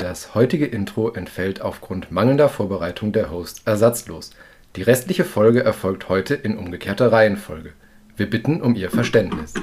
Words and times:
Das 0.00 0.34
heutige 0.34 0.66
Intro 0.66 1.10
entfällt 1.10 1.60
aufgrund 1.60 2.10
mangelnder 2.10 2.48
Vorbereitung 2.48 3.12
der 3.12 3.30
Host 3.30 3.62
ersatzlos. 3.66 4.30
Die 4.76 4.82
restliche 4.82 5.24
Folge 5.24 5.62
erfolgt 5.62 6.08
heute 6.08 6.34
in 6.34 6.56
umgekehrter 6.56 7.12
Reihenfolge. 7.12 7.72
Wir 8.16 8.30
bitten 8.30 8.62
um 8.62 8.74
Ihr 8.74 8.90
Verständnis. 8.90 9.54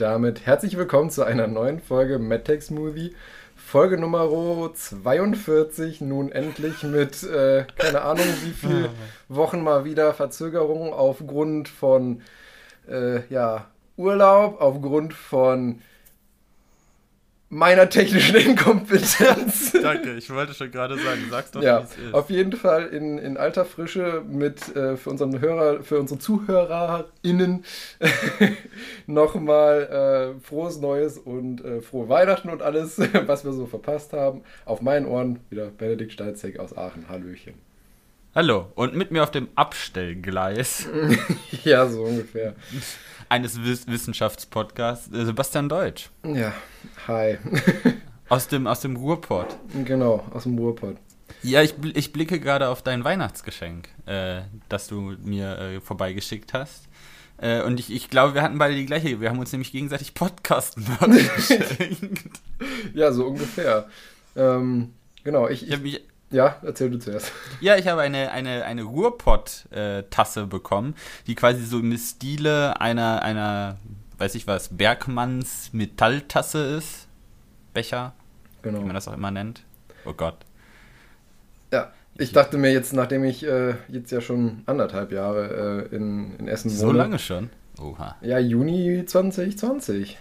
Und 0.00 0.06
damit 0.06 0.46
herzlich 0.46 0.78
willkommen 0.78 1.10
zu 1.10 1.24
einer 1.24 1.46
neuen 1.46 1.78
Folge 1.78 2.18
MedTech 2.18 2.70
Movie. 2.70 3.14
Folge 3.54 3.98
Nummer 3.98 4.30
42, 4.72 6.00
nun 6.00 6.32
endlich 6.32 6.82
mit, 6.84 7.22
äh, 7.22 7.66
keine 7.76 8.00
Ahnung, 8.00 8.24
wie 8.42 8.52
viel 8.52 8.88
Wochen 9.28 9.62
mal 9.62 9.84
wieder 9.84 10.14
Verzögerung 10.14 10.94
aufgrund 10.94 11.68
von, 11.68 12.22
äh, 12.88 13.26
ja, 13.28 13.66
Urlaub, 13.98 14.62
aufgrund 14.62 15.12
von 15.12 15.82
meiner 17.50 17.90
technischen 17.90 18.36
Inkompetenz. 18.50 19.72
Danke, 19.72 20.14
ich 20.14 20.30
wollte 20.30 20.54
schon 20.54 20.70
gerade 20.70 20.96
sagen, 20.96 21.26
sag's 21.30 21.50
doch, 21.50 21.60
ja, 21.60 21.80
wie 21.80 21.84
es 21.84 21.98
ist. 21.98 22.14
auf 22.14 22.30
jeden 22.30 22.52
Fall 22.52 22.86
in, 22.86 23.18
in 23.18 23.36
alter 23.36 23.64
Frische 23.64 24.22
mit 24.26 24.74
äh, 24.74 24.96
für 24.96 25.10
unseren 25.10 25.40
Hörer, 25.40 25.82
für 25.82 25.98
unsere 25.98 26.20
ZuhörerInnen 26.20 27.64
nochmal 29.06 30.36
äh, 30.38 30.40
frohes 30.40 30.80
Neues 30.80 31.18
und 31.18 31.64
äh, 31.64 31.80
frohe 31.82 32.08
Weihnachten 32.08 32.48
und 32.50 32.62
alles, 32.62 32.98
was 33.26 33.44
wir 33.44 33.52
so 33.52 33.66
verpasst 33.66 34.12
haben. 34.12 34.42
Auf 34.64 34.80
meinen 34.80 35.06
Ohren 35.06 35.40
wieder 35.50 35.66
Benedikt 35.66 36.12
Steinzek 36.12 36.60
aus 36.60 36.76
Aachen. 36.78 37.08
Hallöchen. 37.08 37.54
Hallo, 38.32 38.68
und 38.76 38.94
mit 38.94 39.10
mir 39.10 39.24
auf 39.24 39.32
dem 39.32 39.48
Abstellgleis 39.56 40.88
ja, 41.64 41.88
so 41.88 42.04
ungefähr. 42.04 42.54
Eines 43.30 43.62
Wiss 43.64 43.86
Wissenschaftspodcasts 43.86 45.10
äh, 45.14 45.24
Sebastian 45.24 45.68
Deutsch. 45.70 46.10
Ja, 46.24 46.52
hi. 47.08 47.38
Aus 48.28 48.46
dem, 48.46 48.68
aus 48.68 48.78
dem 48.80 48.94
Ruhrpott. 48.94 49.56
genau, 49.84 50.24
aus 50.32 50.44
dem 50.44 50.56
Ruhrpott. 50.56 50.96
Ja, 51.42 51.62
ich, 51.62 51.72
bl- 51.74 51.96
ich 51.96 52.12
blicke 52.12 52.38
gerade 52.38 52.68
auf 52.68 52.80
dein 52.80 53.02
Weihnachtsgeschenk, 53.02 53.88
äh, 54.06 54.42
das 54.68 54.86
du 54.86 55.16
mir 55.24 55.58
äh, 55.58 55.80
vorbeigeschickt 55.80 56.52
hast. 56.54 56.84
Äh, 57.38 57.62
und 57.62 57.80
ich, 57.80 57.90
ich 57.90 58.08
glaube, 58.08 58.34
wir 58.34 58.42
hatten 58.42 58.56
beide 58.58 58.76
die 58.76 58.86
gleiche. 58.86 59.20
Wir 59.20 59.30
haben 59.30 59.40
uns 59.40 59.50
nämlich 59.50 59.72
gegenseitig 59.72 60.14
podcast 60.14 60.76
geschenkt. 61.36 62.40
Ja, 62.94 63.10
so 63.10 63.26
ungefähr. 63.26 63.88
Ähm, 64.36 64.92
genau, 65.24 65.48
ich, 65.48 65.62
Ich 65.62 65.68
ich 65.70 65.74
hab 65.74 65.82
mich, 65.82 66.00
ja, 66.30 66.56
erzähl 66.62 66.90
du 66.90 66.98
zuerst. 66.98 67.32
ja, 67.60 67.76
ich 67.76 67.86
habe 67.88 68.00
eine, 68.02 68.30
eine, 68.30 68.64
eine 68.64 68.82
Ruhrpott-Tasse 68.84 70.46
bekommen, 70.46 70.94
die 71.26 71.34
quasi 71.34 71.64
so 71.64 71.78
im 71.78 71.96
Stile 71.98 72.80
einer, 72.80 73.22
einer, 73.22 73.78
weiß 74.18 74.34
ich 74.34 74.46
was, 74.46 74.68
Bergmanns 74.76 75.72
Metalltasse 75.72 76.62
ist. 76.76 77.06
Becher, 77.74 78.14
Genau. 78.62 78.80
wie 78.80 78.84
man 78.84 78.94
das 78.94 79.08
auch 79.08 79.14
immer 79.14 79.30
nennt. 79.30 79.62
Oh 80.04 80.12
Gott. 80.12 80.36
Ja, 81.72 81.92
ich 82.18 82.32
dachte 82.32 82.58
mir 82.58 82.72
jetzt, 82.72 82.92
nachdem 82.92 83.24
ich 83.24 83.44
äh, 83.46 83.74
jetzt 83.88 84.10
ja 84.10 84.20
schon 84.20 84.62
anderthalb 84.66 85.12
Jahre 85.12 85.88
äh, 85.90 85.94
in, 85.96 86.36
in 86.38 86.48
Essen 86.48 86.68
So 86.70 86.88
wohne. 86.88 86.98
lange 86.98 87.18
schon? 87.18 87.50
Oha. 87.80 88.16
Ja, 88.20 88.38
Juni 88.38 89.04
2020. 89.06 90.18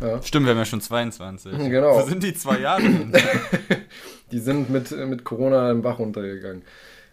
Ja. 0.00 0.22
Stimmt, 0.22 0.46
wir 0.46 0.52
haben 0.52 0.58
ja 0.58 0.64
schon 0.64 0.80
22. 0.80 1.52
Genau. 1.58 2.00
Wo 2.00 2.06
sind 2.08 2.22
die 2.22 2.34
zwei 2.34 2.60
Jahre 2.60 2.82
hin? 2.82 3.12
Die 4.30 4.38
sind 4.38 4.68
mit, 4.68 4.90
mit 4.90 5.24
Corona 5.24 5.70
im 5.70 5.80
Bach 5.80 5.98
runtergegangen. 5.98 6.62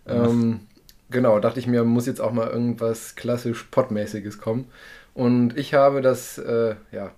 Ähm, 0.06 0.68
genau, 1.10 1.40
dachte 1.40 1.60
ich 1.60 1.68
mir, 1.68 1.86
muss 1.86 2.06
jetzt 2.08 2.20
auch 2.20 2.34
mal 2.34 2.48
irgendwas 2.48 3.16
klassisch 3.16 3.64
Pottmäßiges 3.72 4.38
kommen. 4.38 4.68
Und 5.14 5.58
ich 5.58 5.74
habe 5.74 6.02
das, 6.02 6.38
äh, 6.38 6.76
ja, 6.92 7.12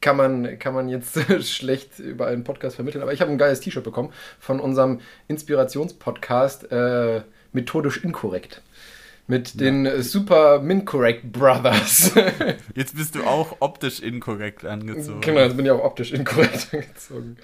kann 0.00 0.16
man, 0.16 0.58
kann 0.58 0.74
man 0.74 0.88
jetzt 0.88 1.18
schlecht 1.44 1.98
über 1.98 2.26
einen 2.26 2.44
Podcast 2.44 2.76
vermitteln, 2.76 3.02
aber 3.02 3.12
ich 3.12 3.20
habe 3.20 3.30
ein 3.30 3.38
geiles 3.38 3.60
T-Shirt 3.60 3.84
bekommen 3.84 4.12
von 4.38 4.60
unserem 4.60 5.00
Inspirationspodcast 5.28 6.72
äh, 6.72 7.22
Methodisch 7.52 8.02
Inkorrekt. 8.02 8.62
Mit 9.26 9.58
den 9.58 9.86
äh, 9.86 10.02
Super 10.02 10.60
Mincorrect 10.60 11.32
Brothers. 11.32 12.12
Jetzt 12.74 12.94
bist 12.96 13.14
du 13.14 13.24
auch 13.24 13.56
optisch 13.60 14.00
inkorrekt 14.00 14.66
angezogen. 14.66 15.22
Genau, 15.22 15.40
jetzt 15.40 15.56
bin 15.56 15.64
ich 15.64 15.72
auch 15.72 15.82
optisch 15.82 16.12
inkorrekt 16.12 16.68
angezogen. 16.72 17.36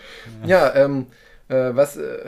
Ja, 0.44 0.74
ähm, 0.74 1.06
äh, 1.48 1.74
was, 1.74 1.96
äh, 1.96 2.18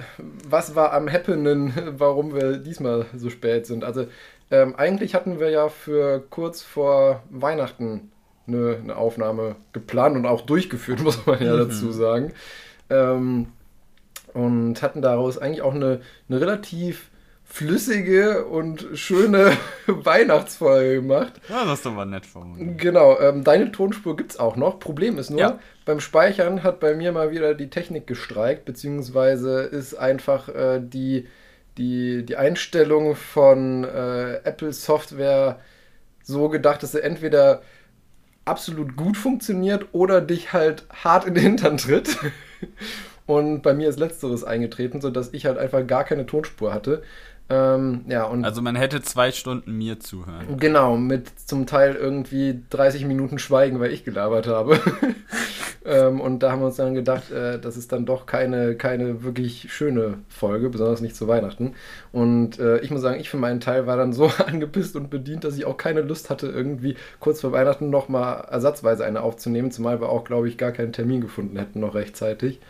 was 0.48 0.74
war 0.74 0.92
am 0.94 1.06
Happenen, 1.06 1.72
warum 1.98 2.34
wir 2.34 2.56
diesmal 2.56 3.06
so 3.14 3.28
spät 3.28 3.66
sind? 3.66 3.84
Also, 3.84 4.06
ähm, 4.50 4.74
eigentlich 4.76 5.14
hatten 5.14 5.38
wir 5.38 5.50
ja 5.50 5.68
für 5.68 6.24
kurz 6.30 6.62
vor 6.62 7.22
Weihnachten 7.30 8.10
eine, 8.46 8.78
eine 8.82 8.96
Aufnahme 8.96 9.56
geplant 9.72 10.16
und 10.16 10.26
auch 10.26 10.40
durchgeführt, 10.40 11.00
muss 11.02 11.26
man 11.26 11.42
ja 11.42 11.56
dazu 11.56 11.92
sagen. 11.92 12.32
Ähm, 12.90 13.48
und 14.34 14.80
hatten 14.82 15.02
daraus 15.02 15.36
eigentlich 15.36 15.62
auch 15.62 15.74
eine, 15.74 16.00
eine 16.28 16.40
relativ 16.40 17.10
flüssige 17.52 18.46
und 18.46 18.86
schöne 18.94 19.52
Weihnachtsfolge 19.86 20.94
gemacht. 21.02 21.34
Ja, 21.50 21.66
das 21.66 21.74
ist 21.80 21.86
doch 21.86 21.92
mal 21.92 22.06
nett 22.06 22.24
von 22.24 22.78
Genau, 22.78 23.18
ähm, 23.20 23.44
deine 23.44 23.70
Tonspur 23.70 24.16
gibt's 24.16 24.38
auch 24.38 24.56
noch. 24.56 24.78
Problem 24.78 25.18
ist 25.18 25.28
nur, 25.28 25.40
Ja. 25.40 25.58
beim 25.84 26.00
Speichern 26.00 26.62
hat 26.62 26.80
bei 26.80 26.94
mir 26.94 27.12
mal 27.12 27.30
wieder 27.30 27.54
die 27.54 27.68
Technik 27.68 28.06
gestreikt, 28.06 28.64
beziehungsweise 28.64 29.60
ist 29.60 29.92
einfach 29.94 30.48
äh, 30.48 30.80
die, 30.82 31.28
die, 31.76 32.24
die 32.24 32.36
Einstellung 32.36 33.16
von 33.16 33.84
äh, 33.84 34.36
Apple 34.44 34.72
Software 34.72 35.60
so 36.22 36.48
gedacht, 36.48 36.82
dass 36.82 36.92
sie 36.92 37.02
entweder 37.02 37.60
absolut 38.46 38.96
gut 38.96 39.18
funktioniert 39.18 39.88
oder 39.92 40.22
dich 40.22 40.54
halt 40.54 40.86
hart 41.04 41.26
in 41.26 41.34
den 41.34 41.42
Hintern 41.42 41.76
tritt. 41.76 42.16
Und 43.26 43.62
bei 43.62 43.72
mir 43.72 43.88
ist 43.88 44.00
Letzteres 44.00 44.42
eingetreten, 44.42 45.00
sodass 45.00 45.32
ich 45.32 45.46
halt 45.46 45.56
einfach 45.56 45.86
gar 45.86 46.04
keine 46.04 46.26
Tonspur 46.26 46.74
hatte. 46.74 47.02
Ähm, 47.50 48.04
ja, 48.08 48.24
und 48.24 48.44
Also 48.44 48.62
man 48.62 48.76
hätte 48.76 49.02
zwei 49.02 49.30
Stunden 49.32 49.76
mir 49.76 50.00
zuhören. 50.00 50.56
Genau, 50.58 50.96
mit 50.96 51.28
zum 51.38 51.66
Teil 51.66 51.94
irgendwie 51.94 52.62
30 52.70 53.04
Minuten 53.04 53.38
Schweigen, 53.38 53.80
weil 53.80 53.92
ich 53.92 54.04
gelabert 54.04 54.46
habe. 54.46 54.80
ähm, 55.84 56.20
und 56.20 56.42
da 56.42 56.52
haben 56.52 56.60
wir 56.60 56.66
uns 56.66 56.76
dann 56.76 56.94
gedacht, 56.94 57.30
äh, 57.30 57.58
das 57.58 57.76
ist 57.76 57.92
dann 57.92 58.06
doch 58.06 58.26
keine, 58.26 58.76
keine 58.76 59.22
wirklich 59.22 59.72
schöne 59.72 60.18
Folge, 60.28 60.70
besonders 60.70 61.00
nicht 61.00 61.16
zu 61.16 61.28
Weihnachten. 61.28 61.74
Und 62.12 62.58
äh, 62.58 62.78
ich 62.78 62.90
muss 62.90 63.02
sagen, 63.02 63.20
ich 63.20 63.28
für 63.28 63.36
meinen 63.36 63.60
Teil 63.60 63.86
war 63.86 63.96
dann 63.96 64.12
so 64.12 64.26
angepisst 64.46 64.96
und 64.96 65.10
bedient, 65.10 65.44
dass 65.44 65.56
ich 65.56 65.66
auch 65.66 65.76
keine 65.76 66.00
Lust 66.00 66.30
hatte, 66.30 66.46
irgendwie 66.46 66.96
kurz 67.20 67.40
vor 67.40 67.52
Weihnachten 67.52 67.90
nochmal 67.90 68.46
ersatzweise 68.50 69.04
eine 69.04 69.20
aufzunehmen, 69.20 69.70
zumal 69.70 70.00
wir 70.00 70.08
auch, 70.08 70.24
glaube 70.24 70.48
ich, 70.48 70.56
gar 70.56 70.72
keinen 70.72 70.92
Termin 70.92 71.20
gefunden 71.20 71.58
hätten 71.58 71.80
noch 71.80 71.94
rechtzeitig. 71.94 72.60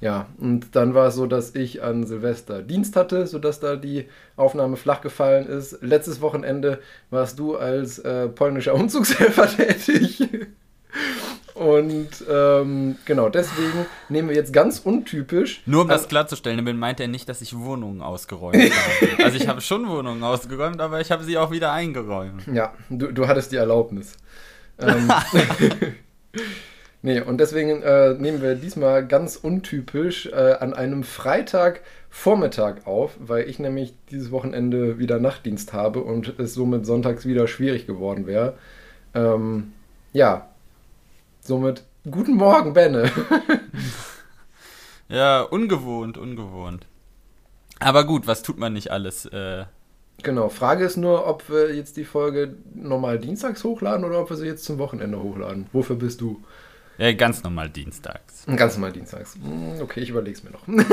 Ja, 0.00 0.26
und 0.38 0.76
dann 0.76 0.94
war 0.94 1.08
es 1.08 1.14
so, 1.14 1.26
dass 1.26 1.54
ich 1.54 1.82
an 1.82 2.04
Silvester 2.04 2.62
Dienst 2.62 2.96
hatte, 2.96 3.26
sodass 3.26 3.60
da 3.60 3.76
die 3.76 4.06
Aufnahme 4.36 4.76
flach 4.76 5.00
gefallen 5.00 5.46
ist. 5.46 5.78
Letztes 5.82 6.20
Wochenende 6.20 6.80
warst 7.10 7.38
du 7.38 7.56
als 7.56 7.98
äh, 8.00 8.28
polnischer 8.28 8.74
Umzugshelfer 8.76 9.48
tätig. 9.48 10.28
Und 11.54 12.10
ähm, 12.30 12.96
genau, 13.06 13.30
deswegen 13.30 13.86
nehmen 14.10 14.28
wir 14.28 14.36
jetzt 14.36 14.52
ganz 14.52 14.78
untypisch. 14.78 15.62
Nur 15.64 15.82
um 15.82 15.88
das 15.88 16.06
klarzustellen, 16.06 16.58
damit 16.58 16.76
meint 16.76 17.00
er 17.00 17.08
nicht, 17.08 17.30
dass 17.30 17.40
ich 17.40 17.56
Wohnungen 17.56 18.02
ausgeräumt 18.02 18.56
habe. 18.56 19.24
Also 19.24 19.38
ich 19.38 19.48
habe 19.48 19.62
schon 19.62 19.88
Wohnungen 19.88 20.22
ausgeräumt, 20.22 20.82
aber 20.82 21.00
ich 21.00 21.10
habe 21.10 21.24
sie 21.24 21.38
auch 21.38 21.50
wieder 21.50 21.72
eingeräumt. 21.72 22.46
Ja, 22.52 22.74
du, 22.90 23.10
du 23.10 23.26
hattest 23.26 23.52
die 23.52 23.56
Erlaubnis. 23.56 24.12
Ähm, 24.78 25.10
nee, 27.02 27.20
und 27.20 27.38
deswegen 27.38 27.82
äh, 27.82 28.14
nehmen 28.14 28.42
wir 28.42 28.54
diesmal 28.54 29.06
ganz 29.06 29.36
untypisch 29.36 30.26
äh, 30.26 30.56
an 30.60 30.74
einem 30.74 31.02
Freitagvormittag 31.04 32.86
auf, 32.86 33.16
weil 33.18 33.48
ich 33.48 33.58
nämlich 33.58 33.94
dieses 34.10 34.30
Wochenende 34.30 34.98
wieder 34.98 35.18
Nachtdienst 35.18 35.72
habe 35.72 36.00
und 36.00 36.38
es 36.38 36.54
somit 36.54 36.86
sonntags 36.86 37.26
wieder 37.26 37.48
schwierig 37.48 37.86
geworden 37.86 38.26
wäre. 38.26 38.54
Ähm, 39.14 39.72
ja, 40.12 40.48
somit 41.40 41.84
guten 42.10 42.34
Morgen, 42.34 42.72
Benne. 42.72 43.10
Ja, 45.08 45.42
ungewohnt, 45.42 46.18
ungewohnt. 46.18 46.86
Aber 47.78 48.04
gut, 48.04 48.26
was 48.26 48.42
tut 48.42 48.58
man 48.58 48.72
nicht 48.72 48.90
alles? 48.90 49.26
Äh, 49.26 49.64
genau, 50.22 50.48
Frage 50.48 50.84
ist 50.84 50.96
nur, 50.96 51.26
ob 51.26 51.48
wir 51.48 51.74
jetzt 51.74 51.96
die 51.96 52.04
Folge 52.04 52.56
normal 52.74 53.18
dienstags 53.18 53.62
hochladen 53.62 54.04
oder 54.04 54.20
ob 54.20 54.30
wir 54.30 54.36
sie 54.36 54.46
jetzt 54.46 54.64
zum 54.64 54.78
Wochenende 54.78 55.22
hochladen. 55.22 55.66
Wofür 55.72 55.96
bist 55.96 56.20
du? 56.20 56.42
Ja, 56.98 57.12
ganz 57.12 57.42
normal 57.42 57.68
dienstags. 57.70 58.44
Ganz 58.56 58.74
normal 58.76 58.92
dienstags. 58.92 59.34
Hm, 59.34 59.80
Okay, 59.80 60.00
ich 60.00 60.10
überlege 60.10 60.36
es 60.36 60.42
mir 60.44 60.50
noch. 60.50 60.66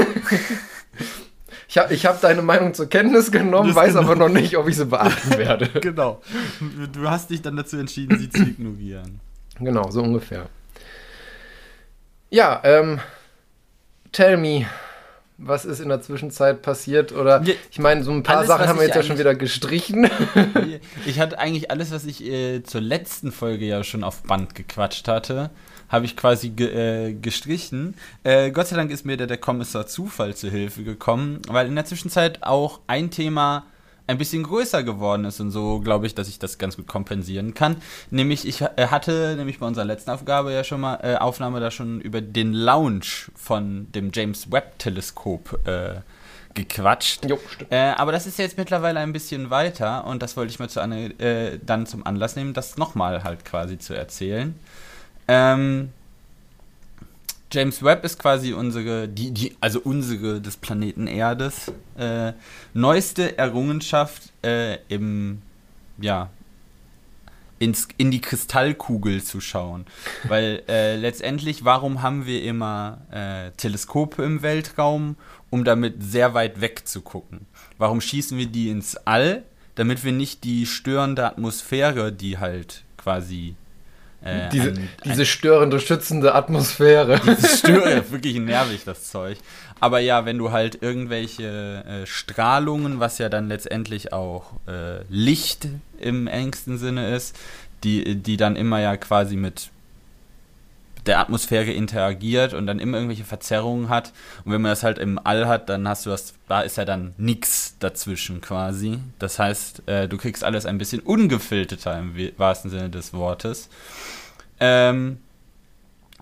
Ich 1.67 1.77
habe 1.77 1.93
ich 1.93 2.05
hab 2.05 2.19
deine 2.21 2.41
Meinung 2.41 2.73
zur 2.73 2.87
Kenntnis 2.87 3.31
genommen, 3.31 3.69
Das 3.69 3.75
weiß 3.75 3.93
genau. 3.93 4.05
aber 4.05 4.15
noch 4.15 4.29
nicht, 4.29 4.57
ob 4.57 4.67
ich 4.67 4.75
sie 4.75 4.85
beachten 4.85 5.31
werde. 5.37 5.67
genau. 5.81 6.21
Du 6.91 7.09
hast 7.09 7.29
dich 7.29 7.41
dann 7.41 7.55
dazu 7.55 7.77
entschieden, 7.77 8.19
sie 8.19 8.29
zu 8.29 8.41
ignorieren. 8.43 9.19
genau, 9.59 9.89
so 9.89 10.01
ungefähr. 10.01 10.49
Ja, 12.29 12.59
ähm, 12.63 12.99
tell 14.11 14.37
me, 14.37 14.65
was 15.37 15.65
ist 15.65 15.79
in 15.79 15.89
der 15.89 16.01
Zwischenzeit 16.01 16.61
passiert? 16.61 17.11
Oder 17.11 17.43
ich 17.71 17.79
meine, 17.79 18.03
so 18.03 18.11
ein 18.11 18.23
paar 18.23 18.37
alles, 18.37 18.47
Sachen 18.47 18.67
haben 18.67 18.77
wir 18.79 18.85
jetzt 18.85 18.95
ja 18.95 19.03
schon 19.03 19.17
wieder 19.19 19.35
gestrichen. 19.35 20.09
Ich 21.05 21.19
hatte 21.19 21.37
eigentlich 21.39 21.69
alles, 21.71 21.91
was 21.91 22.05
ich 22.05 22.23
äh, 22.23 22.63
zur 22.63 22.81
letzten 22.81 23.31
Folge 23.31 23.65
ja 23.65 23.83
schon 23.83 24.03
auf 24.03 24.23
Band 24.23 24.53
gequatscht 24.55 25.07
hatte, 25.07 25.49
habe 25.93 26.05
ich 26.05 26.17
quasi 26.17 26.49
ge 26.49 27.09
äh, 27.09 27.13
gestrichen. 27.13 27.93
Äh, 28.23 28.49
Gott 28.49 28.67
sei 28.67 28.75
Dank 28.75 28.89
ist 28.89 29.05
mir 29.05 29.15
der, 29.15 29.27
der 29.27 29.37
Kommissar 29.37 29.85
Zufall 29.85 30.35
zu 30.35 30.49
Hilfe 30.49 30.83
gekommen, 30.83 31.39
weil 31.47 31.67
in 31.67 31.75
der 31.75 31.85
Zwischenzeit 31.85 32.41
auch 32.41 32.79
ein 32.87 33.11
Thema 33.11 33.67
ein 34.07 34.17
bisschen 34.17 34.41
größer 34.41 34.83
geworden 34.83 35.23
ist 35.23 35.39
und 35.39 35.51
so 35.51 35.79
glaube 35.79 36.07
ich, 36.07 36.15
dass 36.15 36.27
ich 36.27 36.39
das 36.39 36.57
ganz 36.57 36.77
gut 36.77 36.87
kompensieren 36.87 37.53
kann. 37.53 37.77
Nämlich, 38.09 38.47
ich 38.47 38.61
äh, 38.61 38.87
hatte 38.87 39.35
nämlich 39.37 39.59
bei 39.59 39.67
unserer 39.67 39.85
letzten 39.85 40.09
Aufgabe 40.09 40.51
ja 40.51 40.63
schon 40.63 40.81
mal, 40.81 40.95
äh, 41.03 41.15
Aufnahme 41.17 41.59
da 41.59 41.69
schon 41.69 42.01
über 42.01 42.21
den 42.21 42.53
Launch 42.53 43.31
von 43.35 43.91
dem 43.91 44.09
James 44.11 44.51
Webb 44.51 44.79
Teleskop 44.79 45.59
äh, 45.67 46.01
gequatscht. 46.55 47.29
jo. 47.29 47.39
Äh, 47.69 47.77
aber 47.77 48.11
das 48.11 48.25
ist 48.25 48.39
jetzt 48.39 48.57
mittlerweile 48.57 48.99
ein 48.99 49.13
bisschen 49.13 49.51
weiter 49.51 50.05
und 50.05 50.23
das 50.23 50.35
wollte 50.37 50.51
ich 50.51 50.57
mal 50.57 50.69
zu 50.69 50.81
Anne, 50.81 51.11
äh, 51.19 51.59
dann 51.63 51.85
zum 51.85 52.03
Anlass 52.05 52.35
nehmen, 52.35 52.55
das 52.55 52.77
nochmal 52.77 53.23
halt 53.23 53.45
quasi 53.45 53.77
zu 53.77 53.93
erzählen. 53.93 54.55
Ähm, 55.27 55.89
James 57.53 57.83
Webb 57.83 58.03
ist 58.03 58.17
quasi 58.17 58.53
unsere, 58.53 59.07
die, 59.07 59.31
die, 59.31 59.55
also 59.61 59.79
unsere 59.79 60.41
des 60.41 60.57
Planeten 60.57 61.05
Erdes, 61.05 61.71
äh, 61.97 62.33
neueste 62.73 63.37
Errungenschaft 63.37 64.33
äh, 64.43 64.79
im, 64.87 65.43
ja, 65.99 66.29
ins, 67.59 67.87
in 67.97 68.09
die 68.09 68.21
Kristallkugel 68.21 69.23
zu 69.23 69.39
schauen. 69.39 69.85
Weil 70.23 70.63
äh, 70.67 70.95
letztendlich, 70.95 71.63
warum 71.63 72.01
haben 72.01 72.25
wir 72.25 72.43
immer 72.43 73.01
äh, 73.11 73.51
Teleskope 73.51 74.23
im 74.23 74.41
Weltraum, 74.41 75.15
um 75.51 75.63
damit 75.63 76.01
sehr 76.03 76.33
weit 76.33 76.59
weg 76.59 76.87
zu 76.87 77.01
gucken? 77.01 77.45
Warum 77.77 78.01
schießen 78.01 78.35
wir 78.35 78.47
die 78.47 78.69
ins 78.69 78.95
All? 78.95 79.43
Damit 79.75 80.03
wir 80.03 80.11
nicht 80.11 80.43
die 80.43 80.65
störende 80.65 81.25
Atmosphäre, 81.25 82.11
die 82.11 82.37
halt 82.37 82.83
quasi 82.97 83.55
äh, 84.23 84.49
Diese, 84.51 84.69
ein- 84.69 84.89
diese 85.05 85.25
störende, 85.25 85.79
schützende 85.79 86.33
Atmosphäre. 86.35 87.19
das 87.25 87.59
stört 87.59 88.11
wirklich 88.11 88.35
nervig, 88.37 88.83
das 88.85 89.09
Zeug. 89.09 89.37
Aber 89.79 89.99
ja, 89.99 90.25
wenn 90.25 90.37
du 90.37 90.51
halt 90.51 90.81
irgendwelche 90.81 91.83
äh, 92.03 92.05
Strahlungen, 92.05 92.99
was 92.99 93.17
ja 93.17 93.27
dann 93.29 93.49
letztendlich 93.49 94.13
auch 94.13 94.53
äh, 94.67 95.03
Licht 95.09 95.67
im 95.99 96.27
engsten 96.27 96.77
Sinne 96.77 97.13
ist, 97.15 97.35
die, 97.83 98.15
die 98.15 98.37
dann 98.37 98.55
immer 98.55 98.79
ja 98.79 98.95
quasi 98.95 99.35
mit 99.35 99.69
der 101.05 101.19
Atmosphäre 101.19 101.71
interagiert 101.71 102.53
und 102.53 102.65
dann 102.67 102.79
immer 102.79 102.97
irgendwelche 102.97 103.25
Verzerrungen 103.25 103.89
hat. 103.89 104.13
Und 104.45 104.51
wenn 104.51 104.61
man 104.61 104.71
das 104.71 104.83
halt 104.83 104.97
im 104.97 105.19
All 105.23 105.47
hat, 105.47 105.69
dann 105.69 105.87
hast 105.87 106.05
du 106.05 106.09
das, 106.09 106.33
da 106.47 106.61
ist 106.61 106.77
ja 106.77 106.85
dann 106.85 107.13
nix 107.17 107.75
dazwischen 107.79 108.41
quasi. 108.41 108.99
Das 109.19 109.39
heißt, 109.39 109.87
äh, 109.87 110.07
du 110.07 110.17
kriegst 110.17 110.43
alles 110.43 110.65
ein 110.65 110.77
bisschen 110.77 111.01
ungefilterter 111.01 111.99
im 111.99 112.15
wahrsten 112.37 112.71
Sinne 112.71 112.89
des 112.89 113.13
Wortes. 113.13 113.69
Ähm, 114.59 115.17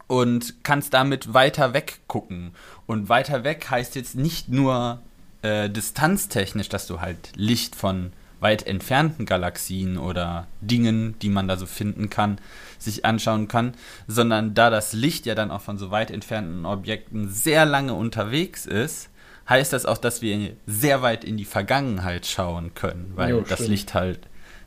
und 0.07 0.63
kannst 0.63 0.93
damit 0.93 1.33
weiter 1.33 1.73
weg 1.73 1.99
gucken. 2.07 2.51
Und 2.85 3.07
weiter 3.07 3.43
weg 3.43 3.69
heißt 3.69 3.95
jetzt 3.95 4.15
nicht 4.15 4.49
nur 4.49 4.99
äh, 5.41 5.69
distanztechnisch, 5.69 6.69
dass 6.69 6.87
du 6.87 6.99
halt 6.99 7.31
Licht 7.35 7.75
von 7.75 8.11
weit 8.41 8.65
entfernten 8.65 9.25
Galaxien 9.25 9.97
oder 9.97 10.47
Dingen, 10.59 11.15
die 11.21 11.29
man 11.29 11.47
da 11.47 11.55
so 11.55 11.67
finden 11.67 12.09
kann, 12.09 12.39
sich 12.81 13.05
anschauen 13.05 13.47
kann, 13.47 13.73
sondern 14.07 14.53
da 14.53 14.69
das 14.69 14.93
Licht 14.93 15.25
ja 15.25 15.35
dann 15.35 15.51
auch 15.51 15.61
von 15.61 15.77
so 15.77 15.91
weit 15.91 16.11
entfernten 16.11 16.65
Objekten 16.65 17.29
sehr 17.29 17.65
lange 17.65 17.93
unterwegs 17.93 18.65
ist, 18.65 19.09
heißt 19.47 19.73
das 19.73 19.85
auch, 19.85 19.97
dass 19.97 20.21
wir 20.21 20.55
sehr 20.65 21.01
weit 21.01 21.23
in 21.23 21.37
die 21.37 21.45
Vergangenheit 21.45 22.25
schauen 22.25 22.73
können, 22.73 23.11
weil 23.15 23.31
Jo, 23.31 23.41
das 23.41 23.59
stimmt. 23.59 23.69
Licht 23.69 23.93
halt 23.93 24.19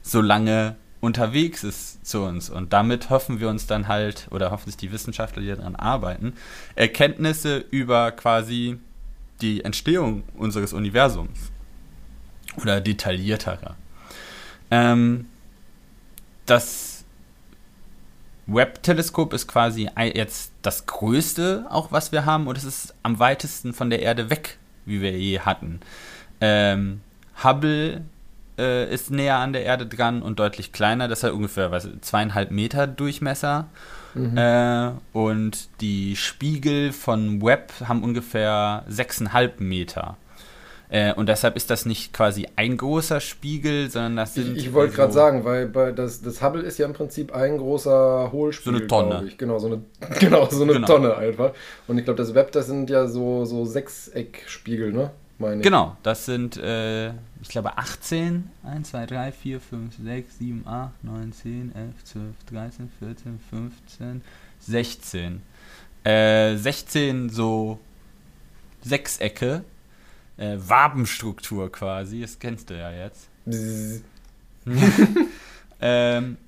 so 0.03 0.21
lange 0.21 0.77
unterwegs 1.01 1.65
ist 1.65 2.07
zu 2.07 2.23
uns. 2.23 2.51
Und 2.51 2.73
damit 2.73 3.11
hoffen 3.11 3.41
wir 3.41 3.49
uns 3.49 3.67
dann 3.67 3.89
halt, 3.89 4.27
oder 4.31 4.51
hoffen 4.51 4.67
sich 4.67 4.77
die 4.77 4.91
Wissenschaftler, 4.91 5.43
die 5.43 5.49
daran 5.49 5.77
arbeiten, 5.77 6.35
Erkenntnisse 6.75 7.59
über 7.71 8.11
quasi 8.13 8.79
die 9.41 9.65
Entstehung 9.65 10.23
unseres 10.37 10.73
Universums. 10.73 11.51
Oder 12.61 12.81
detailliertere. 12.81 13.75
Ähm, 14.71 15.27
das 16.47 16.94
Webb-Teleskop 18.47 19.33
ist 19.33 19.47
quasi 19.47 19.89
jetzt 20.15 20.53
das 20.63 20.87
größte, 20.87 21.67
auch 21.71 21.93
was 21.93 22.13
wir 22.13 22.25
haben, 22.27 22.47
und 22.47 22.59
es 22.59 22.65
ist 22.65 22.95
am 23.03 23.19
weitesten 23.19 23.73
von 23.73 23.91
der 23.91 24.03
Erde 24.03 24.31
weg, 24.31 24.59
wie 24.85 25.01
wir 25.01 25.17
je 25.19 25.41
hatten. 25.41 25.81
Ähm, 26.41 27.01
Hubble 27.43 28.03
äh, 28.59 28.93
ist 28.93 29.11
näher 29.11 29.39
an 29.39 29.53
der 29.53 29.65
Erde 29.65 29.87
dran 29.87 30.23
und 30.23 30.39
deutlich 30.39 30.73
kleiner, 30.73 31.09
das 31.09 31.23
hat 31.23 31.33
ungefähr 31.33 31.71
was, 31.71 31.89
zweieinhalb 32.01 32.51
Meter 32.51 32.87
Durchmesser. 32.87 33.67
Äh, 34.37 34.91
und 35.13 35.69
die 35.81 36.15
Spiegel 36.15 36.93
von 36.93 37.43
Webb 37.43 37.73
haben 37.85 38.05
ungefähr 38.05 38.85
sechseinhalb 38.87 39.61
Meter. 39.61 40.17
Äh, 40.95 41.13
und 41.15 41.29
deshalb 41.29 41.57
ist 41.57 41.71
das 41.71 41.87
nicht 41.87 42.13
quasi 42.13 42.47
ein 42.55 42.77
großer 42.77 43.19
Spiegel, 43.21 43.91
sondern 43.91 44.15
das 44.15 44.37
Ich, 44.37 44.45
sind. 44.45 44.57
ich 44.57 44.73
wollte 44.73 44.93
so- 44.93 44.97
gerade 44.99 45.13
sagen, 45.13 45.45
weil 45.45 45.67
bei 45.67 45.91
das, 45.91 46.23
das 46.23 46.41
Hubble 46.41 46.63
ist 46.63 46.79
ja 46.79 46.87
im 46.87 46.93
Prinzip 46.93 47.35
ein 47.35 47.59
großer 47.59 48.31
Hohlspiegel. 48.31 48.89
So 48.89 48.97
eine 48.97 49.09
Tonne. 49.11 49.27
Ich. 49.27 49.37
Genau, 49.37 49.59
so 49.59 49.67
eine, 49.67 49.81
genau, 50.21 50.47
so 50.49 50.63
eine 50.63 50.75
Genau. 50.75 50.87
Tonne 50.87 51.17
einfach. 51.17 51.53
Und 51.89 51.99
ich 51.99 52.05
glaube, 52.05 52.19
das 52.19 52.33
Web, 52.35 52.53
das 52.53 52.67
sind 52.67 52.91
ja 52.91 53.09
so, 53.09 53.45
so 53.45 53.65
Sechseckspiegel, 53.65 54.93
ne? 54.93 55.11
Ich. 55.41 55.63
Genau, 55.63 55.97
das 56.05 56.27
sind, 56.27 56.57
äh, 56.59 57.09
ich 57.43 57.49
glaube, 57.49 57.77
18. 57.77 58.49
1, 58.63 58.91
2, 58.91 59.07
3, 59.07 59.33
4, 59.33 59.61
5, 59.61 59.95
6, 60.03 60.39
7, 60.39 60.63
8, 60.65 60.93
9, 61.03 61.33
10, 61.33 61.73
11, 61.75 62.05
12, 62.05 62.25
13, 62.53 62.89
14, 63.01 63.41
15, 63.51 64.23
16. 64.61 65.43
Äh, 66.05 66.55
16 66.57 67.31
so 67.31 67.81
Sechsecke, 68.83 69.65
äh, 70.37 70.57
Wabenstruktur 70.59 71.71
quasi, 71.71 72.21
das 72.21 72.39
kennst 72.39 72.71
du 72.71 72.79
ja 72.79 72.91
jetzt. 72.91 73.29
Ähm, 75.81 76.39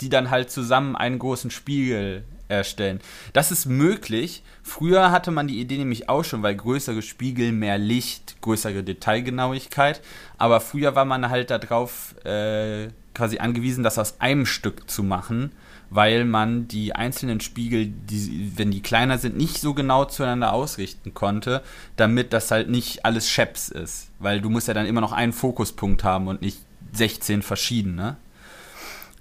die 0.00 0.08
dann 0.08 0.30
halt 0.30 0.50
zusammen 0.50 0.96
einen 0.96 1.18
großen 1.18 1.50
Spiegel 1.50 2.24
erstellen. 2.48 3.00
Das 3.32 3.50
ist 3.50 3.66
möglich. 3.66 4.42
Früher 4.62 5.10
hatte 5.10 5.30
man 5.30 5.48
die 5.48 5.60
Idee 5.60 5.78
nämlich 5.78 6.08
auch 6.08 6.24
schon, 6.24 6.42
weil 6.42 6.54
größere 6.54 7.02
Spiegel, 7.02 7.52
mehr 7.52 7.78
Licht, 7.78 8.40
größere 8.40 8.82
Detailgenauigkeit. 8.82 10.00
Aber 10.38 10.60
früher 10.60 10.94
war 10.94 11.04
man 11.04 11.28
halt 11.28 11.50
darauf 11.50 12.14
äh, 12.24 12.88
quasi 13.14 13.38
angewiesen, 13.38 13.82
das 13.82 13.98
aus 13.98 14.20
einem 14.20 14.46
Stück 14.46 14.88
zu 14.88 15.02
machen, 15.02 15.52
weil 15.90 16.24
man 16.24 16.68
die 16.68 16.94
einzelnen 16.94 17.40
Spiegel, 17.40 17.86
die, 17.86 18.52
wenn 18.56 18.70
die 18.70 18.82
kleiner 18.82 19.18
sind, 19.18 19.36
nicht 19.36 19.60
so 19.60 19.74
genau 19.74 20.04
zueinander 20.04 20.52
ausrichten 20.52 21.14
konnte, 21.14 21.62
damit 21.96 22.32
das 22.32 22.50
halt 22.50 22.68
nicht 22.68 23.04
alles 23.04 23.28
Scheps 23.28 23.68
ist. 23.68 24.08
Weil 24.18 24.40
du 24.40 24.50
musst 24.50 24.68
ja 24.68 24.74
dann 24.74 24.86
immer 24.86 25.00
noch 25.00 25.12
einen 25.12 25.32
Fokuspunkt 25.32 26.04
haben 26.04 26.26
und 26.28 26.42
nicht 26.42 26.58
16 26.92 27.42
verschiedene. 27.42 28.16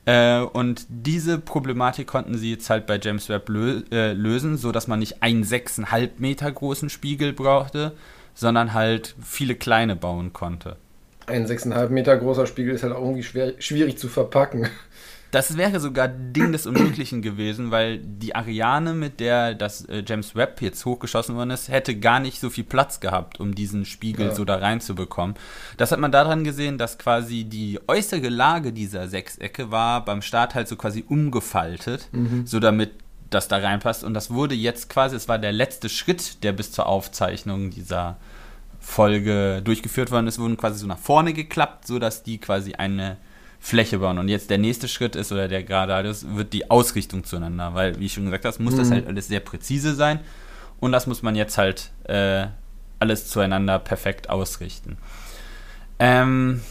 Äh, 0.06 0.40
und 0.40 0.86
diese 0.90 1.40
Problematik 1.40 2.08
konnten 2.08 2.38
sie 2.38 2.52
jetzt 2.52 2.70
halt 2.70 2.86
bei 2.86 3.00
James 3.02 3.30
Webb 3.30 3.50
lö 3.50 3.82
äh, 3.92 4.14
lösen, 4.14 4.58
so 4.58 4.72
dass 4.72 4.88
man 4.88 5.00
nicht 5.00 5.24
einen 5.24 5.44
6,5 5.44 6.12
Meter 6.18 6.52
großen 6.52 6.90
Spiegel 6.90 7.34
brauchte, 7.34 7.94
sondern 8.34 8.74
halt 8.74 9.16
viele 9.24 9.56
kleine 9.56 9.96
bauen 9.96 10.34
konnte. 10.34 10.78
Ein 11.28 11.48
6,5 11.48 11.90
Meter 11.90 12.18
großer 12.18 12.46
Spiegel 12.46 12.76
ist 12.76 12.84
halt 12.84 12.94
auch 12.94 13.02
irgendwie 13.02 13.24
schwer, 13.24 13.54
schwierig 13.58 13.98
zu 13.98 14.08
verpacken. 14.08 14.68
Das 15.36 15.58
wäre 15.58 15.82
sogar 15.82 16.08
Ding 16.08 16.54
des 16.54 16.66
Unmöglichen 16.66 17.22
gewesen, 17.22 17.70
weil 17.70 17.98
die 17.98 18.36
Ariane, 18.36 18.94
mit 18.94 19.20
der 19.20 19.54
das 19.54 19.84
äh, 19.84 20.02
James 20.08 20.34
Webb 20.34 20.62
jetzt 20.62 20.86
hochgeschossen 20.86 21.36
worden 21.36 21.50
ist, 21.50 21.68
hätte 21.68 22.00
gar 22.00 22.22
nicht 22.22 22.40
so 22.40 22.50
viel 22.50 22.64
Platz 22.64 23.02
gehabt, 23.02 23.42
um 23.42 23.54
diesen 23.54 23.84
Spiegel 23.84 24.28
Ja. 24.28 24.34
so 24.34 24.46
da 24.46 24.56
reinzubekommen. 24.56 25.36
Das 25.76 25.92
hat 25.92 26.00
man 26.00 26.14
daran 26.14 26.46
gesehen, 26.46 26.78
dass 26.78 26.98
quasi 26.98 27.44
die 27.44 27.82
äußere 27.86 28.30
Lage 28.30 28.72
dieser 28.72 29.10
Sechsecke 29.10 29.72
war 29.72 30.06
beim 30.06 30.22
Start 30.22 30.56
halt 30.56 30.70
so 30.70 30.78
quasi 30.78 31.04
umgefaltet, 31.06 32.08
so 32.46 32.62
damit 32.62 32.92
das 33.30 33.50
da 33.50 33.58
reinpasst. 33.58 34.06
Und 34.06 34.14
das 34.14 34.32
wurde 34.32 34.56
jetzt 34.56 34.90
quasi, 34.90 35.18
es 35.18 35.28
war 35.28 35.38
der 35.38 35.52
letzte 35.52 35.90
Schritt, 35.90 36.46
der 36.46 36.54
bis 36.54 36.72
zur 36.72 36.86
Aufzeichnung 36.86 37.72
dieser 37.72 38.16
Folge 38.80 39.62
durchgeführt 39.62 40.12
worden 40.12 40.28
ist, 40.28 40.40
wurden 40.40 40.56
quasi 40.56 40.80
so 40.80 40.88
nach 40.88 40.98
vorne 40.98 41.34
geklappt, 41.34 41.88
so 41.88 42.00
dass 42.00 42.24
die 42.24 42.38
quasi 42.38 42.76
eine 42.76 43.18
Fläche 43.66 43.98
bauen. 43.98 44.20
Und 44.20 44.30
jetzt 44.30 44.52
der 44.52 44.60
nächste 44.60 44.88
Schritt 44.88 45.16
ist, 45.16 45.32
oder 45.32 45.48
der 45.48 45.64
gerade 45.64 46.08
ist, 46.08 46.36
wird 46.36 46.54
die 46.54 46.70
Ausrichtung 46.70 47.24
zueinander. 47.24 47.74
Weil, 47.74 48.00
wie 48.00 48.06
ich 48.06 48.14
schon 48.14 48.26
gesagt 48.26 48.46
habe, 48.46 48.62
muss 48.64 48.76
das 48.76 48.90
Mhm. 48.90 48.94
halt 48.94 49.08
alles 49.08 49.28
sehr 49.28 49.40
präzise 49.40 49.96
sein. 49.96 50.20
Und 50.80 50.92
das 50.92 51.08
muss 51.08 51.24
man 51.24 51.36
jetzt 51.36 51.58
halt 51.58 51.92
äh, 52.04 52.46
alles 53.00 53.28
zueinander 53.28 53.80
perfekt 53.80 54.30
ausrichten. 54.30 54.98
Ähm, 55.98 56.62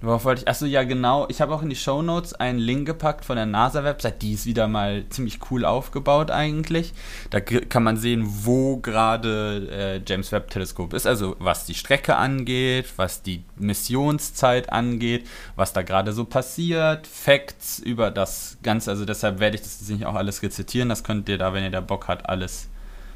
Worauf 0.00 0.24
wollte 0.24 0.42
ich? 0.42 0.48
Achso, 0.48 0.64
ja, 0.64 0.84
genau. 0.84 1.26
Ich 1.28 1.40
habe 1.40 1.52
auch 1.52 1.62
in 1.62 1.70
die 1.70 1.76
Show 1.76 2.02
Notes 2.02 2.32
einen 2.32 2.60
Link 2.60 2.86
gepackt 2.86 3.24
von 3.24 3.34
der 3.34 3.46
NASA-Website. 3.46 4.22
Die 4.22 4.32
ist 4.32 4.46
wieder 4.46 4.68
mal 4.68 5.04
ziemlich 5.08 5.40
cool 5.50 5.64
aufgebaut, 5.64 6.30
eigentlich. 6.30 6.92
Da 7.30 7.40
kann 7.40 7.82
man 7.82 7.96
sehen, 7.96 8.24
wo 8.44 8.76
gerade 8.76 9.68
äh, 9.72 10.00
James 10.06 10.30
Webb-Teleskop 10.30 10.94
ist. 10.94 11.04
Also, 11.08 11.34
was 11.40 11.66
die 11.66 11.74
Strecke 11.74 12.14
angeht, 12.14 12.86
was 12.96 13.22
die 13.22 13.42
Missionszeit 13.56 14.72
angeht, 14.72 15.26
was 15.56 15.72
da 15.72 15.82
gerade 15.82 16.12
so 16.12 16.24
passiert, 16.24 17.08
Facts 17.08 17.80
über 17.80 18.12
das 18.12 18.58
Ganze. 18.62 18.92
Also, 18.92 19.04
deshalb 19.04 19.40
werde 19.40 19.56
ich 19.56 19.62
das 19.62 19.88
nicht 19.88 20.06
auch 20.06 20.14
alles 20.14 20.42
rezitieren. 20.44 20.90
Das 20.90 21.02
könnt 21.02 21.28
ihr 21.28 21.38
da, 21.38 21.52
wenn 21.54 21.64
ihr 21.64 21.72
da 21.72 21.80
Bock 21.80 22.06
habt, 22.06 22.28
alles 22.28 22.68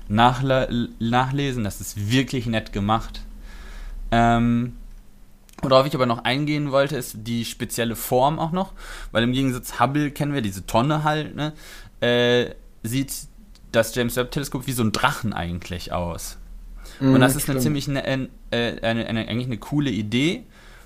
nachlesen. 0.08 1.62
Das 1.62 1.80
ist 1.80 2.10
wirklich 2.10 2.46
nett 2.46 2.72
gemacht. 2.72 3.22
Ähm 4.10 4.72
Worauf 5.62 5.86
ich 5.86 5.94
aber 5.94 6.06
noch 6.06 6.24
eingehen 6.24 6.72
wollte, 6.72 6.96
ist 6.96 7.16
die 7.18 7.44
spezielle 7.44 7.94
Form 7.94 8.38
auch 8.38 8.50
noch, 8.50 8.72
weil 9.12 9.22
im 9.22 9.32
Gegensatz 9.32 9.78
Hubble 9.78 10.10
kennen 10.10 10.34
wir 10.34 10.42
diese 10.42 10.66
Tonne 10.66 11.04
halt, 11.04 11.36
ne, 11.36 11.52
äh, 12.00 12.54
sieht 12.82 13.12
das 13.70 13.94
James 13.94 14.16
Webb 14.16 14.32
Teleskop 14.32 14.66
wie 14.66 14.72
so 14.72 14.82
ein 14.82 14.92
Drachen 14.92 15.32
eigentlich 15.32 15.92
aus. 15.92 16.38
Mm, 17.00 17.14
Und 17.14 17.20
das 17.20 17.36
ist 17.36 17.48
eine 17.48 17.60
ziemlich 17.60 17.86
ne, 17.86 18.04
äh, 18.06 18.28
eine, 18.50 19.06
eine, 19.06 19.28
eigentlich 19.28 19.46
eine 19.46 19.58
coole 19.58 19.90
Idee, 19.90 20.44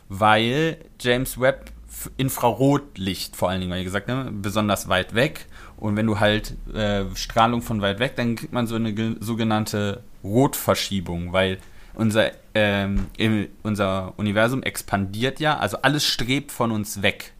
weil 0.09 0.76
James 1.00 1.40
Webb 1.40 1.73
Infrarotlicht 2.18 3.35
vor 3.35 3.49
allen 3.49 3.61
Dingen, 3.61 3.73
weil 3.73 3.78
ihr 3.78 3.85
gesagt 3.85 4.09
ne, 4.09 4.30
besonders 4.30 4.88
weit 4.88 5.14
weg. 5.14 5.47
Und 5.78 5.97
wenn 5.97 6.06
du 6.06 6.21
halt 6.21 6.54
äh, 6.75 7.04
Strahlung 7.14 7.62
von 7.62 7.80
weit 7.80 7.99
weg, 7.99 8.14
dann 8.16 8.37
kriegt 8.37 8.52
man 8.52 8.66
so 8.66 8.76
eine 8.76 9.16
sogenannte 9.21 10.02
Rotverschiebung, 10.23 11.33
weil 11.33 11.59
unser, 11.97 12.31
ähm, 12.55 13.07
unser 13.62 14.15
Universum 14.17 14.62
expandiert 14.62 15.41
ja, 15.41 15.59
also 15.59 15.79
alles 15.83 16.05
strebt 16.05 16.53
von 16.53 16.71
uns 16.71 17.03
weg. 17.03 17.33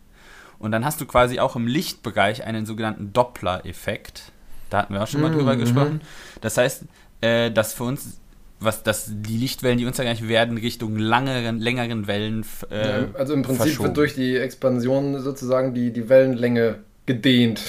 Und 0.59 0.73
dann 0.73 0.85
hast 0.85 1.01
du 1.01 1.07
quasi 1.07 1.39
auch 1.39 1.55
im 1.57 1.67
Lichtbereich 1.67 2.45
einen 2.45 2.67
sogenannten 2.67 3.13
Doppler-Effekt. 3.13 4.33
Da 4.71 4.79
hatten 4.79 4.95
wir 4.95 5.03
auch 5.03 5.07
schon 5.07 5.21
mal 5.21 5.31
mhm. 5.31 5.37
drüber 5.37 5.57
gesprochen. 5.57 6.01
Das 6.41 6.57
heißt, 6.57 6.85
äh, 7.21 7.51
dass 7.51 7.75
für 7.75 7.85
uns 7.85 8.19
was 8.59 8.83
das 8.83 9.11
die 9.11 9.37
Lichtwellen, 9.37 9.79
die 9.79 9.85
uns 9.85 9.99
erreichen, 9.99 10.29
werden 10.29 10.57
Richtung 10.57 10.97
langeren, 10.97 11.61
längeren 11.61 12.07
Wellen. 12.07 12.45
Äh, 12.71 13.03
ja, 13.03 13.09
also 13.15 13.35
im 13.35 13.43
Prinzip 13.43 13.79
wird 13.81 13.97
durch 13.97 14.15
die 14.15 14.37
Expansion 14.37 15.21
sozusagen 15.21 15.75
die, 15.75 15.93
die 15.93 16.09
Wellenlänge 16.09 16.79
gedehnt. 17.05 17.61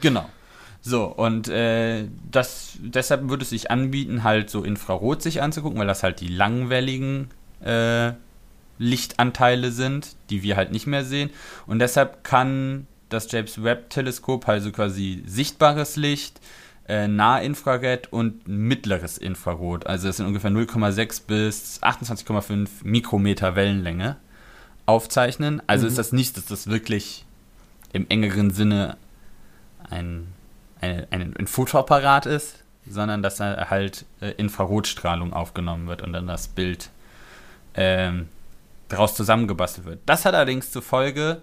genau. 0.00 0.28
So, 0.86 1.06
und 1.06 1.48
äh, 1.48 2.04
das, 2.30 2.78
deshalb 2.78 3.28
würde 3.28 3.42
es 3.42 3.50
sich 3.50 3.72
anbieten, 3.72 4.22
halt 4.22 4.50
so 4.50 4.62
Infrarot 4.62 5.20
sich 5.20 5.42
anzugucken, 5.42 5.80
weil 5.80 5.88
das 5.88 6.04
halt 6.04 6.20
die 6.20 6.28
langwelligen 6.28 7.26
äh, 7.60 8.12
Lichtanteile 8.78 9.72
sind, 9.72 10.14
die 10.30 10.44
wir 10.44 10.54
halt 10.56 10.70
nicht 10.70 10.86
mehr 10.86 11.04
sehen. 11.04 11.30
Und 11.66 11.80
deshalb 11.80 12.22
kann 12.22 12.86
das 13.08 13.28
James 13.32 13.64
Webb 13.64 13.90
Teleskop 13.90 14.46
also 14.46 14.70
quasi 14.70 15.24
sichtbares 15.26 15.96
Licht, 15.96 16.40
äh, 16.86 17.08
Nahinfrarot 17.08 18.12
und 18.12 18.46
mittleres 18.46 19.18
Infrarot, 19.18 19.88
also 19.88 20.06
das 20.06 20.18
sind 20.18 20.26
ungefähr 20.26 20.52
0,6 20.52 21.22
bis 21.26 21.82
28,5 21.82 22.68
Mikrometer 22.84 23.56
Wellenlänge, 23.56 24.18
aufzeichnen. 24.86 25.60
Also 25.66 25.86
mhm. 25.86 25.88
ist 25.88 25.98
das 25.98 26.12
nicht, 26.12 26.36
dass 26.36 26.46
das 26.46 26.68
wirklich 26.68 27.24
im 27.92 28.06
engeren 28.08 28.52
Sinne 28.52 28.96
ein 29.90 30.28
eine, 30.86 31.06
ein, 31.10 31.36
ein 31.36 31.46
Fotoapparat 31.46 32.26
ist, 32.26 32.62
sondern 32.88 33.22
dass 33.22 33.36
da 33.36 33.68
halt 33.70 34.04
äh, 34.20 34.30
Infrarotstrahlung 34.32 35.32
aufgenommen 35.32 35.88
wird 35.88 36.02
und 36.02 36.12
dann 36.12 36.26
das 36.26 36.48
Bild 36.48 36.90
ähm, 37.74 38.28
daraus 38.88 39.14
zusammengebastelt 39.14 39.86
wird. 39.86 40.00
Das 40.06 40.24
hat 40.24 40.34
allerdings 40.34 40.70
zur 40.70 40.82
Folge, 40.82 41.42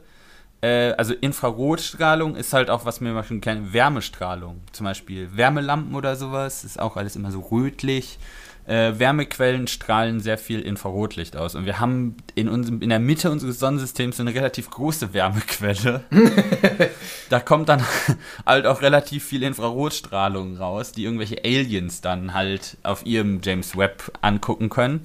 äh, 0.62 0.94
also 0.94 1.14
Infrarotstrahlung 1.14 2.36
ist 2.36 2.54
halt 2.54 2.70
auch, 2.70 2.86
was 2.86 3.02
mal 3.02 3.24
schon 3.24 3.42
kennen, 3.42 3.74
Wärmestrahlung. 3.74 4.62
Zum 4.72 4.86
Beispiel 4.86 5.36
Wärmelampen 5.36 5.96
oder 5.96 6.16
sowas, 6.16 6.64
ist 6.64 6.80
auch 6.80 6.96
alles 6.96 7.16
immer 7.16 7.32
so 7.32 7.42
rötlich 7.42 8.18
äh, 8.66 8.94
Wärmequellen 8.98 9.68
strahlen 9.68 10.20
sehr 10.20 10.38
viel 10.38 10.62
Infrarotlicht 10.62 11.36
aus. 11.36 11.56
Und 11.56 11.66
wir 11.66 11.80
haben 11.80 12.16
in, 12.36 12.48
unserem, 12.48 12.82
in 12.82 12.90
der 12.90 13.00
Mitte 13.00 13.30
unseres 13.30 13.60
Sonnensystems 13.60 14.20
eine 14.20 14.34
relativ 14.34 14.70
große 14.70 15.14
Wärmequelle. 15.14 16.04
da 17.30 17.40
kommt 17.40 17.70
dann 17.70 17.84
halt 18.46 18.66
auch 18.66 18.82
relativ 18.82 19.26
viel 19.26 19.44
Infrarotstrahlung 19.44 20.58
raus, 20.58 20.94
die 20.94 21.04
irgendwelche 21.04 21.44
Aliens 21.44 22.02
dann 22.02 22.34
halt 22.34 22.78
auf 22.84 23.06
ihrem 23.06 23.42
James 23.44 23.78
Webb 23.78 24.12
angucken 24.22 24.70
können. 24.70 25.02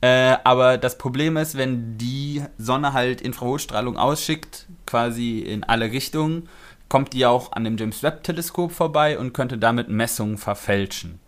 Äh, 0.00 0.36
aber 0.44 0.78
das 0.78 0.98
Problem 0.98 1.36
ist, 1.36 1.56
wenn 1.56 1.98
die 1.98 2.42
Sonne 2.58 2.92
halt 2.92 3.20
Infrarotstrahlung 3.20 3.96
ausschickt, 3.96 4.66
quasi 4.86 5.40
in 5.40 5.64
alle 5.64 5.90
Richtungen, 5.90 6.48
kommt 6.88 7.12
die 7.12 7.26
auch 7.26 7.52
an 7.52 7.64
dem 7.64 7.76
James 7.76 8.02
Webb 8.02 8.22
Teleskop 8.22 8.72
vorbei 8.72 9.18
und 9.18 9.32
könnte 9.32 9.58
damit 9.58 9.88
Messungen 9.88 10.38
verfälschen. 10.38 11.18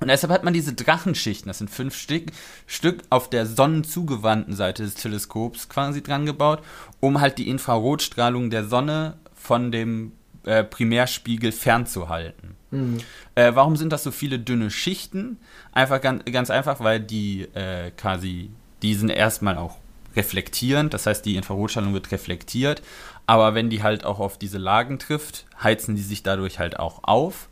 Und 0.00 0.08
deshalb 0.08 0.32
hat 0.32 0.44
man 0.44 0.54
diese 0.54 0.72
Drachenschichten, 0.72 1.48
das 1.48 1.58
sind 1.58 1.70
fünf 1.70 1.94
Stück, 1.94 2.32
Stück 2.66 3.02
auf 3.10 3.28
der 3.28 3.46
sonnenzugewandten 3.46 4.54
Seite 4.54 4.82
des 4.82 4.94
Teleskops 4.94 5.68
quasi 5.68 6.02
dran 6.02 6.24
gebaut, 6.24 6.62
um 7.00 7.20
halt 7.20 7.38
die 7.38 7.48
Infrarotstrahlung 7.48 8.50
der 8.50 8.64
Sonne 8.64 9.18
von 9.34 9.70
dem 9.70 10.12
äh, 10.44 10.64
Primärspiegel 10.64 11.52
fernzuhalten. 11.52 12.56
Mhm. 12.70 12.98
Äh, 13.34 13.54
warum 13.54 13.76
sind 13.76 13.92
das 13.92 14.02
so 14.02 14.10
viele 14.10 14.38
dünne 14.38 14.70
Schichten? 14.70 15.36
Einfach 15.72 16.00
ganz, 16.00 16.24
ganz 16.24 16.50
einfach, 16.50 16.80
weil 16.80 17.00
die 17.00 17.42
äh, 17.54 17.90
quasi, 17.90 18.50
die 18.82 18.94
sind 18.94 19.10
erstmal 19.10 19.58
auch 19.58 19.76
reflektierend, 20.16 20.94
das 20.94 21.06
heißt, 21.06 21.24
die 21.24 21.36
Infrarotstrahlung 21.36 21.92
wird 21.92 22.10
reflektiert, 22.10 22.82
aber 23.26 23.54
wenn 23.54 23.70
die 23.70 23.82
halt 23.82 24.04
auch 24.04 24.18
auf 24.18 24.38
diese 24.38 24.58
Lagen 24.58 24.98
trifft, 24.98 25.44
heizen 25.62 25.94
die 25.94 26.02
sich 26.02 26.22
dadurch 26.22 26.58
halt 26.58 26.78
auch 26.78 27.04
auf 27.04 27.49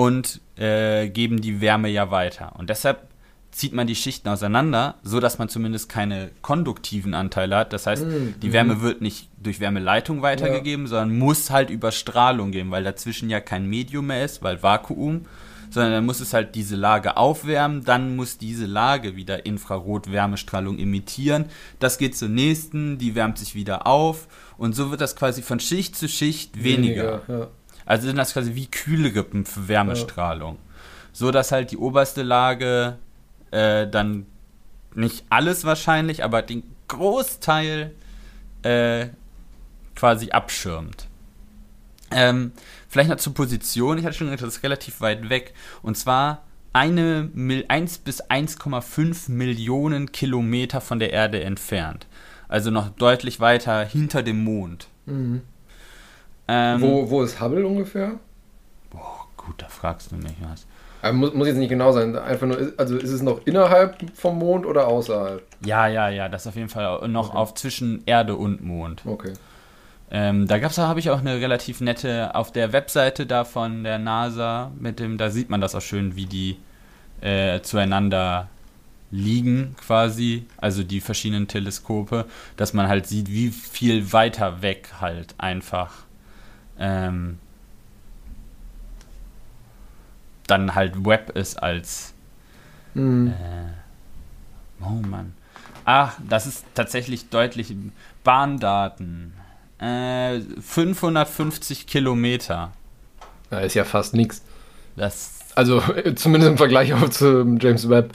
und 0.00 0.40
äh, 0.56 1.10
geben 1.10 1.42
die 1.42 1.60
Wärme 1.60 1.90
ja 1.90 2.10
weiter. 2.10 2.54
Und 2.56 2.70
deshalb 2.70 3.06
zieht 3.50 3.74
man 3.74 3.86
die 3.86 3.94
Schichten 3.94 4.30
auseinander, 4.30 4.94
so 5.02 5.20
dass 5.20 5.38
man 5.38 5.50
zumindest 5.50 5.90
keine 5.90 6.30
konduktiven 6.40 7.12
Anteile 7.12 7.56
hat. 7.56 7.74
Das 7.74 7.86
heißt, 7.86 8.06
mhm. 8.06 8.34
die 8.40 8.54
Wärme 8.54 8.80
wird 8.80 9.02
nicht 9.02 9.28
durch 9.36 9.60
Wärmeleitung 9.60 10.22
weitergegeben, 10.22 10.86
ja. 10.86 10.88
sondern 10.88 11.18
muss 11.18 11.50
halt 11.50 11.68
über 11.68 11.92
Strahlung 11.92 12.50
gehen, 12.50 12.70
weil 12.70 12.82
dazwischen 12.82 13.28
ja 13.28 13.40
kein 13.40 13.66
Medium 13.66 14.06
mehr 14.06 14.24
ist, 14.24 14.42
weil 14.42 14.62
Vakuum, 14.62 15.26
sondern 15.68 15.92
dann 15.92 16.06
muss 16.06 16.20
es 16.20 16.32
halt 16.32 16.54
diese 16.54 16.76
Lage 16.76 17.18
aufwärmen, 17.18 17.84
dann 17.84 18.16
muss 18.16 18.38
diese 18.38 18.64
Lage 18.64 19.16
wieder 19.16 19.44
Infrarot-Wärmestrahlung 19.44 20.78
emittieren. 20.78 21.44
Das 21.78 21.98
geht 21.98 22.16
zur 22.16 22.30
nächsten, 22.30 22.96
die 22.96 23.14
wärmt 23.14 23.36
sich 23.36 23.54
wieder 23.54 23.86
auf 23.86 24.28
und 24.56 24.74
so 24.74 24.90
wird 24.90 25.02
das 25.02 25.14
quasi 25.14 25.42
von 25.42 25.60
Schicht 25.60 25.94
zu 25.94 26.08
Schicht 26.08 26.64
weniger. 26.64 27.20
weniger 27.28 27.40
ja. 27.40 27.48
Also 27.90 28.06
sind 28.06 28.18
das 28.18 28.34
quasi 28.34 28.54
wie 28.54 28.68
Kühlrippen 28.68 29.44
für 29.44 29.66
Wärmestrahlung. 29.66 30.54
Ja. 30.54 30.60
So 31.12 31.32
dass 31.32 31.50
halt 31.50 31.72
die 31.72 31.76
oberste 31.76 32.22
Lage 32.22 32.98
äh, 33.50 33.88
dann 33.88 34.26
nicht 34.94 35.24
alles 35.28 35.64
wahrscheinlich, 35.64 36.22
aber 36.22 36.42
den 36.42 36.62
Großteil 36.86 37.92
äh, 38.62 39.08
quasi 39.96 40.30
abschirmt. 40.30 41.08
Ähm, 42.12 42.52
vielleicht 42.88 43.10
noch 43.10 43.16
zur 43.16 43.34
Position. 43.34 43.98
Ich 43.98 44.04
hatte 44.04 44.16
schon 44.16 44.28
gesagt, 44.28 44.42
das 44.42 44.58
ist 44.58 44.62
relativ 44.62 45.00
weit 45.00 45.28
weg. 45.28 45.52
Und 45.82 45.98
zwar 45.98 46.44
eine, 46.72 47.28
1 47.66 47.98
bis 47.98 48.22
1,5 48.22 49.32
Millionen 49.32 50.12
Kilometer 50.12 50.80
von 50.80 51.00
der 51.00 51.12
Erde 51.12 51.42
entfernt. 51.42 52.06
Also 52.46 52.70
noch 52.70 52.90
deutlich 52.90 53.40
weiter 53.40 53.84
hinter 53.84 54.22
dem 54.22 54.44
Mond. 54.44 54.86
Mhm. 55.06 55.42
Ähm, 56.52 56.80
wo, 56.82 57.08
wo 57.08 57.22
ist 57.22 57.40
Hubble 57.40 57.64
ungefähr? 57.64 58.14
Boah, 58.90 59.26
gut, 59.36 59.54
da 59.58 59.68
fragst 59.68 60.10
du 60.10 60.16
mich 60.16 60.34
was. 60.40 60.66
Aber 61.00 61.12
muss, 61.12 61.32
muss 61.32 61.46
jetzt 61.46 61.58
nicht 61.58 61.68
genau 61.68 61.92
sein. 61.92 62.16
Einfach 62.18 62.48
nur, 62.48 62.72
also 62.76 62.96
ist 62.96 63.10
es 63.10 63.22
noch 63.22 63.46
innerhalb 63.46 63.96
vom 64.14 64.38
Mond 64.38 64.66
oder 64.66 64.88
außerhalb? 64.88 65.42
Ja, 65.64 65.86
ja, 65.86 66.08
ja, 66.08 66.28
das 66.28 66.42
ist 66.42 66.48
auf 66.48 66.56
jeden 66.56 66.68
Fall 66.68 67.08
noch 67.08 67.30
okay. 67.30 67.38
auf 67.38 67.54
zwischen 67.54 68.02
Erde 68.04 68.34
und 68.34 68.64
Mond. 68.64 69.02
Okay. 69.06 69.32
Ähm, 70.10 70.48
da 70.48 70.58
gab's, 70.58 70.76
habe 70.76 70.98
ich 70.98 71.10
auch 71.10 71.20
eine 71.20 71.40
relativ 71.40 71.80
nette 71.80 72.34
auf 72.34 72.50
der 72.50 72.72
Webseite 72.72 73.26
da 73.26 73.44
von 73.44 73.84
der 73.84 74.00
NASA 74.00 74.72
mit 74.78 74.98
dem, 74.98 75.18
da 75.18 75.30
sieht 75.30 75.50
man 75.50 75.60
das 75.60 75.76
auch 75.76 75.80
schön, 75.80 76.16
wie 76.16 76.26
die 76.26 76.56
äh, 77.20 77.60
zueinander 77.60 78.48
liegen 79.12 79.76
quasi, 79.78 80.46
also 80.56 80.82
die 80.82 81.00
verschiedenen 81.00 81.46
Teleskope, 81.46 82.26
dass 82.56 82.72
man 82.72 82.88
halt 82.88 83.06
sieht, 83.06 83.28
wie 83.28 83.50
viel 83.50 84.12
weiter 84.12 84.62
weg 84.62 84.88
halt 85.00 85.34
einfach 85.38 85.92
ähm, 86.80 87.38
dann 90.46 90.74
halt 90.74 91.04
Web 91.04 91.36
ist 91.36 91.62
als 91.62 92.12
mhm. 92.94 93.28
äh, 93.28 94.84
oh 94.84 95.06
Mann. 95.06 95.34
Ach, 95.84 96.14
das 96.28 96.46
ist 96.46 96.64
tatsächlich 96.74 97.28
deutlich 97.30 97.74
Bahndaten. 98.24 99.34
Äh, 99.78 100.40
550 100.60 101.86
Kilometer. 101.86 102.72
Da 103.48 103.60
ist 103.60 103.74
ja 103.74 103.84
fast 103.84 104.14
nichts. 104.14 104.44
Das 104.96 105.38
Also 105.54 105.80
zumindest 106.16 106.50
im 106.52 106.58
Vergleich 106.58 106.92
auch 106.94 107.08
zu 107.08 107.56
James 107.60 107.88
Webb. 107.88 108.12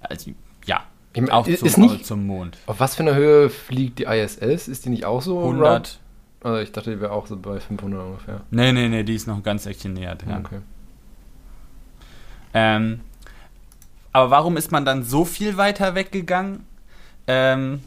Also, 0.00 0.30
ja. 0.64 0.84
Auch 1.30 1.46
ist- 1.46 1.60
zum, 1.60 1.68
ist 1.68 1.78
nicht- 1.78 2.06
zum 2.06 2.26
Mond. 2.26 2.58
Auf 2.66 2.80
was 2.80 2.94
für 2.94 3.02
einer 3.02 3.14
Höhe 3.14 3.50
fliegt 3.50 3.98
die 3.98 4.04
ISS? 4.04 4.68
Ist 4.68 4.84
die 4.84 4.90
nicht 4.90 5.04
auch 5.04 5.20
so? 5.22 5.40
100. 5.40 5.98
Also 6.42 6.58
ich 6.60 6.72
dachte, 6.72 6.90
die 6.90 7.00
wäre 7.00 7.12
auch 7.12 7.26
so 7.26 7.36
bei 7.36 7.58
500 7.58 8.00
ungefähr. 8.00 8.42
Nee, 8.50 8.72
nee, 8.72 8.88
nee, 8.88 9.02
die 9.02 9.14
ist 9.14 9.26
noch 9.26 9.36
ein 9.36 9.42
ganz 9.42 9.66
Eckchen 9.66 9.94
näher 9.94 10.14
dran. 10.14 10.44
Okay. 10.44 10.60
Ähm, 12.54 13.00
aber 14.12 14.30
warum 14.30 14.56
ist 14.56 14.72
man 14.72 14.84
dann 14.84 15.02
so 15.02 15.24
viel 15.24 15.56
weiter 15.56 15.94
weggegangen? 15.94 16.64
Ähm, 17.26 17.80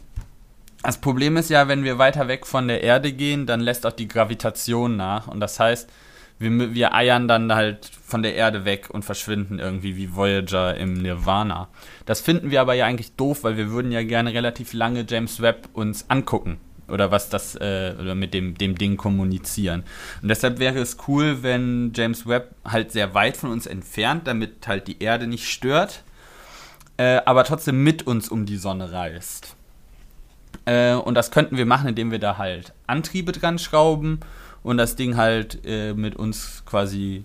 das 0.82 0.98
Problem 0.98 1.36
ist 1.36 1.50
ja, 1.50 1.68
wenn 1.68 1.84
wir 1.84 1.98
weiter 1.98 2.28
weg 2.28 2.46
von 2.46 2.68
der 2.68 2.82
Erde 2.82 3.12
gehen, 3.12 3.46
dann 3.46 3.60
lässt 3.60 3.84
auch 3.86 3.92
die 3.92 4.08
Gravitation 4.08 4.96
nach. 4.96 5.26
Und 5.26 5.40
das 5.40 5.58
heißt, 5.60 5.90
wir, 6.38 6.74
wir 6.74 6.94
eiern 6.94 7.28
dann 7.28 7.52
halt 7.52 7.86
von 7.86 8.22
der 8.22 8.34
Erde 8.34 8.64
weg 8.64 8.88
und 8.90 9.04
verschwinden 9.04 9.58
irgendwie 9.58 9.96
wie 9.96 10.14
Voyager 10.14 10.76
im 10.76 10.94
Nirvana. 10.94 11.68
Das 12.06 12.20
finden 12.20 12.50
wir 12.50 12.60
aber 12.60 12.74
ja 12.74 12.86
eigentlich 12.86 13.14
doof, 13.16 13.44
weil 13.44 13.56
wir 13.56 13.70
würden 13.70 13.92
ja 13.92 14.02
gerne 14.02 14.32
relativ 14.32 14.72
lange 14.72 15.04
James 15.08 15.42
Webb 15.42 15.68
uns 15.74 16.08
angucken. 16.08 16.58
Oder 16.90 17.10
was 17.10 17.28
das, 17.28 17.54
äh, 17.56 17.94
oder 17.98 18.14
mit 18.14 18.34
dem, 18.34 18.56
dem 18.56 18.76
Ding 18.76 18.96
kommunizieren. 18.96 19.84
Und 20.22 20.28
deshalb 20.28 20.58
wäre 20.58 20.78
es 20.78 20.96
cool, 21.08 21.42
wenn 21.42 21.92
James 21.94 22.26
Webb 22.26 22.54
halt 22.64 22.92
sehr 22.92 23.14
weit 23.14 23.36
von 23.36 23.50
uns 23.50 23.66
entfernt, 23.66 24.26
damit 24.26 24.66
halt 24.66 24.88
die 24.88 25.02
Erde 25.02 25.26
nicht 25.26 25.48
stört, 25.48 26.02
äh, 26.96 27.20
aber 27.24 27.44
trotzdem 27.44 27.82
mit 27.82 28.06
uns 28.06 28.28
um 28.28 28.46
die 28.46 28.56
Sonne 28.56 28.92
reist. 28.92 29.56
Äh, 30.64 30.94
und 30.94 31.14
das 31.14 31.30
könnten 31.30 31.56
wir 31.56 31.66
machen, 31.66 31.88
indem 31.88 32.10
wir 32.10 32.18
da 32.18 32.38
halt 32.38 32.72
Antriebe 32.86 33.32
dran 33.32 33.58
schrauben 33.58 34.20
und 34.62 34.76
das 34.76 34.96
Ding 34.96 35.16
halt 35.16 35.60
äh, 35.64 35.94
mit 35.94 36.16
uns 36.16 36.62
quasi 36.66 37.24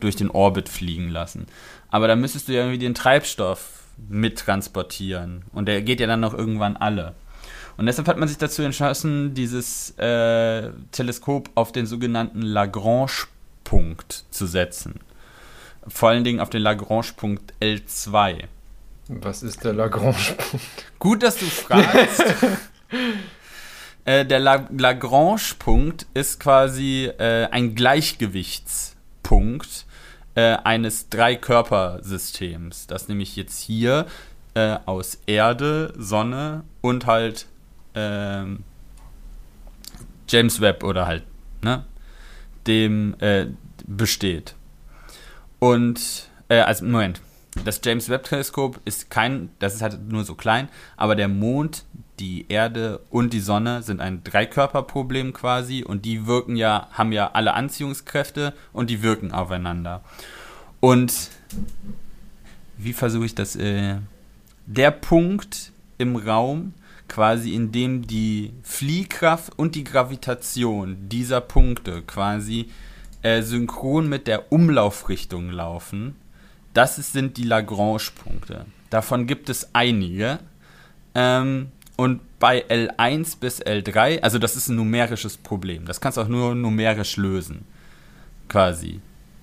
durch 0.00 0.16
den 0.16 0.30
Orbit 0.30 0.68
fliegen 0.68 1.08
lassen. 1.08 1.46
Aber 1.90 2.08
da 2.08 2.16
müsstest 2.16 2.48
du 2.48 2.52
ja 2.52 2.60
irgendwie 2.60 2.78
den 2.78 2.94
Treibstoff 2.94 3.84
mittransportieren. 4.08 5.44
Und 5.52 5.66
der 5.66 5.82
geht 5.82 6.00
ja 6.00 6.06
dann 6.06 6.20
noch 6.20 6.34
irgendwann 6.34 6.76
alle. 6.76 7.14
Und 7.76 7.86
deshalb 7.86 8.08
hat 8.08 8.18
man 8.18 8.28
sich 8.28 8.38
dazu 8.38 8.62
entschlossen, 8.62 9.34
dieses 9.34 9.90
äh, 9.98 10.70
Teleskop 10.92 11.50
auf 11.54 11.72
den 11.72 11.86
sogenannten 11.86 12.42
Lagrange-Punkt 12.42 14.24
zu 14.30 14.46
setzen. 14.46 15.00
Vor 15.88 16.10
allen 16.10 16.22
Dingen 16.24 16.40
auf 16.40 16.50
den 16.50 16.60
Lagrange-Punkt 16.62 17.54
L2. 17.60 18.44
Was 19.08 19.42
ist 19.42 19.64
der 19.64 19.72
Lagrange-Punkt? 19.74 20.66
Gut, 20.98 21.22
dass 21.22 21.36
du 21.36 21.44
fragst. 21.46 22.24
äh, 24.04 24.24
der 24.24 24.38
La 24.38 24.66
Lagrange-Punkt 24.70 26.06
ist 26.14 26.40
quasi 26.40 27.10
äh, 27.18 27.48
ein 27.50 27.74
Gleichgewichtspunkt 27.74 29.84
äh, 30.36 30.56
eines 30.64 31.10
Dreikörpersystems. 31.10 32.86
Das 32.86 33.08
nämlich 33.08 33.36
jetzt 33.36 33.60
hier 33.60 34.06
äh, 34.54 34.78
aus 34.86 35.18
Erde, 35.26 35.92
Sonne 35.98 36.64
und 36.80 37.04
halt 37.06 37.44
ähm, 37.94 38.64
James 40.28 40.60
Webb 40.60 40.82
oder 40.82 41.06
halt, 41.06 41.24
ne, 41.62 41.84
dem 42.66 43.14
äh, 43.20 43.46
besteht. 43.86 44.54
Und, 45.58 46.28
äh, 46.48 46.60
also, 46.60 46.84
Moment, 46.84 47.20
das 47.64 47.80
James 47.84 48.08
Webb 48.08 48.24
Teleskop 48.24 48.80
ist 48.84 49.10
kein, 49.10 49.50
das 49.58 49.74
ist 49.74 49.82
halt 49.82 50.08
nur 50.08 50.24
so 50.24 50.34
klein, 50.34 50.68
aber 50.96 51.14
der 51.14 51.28
Mond, 51.28 51.84
die 52.18 52.46
Erde 52.48 53.00
und 53.10 53.32
die 53.32 53.40
Sonne 53.40 53.82
sind 53.82 54.00
ein 54.00 54.22
Dreikörperproblem 54.24 55.32
quasi 55.32 55.84
und 55.84 56.04
die 56.04 56.26
wirken 56.26 56.56
ja, 56.56 56.88
haben 56.92 57.12
ja 57.12 57.30
alle 57.32 57.54
Anziehungskräfte 57.54 58.54
und 58.72 58.90
die 58.90 59.02
wirken 59.02 59.32
aufeinander. 59.32 60.02
Und 60.80 61.30
wie 62.76 62.92
versuche 62.92 63.26
ich 63.26 63.34
das? 63.34 63.56
Äh, 63.56 63.96
der 64.66 64.90
Punkt 64.90 65.72
im 65.98 66.16
Raum, 66.16 66.74
quasi 67.08 67.54
in 67.54 67.72
dem 67.72 68.06
die 68.06 68.52
Fliehkraft 68.62 69.58
und 69.58 69.74
die 69.74 69.84
Gravitation 69.84 71.08
dieser 71.08 71.40
Punkte 71.40 72.02
quasi 72.02 72.70
äh, 73.22 73.42
synchron 73.42 74.08
mit 74.08 74.26
der 74.26 74.52
Umlaufrichtung 74.52 75.50
laufen, 75.50 76.16
das 76.74 76.96
sind 76.96 77.36
die 77.36 77.44
Lagrange-Punkte. 77.44 78.66
Davon 78.90 79.26
gibt 79.26 79.48
es 79.48 79.70
einige. 79.74 80.40
Ähm, 81.14 81.68
und 81.96 82.20
bei 82.40 82.64
L1 82.68 83.38
bis 83.38 83.62
L3, 83.62 84.20
also 84.20 84.38
das 84.38 84.56
ist 84.56 84.68
ein 84.68 84.76
numerisches 84.76 85.36
Problem. 85.36 85.86
Das 85.86 86.00
kannst 86.00 86.18
du 86.18 86.22
auch 86.22 86.28
nur 86.28 86.54
numerisch 86.54 87.16
lösen. 87.16 87.64
Quasi. 88.48 89.00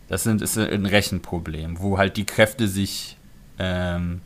Das 0.10 0.24
sind, 0.24 0.42
ist 0.42 0.58
ein 0.58 0.86
Rechenproblem, 0.86 1.80
wo 1.80 1.98
halt 1.98 2.18
die 2.18 2.26
Kräfte 2.26 2.68
sich 2.68 3.18
ähm, 3.58 4.20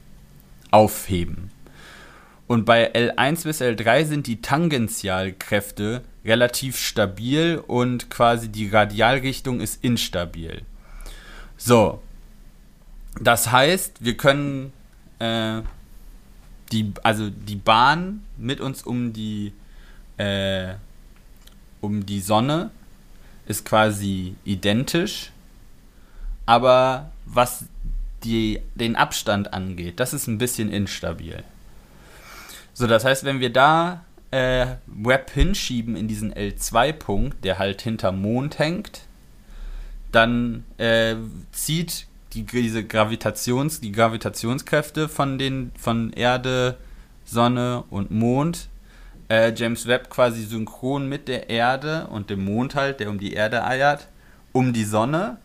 aufheben. 0.72 1.52
Und 2.48 2.66
bei 2.66 2.94
L1 2.94 3.44
bis 3.44 3.62
L3 3.62 4.06
sind 4.06 4.28
die 4.28 4.42
Tangentialkräfte 4.42 6.04
relativ 6.24 6.78
stabil 6.78 7.62
und 7.66 8.10
quasi 8.10 8.50
die 8.50 8.70
Radialrichtung 8.70 9.60
ist 9.62 9.84
instabil. 9.84 10.62
So. 11.58 12.02
Das 13.20 13.52
heißt, 13.52 14.04
wir 14.04 14.18
können 14.18 14.74
äh, 15.20 15.62
die, 16.72 16.92
also 17.04 17.30
die 17.30 17.56
Bahn 17.56 18.24
mit 18.38 18.60
uns 18.60 18.84
um 18.84 19.14
die, 19.14 19.54
äh, 20.18 20.74
um 21.82 22.06
die 22.06 22.20
Sonne 22.20 22.72
ist 23.48 23.66
quasi 23.66 24.36
identisch, 24.44 25.32
aber 26.46 27.12
was 27.26 27.66
die, 28.24 28.60
den 28.74 28.96
Abstand 28.96 29.54
angeht, 29.54 30.00
das 30.00 30.14
ist 30.14 30.28
ein 30.28 30.38
bisschen 30.38 30.72
instabil. 30.72 31.44
So, 32.76 32.86
das 32.86 33.04
heißt, 33.04 33.24
wenn 33.24 33.40
wir 33.40 33.52
da 33.52 34.04
äh, 34.30 34.68
Web 34.86 35.32
hinschieben 35.32 35.96
in 35.96 36.08
diesen 36.08 36.32
L2-Punkt, 36.34 37.44
der 37.44 37.58
halt 37.58 37.82
hinter 37.82 38.12
Mond 38.12 38.60
hängt, 38.60 39.02
dann 40.12 40.66
äh, 40.78 41.16
zieht 41.52 42.06
die, 42.34 42.44
diese 42.44 42.86
Gravitations, 42.86 43.80
die 43.80 43.92
Gravitationskräfte 43.92 45.10
von 45.10 45.40
den 45.40 45.72
von 45.80 46.14
Erde, 46.14 46.78
Sonne 47.24 47.86
und 47.90 48.12
Mond 48.12 48.70
äh, 49.30 49.54
James 49.56 49.88
Webb 49.88 50.10
quasi 50.10 50.44
synchron 50.44 51.10
mit 51.10 51.28
der 51.28 51.50
Erde 51.50 52.08
und 52.08 52.30
dem 52.30 52.46
Mond 52.46 52.76
halt, 52.76 53.00
der 53.00 53.10
um 53.10 53.20
die 53.20 53.34
Erde 53.34 53.64
eiert, 53.64 54.08
um 54.52 54.74
die 54.74 54.84
Sonne. 54.84 55.38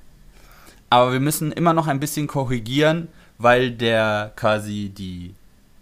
Aber 0.90 1.12
wir 1.12 1.20
müssen 1.20 1.52
immer 1.52 1.72
noch 1.72 1.86
ein 1.86 2.00
bisschen 2.00 2.26
korrigieren, 2.26 3.08
weil 3.38 3.70
der 3.70 4.32
quasi 4.36 4.90
die 4.90 5.34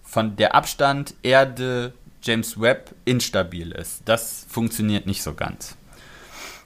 von 0.09 0.37
der 0.37 0.55
Abstand 0.55 1.15
Erde 1.23 1.93
James 2.23 2.61
Webb 2.61 2.95
instabil 3.05 3.73
ist. 3.73 4.03
Das 4.07 4.47
funktioniert 4.49 5.07
nicht 5.07 5.23
so 5.23 5.35
ganz. 5.35 5.77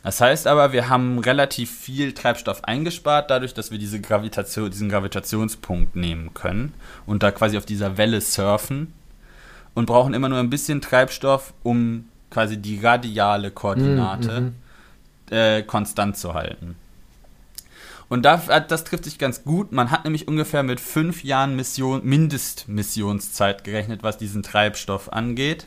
Das 0.02 0.20
heißt 0.20 0.46
aber, 0.46 0.72
wir 0.72 0.88
haben 0.88 1.18
relativ 1.18 1.70
viel 1.70 2.12
Treibstoff 2.12 2.64
eingespart, 2.64 3.30
dadurch, 3.30 3.54
dass 3.54 3.70
wir 3.70 3.78
diese 3.78 4.00
Gravitation, 4.00 4.70
diesen 4.70 4.88
Gravitationspunkt 4.88 5.94
nehmen 5.94 6.34
können 6.34 6.74
und 7.06 7.22
da 7.22 7.30
quasi 7.30 7.56
auf 7.56 7.66
dieser 7.66 7.96
Welle 7.96 8.20
surfen 8.20 8.92
und 9.74 9.86
brauchen 9.86 10.14
immer 10.14 10.28
nur 10.28 10.38
ein 10.38 10.50
bisschen 10.50 10.80
Treibstoff, 10.80 11.52
um 11.62 12.08
quasi 12.30 12.56
die 12.56 12.80
radiale 12.80 13.50
Koordinate 13.50 14.40
Mhm, 14.40 14.54
äh, 15.30 15.62
konstant 15.62 16.16
zu 16.16 16.34
halten. 16.34 16.76
Und 18.12 18.24
da, 18.24 18.36
das 18.36 18.84
trifft 18.84 19.04
sich 19.04 19.16
ganz 19.16 19.42
gut. 19.42 19.72
Man 19.72 19.90
hat 19.90 20.04
nämlich 20.04 20.28
ungefähr 20.28 20.62
mit 20.62 20.80
fünf 20.80 21.24
Jahren 21.24 21.56
Mission, 21.56 22.04
Mindestmissionszeit 22.04 23.64
gerechnet, 23.64 24.02
was 24.02 24.18
diesen 24.18 24.42
Treibstoff 24.42 25.10
angeht. 25.10 25.66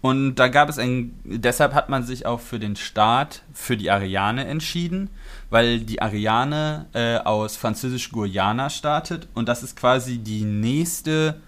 Und 0.00 0.36
da 0.36 0.48
gab 0.48 0.70
es 0.70 0.78
ein, 0.78 1.20
deshalb 1.22 1.74
hat 1.74 1.90
man 1.90 2.02
sich 2.02 2.24
auch 2.24 2.40
für 2.40 2.58
den 2.58 2.76
Start 2.76 3.42
für 3.52 3.76
die 3.76 3.90
Ariane 3.90 4.46
entschieden, 4.46 5.10
weil 5.50 5.80
die 5.80 6.00
Ariane 6.00 6.86
äh, 6.94 7.18
aus 7.18 7.58
Französisch-Guyana 7.58 8.70
startet 8.70 9.28
und 9.34 9.46
das 9.46 9.62
ist 9.62 9.76
quasi 9.76 10.16
die 10.16 10.44
nächste 10.44 11.42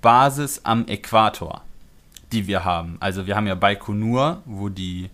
Basis 0.00 0.60
am 0.62 0.86
Äquator, 0.86 1.62
die 2.30 2.46
wir 2.46 2.64
haben. 2.64 2.98
Also 3.00 3.26
wir 3.26 3.34
haben 3.34 3.48
ja 3.48 3.56
Baikonur, 3.56 4.42
wo 4.44 4.68
die 4.68 5.10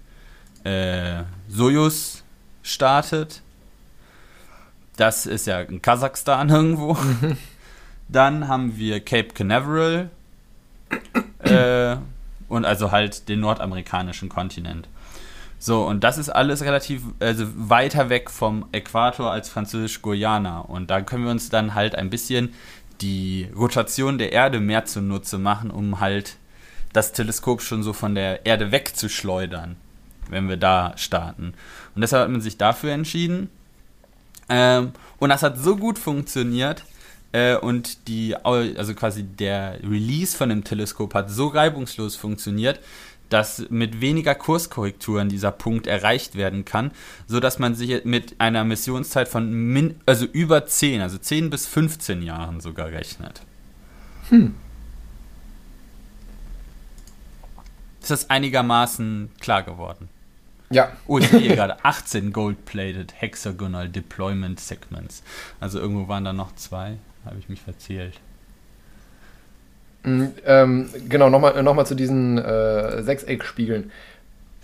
äh, 0.65 1.23
Sojus 1.49 2.23
startet. 2.63 3.41
Das 4.97 5.27
ist 5.27 5.47
ja 5.47 5.61
in 5.61 5.83
Kasachstan 5.83 6.49
irgendwo. 6.51 6.97
Dann 8.09 8.49
haben 8.49 8.77
wir 8.77 9.01
Cape 9.01 9.29
Canaveral 9.35 10.11
äh, 11.41 11.97
und 12.49 12.65
also 12.65 12.91
halt 12.91 13.29
den 13.29 13.41
nordamerikanischen 13.41 14.29
Kontinent. 14.29 14.89
So, 15.59 15.87
und 15.87 16.03
das 16.03 16.19
ist 16.19 16.29
alles 16.29 16.63
relativ, 16.65 17.03
also 17.21 17.47
weiter 17.55 18.09
weg 18.09 18.31
vom 18.31 18.67
Äquator 18.73 19.31
als 19.31 19.49
Französisch-Guyana. 19.49 20.59
Und 20.59 20.91
da 20.91 21.03
können 21.03 21.25
wir 21.25 21.31
uns 21.31 21.51
dann 21.51 21.75
halt 21.75 21.95
ein 21.95 22.11
bisschen 22.11 22.53
die 23.01 23.49
Rotation 23.57 24.19
der 24.19 24.33
Erde 24.33 24.59
mehr 24.59 24.87
zunutze 24.87 25.39
machen, 25.39 25.71
um 25.71 26.01
halt 26.01 26.37
das 26.93 27.13
Teleskop 27.13 27.63
schon 27.63 27.83
so 27.83 27.93
von 27.93 28.15
der 28.15 28.45
Erde 28.45 28.73
wegzuschleudern, 28.73 29.77
wenn 30.29 30.49
wir 30.49 30.57
da 30.57 30.95
starten. 30.97 31.55
Und 31.95 32.03
deshalb 32.03 32.25
hat 32.25 32.31
man 32.31 32.41
sich 32.41 32.59
dafür 32.59 32.93
entschieden. 32.93 33.49
Ähm, 34.49 34.93
und 35.19 35.29
das 35.29 35.43
hat 35.43 35.59
so 35.59 35.77
gut 35.77 35.99
funktioniert 35.99 36.85
äh, 37.33 37.57
und 37.57 38.09
die, 38.09 38.37
also 38.37 38.95
quasi 38.95 39.23
der 39.23 39.79
Release 39.83 40.37
von 40.37 40.49
dem 40.49 40.65
Teleskop 40.65 41.15
hat 41.15 41.31
so 41.31 41.49
reibungslos 41.49 42.17
funktioniert, 42.17 42.81
dass 43.33 43.71
mit 43.71 44.03
weniger 44.03 44.35
Kurskorrekturen 44.35 45.31
dieser 45.31 45.53
Punkt 45.53 45.87
erreicht 45.87 46.35
werden 46.35 46.67
kann, 46.67 46.91
sodass 47.27 47.59
man 47.59 47.75
sich 47.75 48.05
mit 48.05 48.39
einer 48.39 48.63
Missionszeit 48.65 49.27
von 49.29 49.51
min 49.51 49.97
also 50.05 50.27
über 50.27 50.67
10, 50.67 51.01
also 51.01 51.17
10 51.17 51.49
bis 51.49 51.67
15 51.67 52.23
Jahren 52.23 52.61
sogar 52.61 52.89
rechnet. 52.89 53.41
Hm. 54.29 54.55
Ist 58.03 58.11
das 58.11 58.29
einigermaßen 58.29 59.31
klar 59.41 59.63
geworden? 59.63 60.09
Ja. 60.73 60.93
Oh, 61.07 61.19
ich 61.19 61.29
sehe 61.29 61.55
gerade 61.55 61.85
18 61.85 62.33
Gold-Plated 62.33 63.15
Hexagonal 63.21 63.89
Deployment 63.89 64.59
Segments. 64.59 65.23
Also 65.61 65.79
irgendwo 65.79 66.09
waren 66.09 66.25
da 66.25 66.33
noch 66.33 66.55
zwei. 66.55 66.97
Habe 67.25 67.39
ich 67.39 67.49
mich 67.49 67.61
verzählt. 67.61 68.21
Mm, 70.05 70.25
ähm, 70.45 70.89
genau, 71.09 71.31
nochmal 71.31 71.63
noch 71.63 71.75
mal 71.75 71.85
zu 71.85 71.95
diesen 71.95 72.39
äh, 72.39 73.03
Sechseckspiegeln. 73.03 73.93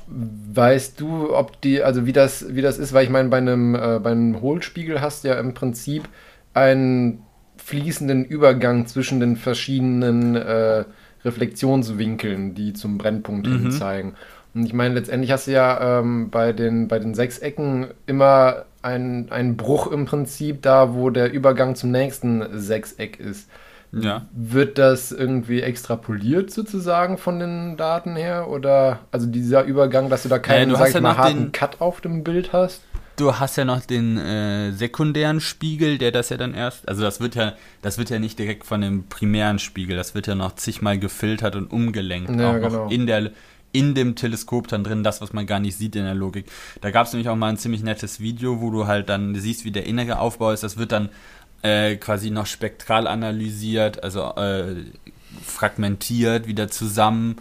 Weißt 0.09 0.99
du, 1.01 1.35
ob 1.35 1.61
die, 1.61 1.83
also 1.83 2.07
wie 2.07 2.13
das, 2.13 2.55
wie 2.55 2.63
das 2.63 2.79
ist, 2.79 2.93
weil 2.93 3.05
ich 3.05 3.11
meine, 3.11 3.29
bei 3.29 3.37
einem, 3.37 3.75
äh, 3.75 4.01
bei 4.03 4.11
einem 4.11 4.41
Hohlspiegel 4.41 5.01
hast 5.01 5.23
du 5.23 5.29
ja 5.29 5.39
im 5.39 5.55
Prinzip 5.55 6.09
einen 6.55 7.23
fließenden 7.59 8.25
Übergang 8.25 8.87
zwischen 8.87 9.21
den 9.21 9.37
verschiedenen 9.37 10.35
äh, 10.35 10.85
Reflexionswinkeln, 11.25 12.55
die 12.55 12.73
zum 12.73 12.97
Brennpunkt 12.97 13.47
mhm. 13.47 13.59
hin 13.59 13.73
zeigen. 13.73 14.15
Und 14.59 14.67
ich 14.67 14.73
meine, 14.73 14.95
letztendlich 14.95 15.31
hast 15.31 15.47
du 15.47 15.53
ja 15.53 16.01
ähm, 16.01 16.31
bei, 16.31 16.53
den, 16.53 16.89
bei 16.89 16.99
den 16.99 17.15
Sechsecken 17.15 17.87
immer 18.07 18.65
einen 18.83 19.57
Bruch 19.57 19.87
im 19.87 20.05
Prinzip 20.05 20.63
da, 20.63 20.95
wo 20.95 21.11
der 21.11 21.33
Übergang 21.33 21.77
zum 21.77 21.93
nächsten 21.93 22.45
Sechseck 22.59 23.21
ist. 23.21 23.49
Ja. 23.93 24.27
Wird 24.33 24.77
das 24.77 25.13
irgendwie 25.13 25.63
extrapoliert 25.63 26.51
sozusagen 26.51 27.19
von 27.19 27.39
den 27.39 27.77
Daten 27.77 28.17
her? 28.17 28.49
Oder 28.49 28.99
also 29.13 29.29
dieser 29.29 29.63
Übergang, 29.63 30.11
dass 30.11 30.25
du 30.25 30.29
da 30.29 30.41
keinen, 30.41 30.73
äh, 30.73 30.77
sag 30.77 30.89
ich 30.89 30.95
ja 30.95 31.01
mal, 31.03 31.17
harten 31.17 31.39
den, 31.39 31.53
Cut 31.53 31.81
auf 31.81 32.01
dem 32.01 32.25
Bild 32.25 32.53
hast? 32.53 32.83
Du 33.15 33.39
hast 33.39 33.57
ja 33.57 33.65
noch 33.65 33.81
den 33.81 34.19
äh, 34.19 34.73
sekundären 34.73 35.41
Spiegel, 35.41 35.99
der 35.99 36.11
das 36.11 36.31
ja 36.31 36.37
dann 36.37 36.53
erst, 36.55 36.89
also 36.89 37.03
das 37.03 37.21
wird 37.21 37.37
ja, 37.37 37.53
das 37.81 37.97
wird 37.97 38.11
ja 38.11 38.19
nicht 38.19 38.41
direkt 38.41 38.65
von 38.65 38.81
dem 38.81 39.05
primären 39.05 39.61
Spiegel, 39.61 39.97
das 39.97 40.17
wird 40.17 40.27
ja 40.27 40.35
noch 40.35 40.57
zigmal 40.57 40.99
gefiltert 40.99 41.55
und 41.55 41.71
umgelenkt, 41.71 42.31
ja, 42.31 42.51
auch 42.51 42.55
genau. 42.55 42.69
noch 42.69 42.91
in 42.91 43.07
der 43.07 43.31
in 43.73 43.95
dem 43.95 44.15
Teleskop 44.15 44.69
dann 44.69 44.85
drin, 44.85 45.03
das, 45.03 45.21
was 45.21 45.33
man 45.33 45.47
gar 45.47 45.61
nicht 45.61 45.77
sieht 45.77 45.97
in 45.97 46.05
der 46.05 46.15
Logik. 46.15 46.47
Da 46.81 46.91
gab 46.91 47.07
es 47.07 47.13
nämlich 47.13 47.29
auch 47.29 47.37
mal 47.37 47.49
ein 47.49 47.59
ziemlich 47.59 47.83
nettes 47.83 48.21
Video, 48.21 48.61
wo 48.61 48.71
du 48.71 48.87
halt 48.87 49.09
dann 49.09 49.35
siehst, 49.35 49.65
wie 49.65 49.71
der 49.71 49.87
innere 49.87 50.19
Aufbau 50.19 50.53
ist. 50.53 50.63
Das 50.63 50.77
wird 50.77 50.93
dann 50.93 51.11
äh, 51.63 51.97
quasi 51.97 52.31
noch 52.31 52.47
spektral 52.47 53.07
analysiert, 53.07 54.03
also 54.03 54.35
äh, 54.37 54.77
fragmentiert, 55.45 56.47
wieder 56.47 56.69
zusammen. 56.69 57.37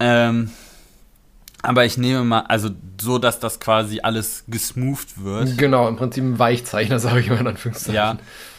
Ähm, 0.00 0.50
aber 1.62 1.86
ich 1.86 1.96
nehme 1.96 2.24
mal, 2.24 2.40
also 2.40 2.70
so, 3.00 3.18
dass 3.18 3.40
das 3.40 3.58
quasi 3.58 4.00
alles 4.02 4.44
gesmoothed 4.48 5.24
wird. 5.24 5.56
Genau, 5.56 5.88
im 5.88 5.96
Prinzip 5.96 6.22
ein 6.22 6.38
Weichzeichner, 6.38 6.98
sage 7.00 7.20
ich 7.20 7.30
mal 7.30 7.40
in 7.40 7.46
Anführungszeichen. 7.46 7.94
Ja, 7.94 8.18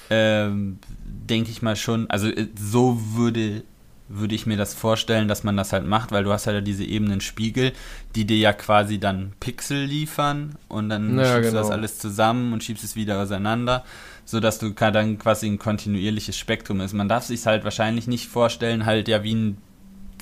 ähm, 0.10 0.80
denke 1.04 1.52
ich 1.52 1.62
mal 1.62 1.76
schon. 1.76 2.10
Also 2.10 2.28
äh, 2.28 2.48
so 2.60 3.00
würde 3.14 3.64
würde 4.08 4.36
ich 4.36 4.46
mir 4.46 4.58
das 4.58 4.74
vorstellen, 4.74 5.28
dass 5.28 5.44
man 5.44 5.58
das 5.58 5.74
halt 5.74 5.86
macht, 5.86 6.12
weil 6.12 6.24
du 6.24 6.32
hast 6.32 6.46
halt 6.48 6.66
diese 6.68 6.84
ebenen 6.84 7.22
Spiegel, 7.22 7.72
die 8.16 8.26
dir 8.26 8.38
ja 8.38 8.54
quasi 8.54 9.00
dann 9.00 9.34
Pixel 9.40 9.84
liefern 9.84 10.56
und 10.68 10.90
dann 10.90 11.18
ja, 11.18 11.26
schiebst 11.26 11.50
genau. 11.50 11.52
du 11.52 11.58
das 11.58 11.72
alles 11.72 12.00
zusammen 12.00 12.54
und 12.54 12.64
schiebst 12.64 12.84
es 12.84 12.96
wieder 12.96 13.20
auseinander, 13.22 13.84
sodass 14.24 14.60
du 14.60 14.70
dann 14.72 15.18
quasi 15.18 15.48
ein 15.48 15.58
kontinuierliches 15.58 16.38
Spektrum 16.38 16.82
ist. 16.82 16.94
Man 16.94 17.10
darf 17.10 17.24
sich 17.24 17.46
halt 17.46 17.64
wahrscheinlich 17.64 18.08
nicht 18.08 18.28
vorstellen, 18.28 18.86
halt 18.86 19.08
ja 19.08 19.24
wie 19.24 19.34
ein 19.34 19.58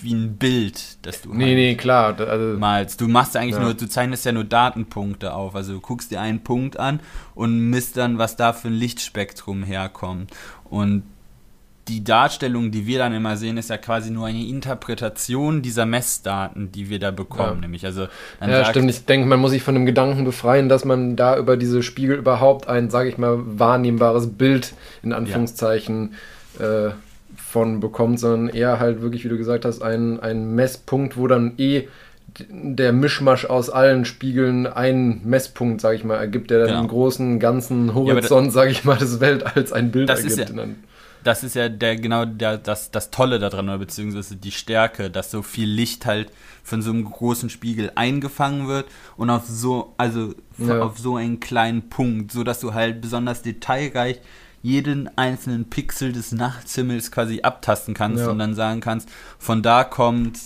wie 0.01 0.13
ein 0.13 0.35
Bild, 0.37 0.97
das 1.03 1.21
du 1.21 1.33
nee, 1.33 1.45
halt 1.45 1.55
nee, 1.55 1.75
klar, 1.75 2.19
also 2.19 2.59
malst. 2.59 2.99
Du 2.99 3.07
machst 3.07 3.37
eigentlich 3.37 3.55
Ja. 3.55 3.63
nur, 3.63 3.73
du 3.73 3.87
zeichnest 3.87 4.25
ja 4.25 4.31
nur 4.31 4.43
Datenpunkte 4.43 5.33
auf. 5.33 5.55
Also 5.55 5.73
du 5.73 5.79
guckst 5.79 6.11
dir 6.11 6.19
einen 6.19 6.43
Punkt 6.43 6.77
an 6.77 6.99
und 7.35 7.69
misst 7.69 7.95
dann, 7.97 8.17
was 8.17 8.35
da 8.35 8.53
für 8.53 8.67
ein 8.67 8.73
Lichtspektrum 8.73 9.63
herkommt. 9.63 10.31
Und 10.65 11.03
die 11.87 12.03
Darstellung, 12.03 12.71
die 12.71 12.87
wir 12.87 12.99
dann 12.99 13.13
immer 13.13 13.35
sehen, 13.35 13.57
ist 13.57 13.69
ja 13.69 13.77
quasi 13.77 14.09
nur 14.09 14.27
eine 14.27 14.41
Interpretation 14.45 15.61
dieser 15.61 15.85
Messdaten, 15.85 16.71
die 16.71 16.89
wir 16.89 16.99
da 16.99 17.11
bekommen. 17.11 17.55
Ja. 17.55 17.61
Nämlich, 17.61 17.85
also 17.85 18.07
Ja, 18.39 18.47
sagt- 18.47 18.69
stimmt. 18.69 18.89
Ich 18.89 19.05
denke, 19.05 19.27
man 19.27 19.39
muss 19.39 19.51
sich 19.51 19.63
von 19.63 19.73
dem 19.75 19.85
Gedanken 19.85 20.23
befreien, 20.23 20.69
dass 20.69 20.85
man 20.85 21.15
da 21.15 21.37
über 21.37 21.57
diese 21.57 21.83
Spiegel 21.83 22.17
überhaupt 22.17 22.67
ein, 22.67 22.89
sage 22.89 23.09
ich 23.09 23.17
mal, 23.17 23.37
wahrnehmbares 23.59 24.29
Bild 24.37 24.73
in 25.03 25.11
Anführungszeichen 25.13 26.13
äh, 26.59 26.91
von 27.35 27.79
bekommt, 27.79 28.19
sondern 28.19 28.55
eher 28.55 28.79
halt 28.79 29.01
wirklich, 29.01 29.25
wie 29.25 29.29
du 29.29 29.37
gesagt 29.37 29.65
hast, 29.65 29.81
ein, 29.81 30.19
ein 30.19 30.55
Messpunkt, 30.55 31.17
wo 31.17 31.27
dann 31.27 31.53
eh 31.57 31.87
der 32.49 32.93
Mischmasch 32.93 33.45
aus 33.45 33.69
allen 33.69 34.05
Spiegeln 34.05 34.65
einen 34.65 35.21
Messpunkt, 35.27 35.81
sage 35.81 35.97
ich 35.97 36.03
mal, 36.03 36.15
ergibt, 36.15 36.49
der 36.49 36.59
dann 36.59 36.67
Genau. 36.69 36.81
im 36.81 36.87
großen 36.87 37.39
ganzen 37.39 37.93
Horizont, 37.93 38.51
sage 38.51 38.71
ich 38.71 38.85
mal, 38.85 38.97
des 38.97 39.19
Weltalls 39.19 39.71
ein 39.73 39.91
Bild 39.91 40.09
Das 40.09 40.21
ist 40.23 40.37
ergibt. 40.39 40.57
ja- 40.57 40.63
das 41.23 41.43
ist 41.43 41.55
ja 41.55 41.69
der 41.69 41.95
genau 41.95 42.25
der, 42.25 42.57
das, 42.57 42.91
das 42.91 43.09
Tolle 43.11 43.39
daran, 43.39 43.69
oder 43.69 43.77
beziehungsweise 43.79 44.35
die 44.35 44.51
Stärke, 44.51 45.09
dass 45.09 45.31
so 45.31 45.41
viel 45.41 45.69
Licht 45.69 46.05
halt 46.05 46.31
von 46.63 46.81
so 46.81 46.91
einem 46.91 47.05
großen 47.05 47.49
Spiegel 47.49 47.91
eingefangen 47.95 48.67
wird 48.67 48.87
und 49.17 49.29
auf 49.29 49.45
so, 49.47 49.93
also 49.97 50.33
Ja. 50.57 50.81
auf 50.81 50.99
so 50.99 51.15
einen 51.17 51.39
kleinen 51.39 51.89
Punkt, 51.89 52.31
so 52.31 52.43
dass 52.43 52.59
du 52.59 52.73
halt 52.73 53.01
besonders 53.01 53.41
detailreich 53.41 54.19
jeden 54.61 55.09
einzelnen 55.17 55.65
Pixel 55.69 56.13
des 56.13 56.31
Nachthimmels 56.31 57.11
quasi 57.11 57.41
abtasten 57.41 57.93
kannst 57.93 58.21
Ja. 58.23 58.29
und 58.29 58.39
dann 58.39 58.53
sagen 58.55 58.79
kannst, 58.79 59.09
von 59.39 59.61
da 59.61 59.83
kommt 59.83 60.39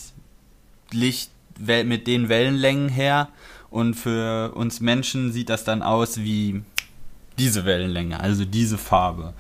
Licht 0.92 1.32
mit 1.60 2.08
den 2.08 2.30
Wellenlängen 2.30 2.90
her 2.90 3.30
und 3.70 3.96
für 3.96 4.54
uns 4.56 4.80
Menschen 4.80 5.32
sieht 5.32 5.50
das 5.50 5.64
dann 5.64 5.82
aus 5.82 6.18
wie 6.20 6.62
diese 7.38 7.66
Wellenlänge, 7.66 8.20
also 8.20 8.46
diese 8.46 8.78
Farbe. 8.78 9.34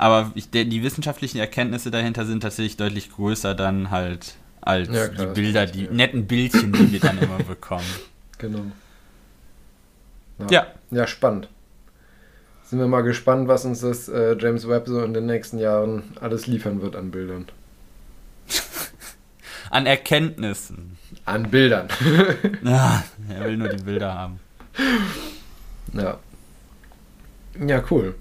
Aber 0.00 0.30
ich, 0.34 0.48
der, 0.48 0.64
die 0.64 0.82
wissenschaftlichen 0.82 1.36
Erkenntnisse 1.36 1.90
dahinter 1.90 2.24
sind 2.24 2.40
tatsächlich 2.42 2.78
deutlich 2.78 3.12
größer 3.12 3.54
dann 3.54 3.90
halt 3.90 4.36
als 4.62 4.88
Ja, 4.88 5.08
klar, 5.08 5.26
die 5.26 5.32
Bilder, 5.34 5.66
die 5.66 5.78
verstehe. 5.80 5.94
netten 5.94 6.26
Bildchen, 6.26 6.72
die 6.72 6.90
wir 6.92 7.00
dann 7.00 7.18
immer 7.18 7.36
bekommen. 7.46 7.84
Genau. 8.38 8.62
Ja. 10.48 10.68
Ja, 10.90 11.06
spannend. 11.06 11.48
Sind 12.64 12.78
wir 12.78 12.86
mal 12.86 13.02
gespannt, 13.02 13.46
was 13.46 13.66
uns 13.66 13.80
das 13.82 14.08
äh, 14.08 14.38
James 14.40 14.66
Webb 14.66 14.88
so 14.88 15.02
in 15.04 15.12
den 15.12 15.26
nächsten 15.26 15.58
Jahren 15.58 16.02
alles 16.18 16.46
liefern 16.46 16.80
wird 16.80 16.96
an 16.96 17.10
Bildern. 17.10 17.46
An 19.70 19.84
Erkenntnissen. 19.84 20.96
An 21.26 21.50
Bildern. 21.50 21.88
Ah, 22.64 23.02
er 23.28 23.44
will 23.44 23.58
nur 23.58 23.68
die 23.68 23.82
Bilder 23.84 24.14
haben. 24.14 24.40
ja. 25.92 26.18
Ja, 27.66 27.84
cool. 27.90 28.14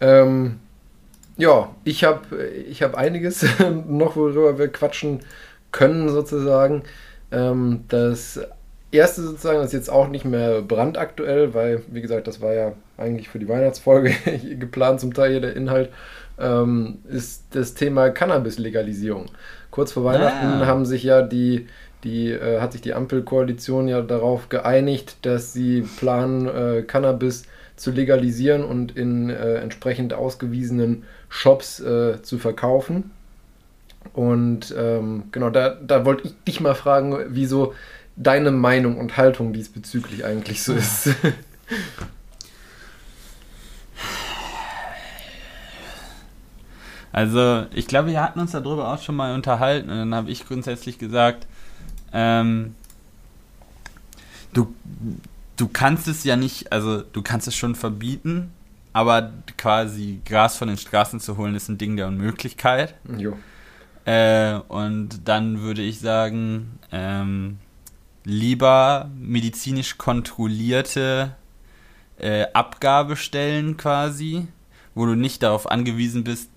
Ähm, 0.00 0.60
ja, 1.38 1.74
ich 1.84 2.04
habe 2.04 2.44
ich 2.68 2.82
hab 2.82 2.94
einiges 2.96 3.46
noch, 3.88 4.16
worüber 4.16 4.58
wir 4.58 4.68
quatschen 4.68 5.20
können, 5.72 6.08
sozusagen. 6.10 6.82
Ähm, 7.30 7.84
das 7.88 8.40
erste 8.90 9.22
sozusagen 9.22 9.62
ist 9.62 9.72
jetzt 9.72 9.90
auch 9.90 10.08
nicht 10.08 10.24
mehr 10.24 10.62
brandaktuell, 10.62 11.54
weil, 11.54 11.82
wie 11.88 12.00
gesagt, 12.00 12.26
das 12.26 12.40
war 12.40 12.54
ja 12.54 12.72
eigentlich 12.96 13.28
für 13.28 13.38
die 13.38 13.48
Weihnachtsfolge 13.48 14.12
geplant, 14.58 15.00
zum 15.00 15.14
Teil 15.14 15.30
hier 15.32 15.40
der 15.40 15.56
Inhalt, 15.56 15.90
ähm, 16.38 16.98
ist 17.08 17.44
das 17.50 17.74
Thema 17.74 18.10
Cannabis-Legalisierung. 18.10 19.26
Kurz 19.70 19.92
vor 19.92 20.04
Weihnachten 20.04 20.62
Ah. 20.62 20.66
haben 20.66 20.86
sich 20.86 21.04
ja 21.04 21.22
die, 21.22 21.68
die 22.04 22.30
äh, 22.30 22.60
hat 22.60 22.72
sich 22.72 22.80
die 22.80 22.94
Ampelkoalition 22.94 23.88
ja 23.88 24.02
darauf 24.02 24.48
geeinigt, 24.48 25.18
dass 25.22 25.52
sie 25.52 25.82
planen, 25.82 26.46
äh, 26.48 26.82
Cannabis 26.82 27.44
zu 27.76 27.90
legalisieren 27.92 28.64
und 28.64 28.96
in 28.96 29.30
äh, 29.30 29.54
entsprechend 29.56 30.12
ausgewiesenen 30.14 31.04
Shops 31.28 31.80
äh, 31.80 32.22
zu 32.22 32.38
verkaufen. 32.38 33.10
Und 34.12 34.74
ähm, 34.76 35.24
genau, 35.32 35.50
da, 35.50 35.70
da 35.70 36.04
wollte 36.04 36.28
ich 36.28 36.34
dich 36.46 36.60
mal 36.60 36.74
fragen, 36.74 37.16
wieso 37.28 37.74
deine 38.16 38.50
Meinung 38.50 38.98
und 38.98 39.16
Haltung 39.16 39.52
diesbezüglich 39.52 40.24
eigentlich 40.24 40.62
so 40.62 40.74
ist. 40.74 41.10
Also, 47.10 47.66
ich 47.74 47.88
glaube, 47.88 48.10
wir 48.10 48.22
hatten 48.22 48.38
uns 48.38 48.52
darüber 48.52 48.92
auch 48.92 49.02
schon 49.02 49.16
mal 49.16 49.34
unterhalten 49.34 49.90
und 49.90 49.96
dann 49.96 50.14
habe 50.14 50.30
ich 50.30 50.46
grundsätzlich 50.46 50.98
gesagt, 50.98 51.48
ähm, 52.12 52.76
du, 54.52 54.72
du 55.56 55.68
kannst 55.68 56.06
es 56.06 56.22
ja 56.22 56.36
nicht, 56.36 56.70
also 56.70 57.02
du 57.02 57.22
kannst 57.22 57.48
es 57.48 57.56
schon 57.56 57.74
verbieten, 57.74 58.52
aber 58.92 59.32
quasi 59.56 60.20
Gras 60.24 60.56
von 60.56 60.68
den 60.68 60.76
Straßen 60.76 61.20
zu 61.20 61.36
holen 61.36 61.54
ist 61.54 61.68
ein 61.68 61.78
Ding 61.78 61.96
der 61.96 62.06
Unmöglichkeit. 62.08 62.94
jo. 63.16 63.36
Äh, 64.04 64.60
und 64.68 65.28
dann 65.28 65.60
würde 65.60 65.82
ich 65.82 66.00
sagen, 66.00 66.78
ähm, 66.92 67.58
lieber 68.24 69.10
medizinisch 69.18 69.98
kontrollierte 69.98 71.34
äh, 72.18 72.46
Abgabestellen 72.54 73.76
quasi, 73.76 74.48
wo 74.94 75.04
du 75.04 75.14
nicht 75.14 75.42
darauf 75.42 75.70
angewiesen 75.70 76.24
bist, 76.24 76.50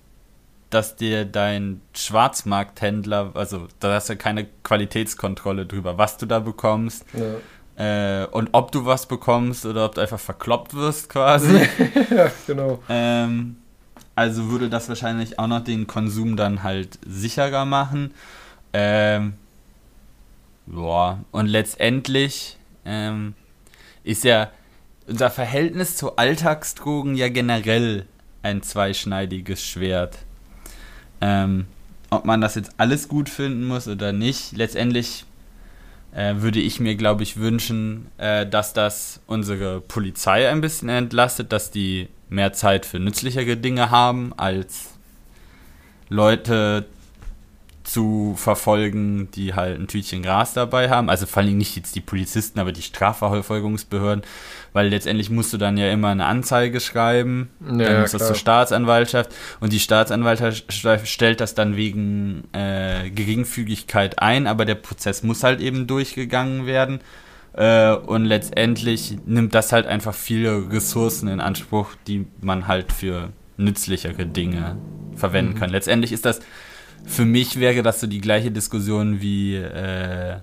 dass 0.70 0.96
dir 0.96 1.26
dein 1.26 1.82
Schwarzmarkthändler, 1.94 3.32
also 3.34 3.68
da 3.80 3.94
hast 3.94 4.08
du 4.08 4.16
keine 4.16 4.46
Qualitätskontrolle 4.62 5.66
drüber, 5.66 5.98
was 5.98 6.16
du 6.16 6.24
da 6.24 6.38
bekommst. 6.38 7.04
Ja. 7.12 7.34
Äh, 7.76 8.26
und 8.26 8.50
ob 8.52 8.70
du 8.70 8.84
was 8.84 9.06
bekommst 9.06 9.64
oder 9.64 9.86
ob 9.86 9.94
du 9.94 10.00
einfach 10.00 10.20
verkloppt 10.20 10.74
wirst 10.74 11.08
quasi. 11.08 11.56
ja, 12.10 12.30
genau. 12.46 12.82
Ähm, 12.88 13.56
also 14.14 14.50
würde 14.50 14.68
das 14.68 14.88
wahrscheinlich 14.88 15.38
auch 15.38 15.46
noch 15.46 15.64
den 15.64 15.86
Konsum 15.86 16.36
dann 16.36 16.62
halt 16.62 16.98
sicherer 17.06 17.64
machen. 17.64 18.12
Ähm, 18.72 19.34
ja, 20.66 21.18
und 21.30 21.46
letztendlich 21.46 22.58
ähm, 22.84 23.34
ist 24.04 24.24
ja 24.24 24.50
unser 25.06 25.30
Verhältnis 25.30 25.96
zu 25.96 26.16
Alltagsdrogen 26.16 27.16
ja 27.16 27.28
generell 27.28 28.06
ein 28.42 28.62
zweischneidiges 28.62 29.64
Schwert. 29.64 30.18
Ähm, 31.20 31.66
ob 32.10 32.24
man 32.24 32.40
das 32.40 32.54
jetzt 32.54 32.72
alles 32.76 33.08
gut 33.08 33.28
finden 33.28 33.66
muss 33.66 33.88
oder 33.88 34.12
nicht, 34.12 34.52
letztendlich 34.52 35.24
äh, 36.14 36.36
würde 36.36 36.60
ich 36.60 36.80
mir, 36.80 36.94
glaube 36.94 37.22
ich, 37.22 37.38
wünschen, 37.38 38.06
äh, 38.18 38.46
dass 38.46 38.72
das 38.72 39.20
unsere 39.26 39.80
Polizei 39.80 40.48
ein 40.48 40.60
bisschen 40.60 40.88
entlastet, 40.88 41.52
dass 41.52 41.70
die 41.70 42.08
mehr 42.28 42.52
Zeit 42.52 42.86
für 42.86 42.98
nützlichere 42.98 43.56
Dinge 43.56 43.90
haben, 43.90 44.32
als 44.36 44.90
Leute 46.08 46.86
zu 47.84 48.34
verfolgen, 48.36 49.30
die 49.32 49.54
halt 49.54 49.78
ein 49.78 49.86
Tütchen 49.88 50.22
Gras 50.22 50.54
dabei 50.54 50.90
haben. 50.90 51.10
Also 51.10 51.26
vor 51.26 51.42
allem 51.42 51.58
nicht 51.58 51.76
jetzt 51.76 51.94
die 51.94 52.00
Polizisten, 52.00 52.60
aber 52.60 52.72
die 52.72 52.82
Strafverfolgungsbehörden, 52.82 54.24
weil 54.72 54.88
letztendlich 54.88 55.30
musst 55.30 55.52
du 55.52 55.58
dann 55.58 55.76
ja 55.76 55.90
immer 55.90 56.08
eine 56.08 56.26
Anzeige 56.26 56.80
schreiben, 56.80 57.50
ja, 57.60 57.84
dann 57.84 58.00
muss 58.02 58.12
das 58.12 58.26
zur 58.26 58.36
Staatsanwaltschaft 58.36 59.32
und 59.60 59.72
die 59.72 59.80
Staatsanwaltschaft 59.80 60.72
stellt 61.08 61.40
das 61.40 61.54
dann 61.54 61.76
wegen 61.76 62.44
äh, 62.52 63.10
Geringfügigkeit 63.10 64.18
ein, 64.18 64.46
aber 64.46 64.64
der 64.64 64.76
Prozess 64.76 65.22
muss 65.22 65.42
halt 65.42 65.60
eben 65.60 65.86
durchgegangen 65.86 66.66
werden. 66.66 67.00
Äh, 67.54 67.92
und 67.94 68.24
letztendlich 68.24 69.18
nimmt 69.26 69.54
das 69.54 69.72
halt 69.72 69.86
einfach 69.86 70.14
viele 70.14 70.70
Ressourcen 70.70 71.28
in 71.28 71.40
Anspruch, 71.40 71.88
die 72.06 72.26
man 72.40 72.66
halt 72.66 72.92
für 72.92 73.30
nützlichere 73.58 74.26
Dinge 74.26 74.76
verwenden 75.14 75.54
mhm. 75.54 75.58
kann. 75.58 75.70
Letztendlich 75.70 76.12
ist 76.12 76.24
das 76.24 76.40
für 77.04 77.24
mich 77.24 77.60
wäre 77.60 77.82
das 77.82 78.00
so 78.00 78.06
die 78.06 78.20
gleiche 78.20 78.50
Diskussion 78.50 79.20
wie 79.20 79.56
äh, 79.56 80.36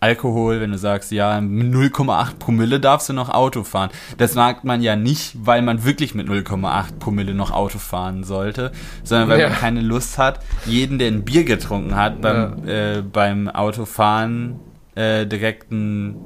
Alkohol, 0.00 0.60
wenn 0.60 0.72
du 0.72 0.78
sagst, 0.78 1.10
ja, 1.10 1.40
mit 1.40 1.74
0,8 1.74 2.36
Promille 2.38 2.80
darfst 2.80 3.08
du 3.08 3.12
noch 3.12 3.30
Auto 3.30 3.64
fahren. 3.64 3.90
Das 4.18 4.34
sagt 4.34 4.64
man 4.64 4.82
ja 4.82 4.94
nicht, 4.94 5.34
weil 5.44 5.62
man 5.62 5.84
wirklich 5.84 6.14
mit 6.14 6.28
0,8 6.28 6.98
Promille 6.98 7.34
noch 7.34 7.50
Auto 7.50 7.78
fahren 7.78 8.22
sollte, 8.22 8.72
sondern 9.04 9.28
weil 9.30 9.40
ja. 9.40 9.48
man 9.48 9.58
keine 9.58 9.80
Lust 9.80 10.18
hat, 10.18 10.40
jeden, 10.66 10.98
der 10.98 11.08
ein 11.08 11.24
Bier 11.24 11.44
getrunken 11.44 11.96
hat, 11.96 12.20
beim, 12.20 12.66
ja. 12.66 12.98
äh, 12.98 13.02
beim 13.02 13.48
Autofahren 13.48 14.60
äh, 14.94 15.26
direkt 15.26 15.72
ein 15.72 16.16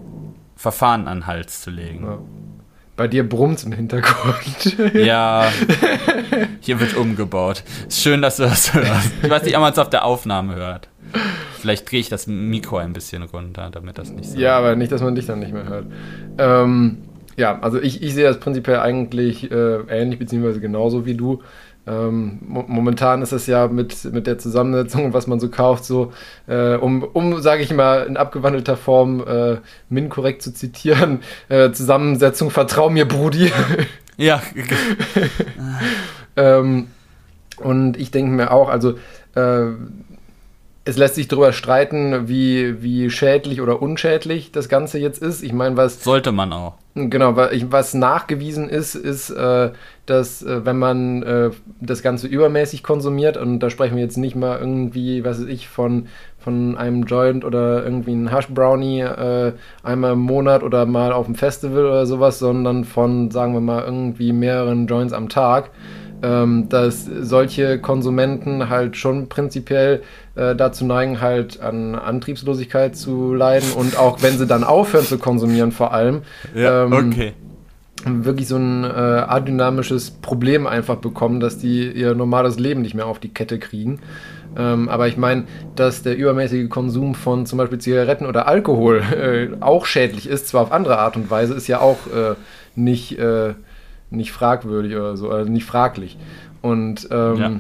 Verfahren 0.57 1.07
an 1.07 1.21
den 1.21 1.27
Hals 1.27 1.63
zu 1.63 1.71
legen. 1.71 2.05
Ja. 2.05 2.19
Bei 3.01 3.09
dir 3.09 3.27
brummt 3.27 3.65
im 3.65 3.73
Hintergrund. 3.73 4.77
Ja, 4.95 5.51
hier 6.61 6.81
wird 6.81 6.95
umgebaut. 6.95 7.65
Ist 7.89 8.03
schön, 8.03 8.21
dass 8.21 8.37
du 8.37 8.43
das 8.43 8.75
hörst. 8.75 9.13
Ich 9.23 9.31
weiß 9.31 9.43
nicht, 9.45 9.57
ob 9.57 9.63
man 9.63 9.73
es 9.73 9.79
auf 9.79 9.89
der 9.89 10.05
Aufnahme 10.05 10.55
hört. 10.55 10.91
Vielleicht 11.59 11.91
drehe 11.91 12.01
ich 12.01 12.11
das 12.11 12.27
Mikro 12.27 12.77
ein 12.77 12.93
bisschen 12.93 13.23
runter, 13.23 13.71
damit 13.73 13.97
das 13.97 14.13
nicht 14.13 14.29
so. 14.29 14.39
Ja, 14.39 14.59
aber 14.59 14.77
nicht, 14.77 14.93
dass 14.93 15.01
man 15.01 15.15
dich 15.15 15.25
dann 15.25 15.39
nicht 15.39 15.55
mehr 15.55 15.65
hört. 15.65 15.87
Ähm, 16.37 16.99
ja, 17.39 17.59
also 17.61 17.81
ich, 17.81 18.03
ich 18.03 18.13
sehe 18.13 18.25
das 18.25 18.39
prinzipiell 18.39 18.81
eigentlich 18.81 19.51
äh, 19.51 19.79
ähnlich, 19.89 20.19
beziehungsweise 20.19 20.61
genauso 20.61 21.07
wie 21.07 21.15
du. 21.15 21.43
Ähm, 21.87 22.39
momentan 22.43 23.23
ist 23.23 23.33
es 23.33 23.47
ja 23.47 23.67
mit, 23.67 24.05
mit 24.13 24.27
der 24.27 24.39
Zusammensetzung, 24.39 25.13
was 25.15 25.27
man 25.27 25.41
so 25.41 25.49
kauft, 25.49 25.85
so, 25.85 26.13
äh, 26.47 26.75
um, 26.75 27.03
um 27.03 27.41
sage 27.41 27.63
ich 27.63 27.73
mal, 27.73 28.07
in 28.07 28.17
abgewandelter 28.17 28.77
Form 28.77 29.25
äh, 29.27 29.57
Min 29.89 30.09
korrekt 30.09 30.43
zu 30.43 30.53
zitieren, 30.53 31.21
äh, 31.49 31.73
Zusammensetzung, 31.73 32.51
vertrau 32.51 32.91
mir, 32.91 33.07
Brudi. 33.07 33.53
Ja. 34.17 34.43
ähm, 36.37 36.89
und 37.57 37.97
ich 37.97 38.11
denke 38.11 38.31
mir 38.33 38.51
auch, 38.51 38.69
also 38.69 38.99
äh, 39.35 39.69
es 40.91 40.99
lässt 40.99 41.15
sich 41.15 41.29
darüber 41.29 41.53
streiten, 41.53 42.29
wie, 42.29 42.83
wie 42.83 43.11
schädlich 43.11 43.61
oder 43.61 43.81
unschädlich 43.81 44.51
das 44.51 44.69
Ganze 44.69 44.99
jetzt 44.99 45.23
ist. 45.23 45.43
Ich 45.43 45.53
meine, 45.53 45.77
was. 45.77 46.03
Sollte 46.03 46.33
man 46.33 46.53
auch. 46.53 46.75
Genau, 46.97 47.37
was 47.37 47.95
nachgewiesen 47.95 48.69
ist, 48.69 48.97
ist, 48.97 49.31
äh, 49.31 49.71
dass 50.07 50.43
äh, 50.43 50.67
wenn 50.67 50.77
man 50.77 51.23
äh, 51.23 51.51
das 51.81 52.03
Ganze 52.03 52.27
übermäßig 52.27 52.83
konsumiert, 52.83 53.37
und 53.37 53.61
da 53.61 53.71
sprechen 53.71 53.95
wir 53.95 54.03
jetzt 54.03 54.17
nicht 54.17 54.35
mal 54.35 54.59
irgendwie, 54.59 55.25
was 55.25 55.41
weiß 55.41 55.47
ich, 55.47 55.69
von, 55.69 56.09
von 56.39 56.77
einem 56.77 57.05
Joint 57.05 57.45
oder 57.45 57.85
irgendwie 57.85 58.11
einem 58.11 58.29
Hash 58.29 58.49
Brownie 58.49 59.05
einmal 59.85 60.15
im 60.15 60.21
Monat 60.21 60.65
oder 60.65 60.87
mal 60.87 61.13
auf 61.13 61.27
dem 61.27 61.37
Festival 61.37 61.85
oder 61.85 62.07
sowas, 62.07 62.41
sondern 62.41 62.85
von, 62.85 63.31
sagen 63.31 63.53
wir 63.53 63.61
mal, 63.61 63.85
irgendwie 63.85 64.33
mehreren 64.33 64.89
Joints 64.89 65.13
am 65.13 65.29
Tag 65.29 65.71
ähm, 66.23 66.69
dass 66.69 67.05
solche 67.05 67.79
Konsumenten 67.79 68.69
halt 68.69 68.97
schon 68.97 69.29
prinzipiell 69.29 70.03
äh, 70.41 70.57
dazu 70.57 70.85
neigen, 70.85 71.21
halt 71.21 71.61
an 71.61 71.95
Antriebslosigkeit 71.95 72.97
zu 72.97 73.35
leiden 73.35 73.73
und 73.73 73.99
auch 73.99 74.23
wenn 74.23 74.39
sie 74.39 74.47
dann 74.47 74.65
aufhören 74.65 75.05
zu 75.05 75.19
konsumieren, 75.19 75.71
vor 75.71 75.93
allem. 75.93 76.23
Ja, 76.55 76.85
ähm, 76.85 76.93
okay 76.93 77.33
wirklich 78.07 78.49
so 78.49 78.57
ein 78.57 78.85
äh, 78.85 78.89
adynamisches 78.89 80.11
Problem 80.11 80.67
einfach 80.67 80.97
bekommen, 80.97 81.39
dass 81.39 81.59
die 81.59 81.91
ihr 81.91 82.15
normales 82.15 82.59
Leben 82.59 82.81
nicht 82.81 82.95
mehr 82.95 83.07
auf 83.07 83.19
die 83.19 83.29
Kette 83.29 83.59
kriegen. 83.59 84.01
Ähm, 84.57 84.89
aber 84.89 85.07
ich 85.09 85.17
meine, 85.17 85.45
dass 85.77 86.03
der 86.03 86.17
übermäßige 86.17 86.69
Konsum 86.69 87.15
von 87.15 87.47
zum 87.47 87.59
Beispiel 87.59 87.79
Zigaretten 87.79 88.27
oder 88.27 88.49
Alkohol 88.49 89.03
äh, 89.13 89.63
auch 89.63 89.87
schädlich 89.87 90.29
ist, 90.29 90.49
zwar 90.49 90.63
auf 90.63 90.73
andere 90.73 90.99
Art 90.99 91.17
und 91.17 91.31
Weise, 91.31 91.55
ist 91.55 91.67
ja 91.67 91.81
auch 91.81 91.99
äh, 92.07 92.35
nicht 92.75 93.19
äh, 93.19 93.55
nicht 94.11 94.33
fragwürdig 94.33 94.97
oder 94.97 95.17
so, 95.17 95.31
also 95.31 95.51
nicht 95.51 95.67
fraglich. 95.67 96.19
Und 96.63 97.09
ähm, 97.11 97.37
ja. 97.37 97.53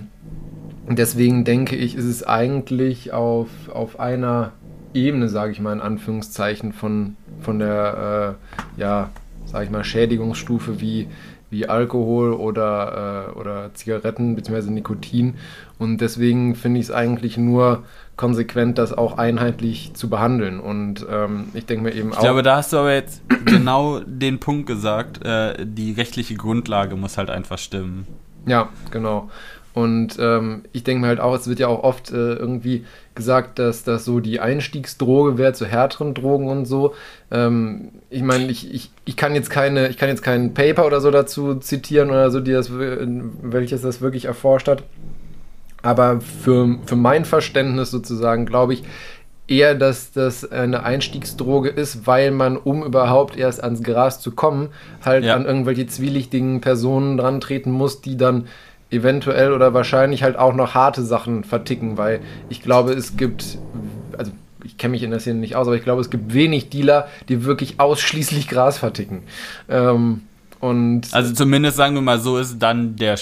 Deswegen 0.98 1.44
denke 1.44 1.76
ich, 1.76 1.94
ist 1.94 2.05
es 2.05 2.22
eigentlich 2.22 3.12
auf, 3.12 3.48
auf 3.72 4.00
einer 4.00 4.53
Ebene, 4.94 5.29
sage 5.29 5.53
ich 5.53 5.61
mal 5.61 5.72
in 5.72 5.81
Anführungszeichen, 5.81 6.72
von, 6.72 7.16
von 7.40 7.59
der, 7.59 8.37
äh, 8.76 8.81
ja, 8.81 9.11
sage 9.46 9.64
ich 9.64 9.70
mal, 9.70 9.85
Schädigungsstufe 9.85 10.81
wie, 10.81 11.09
wie 11.50 11.68
Alkohol 11.68 12.33
oder, 12.33 13.29
äh, 13.29 13.38
oder 13.38 13.70
Zigaretten 13.74 14.35
bzw. 14.35 14.70
Nikotin. 14.70 15.35
Und 15.79 16.00
deswegen 16.00 16.55
finde 16.55 16.81
ich 16.81 16.87
es 16.87 16.92
eigentlich 16.92 17.37
nur 17.37 17.85
konsequent, 18.16 18.79
das 18.79 18.92
auch 18.92 19.16
einheitlich 19.16 19.92
zu 19.94 20.11
behandeln. 20.11 20.61
Und 20.61 21.07
ähm, 21.11 21.48
ich 21.55 21.66
denke 21.66 21.85
mir 21.85 21.94
eben 21.94 22.12
auch. 22.12 22.16
Ich 22.16 22.22
glaube, 22.22 22.42
da 22.42 22.57
hast 22.57 22.72
du 22.72 22.79
aber 22.79 22.92
jetzt 22.92 23.22
genau 23.44 24.00
den 24.00 24.40
Punkt 24.40 24.66
gesagt, 24.66 25.24
äh, 25.24 25.64
die 25.64 25.92
rechtliche 25.92 26.35
Grundlage 26.35 26.96
muss 26.96 27.16
halt 27.16 27.31
einfach 27.31 27.59
stimmen. 27.59 28.07
Ja, 28.46 28.68
genau. 28.90 29.31
Und 29.72 30.16
ähm, 30.18 30.62
ich 30.72 30.83
denke 30.83 31.02
mir 31.02 31.06
halt 31.09 31.20
auch, 31.20 31.35
es 31.35 31.48
wird 31.48 31.61
ja 31.61 31.68
auch 31.68 31.85
oft 31.85 32.11
äh, 32.11 32.35
irgendwie 32.35 32.85
gesagt, 33.14 33.59
dass 33.59 33.85
das 33.85 34.04
so 34.04 34.18
die 34.18 34.40
Einstiegsdroge 34.40 35.38
wäre 35.38 35.52
zu 35.52 35.66
härteren 35.66 36.14
Drogen 36.14 36.48
und 36.48 36.64
so. 36.64 36.94
Ähm, 37.30 37.90
ich 38.09 38.22
meine, 38.22 38.50
ich, 38.50 38.72
ich, 38.74 38.90
ich 39.04 39.16
kann 39.16 39.35
jetzt 39.35 39.50
keine, 39.50 39.88
ich 39.88 39.96
kann 39.96 40.09
jetzt 40.09 40.22
kein 40.22 40.54
Paper 40.54 40.87
oder 40.87 41.00
so 41.00 41.11
dazu 41.11 41.54
zitieren 41.56 42.11
oder 42.11 42.30
so, 42.30 42.40
die 42.40 42.52
das, 42.52 42.70
welches 42.72 43.83
das 43.83 44.00
wirklich 44.00 44.24
erforscht 44.24 44.66
hat. 44.66 44.83
Aber 45.83 46.20
für, 46.20 46.78
für 46.85 46.96
mein 46.96 47.24
Verständnis 47.24 47.90
sozusagen 47.90 48.46
glaube 48.46 48.74
ich 48.74 48.85
eher, 49.50 49.74
dass 49.74 50.12
das 50.12 50.50
eine 50.50 50.85
Einstiegsdroge 50.85 51.70
ist, 51.70 52.06
weil 52.06 52.30
man, 52.30 52.56
um 52.56 52.85
überhaupt 52.85 53.37
erst 53.37 53.62
ans 53.62 53.83
Gras 53.83 54.20
zu 54.20 54.30
kommen, 54.33 54.68
halt 55.04 55.24
ja. 55.24 55.35
an 55.35 55.44
irgendwelche 55.44 55.87
zwielichtigen 55.87 56.61
Personen 56.61 57.16
dran 57.16 57.40
treten 57.40 57.72
muss, 57.72 58.00
die 58.00 58.16
dann 58.16 58.46
eventuell 58.90 59.53
oder 59.53 59.72
wahrscheinlich 59.74 60.22
halt 60.22 60.37
auch 60.37 60.55
noch 60.55 60.74
harte 60.74 61.03
Sachen 61.03 61.44
verticken, 61.44 61.96
weil 61.96 62.20
ich 62.48 62.62
glaube, 62.62 62.92
es 62.92 63.16
gibt, 63.16 63.59
also 64.16 64.33
ich 64.64 64.76
kenne 64.79 64.92
mich 64.92 65.03
in 65.03 65.11
der 65.11 65.20
Szene 65.20 65.38
nicht 65.38 65.57
aus, 65.57 65.66
aber 65.66 65.76
ich 65.76 65.85
glaube, 65.85 66.00
es 66.00 66.11
gibt 66.11 66.35
wenig 66.35 66.70
Dealer, 66.70 67.09
die 67.29 67.44
wirklich 67.44 67.79
ausschließlich 67.79 68.48
Gras 68.48 68.79
verticken. 68.79 69.22
Ähm, 69.68 70.22
und 70.61 71.09
also 71.12 71.33
zumindest 71.33 71.79
sagen 71.79 71.94
wir 71.94 72.03
mal 72.03 72.18
so 72.18 72.37
ist 72.37 72.59
dann 72.59 72.94
der, 72.96 73.18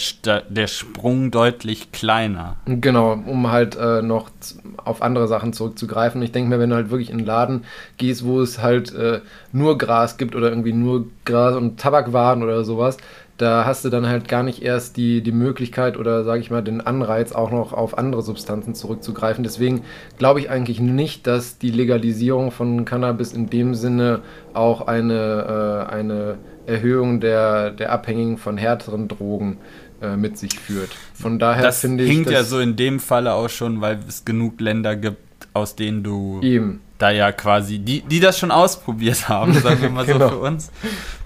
der 0.48 0.66
Sprung 0.66 1.30
deutlich 1.30 1.92
kleiner. 1.92 2.56
Genau, 2.66 3.12
um 3.12 3.48
halt 3.52 3.76
äh, 3.76 4.02
noch 4.02 4.30
auf 4.76 5.02
andere 5.02 5.28
Sachen 5.28 5.52
zurückzugreifen. 5.52 6.20
Ich 6.22 6.32
denke 6.32 6.50
mir, 6.50 6.58
wenn 6.58 6.70
du 6.70 6.76
halt 6.76 6.90
wirklich 6.90 7.10
in 7.10 7.18
einen 7.18 7.26
Laden 7.26 7.64
gehst, 7.96 8.24
wo 8.24 8.40
es 8.40 8.60
halt 8.60 8.92
äh, 8.92 9.20
nur 9.52 9.78
Gras 9.78 10.16
gibt 10.16 10.34
oder 10.34 10.48
irgendwie 10.48 10.72
nur 10.72 11.06
Gras 11.24 11.54
und 11.54 11.78
Tabakwaren 11.78 12.42
oder 12.42 12.64
sowas, 12.64 12.96
da 13.38 13.64
hast 13.64 13.84
du 13.84 13.88
dann 13.88 14.06
halt 14.06 14.28
gar 14.28 14.42
nicht 14.42 14.62
erst 14.62 14.96
die, 14.96 15.22
die 15.22 15.32
Möglichkeit 15.32 15.96
oder 15.96 16.24
sage 16.24 16.40
ich 16.40 16.50
mal 16.50 16.62
den 16.62 16.80
Anreiz, 16.80 17.32
auch 17.32 17.50
noch 17.50 17.72
auf 17.72 17.96
andere 17.96 18.22
Substanzen 18.22 18.74
zurückzugreifen. 18.74 19.44
Deswegen 19.44 19.82
glaube 20.18 20.40
ich 20.40 20.50
eigentlich 20.50 20.80
nicht, 20.80 21.26
dass 21.26 21.56
die 21.56 21.70
Legalisierung 21.70 22.50
von 22.50 22.84
Cannabis 22.84 23.32
in 23.32 23.48
dem 23.48 23.74
Sinne 23.74 24.20
auch 24.54 24.88
eine, 24.88 25.86
äh, 25.88 25.92
eine 25.92 26.38
Erhöhung 26.66 27.20
der, 27.20 27.70
der 27.70 27.92
Abhängigen 27.92 28.38
von 28.38 28.58
härteren 28.58 29.06
Drogen 29.06 29.58
äh, 30.02 30.16
mit 30.16 30.36
sich 30.36 30.58
führt. 30.58 30.90
Von 31.14 31.38
daher 31.38 31.72
finde 31.72 32.04
ich. 32.04 32.10
Das 32.10 32.16
hinkt 32.16 32.30
ja 32.30 32.42
so 32.42 32.58
in 32.58 32.76
dem 32.76 32.98
Falle 32.98 33.34
auch 33.34 33.48
schon, 33.48 33.80
weil 33.80 34.00
es 34.06 34.24
genug 34.24 34.60
Länder 34.60 34.96
gibt, 34.96 35.18
aus 35.54 35.76
denen 35.76 36.02
du 36.02 36.40
eben. 36.42 36.80
Da 36.98 37.10
ja 37.10 37.32
quasi, 37.32 37.78
die, 37.78 38.02
die 38.02 38.20
das 38.20 38.38
schon 38.38 38.50
ausprobiert 38.50 39.28
haben, 39.28 39.54
sagen 39.60 39.80
wir 39.80 39.90
mal 39.90 40.04
genau. 40.04 40.28
so 40.28 40.34
für 40.34 40.40
uns, 40.40 40.70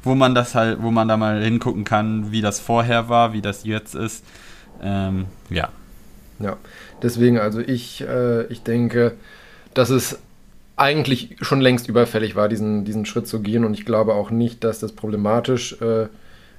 wo 0.04 0.14
man 0.14 0.34
das 0.34 0.54
halt, 0.54 0.82
wo 0.82 0.90
man 0.90 1.08
da 1.08 1.16
mal 1.16 1.42
hingucken 1.42 1.84
kann, 1.84 2.30
wie 2.30 2.42
das 2.42 2.60
vorher 2.60 3.08
war, 3.08 3.32
wie 3.32 3.40
das 3.40 3.64
jetzt 3.64 3.94
ist. 3.94 4.24
Ähm, 4.82 5.26
ja. 5.48 5.70
Ja, 6.38 6.56
deswegen, 7.02 7.38
also 7.38 7.60
ich, 7.60 8.02
äh, 8.02 8.44
ich 8.46 8.62
denke, 8.62 9.14
dass 9.74 9.90
es 9.90 10.18
eigentlich 10.76 11.36
schon 11.40 11.60
längst 11.60 11.88
überfällig 11.88 12.34
war, 12.34 12.48
diesen, 12.48 12.84
diesen 12.84 13.06
Schritt 13.06 13.28
zu 13.28 13.40
gehen 13.40 13.64
und 13.64 13.74
ich 13.74 13.84
glaube 13.84 14.14
auch 14.14 14.30
nicht, 14.30 14.64
dass 14.64 14.80
das 14.80 14.92
problematisch 14.92 15.80
äh, 15.80 16.08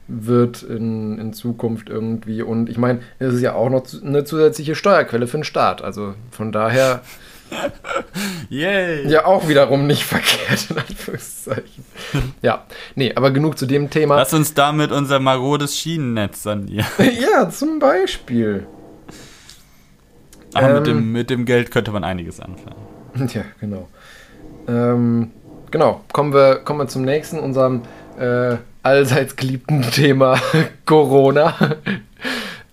wird 0.07 0.63
in, 0.63 1.17
in 1.19 1.33
Zukunft 1.33 1.89
irgendwie. 1.89 2.41
Und 2.41 2.69
ich 2.69 2.77
meine, 2.77 3.01
es 3.19 3.33
ist 3.33 3.41
ja 3.41 3.55
auch 3.55 3.69
noch 3.69 3.85
eine 4.03 4.23
zusätzliche 4.23 4.75
Steuerquelle 4.75 5.27
für 5.27 5.37
den 5.37 5.43
Staat. 5.43 5.81
Also 5.81 6.15
von 6.31 6.51
daher. 6.51 7.01
Yay! 8.49 9.07
Ja, 9.07 9.25
auch 9.25 9.47
wiederum 9.47 9.87
nicht 9.87 10.03
verkehrt, 10.03 10.67
in 10.69 10.77
Anführungszeichen. 10.77 11.85
ja, 12.41 12.65
nee, 12.95 13.13
aber 13.15 13.31
genug 13.31 13.57
zu 13.57 13.65
dem 13.65 13.89
Thema. 13.89 14.17
Lass 14.17 14.33
uns 14.33 14.53
damit 14.53 14.91
unser 14.91 15.19
marodes 15.19 15.77
Schienennetz 15.77 16.43
sanieren. 16.43 16.85
ja, 17.19 17.49
zum 17.49 17.79
Beispiel. 17.79 18.67
Aber 20.53 20.69
ähm, 20.69 20.75
mit, 20.75 20.87
dem, 20.87 21.11
mit 21.11 21.29
dem 21.29 21.45
Geld 21.45 21.71
könnte 21.71 21.91
man 21.91 22.03
einiges 22.03 22.39
anfangen. 22.39 22.75
Ja, 23.33 23.43
genau. 23.59 23.89
Ähm, 24.67 25.31
genau, 25.71 26.01
kommen 26.11 26.33
wir, 26.33 26.57
kommen 26.57 26.79
wir 26.79 26.87
zum 26.87 27.03
nächsten, 27.03 27.39
unserem 27.39 27.81
äh, 28.17 28.57
allseits 28.83 29.35
geliebten 29.35 29.81
Thema 29.81 30.39
Corona. 30.85 31.55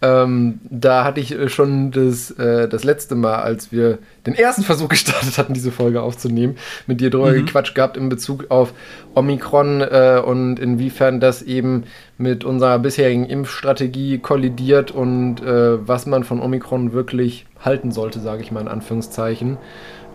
Ähm, 0.02 0.60
da 0.70 1.04
hatte 1.04 1.20
ich 1.20 1.32
äh, 1.32 1.48
schon 1.48 1.90
das, 1.90 2.30
äh, 2.32 2.68
das 2.68 2.84
letzte 2.84 3.14
Mal, 3.14 3.36
als 3.36 3.70
wir 3.70 3.98
den 4.26 4.34
ersten 4.34 4.62
Versuch 4.62 4.88
gestartet 4.90 5.36
hatten, 5.36 5.52
diese 5.52 5.72
Folge 5.72 6.02
aufzunehmen, 6.02 6.56
mit 6.86 7.00
dir 7.00 7.10
drüber 7.10 7.32
mhm. 7.32 7.46
gequatscht 7.46 7.74
gehabt 7.74 7.96
in 7.96 8.08
Bezug 8.08 8.50
auf 8.50 8.72
Omikron 9.14 9.82
äh, 9.82 10.22
und 10.24 10.58
inwiefern 10.58 11.20
das 11.20 11.42
eben 11.42 11.84
mit 12.16 12.44
unserer 12.44 12.78
bisherigen 12.78 13.26
Impfstrategie 13.26 14.18
kollidiert 14.18 14.90
und 14.90 15.42
äh, 15.42 15.86
was 15.86 16.06
man 16.06 16.24
von 16.24 16.40
Omikron 16.40 16.92
wirklich 16.92 17.46
halten 17.62 17.92
sollte, 17.92 18.20
sage 18.20 18.42
ich 18.42 18.50
mal 18.52 18.60
in 18.60 18.68
Anführungszeichen. 18.68 19.58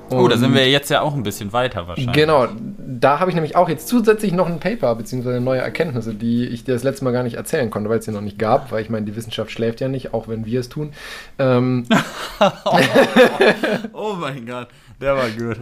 Und 0.09 0.19
oh, 0.19 0.27
da 0.27 0.37
sind 0.37 0.53
wir 0.53 0.69
jetzt 0.69 0.89
ja 0.89 1.01
auch 1.01 1.15
ein 1.15 1.23
bisschen 1.23 1.51
weiter 1.51 1.87
wahrscheinlich. 1.87 2.13
Genau, 2.13 2.47
da 2.77 3.19
habe 3.19 3.31
ich 3.31 3.35
nämlich 3.35 3.55
auch 3.55 3.69
jetzt 3.69 3.87
zusätzlich 3.87 4.33
noch 4.33 4.47
ein 4.47 4.59
Paper 4.59 4.95
bzw. 4.95 5.39
neue 5.39 5.61
Erkenntnisse, 5.61 6.13
die 6.13 6.45
ich 6.45 6.63
dir 6.63 6.73
das 6.73 6.83
letzte 6.83 7.03
Mal 7.05 7.11
gar 7.11 7.23
nicht 7.23 7.35
erzählen 7.35 7.69
konnte, 7.71 7.89
weil 7.89 7.99
es 7.99 8.05
sie 8.05 8.11
noch 8.11 8.21
nicht 8.21 8.37
gab, 8.37 8.71
weil 8.71 8.83
ich 8.83 8.89
meine, 8.89 9.05
die 9.05 9.15
Wissenschaft 9.15 9.49
schläft 9.51 9.81
ja 9.81 9.87
nicht, 9.87 10.13
auch 10.13 10.27
wenn 10.27 10.45
wir 10.45 10.59
es 10.59 10.69
tun. 10.69 10.93
Ähm, 11.39 11.85
oh 13.93 14.15
mein 14.19 14.45
Gott, 14.45 14.67
der 15.01 15.15
war 15.15 15.29
gut. 15.29 15.57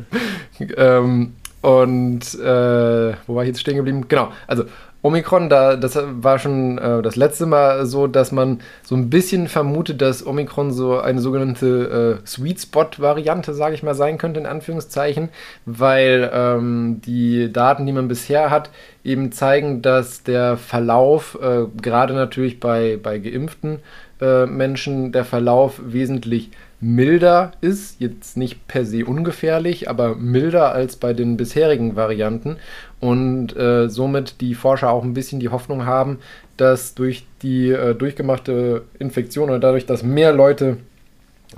ähm, 0.77 1.35
und 1.61 2.35
äh, 2.35 3.13
wo 3.25 3.35
war 3.35 3.43
ich 3.43 3.47
jetzt 3.47 3.61
stehen 3.61 3.77
geblieben? 3.77 4.07
Genau, 4.09 4.33
also 4.47 4.65
Omikron, 5.03 5.49
da, 5.49 5.75
das 5.75 5.99
war 6.01 6.39
schon 6.39 6.77
äh, 6.77 7.01
das 7.01 7.17
letzte 7.17 7.45
Mal 7.45 7.85
so, 7.85 8.07
dass 8.07 8.31
man 8.31 8.61
so 8.83 8.95
ein 8.95 9.09
bisschen 9.09 9.49
vermutet, 9.49 10.01
dass 10.01 10.25
Omikron 10.25 10.71
so 10.71 10.97
eine 10.97 11.19
sogenannte 11.19 12.21
äh, 12.23 12.27
Sweet 12.27 12.61
Spot-Variante, 12.61 13.53
sage 13.53 13.75
ich 13.75 13.83
mal, 13.83 13.95
sein 13.95 14.17
könnte, 14.17 14.39
in 14.39 14.45
Anführungszeichen, 14.45 15.27
weil 15.65 16.31
ähm, 16.33 17.01
die 17.05 17.51
Daten, 17.51 17.85
die 17.85 17.91
man 17.91 18.07
bisher 18.07 18.49
hat, 18.49 18.69
eben 19.03 19.33
zeigen, 19.33 19.81
dass 19.81 20.23
der 20.23 20.55
Verlauf, 20.55 21.37
äh, 21.41 21.65
gerade 21.81 22.13
natürlich 22.13 22.61
bei, 22.61 22.97
bei 23.01 23.19
geimpften 23.19 23.79
äh, 24.21 24.45
Menschen, 24.45 25.11
der 25.11 25.25
Verlauf 25.25 25.81
wesentlich 25.83 26.49
milder 26.83 27.53
ist, 27.61 28.01
jetzt 28.01 28.35
nicht 28.35 28.67
per 28.67 28.85
se 28.85 29.05
ungefährlich, 29.05 29.89
aber 29.89 30.15
milder 30.15 30.73
als 30.73 30.97
bei 30.97 31.13
den 31.13 31.37
bisherigen 31.37 31.95
Varianten 31.95 32.57
und 33.03 33.53
äh, 33.57 33.89
somit 33.89 34.39
die 34.39 34.55
Forscher 34.55 34.89
auch 34.89 35.03
ein 35.03 35.13
bisschen 35.13 35.41
die 35.41 35.49
Hoffnung 35.49 35.85
haben, 35.85 36.19
dass 36.55 36.95
durch 36.95 37.25
die 37.41 37.67
äh, 37.67 37.95
durchgemachte 37.95 38.83
Infektion 38.97 39.49
oder 39.49 39.59
dadurch, 39.59 39.85
dass 39.85 40.03
mehr 40.03 40.31
Leute 40.31 40.77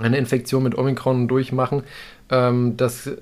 eine 0.00 0.18
Infektion 0.18 0.64
mit 0.64 0.76
Omikron 0.76 1.28
durchmachen, 1.28 1.84
ähm, 2.30 2.76
dass 2.76 3.12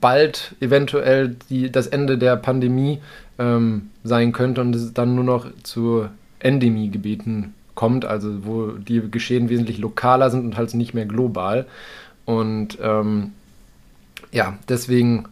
bald 0.00 0.54
eventuell 0.60 1.36
die, 1.50 1.70
das 1.70 1.86
Ende 1.86 2.16
der 2.16 2.36
Pandemie 2.36 3.00
ähm, 3.38 3.90
sein 4.04 4.32
könnte 4.32 4.62
und 4.62 4.74
es 4.74 4.94
dann 4.94 5.14
nur 5.14 5.24
noch 5.24 5.46
zu 5.64 6.08
Endemiegebieten 6.38 7.52
kommt, 7.74 8.06
also 8.06 8.46
wo 8.46 8.68
die 8.68 9.02
Geschehen 9.10 9.50
wesentlich 9.50 9.76
lokaler 9.76 10.30
sind 10.30 10.46
und 10.46 10.56
halt 10.56 10.72
nicht 10.72 10.94
mehr 10.94 11.04
global. 11.04 11.66
Und 12.24 12.78
ähm, 12.80 13.32
ja, 14.32 14.56
deswegen 14.66 15.26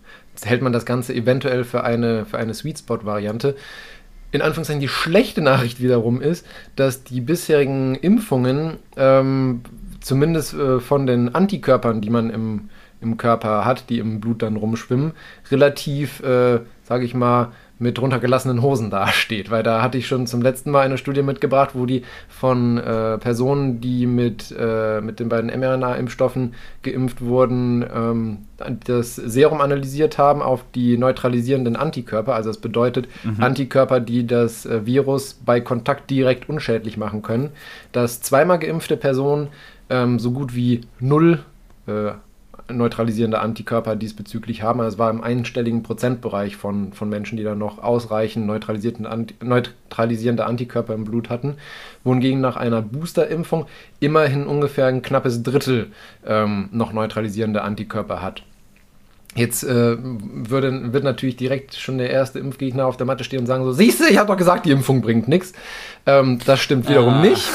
hält 0.46 0.62
man 0.62 0.72
das 0.72 0.86
Ganze 0.86 1.14
eventuell 1.14 1.64
für 1.64 1.84
eine, 1.84 2.24
für 2.24 2.38
eine 2.38 2.54
Sweet 2.54 2.78
Spot-Variante. 2.78 3.56
In 4.30 4.40
Anführungszeichen 4.40 4.80
die 4.80 4.88
schlechte 4.88 5.42
Nachricht 5.42 5.80
wiederum 5.80 6.20
ist, 6.20 6.46
dass 6.76 7.04
die 7.04 7.20
bisherigen 7.20 7.94
Impfungen, 7.94 8.78
ähm, 8.96 9.60
zumindest 10.00 10.54
äh, 10.54 10.80
von 10.80 11.06
den 11.06 11.34
Antikörpern, 11.34 12.00
die 12.00 12.10
man 12.10 12.30
im, 12.30 12.70
im 13.00 13.18
Körper 13.18 13.64
hat, 13.64 13.90
die 13.90 13.98
im 13.98 14.20
Blut 14.20 14.42
dann 14.42 14.56
rumschwimmen, 14.56 15.12
relativ, 15.50 16.22
äh, 16.22 16.60
sage 16.84 17.04
ich 17.04 17.14
mal, 17.14 17.52
mit 17.82 18.00
runtergelassenen 18.00 18.62
Hosen 18.62 18.90
dasteht. 18.90 19.50
Weil 19.50 19.62
da 19.62 19.82
hatte 19.82 19.98
ich 19.98 20.06
schon 20.06 20.26
zum 20.26 20.40
letzten 20.40 20.70
Mal 20.70 20.82
eine 20.82 20.96
Studie 20.96 21.22
mitgebracht, 21.22 21.70
wo 21.74 21.84
die 21.84 22.02
von 22.28 22.78
äh, 22.78 23.18
Personen, 23.18 23.80
die 23.80 24.06
mit, 24.06 24.54
äh, 24.56 25.00
mit 25.00 25.20
den 25.20 25.28
beiden 25.28 25.50
mRNA-Impfstoffen 25.50 26.54
geimpft 26.82 27.20
wurden, 27.20 27.84
ähm, 27.94 28.38
das 28.84 29.16
Serum 29.16 29.60
analysiert 29.60 30.18
haben 30.18 30.40
auf 30.40 30.64
die 30.74 30.96
neutralisierenden 30.96 31.76
Antikörper. 31.76 32.34
Also 32.34 32.50
das 32.50 32.58
bedeutet 32.58 33.08
mhm. 33.24 33.42
Antikörper, 33.42 33.98
die 34.00 34.26
das 34.26 34.64
äh, 34.64 34.86
Virus 34.86 35.34
bei 35.34 35.60
Kontakt 35.60 36.08
direkt 36.08 36.48
unschädlich 36.48 36.96
machen 36.96 37.22
können. 37.22 37.50
Dass 37.90 38.22
zweimal 38.22 38.60
geimpfte 38.60 38.96
Personen 38.96 39.48
ähm, 39.90 40.20
so 40.20 40.30
gut 40.30 40.54
wie 40.54 40.82
null 41.00 41.40
äh, 41.86 42.12
neutralisierende 42.72 43.40
Antikörper 43.40 43.96
diesbezüglich 43.96 44.62
haben. 44.62 44.80
Also 44.80 44.94
es 44.94 44.98
war 44.98 45.10
im 45.10 45.22
einstelligen 45.22 45.82
Prozentbereich 45.82 46.56
von, 46.56 46.92
von 46.92 47.08
Menschen, 47.08 47.36
die 47.36 47.44
dann 47.44 47.58
noch 47.58 47.82
ausreichend 47.82 48.46
neutralisierende 48.46 50.44
Antikörper 50.44 50.94
im 50.94 51.04
Blut 51.04 51.30
hatten, 51.30 51.56
wohingegen 52.04 52.40
nach 52.40 52.56
einer 52.56 52.82
Boosterimpfung 52.82 53.66
immerhin 54.00 54.46
ungefähr 54.46 54.86
ein 54.86 55.02
knappes 55.02 55.42
Drittel 55.42 55.92
ähm, 56.26 56.68
noch 56.72 56.92
neutralisierende 56.92 57.62
Antikörper 57.62 58.22
hat. 58.22 58.42
Jetzt 59.34 59.64
äh, 59.64 59.96
würde, 59.98 60.92
wird 60.92 61.04
natürlich 61.04 61.36
direkt 61.36 61.74
schon 61.74 61.96
der 61.96 62.10
erste 62.10 62.38
Impfgegner 62.38 62.84
auf 62.84 62.98
der 62.98 63.06
Matte 63.06 63.24
stehen 63.24 63.40
und 63.40 63.46
sagen 63.46 63.64
so, 63.64 63.72
siehst 63.72 64.00
du, 64.00 64.04
ich 64.04 64.18
habe 64.18 64.28
doch 64.28 64.36
gesagt, 64.36 64.66
die 64.66 64.70
Impfung 64.70 65.00
bringt 65.00 65.26
nichts. 65.26 65.54
Ähm, 66.04 66.38
das 66.44 66.60
stimmt 66.60 66.86
wiederum 66.88 67.14
ah. 67.14 67.22
nicht, 67.22 67.48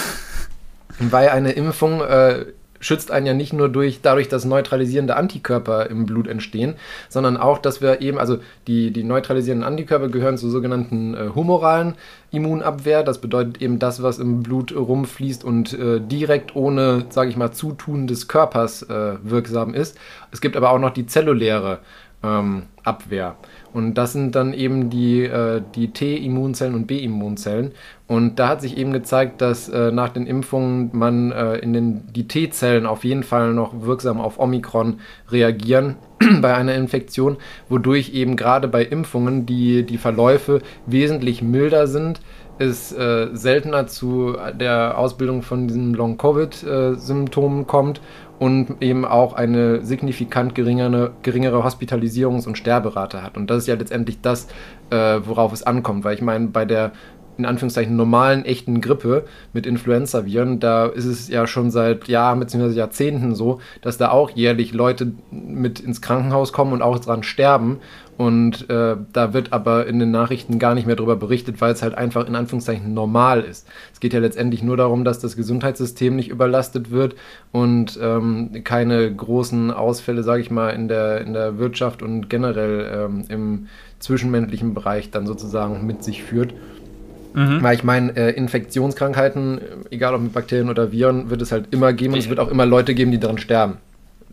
weil 0.98 1.30
eine 1.30 1.52
Impfung 1.52 2.02
äh, 2.02 2.46
schützt 2.80 3.12
einen 3.12 3.26
ja 3.26 3.34
nicht 3.34 3.54
nur 3.54 3.70
durch, 3.70 4.02
dadurch, 4.02 4.28
dass 4.28 4.46
neutralisierende 4.46 5.16
Antikörper 5.16 5.90
im 5.90 6.06
Blut 6.06 6.28
entstehen, 6.28 6.76
sondern 7.10 7.38
auch, 7.38 7.58
dass 7.58 7.82
wir 7.82 8.02
eben, 8.02 8.18
also 8.18 8.38
die, 8.68 8.92
die 8.92 9.04
neutralisierenden 9.04 9.68
Antikörper 9.68 10.10
gehören 10.10 10.38
zur 10.38 10.50
sogenannten 10.50 11.14
äh, 11.14 11.30
humoralen 11.34 11.96
Immunabwehr. 12.32 13.04
Das 13.04 13.20
bedeutet 13.20 13.62
eben 13.62 13.80
das, 13.80 14.04
was 14.04 14.20
im 14.20 14.44
Blut 14.44 14.76
rumfließt 14.76 15.44
und 15.44 15.74
äh, 15.74 16.00
direkt 16.00 16.56
ohne, 16.56 17.06
sage 17.10 17.30
ich 17.30 17.38
mal, 17.38 17.52
Zutun 17.52 18.08
des 18.08 18.28
Körpers 18.28 18.84
äh, 18.84 19.16
wirksam 19.24 19.74
ist. 19.74 19.98
Es 20.32 20.42
gibt 20.42 20.56
aber 20.58 20.72
auch 20.72 20.80
noch 20.80 20.92
die 20.92 21.06
zelluläre 21.06 21.80
ähm, 22.24 22.64
Abwehr. 22.84 23.36
Und 23.74 23.96
das 23.96 24.14
sind 24.14 24.36
dann 24.36 24.54
eben 24.54 24.90
die, 24.90 25.24
äh, 25.24 25.62
die 25.76 25.92
T-Immunzellen 25.92 26.74
und 26.74 26.88
B-Immunzellen. 26.88 27.74
Und 28.08 28.40
da 28.40 28.48
hat 28.48 28.62
sich 28.62 28.78
eben 28.78 28.94
gezeigt, 28.94 29.42
dass 29.42 29.68
äh, 29.68 29.92
nach 29.92 30.10
den 30.10 30.28
Impfungen 30.28 30.90
man 30.94 31.32
äh, 31.34 31.58
in 31.58 31.74
den, 31.74 32.14
die 32.14 32.26
T-Zellen 32.28 32.86
auf 32.86 33.04
jeden 33.04 33.24
Fall 33.24 33.54
noch 33.54 33.82
wirksam 33.82 34.22
auf 34.22 34.40
Omikron 34.40 35.02
reagieren 35.30 35.98
bei 36.42 36.56
einer 36.56 36.76
Infektion, 36.76 37.36
wodurch 37.68 38.14
eben 38.14 38.38
gerade 38.38 38.70
bei 38.70 38.84
Impfungen 38.86 39.46
die, 39.46 39.84
die 39.84 39.98
Verläufe 39.98 40.62
wesentlich 40.86 41.42
milder 41.42 41.88
sind 41.88 42.22
es 42.60 42.92
äh, 42.92 43.30
seltener 43.34 43.88
zu 43.88 44.36
der 44.60 44.98
Ausbildung 44.98 45.42
von 45.42 45.68
diesen 45.68 45.94
Long-Covid-Symptomen 45.94 47.68
kommt 47.68 48.02
und 48.40 48.82
eben 48.82 49.06
auch 49.06 49.34
eine 49.34 49.84
signifikant 49.84 50.56
geringere, 50.56 51.12
geringere 51.22 51.64
Hospitalisierungs- 51.64 52.48
und 52.48 52.58
Sterberate 52.58 53.24
hat. 53.24 53.38
Und 53.38 53.50
das 53.50 53.60
ist 53.60 53.68
ja 53.68 53.76
letztendlich 53.76 54.22
das, 54.22 54.48
äh, 54.90 55.20
worauf 55.24 55.54
es 55.54 55.64
ankommt, 55.64 56.04
weil 56.04 56.16
ich 56.16 56.22
meine, 56.22 56.48
bei 56.48 56.66
der 56.66 56.92
in 57.38 57.46
Anführungszeichen 57.46 57.96
normalen, 57.96 58.46
echten 58.46 58.82
Grippe 58.82 59.26
mit 59.54 59.66
Influenza-Viren, 59.66 60.60
da 60.60 60.88
ist 60.88 61.06
es 61.06 61.30
ja 61.30 61.48
schon 61.48 61.72
seit 61.72 62.08
Jahren 62.08 62.40
bzw. 62.40 62.70
Jahrzehnten 62.70 63.36
so, 63.36 63.60
dass 63.82 63.98
da 63.98 64.10
auch 64.10 64.32
jährlich 64.32 64.74
Leute 64.74 65.14
mit 65.32 65.80
ins 65.80 66.02
Krankenhaus 66.02 66.54
kommen 66.54 66.74
und 66.74 66.82
auch 66.82 67.00
dran 67.00 67.24
sterben. 67.24 67.80
Und 68.18 68.68
äh, 68.72 68.96
da 69.14 69.34
wird 69.34 69.54
aber 69.54 69.86
in 69.86 70.00
den 70.00 70.10
Nachrichten 70.10 70.58
gar 70.58 70.74
nicht 70.74 70.88
mehr 70.88 70.96
darüber 70.96 71.16
berichtet, 71.16 71.62
weil 71.62 71.72
es 71.72 71.84
halt 71.84 71.96
einfach 71.96 72.28
in 72.28 72.36
Anführungszeichen 72.36 72.92
normal 72.92 73.42
ist. 73.42 73.68
Es 73.94 74.00
geht 74.00 74.12
ja 74.12 74.20
letztendlich 74.20 74.64
nur 74.64 74.76
darum, 74.76 75.04
dass 75.04 75.20
das 75.20 75.36
Gesundheitssystem 75.36 76.16
nicht 76.16 76.30
überlastet 76.30 76.90
wird 76.90 77.16
und 77.52 78.00
ähm, 78.02 78.64
keine 78.64 79.14
großen 79.14 79.70
Ausfälle, 79.70 80.24
sage 80.24 80.42
ich 80.42 80.50
mal, 80.50 80.70
in 80.70 80.88
der, 80.88 81.22
in 81.22 81.34
der 81.34 81.60
Wirtschaft 81.60 82.02
und 82.02 82.28
generell 82.28 82.92
ähm, 82.92 83.26
im 83.30 83.68
zwischenmenschlichen 84.00 84.74
Bereich 84.74 85.12
dann 85.12 85.28
sozusagen 85.28 85.86
mit 85.86 86.04
sich 86.04 86.24
führt. 86.24 86.56
Mhm. 87.34 87.62
Weil 87.62 87.76
ich 87.76 87.84
meine, 87.84 88.16
äh, 88.16 88.32
Infektionskrankheiten, 88.32 89.62
egal 89.92 90.16
ob 90.16 90.22
mit 90.22 90.34
Bakterien 90.34 90.70
oder 90.70 90.92
Viren, 90.92 91.30
wird 91.30 91.42
es 91.42 91.52
halt 91.52 91.66
immer 91.72 91.94
geben 91.94 92.14
und 92.14 92.20
es 92.20 92.30
wird 92.30 92.40
auch 92.40 92.50
immer 92.50 92.66
Leute 92.66 92.96
geben, 92.96 93.12
die 93.12 93.20
daran 93.20 93.38
sterben. 93.38 93.78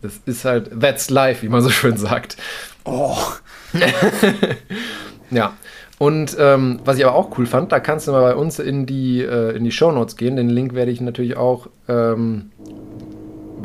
Das 0.01 0.19
ist 0.25 0.45
halt, 0.45 0.79
that's 0.79 1.09
life, 1.09 1.41
wie 1.43 1.49
man 1.49 1.61
so 1.61 1.69
schön 1.69 1.97
sagt. 1.97 2.37
Oh. 2.83 3.17
ja. 5.31 5.53
Und 5.97 6.35
ähm, 6.39 6.79
was 6.83 6.97
ich 6.97 7.05
aber 7.05 7.15
auch 7.15 7.37
cool 7.37 7.45
fand, 7.45 7.71
da 7.71 7.79
kannst 7.79 8.07
du 8.07 8.11
mal 8.11 8.21
bei 8.21 8.35
uns 8.35 8.59
in 8.59 8.85
die, 8.85 9.21
äh, 9.21 9.55
in 9.55 9.63
die 9.63 9.71
Show 9.71 9.91
Notes 9.91 10.17
gehen. 10.17 10.35
Den 10.35 10.49
Link 10.49 10.75
werde 10.75 10.91
ich 10.91 10.99
natürlich 10.99 11.37
auch 11.37 11.67
ähm, 11.87 12.51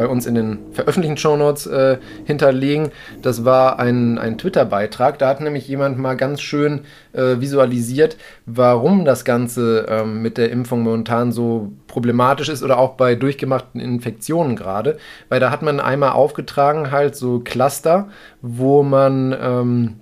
bei 0.00 0.08
uns 0.08 0.24
in 0.24 0.34
den 0.34 0.58
veröffentlichten 0.72 1.18
Shownotes 1.18 1.66
äh, 1.66 1.98
hinterlegen. 2.24 2.90
Das 3.20 3.44
war 3.44 3.78
ein, 3.78 4.16
ein 4.16 4.38
Twitter-Beitrag. 4.38 5.18
Da 5.18 5.28
hat 5.28 5.42
nämlich 5.42 5.68
jemand 5.68 5.98
mal 5.98 6.16
ganz 6.16 6.40
schön 6.40 6.86
äh, 7.12 7.38
visualisiert, 7.38 8.16
warum 8.46 9.04
das 9.04 9.26
Ganze 9.26 9.84
ähm, 9.90 10.22
mit 10.22 10.38
der 10.38 10.52
Impfung 10.52 10.80
momentan 10.80 11.32
so 11.32 11.72
problematisch 11.86 12.48
ist 12.48 12.62
oder 12.62 12.78
auch 12.78 12.94
bei 12.94 13.14
durchgemachten 13.14 13.78
Infektionen 13.78 14.56
gerade. 14.56 14.96
Weil 15.28 15.38
da 15.38 15.50
hat 15.50 15.60
man 15.60 15.80
einmal 15.80 16.12
aufgetragen 16.12 16.90
halt 16.90 17.14
so 17.14 17.40
Cluster, 17.40 18.08
wo 18.40 18.82
man... 18.82 19.36
Ähm, 19.38 19.96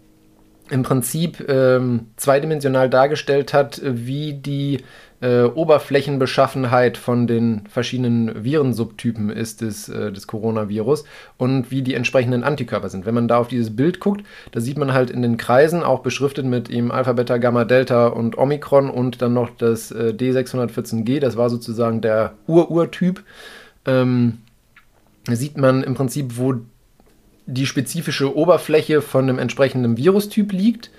im 0.70 0.82
Prinzip 0.82 1.48
ähm, 1.48 2.08
zweidimensional 2.16 2.90
dargestellt 2.90 3.54
hat, 3.54 3.80
wie 3.82 4.34
die 4.34 4.80
äh, 5.20 5.42
Oberflächenbeschaffenheit 5.42 6.96
von 6.96 7.26
den 7.26 7.62
verschiedenen 7.68 8.44
Virensubtypen 8.44 9.30
ist 9.30 9.62
des, 9.62 9.88
äh, 9.88 10.12
des 10.12 10.26
Coronavirus 10.26 11.04
und 11.36 11.70
wie 11.70 11.82
die 11.82 11.94
entsprechenden 11.94 12.44
Antikörper 12.44 12.88
sind. 12.88 13.04
Wenn 13.04 13.14
man 13.14 13.26
da 13.26 13.38
auf 13.38 13.48
dieses 13.48 13.74
Bild 13.74 13.98
guckt, 13.98 14.24
da 14.52 14.60
sieht 14.60 14.78
man 14.78 14.92
halt 14.92 15.10
in 15.10 15.22
den 15.22 15.36
Kreisen 15.36 15.82
auch 15.82 16.00
beschriftet 16.00 16.46
mit 16.46 16.68
ihm 16.68 16.90
Alpha, 16.90 17.12
Beta, 17.14 17.38
Gamma, 17.38 17.64
Delta 17.64 18.06
und 18.06 18.38
Omikron 18.38 18.90
und 18.90 19.20
dann 19.20 19.32
noch 19.32 19.50
das 19.50 19.90
äh, 19.90 20.14
D614G, 20.16 21.18
das 21.18 21.36
war 21.36 21.50
sozusagen 21.50 22.00
der 22.00 22.34
Ur-Urtyp. 22.46 23.22
Ähm, 23.86 24.38
sieht 25.28 25.58
man 25.58 25.82
im 25.82 25.94
Prinzip, 25.94 26.38
wo 26.38 26.54
die 27.46 27.66
spezifische 27.66 28.36
Oberfläche 28.36 29.00
von 29.00 29.24
einem 29.24 29.38
entsprechenden 29.38 29.96
Virustyp 29.96 30.52
liegt 30.52 30.90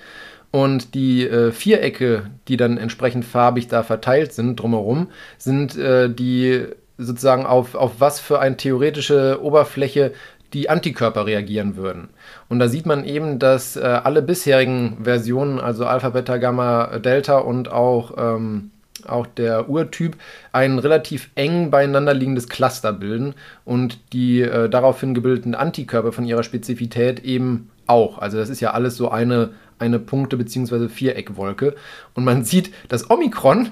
und 0.51 0.95
die 0.95 1.27
äh, 1.27 1.51
Vierecke, 1.51 2.23
die 2.47 2.57
dann 2.57 2.77
entsprechend 2.77 3.25
farbig 3.25 3.67
da 3.67 3.83
verteilt 3.83 4.33
sind 4.33 4.59
drumherum, 4.59 5.07
sind 5.37 5.77
äh, 5.77 6.09
die 6.09 6.65
sozusagen 6.97 7.45
auf, 7.45 7.75
auf 7.75 7.93
was 7.99 8.19
für 8.19 8.39
eine 8.39 8.57
theoretische 8.57 9.39
Oberfläche 9.41 10.11
die 10.53 10.69
Antikörper 10.69 11.25
reagieren 11.25 11.75
würden. 11.75 12.09
Und 12.49 12.59
da 12.59 12.67
sieht 12.67 12.85
man 12.85 13.05
eben, 13.05 13.39
dass 13.39 13.75
äh, 13.75 13.81
alle 13.81 14.21
bisherigen 14.21 14.97
Versionen, 15.03 15.59
also 15.59 15.85
Alpha, 15.85 16.09
Beta, 16.09 16.37
Gamma, 16.37 16.97
Delta 16.97 17.37
und 17.37 17.71
auch, 17.71 18.15
ähm, 18.17 18.71
auch 19.07 19.27
der 19.27 19.69
Urtyp, 19.69 20.17
ein 20.51 20.79
relativ 20.79 21.29
eng 21.35 21.69
beieinander 21.69 22.13
liegendes 22.13 22.49
Cluster 22.49 22.91
bilden 22.91 23.35
und 23.63 23.99
die 24.11 24.41
äh, 24.41 24.69
daraufhin 24.69 25.13
gebildeten 25.13 25.53
Antikörper 25.53 26.11
von 26.11 26.25
ihrer 26.25 26.43
Spezifität 26.43 27.23
eben 27.23 27.69
auch. 27.85 28.17
Also 28.17 28.37
das 28.37 28.49
ist 28.49 28.59
ja 28.59 28.71
alles 28.71 28.97
so 28.97 29.09
eine, 29.09 29.51
eine 29.79 29.99
Punkte- 29.99 30.37
bzw. 30.37 30.89
Viereckwolke. 30.89 31.75
Und 32.13 32.25
man 32.25 32.43
sieht, 32.43 32.71
dass 32.87 33.09
Omikron 33.09 33.69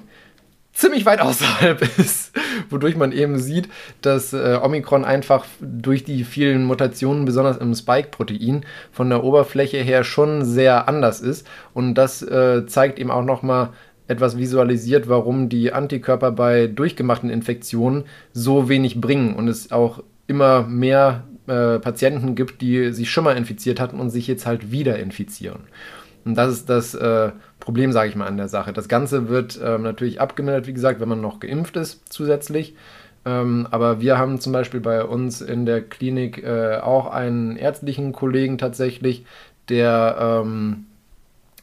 ziemlich 0.78 1.06
weit 1.06 1.22
außerhalb 1.22 1.82
ist, 1.98 2.32
wodurch 2.70 2.96
man 2.96 3.12
eben 3.12 3.40
sieht, 3.40 3.68
dass 4.02 4.32
äh, 4.34 4.60
Omikron 4.62 5.06
einfach 5.06 5.46
durch 5.60 6.04
die 6.04 6.24
vielen 6.24 6.66
Mutationen, 6.66 7.26
besonders 7.26 7.58
im 7.58 7.74
Spike-Protein, 7.74 8.64
von 8.92 9.10
der 9.10 9.24
Oberfläche 9.24 9.78
her 9.78 10.04
schon 10.04 10.46
sehr 10.46 10.88
anders 10.88 11.20
ist. 11.20 11.48
Und 11.74 11.96
das 11.96 12.22
äh, 12.22 12.68
zeigt 12.68 13.00
eben 13.00 13.10
auch 13.12 13.26
nochmal 13.26 13.70
etwas 14.08 14.38
visualisiert, 14.38 15.10
warum 15.10 15.50
die 15.50 15.74
Antikörper 15.74 16.32
bei 16.32 16.68
durchgemachten 16.68 17.30
Infektionen 17.30 18.06
so 18.32 18.70
wenig 18.70 19.02
bringen 19.02 19.36
und 19.36 19.48
es 19.48 19.72
auch 19.72 20.04
immer 20.28 20.64
mehr 20.64 21.24
äh, 21.48 21.80
Patienten 21.80 22.36
gibt, 22.36 22.62
die 22.62 22.92
sich 22.94 23.10
schon 23.10 23.24
mal 23.24 23.36
infiziert 23.36 23.80
hatten 23.80 24.00
und 24.00 24.10
sich 24.10 24.28
jetzt 24.28 24.46
halt 24.46 24.72
wieder 24.72 25.00
infizieren. 25.00 25.62
Und 26.28 26.36
das 26.36 26.52
ist 26.52 26.70
das 26.70 26.94
äh, 26.94 27.32
Problem, 27.62 27.94
sage 27.94 28.10
ich 28.10 28.18
mal, 28.18 28.28
an 28.28 28.36
der 28.36 28.50
Sache. 28.50 28.74
Das 28.74 28.90
Ganze 28.90 29.30
wird 29.30 29.58
ähm, 29.64 29.84
natürlich 29.84 30.20
abgemildert, 30.20 30.68
wie 30.68 30.74
gesagt, 30.74 31.00
wenn 31.00 31.08
man 31.08 31.22
noch 31.22 31.40
geimpft 31.40 31.78
ist 31.78 32.12
zusätzlich. 32.12 32.76
Ähm, 33.26 33.66
aber 33.72 34.02
wir 34.02 34.18
haben 34.18 34.42
zum 34.42 34.52
Beispiel 34.52 34.82
bei 34.82 35.06
uns 35.06 35.40
in 35.40 35.66
der 35.66 35.82
Klinik 35.82 36.44
äh, 36.44 36.80
auch 36.84 37.10
einen 37.10 37.56
ärztlichen 37.56 38.12
Kollegen 38.12 38.58
tatsächlich, 38.58 39.26
der, 39.70 40.44
ähm, 40.44 40.88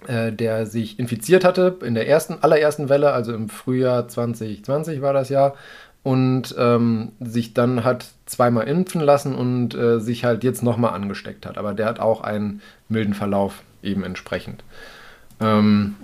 äh, 0.07 0.33
der 0.33 0.65
sich 0.65 0.99
infiziert 0.99 1.45
hatte 1.45 1.77
in 1.85 1.95
der 1.95 2.09
ersten, 2.09 2.39
allerersten 2.41 2.89
Welle, 2.89 3.13
also 3.13 3.35
im 3.35 3.51
Frühjahr 3.51 4.09
2020 4.09 5.03
war 5.03 5.13
das 5.13 5.29
Jahr 5.29 5.57
und 6.03 6.55
ähm, 6.57 7.13
sich 7.21 7.53
dann 7.53 7.85
hat 7.85 8.07
zweimal 8.25 8.67
impfen 8.67 9.03
lassen 9.03 9.35
und 9.35 9.75
äh, 9.75 10.01
sich 10.01 10.25
halt 10.25 10.43
jetzt 10.43 10.63
nochmal 10.63 10.95
angesteckt 10.95 11.45
hat. 11.45 11.59
Aber 11.59 11.75
der 11.75 11.85
hat 11.85 12.01
auch 12.01 12.23
einen 12.23 12.63
milden 12.89 13.13
Verlauf 13.13 13.63
eben 13.85 14.05
entsprechend. 14.05 14.65
Ähm, 15.41 15.95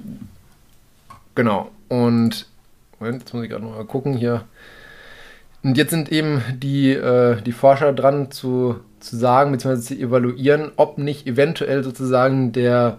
genau. 1.34 1.70
Und 1.88 2.46
Moment, 2.98 3.22
jetzt 3.22 3.32
muss 3.32 3.42
ich 3.44 3.50
gerade 3.50 3.64
noch 3.64 3.74
mal 3.76 3.84
gucken 3.84 4.14
hier. 4.14 4.44
Und 5.62 5.76
jetzt 5.76 5.90
sind 5.90 6.10
eben 6.12 6.42
die, 6.56 6.92
äh, 6.92 7.40
die 7.42 7.52
Forscher 7.52 7.92
dran 7.92 8.30
zu, 8.30 8.80
zu 8.98 9.16
sagen 9.16 9.52
bzw. 9.52 9.80
zu 9.80 9.94
evaluieren, 9.94 10.72
ob 10.76 10.98
nicht 10.98 11.26
eventuell 11.26 11.82
sozusagen 11.84 12.52
der 12.52 12.98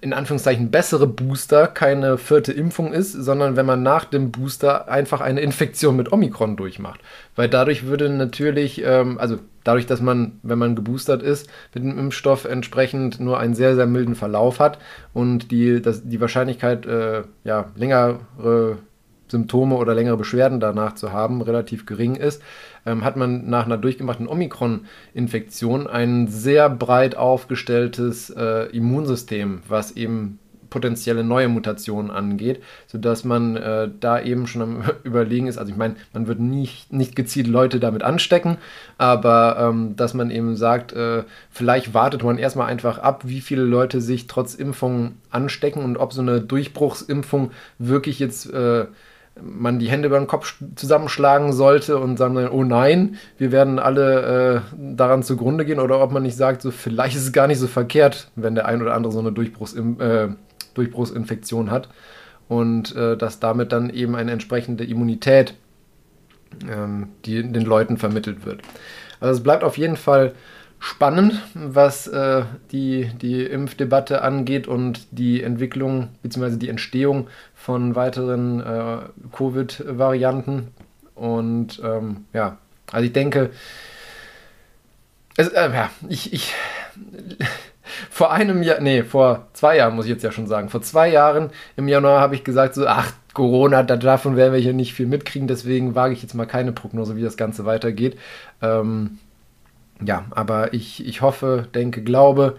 in 0.00 0.12
Anführungszeichen 0.12 0.70
bessere 0.70 1.06
Booster 1.06 1.66
keine 1.66 2.18
vierte 2.18 2.52
Impfung 2.52 2.92
ist, 2.92 3.12
sondern 3.12 3.56
wenn 3.56 3.64
man 3.64 3.82
nach 3.82 4.04
dem 4.04 4.30
Booster 4.30 4.88
einfach 4.88 5.20
eine 5.20 5.40
Infektion 5.40 5.96
mit 5.96 6.12
Omikron 6.12 6.56
durchmacht. 6.56 7.00
Weil 7.36 7.48
dadurch 7.48 7.86
würde 7.86 8.10
natürlich, 8.10 8.82
ähm, 8.84 9.18
also 9.18 9.38
dadurch, 9.64 9.86
dass 9.86 10.02
man, 10.02 10.40
wenn 10.42 10.58
man 10.58 10.76
geboostert 10.76 11.22
ist, 11.22 11.48
mit 11.74 11.84
dem 11.84 11.98
Impfstoff 11.98 12.44
entsprechend 12.44 13.18
nur 13.18 13.38
einen 13.38 13.54
sehr, 13.54 13.74
sehr 13.76 13.86
milden 13.86 14.14
Verlauf 14.14 14.60
hat 14.60 14.78
und 15.14 15.50
die, 15.50 15.80
das, 15.80 16.06
die 16.06 16.20
Wahrscheinlichkeit, 16.20 16.84
äh, 16.84 17.22
ja, 17.44 17.70
längere 17.74 18.78
Symptome 19.28 19.76
oder 19.76 19.94
längere 19.94 20.16
Beschwerden 20.16 20.60
danach 20.60 20.94
zu 20.94 21.12
haben, 21.12 21.42
relativ 21.42 21.86
gering 21.86 22.14
ist, 22.14 22.42
ähm, 22.88 23.04
hat 23.04 23.16
man 23.16 23.48
nach 23.48 23.66
einer 23.66 23.76
durchgemachten 23.76 24.26
Omikron-Infektion 24.26 25.86
ein 25.86 26.28
sehr 26.28 26.70
breit 26.70 27.16
aufgestelltes 27.16 28.30
äh, 28.30 28.66
Immunsystem, 28.76 29.60
was 29.68 29.92
eben 29.92 30.38
potenzielle 30.70 31.24
neue 31.24 31.48
Mutationen 31.48 32.10
angeht, 32.10 32.62
sodass 32.86 33.24
man 33.24 33.56
äh, 33.56 33.88
da 34.00 34.20
eben 34.20 34.46
schon 34.46 34.62
am 34.62 34.84
Überlegen 35.02 35.46
ist. 35.46 35.58
Also 35.58 35.72
ich 35.72 35.78
meine, 35.78 35.96
man 36.12 36.26
wird 36.26 36.40
nicht, 36.40 36.92
nicht 36.92 37.16
gezielt 37.16 37.46
Leute 37.46 37.80
damit 37.80 38.02
anstecken, 38.02 38.58
aber 38.96 39.56
ähm, 39.58 39.96
dass 39.96 40.14
man 40.14 40.30
eben 40.30 40.56
sagt, 40.56 40.92
äh, 40.92 41.24
vielleicht 41.50 41.94
wartet 41.94 42.22
man 42.22 42.38
erstmal 42.38 42.68
einfach 42.68 42.98
ab, 42.98 43.22
wie 43.26 43.40
viele 43.40 43.62
Leute 43.62 44.00
sich 44.00 44.26
trotz 44.26 44.54
Impfung 44.54 45.16
anstecken 45.30 45.82
und 45.82 45.96
ob 45.96 46.12
so 46.12 46.20
eine 46.20 46.40
Durchbruchsimpfung 46.40 47.50
wirklich 47.78 48.18
jetzt 48.18 48.52
äh, 48.52 48.86
man 49.42 49.78
die 49.78 49.88
Hände 49.88 50.08
über 50.08 50.18
den 50.18 50.26
Kopf 50.26 50.56
zusammenschlagen 50.76 51.52
sollte 51.52 51.98
und 51.98 52.16
sagen, 52.16 52.48
oh 52.48 52.64
nein, 52.64 53.16
wir 53.36 53.52
werden 53.52 53.78
alle 53.78 54.62
äh, 54.72 54.76
daran 54.76 55.22
zugrunde 55.22 55.64
gehen 55.64 55.80
oder 55.80 56.00
ob 56.00 56.12
man 56.12 56.22
nicht 56.22 56.36
sagt, 56.36 56.62
so 56.62 56.70
vielleicht 56.70 57.16
ist 57.16 57.24
es 57.24 57.32
gar 57.32 57.46
nicht 57.46 57.58
so 57.58 57.66
verkehrt, 57.66 58.30
wenn 58.36 58.54
der 58.54 58.66
ein 58.66 58.82
oder 58.82 58.94
andere 58.94 59.12
so 59.12 59.18
eine 59.18 59.32
Durchbruchs 59.32 59.74
äh, 59.74 60.28
Durchbruchsinfektion 60.74 61.70
hat 61.70 61.88
und 62.48 62.94
äh, 62.94 63.16
dass 63.16 63.40
damit 63.40 63.72
dann 63.72 63.90
eben 63.90 64.14
eine 64.14 64.32
entsprechende 64.32 64.84
Immunität 64.84 65.54
ähm, 66.68 67.08
die 67.24 67.42
den 67.42 67.64
Leuten 67.64 67.96
vermittelt 67.96 68.44
wird. 68.44 68.62
Also 69.20 69.38
es 69.38 69.42
bleibt 69.42 69.64
auf 69.64 69.78
jeden 69.78 69.96
Fall 69.96 70.32
spannend, 70.78 71.42
was 71.54 72.06
äh, 72.06 72.42
die, 72.70 73.10
die 73.20 73.44
Impfdebatte 73.44 74.22
angeht 74.22 74.68
und 74.68 75.06
die 75.10 75.42
Entwicklung 75.42 76.08
bzw. 76.22 76.56
die 76.56 76.68
Entstehung 76.68 77.28
von 77.54 77.94
weiteren 77.94 78.60
äh, 78.60 78.98
Covid-Varianten. 79.36 80.68
Und 81.14 81.80
ähm, 81.84 82.24
ja, 82.32 82.58
also 82.92 83.04
ich 83.04 83.12
denke, 83.12 83.50
es, 85.36 85.48
äh, 85.48 85.70
ja, 85.72 85.90
ich, 86.08 86.32
ich 86.32 86.54
vor 88.10 88.32
einem 88.32 88.62
Jahr, 88.62 88.80
nee, 88.80 89.02
vor 89.02 89.48
zwei 89.52 89.76
Jahren 89.76 89.96
muss 89.96 90.04
ich 90.04 90.12
jetzt 90.12 90.22
ja 90.24 90.32
schon 90.32 90.46
sagen. 90.46 90.68
Vor 90.68 90.82
zwei 90.82 91.08
Jahren 91.08 91.50
im 91.76 91.88
Januar 91.88 92.20
habe 92.20 92.34
ich 92.34 92.44
gesagt, 92.44 92.74
so, 92.74 92.86
ach, 92.86 93.12
Corona, 93.34 93.82
davon 93.82 94.36
werden 94.36 94.52
wir 94.52 94.60
hier 94.60 94.72
nicht 94.72 94.94
viel 94.94 95.06
mitkriegen, 95.06 95.48
deswegen 95.48 95.94
wage 95.94 96.12
ich 96.12 96.22
jetzt 96.22 96.34
mal 96.34 96.46
keine 96.46 96.72
Prognose, 96.72 97.16
wie 97.16 97.22
das 97.22 97.36
Ganze 97.36 97.64
weitergeht. 97.64 98.18
Ähm, 98.62 99.18
ja, 100.04 100.26
aber 100.30 100.74
ich, 100.74 101.04
ich 101.06 101.22
hoffe, 101.22 101.68
denke, 101.74 102.02
glaube, 102.02 102.58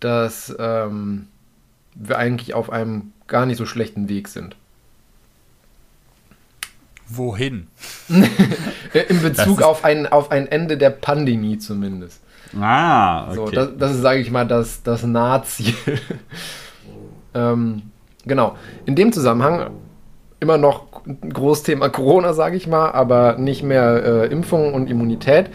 dass 0.00 0.54
ähm, 0.58 1.28
wir 1.94 2.18
eigentlich 2.18 2.54
auf 2.54 2.70
einem 2.70 3.12
gar 3.26 3.46
nicht 3.46 3.58
so 3.58 3.66
schlechten 3.66 4.08
Weg 4.08 4.28
sind. 4.28 4.56
Wohin? 7.06 7.66
In 8.08 9.22
Bezug 9.22 9.62
auf 9.62 9.84
ein, 9.84 10.06
auf 10.06 10.30
ein 10.30 10.46
Ende 10.46 10.78
der 10.78 10.90
Pandemie 10.90 11.58
zumindest. 11.58 12.22
Ah, 12.58 13.26
okay. 13.26 13.34
So, 13.34 13.50
das, 13.50 13.68
das 13.76 13.92
ist, 13.92 14.02
sage 14.02 14.20
ich 14.20 14.30
mal, 14.30 14.46
das, 14.46 14.82
das 14.82 15.02
Nahziel. 15.02 15.74
ähm, 17.34 17.82
genau. 18.24 18.56
In 18.86 18.94
dem 18.94 19.12
Zusammenhang 19.12 19.70
immer 20.40 20.56
noch 20.56 21.04
ein 21.06 21.32
Großthema 21.32 21.88
Corona, 21.90 22.32
sage 22.32 22.56
ich 22.56 22.66
mal, 22.66 22.90
aber 22.92 23.36
nicht 23.36 23.62
mehr 23.62 24.02
äh, 24.04 24.26
Impfung 24.26 24.74
und 24.74 24.88
Immunität. 24.88 25.50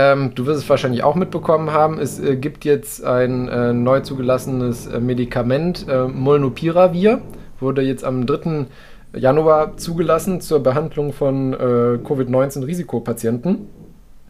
Ähm, 0.00 0.34
du 0.34 0.46
wirst 0.46 0.62
es 0.62 0.70
wahrscheinlich 0.70 1.02
auch 1.02 1.14
mitbekommen 1.14 1.72
haben. 1.72 1.98
Es 1.98 2.18
äh, 2.18 2.36
gibt 2.36 2.64
jetzt 2.64 3.04
ein 3.04 3.48
äh, 3.48 3.74
neu 3.74 4.00
zugelassenes 4.00 4.86
äh, 4.86 4.98
Medikament, 4.98 5.86
äh, 5.88 6.06
Molnupiravir, 6.06 7.20
wurde 7.58 7.82
jetzt 7.82 8.04
am 8.04 8.24
3. 8.24 8.66
Januar 9.14 9.76
zugelassen 9.76 10.40
zur 10.40 10.62
Behandlung 10.62 11.12
von 11.12 11.52
äh, 11.52 11.98
Covid-19-Risikopatienten. 12.02 13.68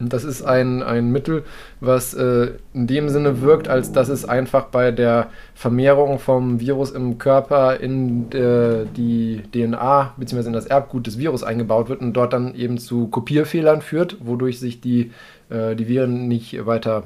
Das 0.09 0.23
ist 0.23 0.41
ein, 0.41 0.81
ein 0.83 1.11
Mittel, 1.11 1.43
was 1.79 2.13
äh, 2.13 2.51
in 2.73 2.87
dem 2.87 3.09
Sinne 3.09 3.41
wirkt, 3.41 3.67
als 3.67 3.91
dass 3.91 4.09
es 4.09 4.25
einfach 4.25 4.65
bei 4.65 4.91
der 4.91 5.29
Vermehrung 5.53 6.19
vom 6.19 6.59
Virus 6.59 6.91
im 6.91 7.17
Körper 7.17 7.79
in 7.79 8.31
äh, 8.31 8.85
die 8.95 9.43
DNA 9.53 10.13
bzw. 10.17 10.47
in 10.47 10.53
das 10.53 10.65
Erbgut 10.65 11.07
des 11.07 11.17
Virus 11.17 11.43
eingebaut 11.43 11.89
wird 11.89 12.01
und 12.01 12.13
dort 12.13 12.33
dann 12.33 12.55
eben 12.55 12.77
zu 12.77 13.07
Kopierfehlern 13.07 13.81
führt, 13.81 14.17
wodurch 14.21 14.59
sich 14.59 14.81
die, 14.81 15.11
äh, 15.49 15.75
die 15.75 15.87
Viren 15.87 16.27
nicht 16.27 16.65
weiter 16.65 17.03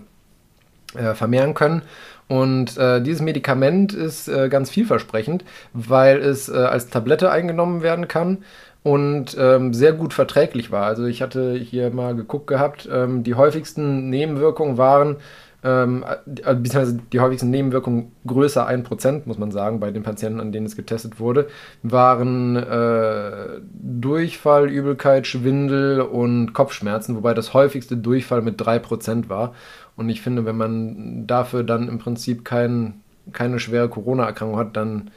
äh, 0.95 1.13
vermehren 1.13 1.53
können. 1.53 1.81
Und 2.27 2.77
äh, 2.77 3.01
dieses 3.01 3.21
Medikament 3.21 3.93
ist 3.93 4.27
äh, 4.27 4.49
ganz 4.49 4.71
vielversprechend, 4.71 5.45
weil 5.73 6.17
es 6.17 6.49
äh, 6.49 6.53
als 6.53 6.89
Tablette 6.89 7.29
eingenommen 7.29 7.83
werden 7.83 8.07
kann 8.07 8.39
und 8.85 9.35
ähm, 9.39 9.73
sehr 9.73 9.93
gut 9.93 10.13
verträglich 10.13 10.71
war. 10.71 10.85
Also 10.85 11.05
ich 11.05 11.23
hatte 11.23 11.55
hier 11.55 11.89
mal 11.89 12.15
geguckt 12.15 12.45
gehabt, 12.45 12.87
ähm, 12.91 13.23
die 13.23 13.33
häufigsten 13.33 14.11
Nebenwirkungen 14.11 14.77
waren, 14.77 15.15
ähm, 15.63 16.05
äh, 16.27 16.53
beziehungsweise 16.53 16.99
die 17.11 17.19
häufigsten 17.19 17.49
Nebenwirkungen 17.49 18.11
größer 18.27 18.67
1%, 18.67 19.23
muss 19.25 19.39
man 19.39 19.49
sagen, 19.49 19.79
bei 19.79 19.89
den 19.89 20.03
Patienten, 20.03 20.39
an 20.39 20.51
denen 20.51 20.67
es 20.67 20.75
getestet 20.75 21.19
wurde, 21.19 21.47
waren 21.81 22.57
äh, 22.57 23.59
Durchfall, 23.73 24.69
Übelkeit, 24.69 25.25
Schwindel 25.25 26.01
und 26.01 26.53
Kopfschmerzen, 26.53 27.15
wobei 27.15 27.33
das 27.33 27.55
häufigste 27.55 27.97
Durchfall 27.97 28.43
mit 28.43 28.61
3% 28.61 29.29
war. 29.29 29.55
Und 29.95 30.09
ich 30.09 30.21
finde, 30.21 30.45
wenn 30.45 30.57
man 30.57 31.25
dafür 31.25 31.63
dann 31.63 31.89
im 31.89 31.97
Prinzip 31.97 32.45
kein, 32.45 33.01
keine 33.31 33.57
schwere 33.59 33.89
Corona-Erkrankung 33.89 34.59
hat, 34.59 34.77
dann 34.77 35.09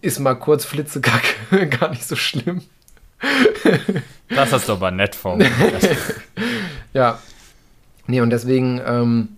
ist 0.00 0.18
mal 0.18 0.34
kurz 0.34 0.64
Flitzekacke 0.64 1.68
gar 1.78 1.90
nicht 1.90 2.04
so 2.04 2.16
schlimm. 2.16 2.62
Das 4.28 4.52
hast 4.52 4.68
du 4.68 4.72
aber 4.72 4.90
nett 4.90 5.14
formuliert. 5.14 5.52
ja. 6.92 7.18
Nee, 8.08 8.20
und 8.20 8.30
deswegen 8.30 8.80
ähm, 8.86 9.28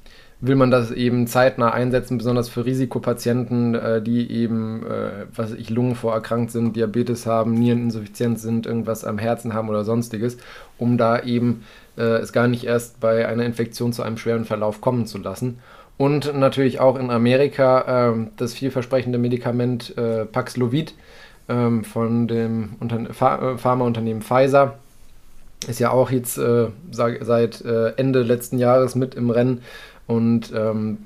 will 0.41 0.57
man 0.57 0.71
das 0.71 0.91
eben 0.91 1.27
zeitnah 1.27 1.73
einsetzen, 1.73 2.19
besonders 2.19 2.49
für 2.49 2.65
Risikopatienten, 2.65 3.75
äh, 3.75 4.03
die 4.03 4.31
eben, 4.31 4.85
äh, 4.87 5.27
was 5.35 5.53
ich, 5.53 5.71
Lungenvorerkrankt 5.71 6.51
sind, 6.51 6.77
Diabetes 6.77 7.27
haben, 7.27 7.55
Niereninsuffizienz 7.55 8.43
sind, 8.43 8.67
irgendwas 8.67 9.05
am 9.05 9.19
Herzen 9.19 9.55
haben 9.55 9.69
oder 9.69 9.85
sonstiges, 9.85 10.37
um 10.77 10.99
da 10.99 11.21
eben 11.23 11.65
äh, 11.97 12.19
es 12.19 12.33
gar 12.33 12.47
nicht 12.47 12.65
erst 12.65 13.01
bei 13.01 13.27
einer 13.27 13.45
Infektion 13.45 13.93
zu 13.93 14.03
einem 14.03 14.19
schweren 14.19 14.45
Verlauf 14.45 14.81
kommen 14.81 15.07
zu 15.07 15.19
lassen. 15.19 15.59
Und 15.97 16.33
natürlich 16.33 16.79
auch 16.79 16.97
in 16.97 17.11
Amerika 17.11 18.13
äh, 18.13 18.27
das 18.37 18.55
vielversprechende 18.55 19.19
Medikament 19.19 19.99
äh, 19.99 20.25
Paxlovid 20.25 20.95
ähm, 21.49 21.85
von 21.85 22.29
dem 22.29 22.77
Unter 22.81 23.13
Pharmaunternehmen 23.13 24.23
Pfizer. 24.23 24.75
Ist 25.67 25.81
ja 25.81 25.91
auch 25.91 26.11
jetzt 26.11 26.39
äh, 26.39 26.69
seit 26.91 27.61
äh, 27.63 27.91
Ende 27.97 28.23
letzten 28.23 28.59
Jahres 28.59 28.95
mit 28.95 29.15
im 29.15 29.31
Rennen 29.31 29.63
und 30.07 30.53
ähm, 30.55 30.99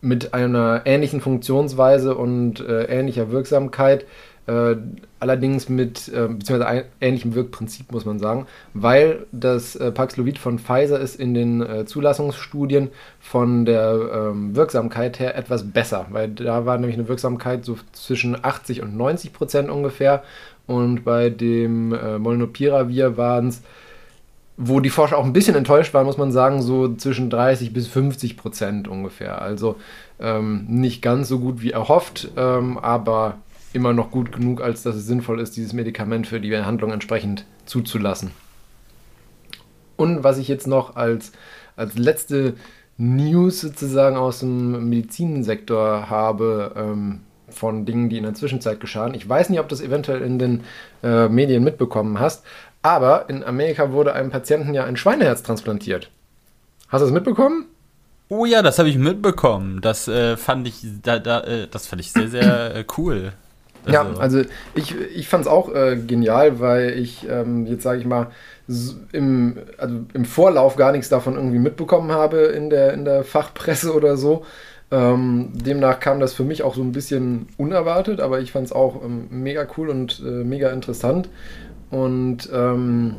mit 0.00 0.32
einer 0.32 0.82
ähnlichen 0.86 1.20
Funktionsweise 1.20 2.14
und 2.14 2.60
äh, 2.60 2.84
ähnlicher 2.84 3.30
Wirksamkeit. 3.30 4.06
Äh, 4.46 4.76
allerdings 5.20 5.68
mit, 5.68 6.08
äh, 6.08 6.28
beziehungsweise 6.28 6.86
ähnlichem 7.00 7.34
Wirkprinzip, 7.34 7.92
muss 7.92 8.04
man 8.04 8.18
sagen, 8.18 8.46
weil 8.74 9.26
das 9.32 9.76
äh, 9.76 9.92
Paxlovid 9.92 10.38
von 10.38 10.58
Pfizer 10.58 10.98
ist 10.98 11.16
in 11.16 11.34
den 11.34 11.62
äh, 11.62 11.84
Zulassungsstudien 11.84 12.88
von 13.20 13.64
der 13.64 14.30
ähm, 14.32 14.56
Wirksamkeit 14.56 15.20
her 15.20 15.36
etwas 15.36 15.70
besser, 15.70 16.06
weil 16.10 16.28
da 16.28 16.66
war 16.66 16.78
nämlich 16.78 16.98
eine 16.98 17.08
Wirksamkeit 17.08 17.64
so 17.64 17.76
zwischen 17.92 18.36
80 18.42 18.82
und 18.82 18.96
90 18.96 19.32
Prozent 19.32 19.70
ungefähr 19.70 20.22
und 20.66 21.04
bei 21.04 21.30
dem 21.30 21.92
äh, 21.92 22.18
Molnupiravir 22.18 23.16
waren 23.16 23.48
es 23.48 23.62
wo 24.62 24.80
die 24.80 24.90
Forscher 24.90 25.16
auch 25.16 25.24
ein 25.24 25.32
bisschen 25.32 25.56
enttäuscht 25.56 25.94
waren, 25.94 26.04
muss 26.04 26.18
man 26.18 26.32
sagen, 26.32 26.60
so 26.60 26.94
zwischen 26.94 27.30
30 27.30 27.72
bis 27.72 27.88
50 27.88 28.36
Prozent 28.36 28.88
ungefähr. 28.88 29.40
Also 29.40 29.76
ähm, 30.20 30.66
nicht 30.68 31.00
ganz 31.00 31.28
so 31.28 31.38
gut 31.38 31.62
wie 31.62 31.70
erhofft, 31.70 32.28
ähm, 32.36 32.76
aber 32.76 33.38
immer 33.72 33.92
noch 33.92 34.10
gut 34.10 34.32
genug, 34.32 34.60
als 34.60 34.82
dass 34.82 34.96
es 34.96 35.06
sinnvoll 35.06 35.40
ist, 35.40 35.56
dieses 35.56 35.72
Medikament 35.72 36.26
für 36.26 36.40
die 36.40 36.50
Behandlung 36.50 36.92
entsprechend 36.92 37.44
zuzulassen. 37.66 38.32
Und 39.96 40.24
was 40.24 40.38
ich 40.38 40.48
jetzt 40.48 40.66
noch 40.66 40.96
als, 40.96 41.32
als 41.76 41.96
letzte 41.96 42.54
News 42.96 43.60
sozusagen 43.60 44.16
aus 44.16 44.40
dem 44.40 44.88
Medizinsektor 44.88 46.10
habe, 46.10 46.72
ähm, 46.76 47.20
von 47.52 47.84
Dingen, 47.84 48.08
die 48.08 48.16
in 48.16 48.24
der 48.24 48.34
Zwischenzeit 48.34 48.80
geschahen. 48.80 49.14
Ich 49.14 49.28
weiß 49.28 49.50
nicht, 49.50 49.60
ob 49.60 49.68
du 49.68 49.74
das 49.74 49.84
eventuell 49.84 50.22
in 50.22 50.38
den 50.38 50.62
äh, 51.02 51.28
Medien 51.28 51.64
mitbekommen 51.64 52.20
hast, 52.20 52.44
aber 52.82 53.28
in 53.28 53.44
Amerika 53.44 53.92
wurde 53.92 54.14
einem 54.14 54.30
Patienten 54.30 54.74
ja 54.74 54.84
ein 54.84 54.96
Schweineherz 54.96 55.42
transplantiert. 55.42 56.10
Hast 56.88 57.02
du 57.02 57.06
das 57.06 57.14
mitbekommen? 57.14 57.66
Oh 58.28 58.46
ja, 58.46 58.62
das 58.62 58.78
habe 58.78 58.88
ich 58.88 58.96
mitbekommen. 58.96 59.80
Das 59.80 60.06
äh, 60.08 60.36
fand 60.36 60.66
ich, 60.68 60.84
da, 61.02 61.18
da, 61.18 61.40
äh, 61.40 61.66
das 61.68 61.86
fand 61.86 62.00
ich 62.00 62.12
sehr, 62.12 62.28
sehr 62.28 62.76
äh, 62.76 62.84
cool. 62.96 63.32
Also. 63.84 63.92
Ja, 63.92 64.14
also 64.18 64.42
ich, 64.74 64.94
ich 65.16 65.28
fand 65.28 65.44
es 65.44 65.50
auch 65.50 65.74
äh, 65.74 65.96
genial, 65.96 66.60
weil 66.60 66.90
ich 66.90 67.26
ähm, 67.28 67.66
jetzt 67.66 67.82
sage 67.82 68.00
ich 68.00 68.06
mal 68.06 68.30
im, 69.12 69.58
also 69.78 69.96
im 70.12 70.24
Vorlauf 70.24 70.76
gar 70.76 70.92
nichts 70.92 71.08
davon 71.08 71.34
irgendwie 71.34 71.58
mitbekommen 71.58 72.12
habe 72.12 72.38
in 72.38 72.70
der, 72.70 72.92
in 72.92 73.04
der 73.04 73.24
Fachpresse 73.24 73.94
oder 73.96 74.16
so. 74.16 74.44
Ähm, 74.92 75.50
demnach 75.54 76.00
kam 76.00 76.18
das 76.18 76.34
für 76.34 76.42
mich 76.42 76.62
auch 76.62 76.74
so 76.74 76.82
ein 76.82 76.92
bisschen 76.92 77.48
unerwartet, 77.56 78.20
aber 78.20 78.40
ich 78.40 78.52
fand 78.52 78.66
es 78.66 78.72
auch 78.72 79.04
ähm, 79.04 79.28
mega 79.30 79.66
cool 79.76 79.88
und 79.88 80.20
äh, 80.24 80.44
mega 80.44 80.70
interessant. 80.70 81.28
Und 81.90 82.48
ähm, 82.52 83.14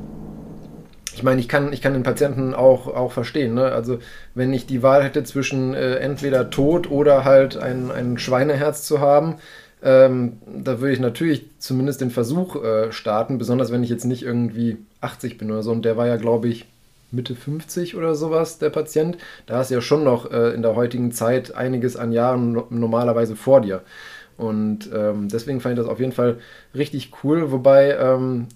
ich 1.13 1.23
meine, 1.23 1.41
ich 1.41 1.49
kann, 1.49 1.73
ich 1.73 1.81
kann 1.81 1.93
den 1.93 2.03
Patienten 2.03 2.53
auch, 2.53 2.87
auch 2.87 3.11
verstehen. 3.11 3.53
Ne? 3.53 3.65
Also 3.65 3.99
wenn 4.33 4.53
ich 4.53 4.65
die 4.65 4.81
Wahl 4.83 5.03
hätte 5.03 5.23
zwischen 5.23 5.73
äh, 5.73 5.95
entweder 5.95 6.49
Tod 6.49 6.89
oder 6.89 7.25
halt 7.25 7.57
ein, 7.57 7.91
ein 7.91 8.17
Schweineherz 8.17 8.83
zu 8.83 8.99
haben, 8.99 9.35
ähm, 9.83 10.37
da 10.45 10.79
würde 10.79 10.93
ich 10.93 10.99
natürlich 10.99 11.45
zumindest 11.59 12.01
den 12.01 12.11
Versuch 12.11 12.55
äh, 12.63 12.91
starten, 12.91 13.37
besonders 13.37 13.71
wenn 13.71 13.83
ich 13.83 13.89
jetzt 13.89 14.05
nicht 14.05 14.23
irgendwie 14.23 14.77
80 15.01 15.37
bin 15.37 15.51
oder 15.51 15.63
so. 15.63 15.71
Und 15.71 15.83
der 15.85 15.97
war 15.97 16.07
ja, 16.07 16.17
glaube 16.17 16.47
ich, 16.47 16.65
Mitte 17.11 17.35
50 17.35 17.95
oder 17.95 18.15
sowas, 18.15 18.57
der 18.59 18.69
Patient. 18.69 19.17
Da 19.45 19.57
hast 19.57 19.69
du 19.69 19.75
ja 19.75 19.81
schon 19.81 20.03
noch 20.03 20.31
äh, 20.31 20.53
in 20.53 20.61
der 20.61 20.75
heutigen 20.75 21.11
Zeit 21.11 21.55
einiges 21.55 21.97
an 21.97 22.11
Jahren 22.11 22.53
no 22.53 22.67
normalerweise 22.69 23.35
vor 23.35 23.61
dir. 23.61 23.81
Und 24.37 24.89
ähm, 24.93 25.27
deswegen 25.29 25.61
fand 25.61 25.77
ich 25.77 25.83
das 25.83 25.91
auf 25.91 25.99
jeden 25.99 26.13
Fall 26.13 26.37
richtig 26.73 27.11
cool. 27.23 27.51
Wobei 27.51 27.95
ähm, 27.97 28.47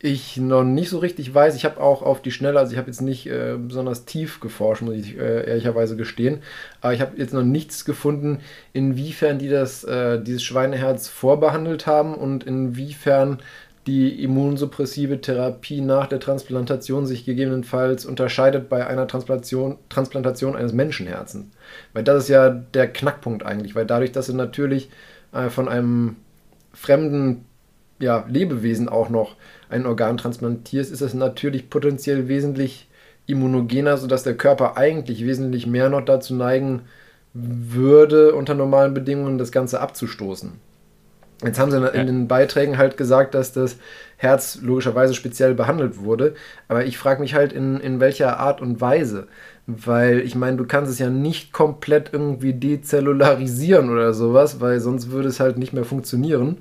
ich 0.00 0.36
noch 0.36 0.62
nicht 0.62 0.90
so 0.90 0.98
richtig 0.98 1.34
weiß. 1.34 1.56
Ich 1.56 1.64
habe 1.64 1.80
auch 1.80 2.02
auf 2.02 2.22
die 2.22 2.30
Schnelle, 2.30 2.58
also 2.58 2.72
ich 2.72 2.78
habe 2.78 2.88
jetzt 2.88 3.00
nicht 3.00 3.26
äh, 3.26 3.56
besonders 3.58 4.04
tief 4.04 4.38
geforscht, 4.38 4.82
muss 4.82 4.94
ich 4.94 5.18
äh, 5.18 5.48
ehrlicherweise 5.48 5.96
gestehen. 5.96 6.38
Aber 6.80 6.94
ich 6.94 7.00
habe 7.00 7.16
jetzt 7.16 7.34
noch 7.34 7.42
nichts 7.42 7.84
gefunden, 7.84 8.38
inwiefern 8.72 9.38
die 9.38 9.48
das, 9.48 9.82
äh, 9.82 10.22
dieses 10.22 10.44
Schweineherz 10.44 11.08
vorbehandelt 11.08 11.86
haben 11.86 12.14
und 12.14 12.44
inwiefern 12.44 13.40
die 13.88 14.22
immunsuppressive 14.22 15.20
Therapie 15.20 15.80
nach 15.80 16.06
der 16.06 16.20
Transplantation 16.20 17.06
sich 17.06 17.24
gegebenenfalls 17.24 18.04
unterscheidet 18.04 18.68
bei 18.68 18.86
einer 18.86 19.08
Transplantation, 19.08 19.78
Transplantation 19.88 20.54
eines 20.54 20.74
Menschenherzens. 20.74 21.46
Weil 21.92 22.04
das 22.04 22.24
ist 22.24 22.28
ja 22.28 22.50
der 22.50 22.86
Knackpunkt 22.92 23.44
eigentlich, 23.44 23.74
weil 23.74 23.86
dadurch, 23.86 24.12
dass 24.12 24.26
sie 24.26 24.34
natürlich 24.34 24.90
äh, 25.32 25.48
von 25.48 25.68
einem 25.68 26.16
fremden 26.72 27.46
ja, 27.98 28.24
Lebewesen 28.28 28.88
auch 28.88 29.08
noch 29.08 29.36
ein 29.70 29.86
Organ 29.86 30.16
transplantierst, 30.16 30.92
ist 30.92 31.00
es 31.00 31.14
natürlich 31.14 31.70
potenziell 31.70 32.28
wesentlich 32.28 32.88
immunogener, 33.26 33.96
sodass 33.96 34.22
der 34.22 34.36
Körper 34.36 34.76
eigentlich 34.76 35.24
wesentlich 35.24 35.66
mehr 35.66 35.90
noch 35.90 36.04
dazu 36.04 36.34
neigen 36.34 36.82
würde, 37.34 38.34
unter 38.34 38.54
normalen 38.54 38.94
Bedingungen 38.94 39.38
das 39.38 39.52
Ganze 39.52 39.80
abzustoßen. 39.80 40.52
Jetzt 41.44 41.60
haben 41.60 41.70
sie 41.70 41.76
in 41.76 42.06
den 42.06 42.26
Beiträgen 42.26 42.78
halt 42.78 42.96
gesagt, 42.96 43.34
dass 43.34 43.52
das 43.52 43.76
Herz 44.16 44.58
logischerweise 44.60 45.14
speziell 45.14 45.54
behandelt 45.54 46.02
wurde. 46.02 46.34
Aber 46.66 46.84
ich 46.84 46.98
frage 46.98 47.20
mich 47.20 47.34
halt, 47.34 47.52
in, 47.52 47.78
in 47.78 48.00
welcher 48.00 48.40
Art 48.40 48.60
und 48.60 48.80
Weise. 48.80 49.28
Weil 49.68 50.18
ich 50.20 50.34
meine, 50.34 50.56
du 50.56 50.66
kannst 50.66 50.90
es 50.90 50.98
ja 50.98 51.10
nicht 51.10 51.52
komplett 51.52 52.12
irgendwie 52.12 52.54
dezellularisieren 52.54 53.88
oder 53.88 54.14
sowas, 54.14 54.60
weil 54.60 54.80
sonst 54.80 55.12
würde 55.12 55.28
es 55.28 55.38
halt 55.38 55.58
nicht 55.58 55.72
mehr 55.72 55.84
funktionieren. 55.84 56.58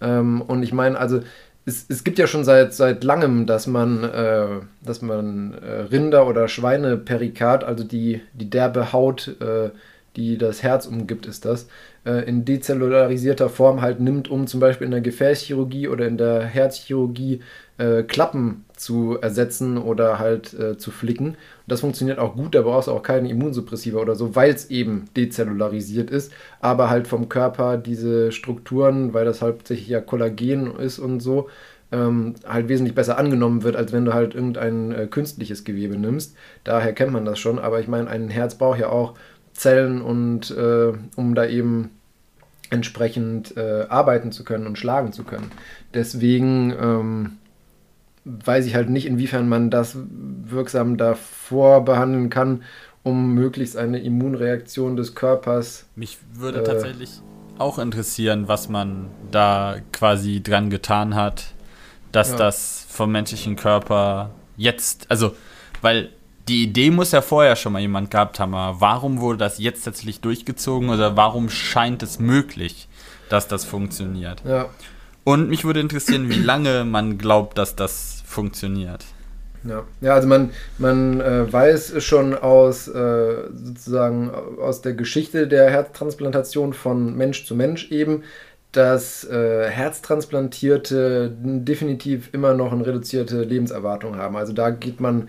Ähm, 0.00 0.40
und 0.40 0.62
ich 0.62 0.72
meine, 0.72 0.98
also 0.98 1.20
es, 1.66 1.84
es 1.88 2.04
gibt 2.04 2.18
ja 2.18 2.26
schon 2.28 2.44
seit, 2.44 2.72
seit 2.72 3.04
langem, 3.04 3.44
dass 3.44 3.66
man, 3.66 4.04
äh, 4.04 4.60
dass 4.82 5.02
man 5.02 5.54
äh, 5.54 5.80
Rinder- 5.82 6.26
oder 6.26 6.48
Schweineperikat, 6.48 7.64
also 7.64 7.82
die, 7.84 8.22
die 8.32 8.48
derbe 8.48 8.92
Haut, 8.92 9.36
äh, 9.40 9.70
die 10.14 10.38
das 10.38 10.62
Herz 10.62 10.86
umgibt, 10.86 11.26
ist 11.26 11.44
das, 11.44 11.68
in 12.10 12.44
dezellularisierter 12.44 13.48
Form 13.48 13.80
halt 13.80 14.00
nimmt, 14.00 14.28
um 14.28 14.46
zum 14.46 14.60
Beispiel 14.60 14.84
in 14.84 14.92
der 14.92 15.00
Gefäßchirurgie 15.00 15.88
oder 15.88 16.06
in 16.06 16.16
der 16.16 16.42
Herzchirurgie 16.42 17.40
äh, 17.78 18.02
Klappen 18.02 18.64
zu 18.76 19.18
ersetzen 19.20 19.78
oder 19.78 20.18
halt 20.18 20.54
äh, 20.54 20.78
zu 20.78 20.90
flicken. 20.90 21.28
Und 21.28 21.36
das 21.66 21.80
funktioniert 21.80 22.18
auch 22.18 22.34
gut, 22.36 22.54
da 22.54 22.62
brauchst 22.62 22.88
du 22.88 22.92
auch 22.92 23.02
keine 23.02 23.28
Immunsuppressiva 23.28 23.98
oder 23.98 24.14
so, 24.14 24.34
weil 24.34 24.52
es 24.52 24.70
eben 24.70 25.06
dezellularisiert 25.16 26.10
ist, 26.10 26.32
aber 26.60 26.90
halt 26.90 27.06
vom 27.06 27.28
Körper 27.28 27.76
diese 27.76 28.32
Strukturen, 28.32 29.14
weil 29.14 29.24
das 29.24 29.42
hauptsächlich 29.42 29.88
ja 29.88 30.00
Kollagen 30.00 30.76
ist 30.76 30.98
und 30.98 31.20
so, 31.20 31.48
ähm, 31.92 32.34
halt 32.46 32.68
wesentlich 32.68 32.94
besser 32.94 33.18
angenommen 33.18 33.62
wird, 33.62 33.76
als 33.76 33.92
wenn 33.92 34.04
du 34.04 34.14
halt 34.14 34.34
irgendein 34.34 34.92
äh, 34.92 35.06
künstliches 35.06 35.64
Gewebe 35.64 35.96
nimmst. 35.96 36.36
Daher 36.64 36.92
kennt 36.92 37.12
man 37.12 37.24
das 37.24 37.38
schon, 37.38 37.58
aber 37.58 37.80
ich 37.80 37.88
meine, 37.88 38.08
ein 38.08 38.28
Herz 38.28 38.56
braucht 38.56 38.80
ja 38.80 38.88
auch 38.88 39.14
Zellen 39.52 40.02
und 40.02 40.50
äh, 40.50 40.92
um 41.16 41.34
da 41.34 41.46
eben 41.46 41.90
entsprechend 42.70 43.56
äh, 43.56 43.86
arbeiten 43.88 44.32
zu 44.32 44.44
können 44.44 44.66
und 44.66 44.78
schlagen 44.78 45.12
zu 45.12 45.24
können. 45.24 45.50
Deswegen 45.94 46.72
ähm, 46.80 47.32
weiß 48.24 48.66
ich 48.66 48.74
halt 48.74 48.90
nicht, 48.90 49.06
inwiefern 49.06 49.48
man 49.48 49.70
das 49.70 49.96
wirksam 50.44 50.96
davor 50.96 51.84
behandeln 51.84 52.28
kann, 52.30 52.62
um 53.02 53.34
möglichst 53.34 53.76
eine 53.76 54.00
Immunreaktion 54.00 54.96
des 54.96 55.14
Körpers. 55.14 55.86
Mich 55.94 56.18
würde 56.34 56.60
Äh. 56.60 56.64
tatsächlich 56.64 57.20
auch 57.58 57.78
interessieren, 57.78 58.48
was 58.48 58.68
man 58.68 59.06
da 59.30 59.76
quasi 59.92 60.42
dran 60.42 60.68
getan 60.70 61.14
hat, 61.14 61.54
dass 62.12 62.30
Ja. 62.32 62.36
das 62.36 62.84
vom 62.88 63.12
menschlichen 63.12 63.56
Körper 63.56 64.30
jetzt, 64.56 65.10
also, 65.10 65.34
weil 65.82 66.10
die 66.48 66.62
Idee 66.64 66.90
muss 66.90 67.12
ja 67.12 67.22
vorher 67.22 67.56
schon 67.56 67.72
mal 67.72 67.80
jemand 67.80 68.10
gehabt 68.10 68.38
haben, 68.38 68.54
aber 68.54 68.80
warum 68.80 69.20
wurde 69.20 69.38
das 69.38 69.58
jetzt 69.58 69.84
tatsächlich 69.84 70.20
durchgezogen 70.20 70.90
oder 70.90 71.16
warum 71.16 71.50
scheint 71.50 72.02
es 72.02 72.18
möglich, 72.18 72.88
dass 73.28 73.48
das 73.48 73.64
funktioniert? 73.64 74.42
Ja, 74.44 74.68
Und 75.24 75.48
mich 75.48 75.64
würde 75.64 75.80
interessieren, 75.80 76.28
wie 76.28 76.40
lange 76.42 76.84
man 76.84 77.18
glaubt, 77.18 77.58
dass 77.58 77.74
das 77.74 78.22
funktioniert. 78.24 79.04
Ja, 79.64 79.84
ja 80.00 80.14
also 80.14 80.28
man, 80.28 80.50
man 80.78 81.20
äh, 81.20 81.52
weiß 81.52 82.02
schon 82.04 82.34
aus 82.34 82.86
äh, 82.86 83.34
sozusagen 83.52 84.30
aus 84.30 84.82
der 84.82 84.94
Geschichte 84.94 85.48
der 85.48 85.70
Herztransplantation 85.70 86.74
von 86.74 87.16
Mensch 87.16 87.44
zu 87.44 87.56
Mensch 87.56 87.90
eben, 87.90 88.22
dass 88.70 89.24
äh, 89.24 89.68
Herztransplantierte 89.68 91.34
definitiv 91.40 92.28
immer 92.32 92.54
noch 92.54 92.72
eine 92.72 92.86
reduzierte 92.86 93.42
Lebenserwartung 93.42 94.16
haben. 94.16 94.36
Also 94.36 94.52
da 94.52 94.70
geht 94.70 95.00
man, 95.00 95.28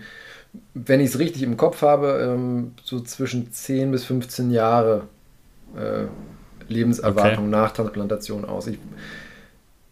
wenn 0.74 1.00
ich 1.00 1.10
es 1.10 1.18
richtig 1.18 1.42
im 1.42 1.56
Kopf 1.56 1.82
habe, 1.82 2.34
ähm, 2.34 2.72
so 2.82 3.00
zwischen 3.00 3.52
10 3.52 3.90
bis 3.90 4.04
15 4.04 4.50
Jahre 4.50 5.02
äh, 5.76 6.04
Lebenserwartung 6.72 7.44
Okay. 7.46 7.50
nach 7.50 7.72
Transplantation 7.72 8.44
aus. 8.44 8.66
Ich 8.66 8.78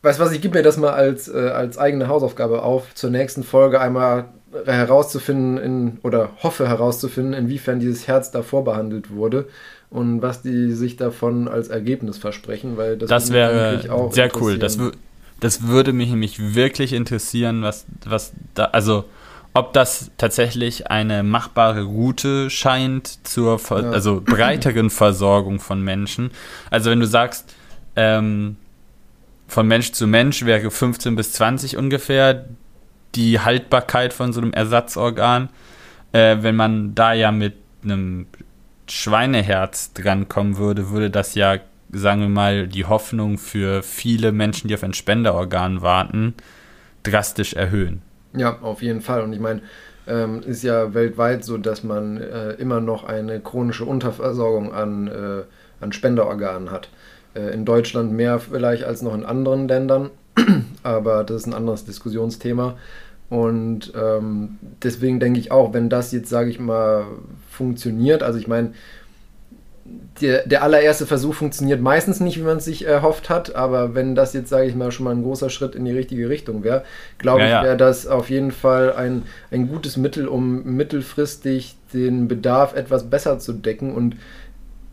Weißt 0.02 0.20
du 0.20 0.24
was, 0.24 0.32
ich 0.32 0.40
gebe 0.40 0.56
mir 0.56 0.62
das 0.62 0.76
mal 0.76 0.92
als, 0.92 1.26
äh, 1.26 1.36
als 1.48 1.78
eigene 1.78 2.06
Hausaufgabe 2.06 2.62
auf, 2.62 2.94
zur 2.94 3.10
nächsten 3.10 3.42
Folge 3.42 3.80
einmal 3.80 4.26
herauszufinden 4.64 5.58
in, 5.58 5.98
oder 6.02 6.30
hoffe 6.42 6.68
herauszufinden, 6.68 7.34
inwiefern 7.34 7.80
dieses 7.80 8.06
Herz 8.06 8.30
davor 8.30 8.64
behandelt 8.64 9.10
wurde 9.10 9.46
und 9.90 10.22
was 10.22 10.42
die 10.42 10.72
sich 10.72 10.96
davon 10.96 11.48
als 11.48 11.68
Ergebnis 11.68 12.18
versprechen, 12.18 12.76
weil 12.76 12.96
das, 12.96 13.08
Das 13.08 13.32
wäre 13.32 13.80
auch 13.90 14.12
sehr 14.12 14.30
cool. 14.40 14.58
Das, 14.58 14.78
das 15.40 15.66
würde 15.66 15.92
mich 15.92 16.10
nämlich 16.10 16.54
wirklich 16.54 16.92
interessieren, 16.92 17.62
was, 17.62 17.84
was 18.04 18.32
da, 18.54 18.66
also 18.66 19.04
ob 19.56 19.72
das 19.72 20.10
tatsächlich 20.18 20.90
eine 20.90 21.22
machbare 21.22 21.82
Route 21.82 22.50
scheint 22.50 23.26
zur 23.26 23.58
ver 23.58 23.82
Ja. 23.82 23.90
also 23.90 24.20
breiteren 24.20 24.90
Versorgung 24.90 25.60
von 25.60 25.82
Menschen. 25.82 26.30
Also 26.70 26.90
wenn 26.90 27.00
du 27.00 27.06
sagst, 27.06 27.54
ähm, 27.96 28.56
von 29.48 29.66
Mensch 29.66 29.92
zu 29.92 30.06
Mensch 30.06 30.44
wäre 30.44 30.70
15 30.70 31.16
bis 31.16 31.32
20 31.32 31.76
ungefähr 31.76 32.46
die 33.14 33.40
Haltbarkeit 33.40 34.12
von 34.12 34.32
so 34.32 34.40
einem 34.40 34.52
Ersatzorgan. 34.52 35.48
Äh, 36.12 36.38
wenn 36.40 36.56
man 36.56 36.94
da 36.94 37.12
ja 37.12 37.32
mit 37.32 37.54
einem 37.82 38.26
Schweineherz 38.88 39.92
drankommen 39.94 40.58
würde, 40.58 40.90
würde 40.90 41.10
das 41.10 41.34
ja, 41.34 41.58
sagen 41.90 42.20
wir 42.20 42.28
mal, 42.28 42.68
die 42.68 42.84
Hoffnung 42.84 43.38
für 43.38 43.82
viele 43.82 44.32
Menschen, 44.32 44.68
die 44.68 44.74
auf 44.74 44.84
ein 44.84 44.94
Spenderorgan 44.94 45.82
warten, 45.82 46.34
drastisch 47.02 47.54
erhöhen. 47.54 48.02
Ja, 48.36 48.58
auf 48.60 48.82
jeden 48.82 49.00
Fall. 49.00 49.22
Und 49.22 49.32
ich 49.32 49.40
meine, 49.40 49.62
ähm, 50.06 50.42
ist 50.46 50.62
ja 50.62 50.94
weltweit 50.94 51.44
so, 51.44 51.58
dass 51.58 51.82
man 51.82 52.18
äh, 52.18 52.52
immer 52.52 52.80
noch 52.80 53.04
eine 53.04 53.40
chronische 53.40 53.84
Unterversorgung 53.84 54.72
an, 54.72 55.08
äh, 55.08 55.42
an 55.82 55.92
Spenderorganen 55.92 56.70
hat. 56.70 56.88
Äh, 57.34 57.52
in 57.52 57.64
Deutschland 57.64 58.12
mehr 58.12 58.38
vielleicht 58.38 58.84
als 58.84 59.02
noch 59.02 59.14
in 59.14 59.24
anderen 59.24 59.68
Ländern, 59.68 60.10
aber 60.82 61.24
das 61.24 61.42
ist 61.42 61.46
ein 61.46 61.54
anderes 61.54 61.84
Diskussionsthema. 61.84 62.76
Und 63.28 63.92
ähm, 63.96 64.58
deswegen 64.82 65.18
denke 65.18 65.40
ich 65.40 65.50
auch, 65.50 65.74
wenn 65.74 65.88
das 65.88 66.12
jetzt, 66.12 66.28
sage 66.28 66.48
ich 66.48 66.60
mal, 66.60 67.06
funktioniert, 67.50 68.22
also 68.22 68.38
ich 68.38 68.46
meine, 68.46 68.72
der, 70.20 70.46
der 70.46 70.62
allererste 70.62 71.06
Versuch 71.06 71.34
funktioniert 71.34 71.80
meistens 71.80 72.20
nicht, 72.20 72.38
wie 72.38 72.42
man 72.42 72.56
es 72.58 72.64
sich 72.64 72.86
erhofft 72.86 73.28
hat, 73.28 73.54
aber 73.54 73.94
wenn 73.94 74.14
das 74.14 74.32
jetzt, 74.32 74.48
sage 74.48 74.66
ich 74.66 74.74
mal, 74.74 74.90
schon 74.90 75.04
mal 75.04 75.14
ein 75.14 75.22
großer 75.22 75.50
Schritt 75.50 75.74
in 75.74 75.84
die 75.84 75.92
richtige 75.92 76.28
Richtung 76.28 76.64
wäre, 76.64 76.84
glaube 77.18 77.40
Ja, 77.40 77.46
ich, 77.46 77.52
ja. 77.52 77.62
wäre 77.62 77.76
das 77.76 78.06
auf 78.06 78.30
jeden 78.30 78.50
Fall 78.50 78.94
ein, 78.94 79.24
ein 79.50 79.68
gutes 79.68 79.96
Mittel, 79.96 80.26
um 80.28 80.64
mittelfristig 80.64 81.76
den 81.92 82.28
Bedarf 82.28 82.74
etwas 82.74 83.10
besser 83.10 83.38
zu 83.38 83.52
decken. 83.52 83.94
Und 83.94 84.16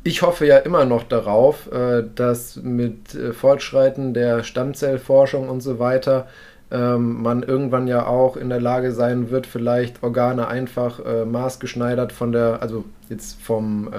ich 0.03 0.21
hoffe 0.21 0.45
ja 0.45 0.57
immer 0.57 0.85
noch 0.85 1.03
darauf, 1.03 1.71
äh, 1.71 2.03
dass 2.15 2.57
mit 2.57 3.15
äh, 3.15 3.31
Fortschreiten 3.33 4.13
der 4.13 4.43
Stammzellforschung 4.43 5.47
und 5.47 5.61
so 5.61 5.79
weiter 5.79 6.27
ähm, 6.71 7.21
man 7.21 7.43
irgendwann 7.43 7.87
ja 7.87 8.05
auch 8.07 8.35
in 8.35 8.49
der 8.49 8.59
Lage 8.59 8.91
sein 8.91 9.29
wird, 9.29 9.47
vielleicht 9.47 10.03
Organe 10.03 10.47
einfach 10.47 10.99
äh, 11.05 11.23
maßgeschneidert 11.25 12.11
von 12.11 12.31
der, 12.33 12.61
also 12.61 12.83
jetzt 13.09 13.41
vom, 13.41 13.89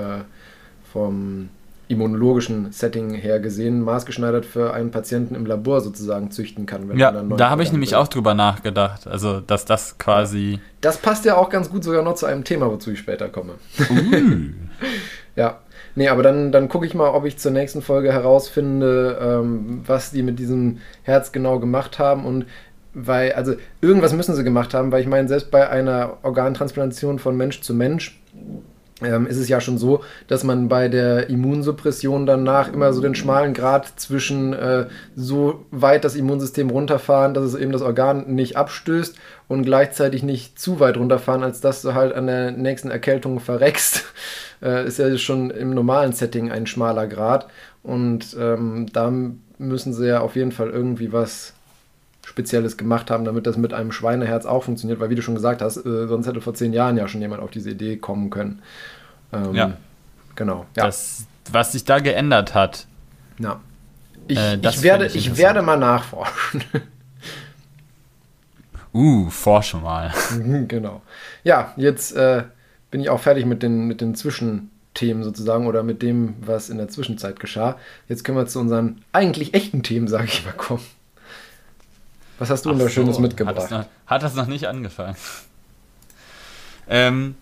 vom 0.95 1.51
immunologischen 1.88 2.72
Setting 2.72 3.12
her 3.12 3.40
gesehen, 3.40 3.82
maßgeschneidert 3.82 4.47
für 4.47 4.72
einen 4.72 4.90
Patienten 4.90 5.34
im 5.34 5.45
Labor 5.45 5.82
sozusagen 5.82 6.30
züchten 6.30 6.64
kann. 6.64 6.88
wenn 6.88 6.97
Ja, 6.99 7.09
man 7.09 7.14
dann 7.16 7.28
neue 7.28 7.38
da 7.38 7.51
habe 7.51 7.62
ich 7.62 7.72
nämlich 7.72 7.90
will. 7.90 7.99
auch 7.99 8.09
drüber 8.09 8.32
nachgedacht. 8.32 9.07
Also, 9.07 9.40
dass 9.40 9.66
das 9.66 9.99
quasi. 9.99 10.61
Das 10.80 10.97
passt 10.97 11.26
ja 11.26 11.36
auch 11.36 11.51
ganz 11.51 11.68
gut 11.68 11.84
sogar 11.84 12.03
noch 12.03 12.14
zu 12.14 12.24
einem 12.24 12.45
Thema, 12.45 12.70
wozu 12.70 12.90
ich 12.92 12.99
später 13.01 13.28
komme. 13.28 13.55
Ja, 15.36 15.59
nee, 15.97 16.09
aber 16.09 16.22
dann, 16.22 16.53
dann 16.53 16.68
gucke 16.68 16.86
ich 16.86 16.95
mal, 16.95 17.09
ob 17.11 17.24
ich 17.24 17.38
zur 17.38 17.51
nächsten 17.51 17.82
Folge 17.82 18.12
herausfinde, 18.12 19.18
ähm, 19.20 19.82
was 19.84 20.12
die 20.12 20.22
mit 20.22 20.38
diesem 20.38 20.78
Herz 21.03 21.32
genau 21.32 21.59
gemacht 21.59 21.99
haben 21.99 22.24
und 22.24 22.47
weil, 22.95 23.32
also 23.32 23.55
irgendwas 23.80 24.12
müssen 24.12 24.36
sie 24.36 24.45
gemacht 24.45 24.74
haben, 24.74 24.92
weil 24.92 25.01
ich 25.01 25.09
meine, 25.09 25.26
selbst 25.26 25.51
bei 25.51 25.68
einer 25.68 26.18
Organtransplantation 26.22 27.18
von 27.18 27.36
Mensch 27.36 27.61
zu 27.62 27.74
Mensch 27.74 28.20
ähm, 29.05 29.27
ist 29.27 29.37
es 29.37 29.49
ja 29.49 29.61
schon 29.61 29.79
so, 29.79 30.03
dass 30.27 30.45
man 30.45 30.69
bei 30.69 30.89
der 30.89 31.29
Immunsuppression 31.29 32.27
danach 32.27 32.73
immer 32.73 32.93
so 32.93 33.01
den 33.01 33.15
schmalen 33.15 33.55
Grad 33.55 34.01
zwischen 34.01 34.53
äh, 34.53 34.87
so 35.15 35.65
weit 35.71 36.05
das 36.05 36.17
Immunsystem 36.17 36.71
runterfahren, 36.71 37.35
dass 37.35 37.45
es 37.45 37.55
eben 37.55 37.73
das 37.73 37.83
Organ 37.83 38.35
nicht 38.35 38.57
abstößt 38.57 39.17
und 39.49 39.65
gleichzeitig 39.65 40.23
nicht 40.23 40.59
zu 40.59 40.81
weit 40.81 40.97
runterfahren, 40.97 41.43
als 41.43 41.61
dass 41.61 41.83
du 41.83 41.95
halt 41.95 42.15
an 42.15 42.27
der 42.27 42.51
nächsten 42.51 42.91
Erkältung 42.91 43.41
verreckst, 43.41 44.05
äh, 44.63 44.87
ist 44.87 44.99
ja 44.99 45.17
schon 45.19 45.51
im 45.51 45.71
normalen 45.71 46.13
Setting 46.13 46.51
ein 46.51 46.67
schmaler 46.67 47.07
Grad. 47.07 47.49
Und 47.83 48.37
ähm, 48.39 48.87
da 48.93 49.13
müssen 49.59 49.93
sie 49.93 50.09
ja 50.09 50.21
auf 50.21 50.37
jeden 50.37 50.53
Fall 50.53 50.71
irgendwie 50.71 51.13
was 51.13 51.53
Spezielles 52.27 52.77
gemacht 52.77 53.11
haben, 53.11 53.25
damit 53.25 53.47
das 53.47 53.57
mit 53.57 53.75
einem 53.75 53.93
Schweineherz 53.93 54.47
auch 54.47 54.65
funktioniert, 54.65 54.99
weil 55.01 55.11
wie 55.11 55.15
du 55.15 55.23
schon 55.23 55.35
gesagt 55.35 55.63
hast, 55.63 55.77
äh, 55.85 56.07
sonst 56.07 56.27
hätte 56.27 56.41
vor 56.41 56.55
zehn 56.55 56.73
Jahren 56.73 56.97
ja 56.97 57.07
schon 57.07 57.21
jemand 57.21 57.43
auf 57.43 57.51
diese 57.51 57.71
Idee 57.71 57.97
kommen 57.97 58.31
können. 58.31 58.63
Ähm, 59.35 59.55
Ja. 59.55 59.76
Genau. 60.35 60.66
Ja. 60.76 60.87
Das, 60.87 61.26
was 61.51 61.72
sich 61.72 61.85
da 61.85 61.99
geändert 62.01 62.55
hat. 62.55 62.87
ja. 63.39 63.61
Ich, 64.26 64.39
Äh, 64.39 64.57
ich, 64.57 64.82
werde, 64.82 65.07
ich 65.07 65.16
ich 65.16 65.37
werde 65.37 65.61
mal 65.61 65.76
nachforschen. 65.76 66.64
Uh, 68.95 69.28
forsche 69.28 69.78
mal. 69.78 70.14
genau. 70.68 71.03
Ja, 71.43 71.74
jetzt 71.76 72.12
äh, 72.12 72.45
bin 72.93 73.01
ich 73.01 73.11
auch 73.11 73.18
fertig 73.18 73.45
mit 73.45 73.62
den, 73.64 73.87
mit 73.89 74.01
den 74.01 74.14
Zwischenthemen 74.14 75.24
sozusagen 75.24 75.66
oder 75.66 75.82
mit 75.82 76.01
dem, 76.01 76.37
was 76.41 76.70
in 76.70 76.78
der 76.78 76.89
Zwischenzeit 76.89 77.41
geschah. 77.41 77.76
Jetzt 78.09 78.22
können 78.22 78.39
wir 78.39 78.47
zu 78.47 78.61
unseren 78.61 79.03
eigentlich 79.12 79.53
echten 79.53 79.82
Themen, 79.82 80.07
sage 80.07 80.26
ich 80.26 80.45
mal, 80.47 80.53
kommen. 80.53 80.85
Was 82.39 82.51
hast 82.51 82.64
du 82.64 82.70
denn 82.70 82.78
da 82.78 82.89
Schönes 82.89 83.18
mitgebracht? 83.18 83.57
Hat 83.57 83.64
das, 83.64 83.70
noch, 83.72 83.87
hat 84.07 84.22
das 84.22 84.35
noch 84.37 84.47
nicht 84.47 84.68
angefangen? 84.68 85.16
ähm, 86.89 87.35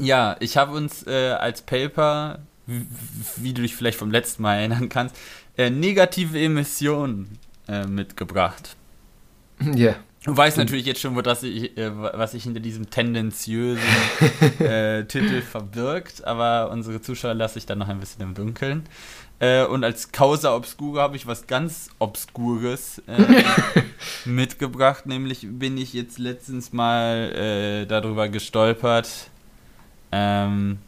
ja, 0.00 0.36
ich 0.40 0.56
habe 0.56 0.76
uns 0.76 1.06
äh, 1.06 1.32
als 1.32 1.62
Paper, 1.62 2.40
wie 2.66 3.52
du 3.52 3.62
dich 3.62 3.74
vielleicht 3.74 3.98
vom 3.98 4.10
letzten 4.10 4.42
Mal 4.42 4.56
erinnern 4.56 4.88
kannst, 4.88 5.16
äh, 5.56 5.70
negative 5.70 6.38
Emissionen 6.38 7.38
äh, 7.68 7.86
mitgebracht. 7.86 8.76
Ja. 9.60 9.74
Yeah. 9.74 9.96
Du 10.22 10.36
weißt 10.36 10.58
natürlich 10.58 10.84
jetzt 10.84 11.00
schon, 11.00 11.16
wo 11.16 11.22
das 11.22 11.42
ich, 11.42 11.78
äh, 11.78 11.90
was 11.96 12.32
sich 12.32 12.42
hinter 12.42 12.60
diesem 12.60 12.90
tendenziösen 12.90 13.82
äh, 14.58 15.04
Titel 15.06 15.40
verbirgt, 15.40 16.24
aber 16.24 16.70
unsere 16.70 17.00
Zuschauer 17.00 17.32
lasse 17.32 17.58
ich 17.58 17.64
dann 17.64 17.78
noch 17.78 17.88
ein 17.88 18.00
bisschen 18.00 18.22
im 18.22 18.34
Dunkeln. 18.34 18.84
Äh, 19.38 19.64
und 19.64 19.82
als 19.82 20.12
Causa 20.12 20.54
Obscura 20.54 21.00
habe 21.00 21.16
ich 21.16 21.26
was 21.26 21.46
ganz 21.46 21.88
Obskures 21.98 23.00
mitgebracht, 24.26 25.06
nämlich 25.06 25.46
bin 25.48 25.78
ich 25.78 25.94
jetzt 25.94 26.18
letztens 26.18 26.74
mal 26.74 27.86
darüber 27.88 28.28
gestolpert, 28.28 29.08
ähm, 30.12 30.78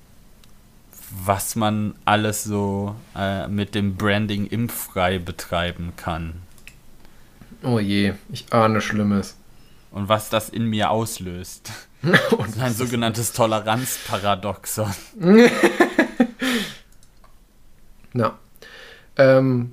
was 1.24 1.56
man 1.56 1.94
alles 2.04 2.44
so 2.44 2.96
äh, 3.16 3.46
mit 3.48 3.74
dem 3.74 3.96
Branding 3.96 4.46
impffrei 4.46 5.18
betreiben 5.18 5.92
kann. 5.96 6.42
Oh 7.62 7.78
je, 7.78 8.14
ich 8.30 8.52
ahne 8.52 8.80
Schlimmes. 8.80 9.36
Und 9.90 10.08
was 10.08 10.30
das 10.30 10.48
in 10.48 10.66
mir 10.66 10.90
auslöst. 10.90 11.70
Und 12.36 12.58
ein 12.58 12.74
sogenanntes 12.74 13.32
Toleranzparadoxon. 13.32 14.92
Na. 18.12 18.38
Ähm, 19.16 19.72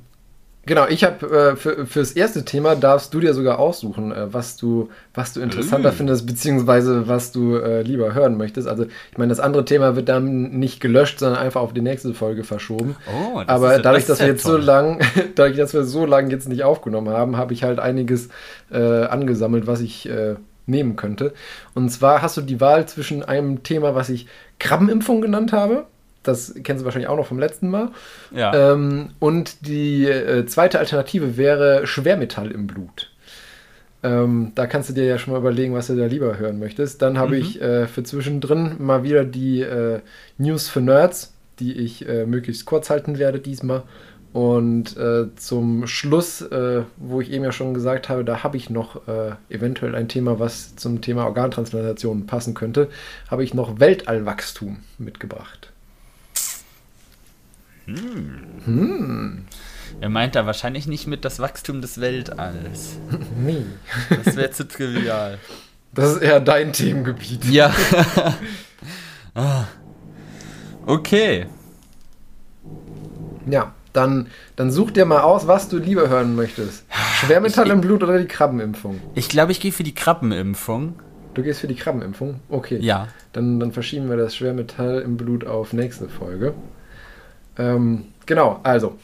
genau, 0.66 0.88
ich 0.88 1.04
habe 1.04 1.26
äh, 1.26 1.56
für, 1.56 1.86
fürs 1.86 2.12
erste 2.12 2.46
Thema 2.46 2.76
darfst 2.76 3.14
du 3.14 3.20
dir 3.20 3.34
sogar 3.34 3.60
aussuchen, 3.60 4.12
äh, 4.12 4.34
was 4.34 4.58
du, 4.58 4.90
was 5.14 5.34
du 5.34 5.42
interessanter 5.42 5.92
mm. 5.92 5.96
findest, 5.96 6.26
beziehungsweise 6.28 7.08
was 7.08 7.32
du 7.32 7.56
äh, 7.56 7.82
lieber 7.82 8.14
hören 8.14 8.38
möchtest. 8.38 8.68
Also, 8.68 8.86
ich 8.86 9.18
meine, 9.18 9.30
das 9.30 9.40
andere 9.40 9.66
Thema 9.66 9.96
wird 9.96 10.10
dann 10.10 10.52
nicht 10.52 10.80
gelöscht, 10.80 11.20
sondern 11.20 11.40
einfach 11.40 11.62
auf 11.62 11.74
die 11.74 11.82
nächste 11.82 12.14
Folge 12.14 12.44
verschoben. 12.44 12.96
Oh, 13.08 13.40
das 13.40 13.50
Aber 13.50 13.76
ist, 13.76 13.86
dadurch, 13.86 14.06
das 14.06 14.18
dass 14.18 14.20
wir 14.20 14.34
jetzt 14.34 14.44
toll. 14.44 14.62
so 14.62 14.66
lang, 14.66 15.00
dadurch, 15.36 15.58
dass 15.58 15.74
wir 15.74 15.84
so 15.84 16.06
lange 16.06 16.32
jetzt 16.32 16.48
nicht 16.48 16.64
aufgenommen 16.64 17.10
haben, 17.10 17.38
habe 17.38 17.54
ich 17.54 17.64
halt 17.64 17.80
einiges 17.80 18.30
äh, 18.72 18.78
angesammelt, 18.78 19.68
was 19.68 19.82
ich 19.82 20.10
äh, 20.10 20.36
nehmen 20.66 20.96
könnte. 20.96 21.34
Und 21.74 21.90
zwar 21.90 22.22
hast 22.22 22.38
du 22.38 22.42
die 22.42 22.62
Wahl 22.62 22.88
zwischen 22.88 23.24
einem 23.24 23.64
Thema, 23.64 23.96
was 23.96 24.10
ich 24.10 24.28
Krabbenimpfung 24.60 25.22
genannt 25.22 25.52
habe 25.54 25.86
das 26.24 26.54
kennst 26.64 26.82
du 26.82 26.86
wahrscheinlich 26.86 27.10
auch 27.10 27.18
noch 27.18 27.26
vom 27.26 27.40
letzten 27.40 27.70
Mal. 27.70 27.90
Ja. 28.32 28.74
Ähm, 28.74 29.12
und 29.20 29.68
die 29.68 30.06
äh, 30.06 30.46
zweite 30.46 30.80
Alternative 30.80 31.38
wäre 31.38 31.88
Schwermetall 31.88 32.52
im 32.52 32.68
Blut. 32.68 33.10
Ähm, 34.02 34.54
da 34.56 34.66
kannst 34.66 34.90
du 34.90 34.94
dir 34.94 35.06
ja 35.06 35.18
schon 35.18 35.34
mal 35.34 35.40
überlegen, 35.40 35.74
was 35.74 35.88
du 35.88 35.96
da 35.96 36.06
lieber 36.06 36.38
hören 36.38 36.60
möchtest. 36.60 37.02
Dann 37.02 37.18
habe 37.18 37.36
mhm. 37.36 37.42
ich 37.42 37.62
äh, 37.62 37.88
für 37.88 38.04
zwischendrin 38.04 38.76
mal 38.80 39.04
wieder 39.04 39.26
die 39.26 39.62
äh, 39.62 40.00
News 40.38 40.70
für 40.70 40.82
Nerds, 40.82 41.34
die 41.60 41.74
ich 41.74 42.08
äh, 42.08 42.26
möglichst 42.26 42.66
kurz 42.66 42.90
halten 42.90 43.18
werde 43.18 43.40
diesmal. 43.40 43.84
Und 44.32 44.96
äh, 44.96 45.36
zum 45.36 45.88
Schluss, 45.88 46.42
äh, 46.42 46.84
wo 46.98 47.20
ich 47.20 47.32
eben 47.32 47.44
ja 47.44 47.52
schon 47.52 47.74
gesagt 47.74 48.10
habe, 48.10 48.24
da 48.24 48.44
habe 48.44 48.58
ich 48.58 48.70
noch 48.70 49.02
eventuell 49.50 49.96
ein 49.96 50.08
Thema, 50.08 50.40
was 50.40 50.76
zum 50.76 51.02
Thema 51.02 51.26
Organtransplantation 51.26 52.28
passen 52.28 52.54
könnte, 52.54 52.90
habe 53.28 53.44
ich 53.44 53.56
noch 53.56 53.80
Weltallwachstum 53.80 54.78
mitgebracht. 55.00 55.69
Hm. 57.96 58.40
Hm. 58.66 59.46
Er 60.02 60.10
meint 60.10 60.36
da 60.36 60.46
wahrscheinlich 60.46 60.88
nicht 60.88 61.08
mit 61.08 61.26
das 61.26 61.40
Wachstum 61.40 61.82
des 61.82 62.00
Weltalls. 62.00 62.98
Nee. 63.44 63.66
Das 64.24 64.36
wäre 64.36 64.52
zu 64.52 64.68
trivial. 64.68 65.40
Das 65.94 66.14
ist 66.14 66.22
eher 66.22 66.40
dein 66.40 66.74
Themengebiet. 66.74 67.46
Ja. 67.46 67.74
Ah. 69.36 69.66
okay. 70.88 71.46
Ja, 73.46 73.74
dann, 73.94 74.28
dann 74.56 74.72
such 74.72 74.92
dir 74.92 75.06
mal 75.06 75.22
aus, 75.22 75.48
was 75.48 75.70
du 75.70 75.78
lieber 75.78 76.10
hören 76.10 76.36
möchtest. 76.36 76.84
Schwermetall 77.22 77.68
ich, 77.68 77.74
im 77.74 77.82
Blut 77.82 78.04
oder 78.04 78.18
die 78.18 78.28
Krabbenimpfung? 78.28 79.00
Ich 79.14 79.30
glaube, 79.30 79.52
ich 79.52 79.60
gehe 79.60 79.72
für 79.72 79.84
die 79.84 79.94
Krabbenimpfung. 79.94 81.00
Du 81.36 81.44
gehst 81.44 81.62
für 81.62 81.68
die 81.68 81.76
Krabbenimpfung? 81.76 82.40
Okay. 82.50 82.80
Ja. 82.82 83.08
Dann, 83.32 83.60
dann 83.60 83.72
verschieben 83.72 84.10
wir 84.10 84.18
das 84.18 84.36
Schwermetall 84.36 85.02
im 85.02 85.16
Blut 85.16 85.46
auf 85.46 85.74
nächste 85.74 86.10
Folge. 86.10 86.54
Ähm, 87.60 88.06
genau, 88.26 88.60
also, 88.64 88.98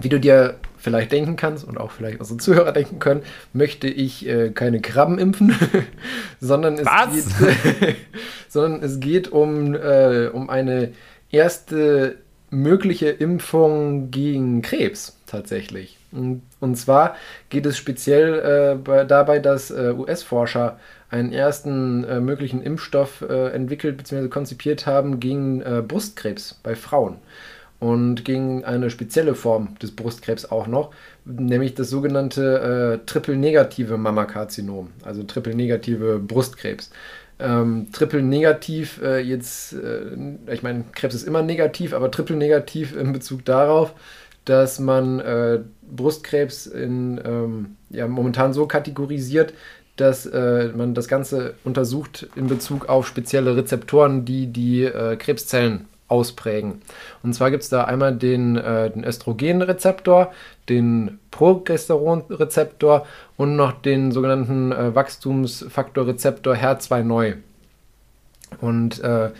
wie 0.00 0.08
du 0.08 0.20
dir 0.20 0.56
vielleicht 0.76 1.10
denken 1.10 1.34
kannst 1.34 1.66
und 1.66 1.78
auch 1.78 1.90
vielleicht 1.90 2.20
unsere 2.20 2.38
Zuhörer 2.38 2.72
denken 2.80 3.00
können, 3.00 3.22
möchte 3.52 3.88
ich 3.88 4.28
äh, 4.28 4.50
keine 4.50 4.80
Krabben 4.80 5.18
impfen, 5.18 5.52
sondern, 6.40 6.74
es 6.74 6.86
geht, 7.10 7.96
sondern 8.48 8.82
es 8.82 9.00
geht 9.00 9.32
um, 9.32 9.74
äh, 9.74 10.28
um 10.28 10.48
eine 10.48 10.92
erste 11.30 12.18
mögliche 12.50 13.08
Impfung 13.08 14.10
gegen 14.12 14.62
Krebs 14.62 15.18
tatsächlich. 15.26 15.98
Und, 16.12 16.42
und 16.60 16.76
zwar 16.76 17.16
geht 17.48 17.66
es 17.66 17.76
speziell 17.76 18.74
äh, 18.74 18.76
bei, 18.76 19.04
dabei, 19.04 19.40
dass 19.40 19.70
äh, 19.70 19.92
US-Forscher 19.96 20.78
einen 21.10 21.32
ersten 21.32 22.04
äh, 22.04 22.20
möglichen 22.20 22.62
Impfstoff 22.62 23.22
äh, 23.22 23.48
entwickelt 23.50 23.96
bzw. 23.96 24.28
konzipiert 24.28 24.86
haben 24.86 25.20
gegen 25.20 25.60
äh, 25.62 25.82
Brustkrebs 25.86 26.58
bei 26.62 26.74
Frauen 26.74 27.18
und 27.78 28.24
gegen 28.24 28.64
eine 28.64 28.90
spezielle 28.90 29.34
Form 29.34 29.76
des 29.82 29.94
Brustkrebs 29.94 30.46
auch 30.46 30.66
noch, 30.66 30.92
nämlich 31.24 31.74
das 31.74 31.90
sogenannte 31.90 33.00
äh, 33.02 33.06
triple-negative 33.06 33.96
Mammakarzinom, 33.96 34.88
also 35.04 35.22
triple-negative 35.22 36.18
Brustkrebs. 36.18 36.90
Ähm, 37.38 37.88
triple-negativ 37.92 39.02
äh, 39.02 39.18
jetzt, 39.20 39.74
äh, 39.74 40.52
ich 40.52 40.62
meine, 40.62 40.84
Krebs 40.92 41.14
ist 41.14 41.24
immer 41.24 41.42
negativ, 41.42 41.92
aber 41.92 42.10
triple-negativ 42.10 42.96
in 42.96 43.12
Bezug 43.12 43.44
darauf, 43.44 43.92
dass 44.46 44.78
man 44.78 45.20
äh, 45.20 45.58
Brustkrebs 45.82 46.66
in, 46.66 47.20
ähm, 47.24 47.76
ja, 47.90 48.06
momentan 48.08 48.54
so 48.54 48.66
kategorisiert, 48.66 49.52
dass 49.96 50.26
äh, 50.26 50.70
man 50.76 50.94
das 50.94 51.08
Ganze 51.08 51.54
untersucht 51.64 52.28
in 52.36 52.46
Bezug 52.46 52.88
auf 52.88 53.06
spezielle 53.06 53.56
Rezeptoren, 53.56 54.24
die 54.24 54.46
die 54.46 54.84
äh, 54.84 55.16
Krebszellen 55.16 55.86
ausprägen. 56.08 56.82
Und 57.22 57.34
zwar 57.34 57.50
gibt 57.50 57.64
es 57.64 57.68
da 57.68 57.84
einmal 57.84 58.14
den, 58.14 58.56
äh, 58.56 58.90
den 58.90 59.04
Östrogenrezeptor, 59.04 60.32
den 60.68 61.18
Progesteronrezeptor 61.30 63.06
und 63.36 63.56
noch 63.56 63.72
den 63.72 64.12
sogenannten 64.12 64.72
äh, 64.72 64.94
Wachstumsfaktorrezeptor 64.94 66.54
HER2 66.54 67.02
neu. 67.02 67.34
Und 68.60 69.00
äh, 69.02 69.30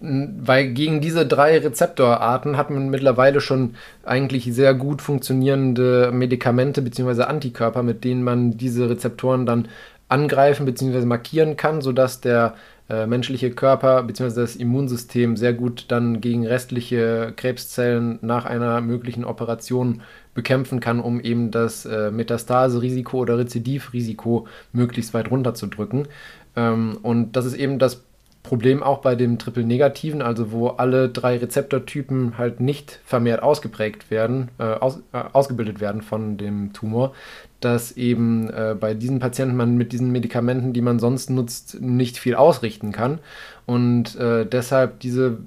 weil 0.00 0.72
gegen 0.72 1.00
diese 1.00 1.26
drei 1.26 1.58
Rezeptorarten 1.58 2.56
hat 2.56 2.68
man 2.68 2.90
mittlerweile 2.90 3.40
schon 3.40 3.76
eigentlich 4.04 4.44
sehr 4.52 4.74
gut 4.74 5.00
funktionierende 5.00 6.10
Medikamente 6.12 6.82
bzw. 6.82 7.22
Antikörper, 7.22 7.82
mit 7.82 8.04
denen 8.04 8.22
man 8.22 8.56
diese 8.56 8.90
Rezeptoren 8.90 9.46
dann 9.46 9.68
angreifen 10.14 10.64
bzw. 10.64 11.04
markieren 11.04 11.56
kann, 11.56 11.82
sodass 11.82 12.20
der 12.20 12.54
äh, 12.88 13.06
menschliche 13.06 13.50
Körper 13.50 14.04
bzw. 14.04 14.40
das 14.40 14.54
Immunsystem 14.54 15.36
sehr 15.36 15.52
gut 15.52 15.86
dann 15.88 16.20
gegen 16.20 16.46
restliche 16.46 17.32
Krebszellen 17.34 18.20
nach 18.22 18.44
einer 18.44 18.80
möglichen 18.80 19.24
Operation 19.24 20.02
bekämpfen 20.32 20.78
kann, 20.78 21.00
um 21.00 21.20
eben 21.20 21.50
das 21.50 21.84
äh, 21.84 22.12
Metastase-Risiko 22.12 23.18
oder 23.18 23.38
Rezidivrisiko 23.38 24.46
möglichst 24.72 25.14
weit 25.14 25.30
runterzudrücken. 25.32 26.06
Ähm, 26.54 26.98
und 27.02 27.32
das 27.32 27.44
ist 27.46 27.54
eben 27.54 27.80
das 27.80 28.04
Problem 28.44 28.82
auch 28.82 28.98
bei 28.98 29.14
dem 29.14 29.38
Triple-Negativen, 29.38 30.20
also 30.20 30.52
wo 30.52 30.68
alle 30.68 31.08
drei 31.08 31.38
Rezeptortypen 31.38 32.36
halt 32.36 32.60
nicht 32.60 33.00
vermehrt 33.02 33.42
ausgeprägt 33.42 34.10
werden, 34.10 34.50
äh, 34.58 34.64
aus, 34.64 35.00
äh, 35.14 35.22
ausgebildet 35.32 35.80
werden 35.80 36.02
von 36.02 36.36
dem 36.36 36.74
Tumor, 36.74 37.14
dass 37.60 37.92
eben 37.92 38.50
äh, 38.50 38.76
bei 38.78 38.92
diesen 38.92 39.18
Patienten 39.18 39.56
man 39.56 39.78
mit 39.78 39.92
diesen 39.92 40.12
Medikamenten, 40.12 40.74
die 40.74 40.82
man 40.82 40.98
sonst 40.98 41.30
nutzt, 41.30 41.80
nicht 41.80 42.18
viel 42.18 42.34
ausrichten 42.34 42.92
kann 42.92 43.18
und 43.64 44.14
äh, 44.16 44.44
deshalb 44.44 45.00
diese 45.00 45.38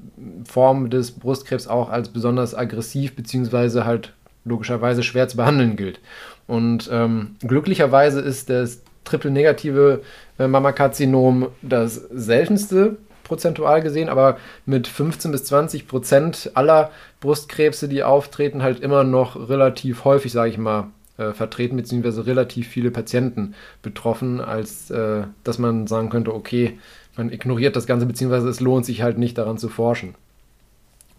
Form 0.44 0.90
des 0.90 1.12
Brustkrebs 1.12 1.68
auch 1.68 1.90
als 1.90 2.10
besonders 2.10 2.56
aggressiv 2.56 3.16
bzw. 3.16 3.84
halt 3.84 4.14
logischerweise 4.44 5.04
schwer 5.04 5.28
zu 5.28 5.38
behandeln 5.38 5.76
gilt. 5.76 6.00
Und 6.48 6.90
ähm, 6.92 7.36
glücklicherweise 7.42 8.22
ist 8.22 8.50
das 8.50 8.82
triple-negative 9.08 10.02
äh, 10.38 10.48
Mammakarzinom 10.48 11.48
das 11.62 11.96
seltenste 11.96 12.98
prozentual 13.24 13.82
gesehen, 13.82 14.10
aber 14.10 14.38
mit 14.66 14.88
15 14.88 15.32
bis 15.32 15.44
20 15.46 15.88
Prozent 15.88 16.52
aller 16.54 16.92
Brustkrebse, 17.20 17.90
die 17.90 18.04
auftreten, 18.04 18.64
halt 18.64 18.80
immer 18.80 19.04
noch 19.04 19.50
relativ 19.50 20.06
häufig, 20.06 20.32
sage 20.32 20.52
ich 20.52 20.58
mal, 20.58 20.92
äh, 21.18 21.34
vertreten, 21.34 21.76
beziehungsweise 21.76 22.26
relativ 22.26 22.68
viele 22.68 22.92
Patienten 22.92 23.54
betroffen, 23.82 24.40
als 24.40 24.90
äh, 24.92 25.24
dass 25.44 25.60
man 25.60 25.88
sagen 25.88 26.10
könnte, 26.10 26.34
okay, 26.34 26.80
man 27.18 27.32
ignoriert 27.32 27.76
das 27.76 27.88
Ganze, 27.88 28.06
beziehungsweise 28.06 28.48
es 28.48 28.60
lohnt 28.60 28.86
sich 28.86 29.02
halt 29.02 29.18
nicht 29.18 29.38
daran 29.38 29.58
zu 29.58 29.68
forschen. 29.68 30.16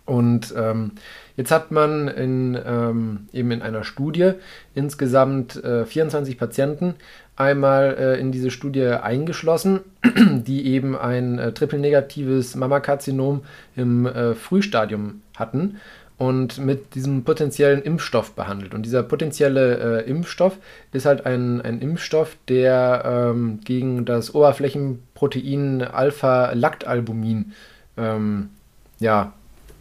Und 0.07 0.55
ähm, 0.57 0.93
jetzt 1.37 1.51
hat 1.51 1.71
man 1.71 2.09
in, 2.09 2.59
ähm, 2.65 3.29
eben 3.33 3.51
in 3.51 3.61
einer 3.61 3.85
Studie 3.85 4.33
insgesamt 4.75 5.63
äh, 5.63 5.85
24 5.85 6.39
Patienten 6.39 6.95
einmal 7.39 7.97
äh, 7.99 8.21
in 8.21 8.33
diese 8.33 8.51
Studie 8.51 8.87
eingeschlossen, 8.87 9.81
die 10.05 10.67
eben 10.67 10.97
ein 10.97 11.39
äh, 11.39 11.53
triple-negatives 11.53 12.57
Mammakarzinom 12.57 13.43
im 13.77 14.07
äh, 14.07 14.35
Frühstadium 14.35 15.23
hatten 15.37 15.79
und 16.19 16.59
mit 16.59 16.97
diesem 16.97 17.23
potenziellen 17.23 17.81
Impfstoff 17.81 18.33
behandelt. 18.33 18.75
Und 18.75 18.85
dieser 18.85 19.05
potenzielle 19.05 20.03
äh, 20.03 20.11
Impfstoff 20.11 20.59
ist 20.93 21.07
halt 21.07 21.27
ein, 21.27 21.61
ein 21.61 21.81
Impfstoff, 21.81 22.37
der 22.49 23.05
ähm, 23.07 23.61
gegen 23.65 24.05
das 24.05 24.35
Oberflächenprotein 24.35 25.83
Alpha-Lactalbumin, 25.83 27.53
ähm, 27.97 28.51
ja, 28.99 29.33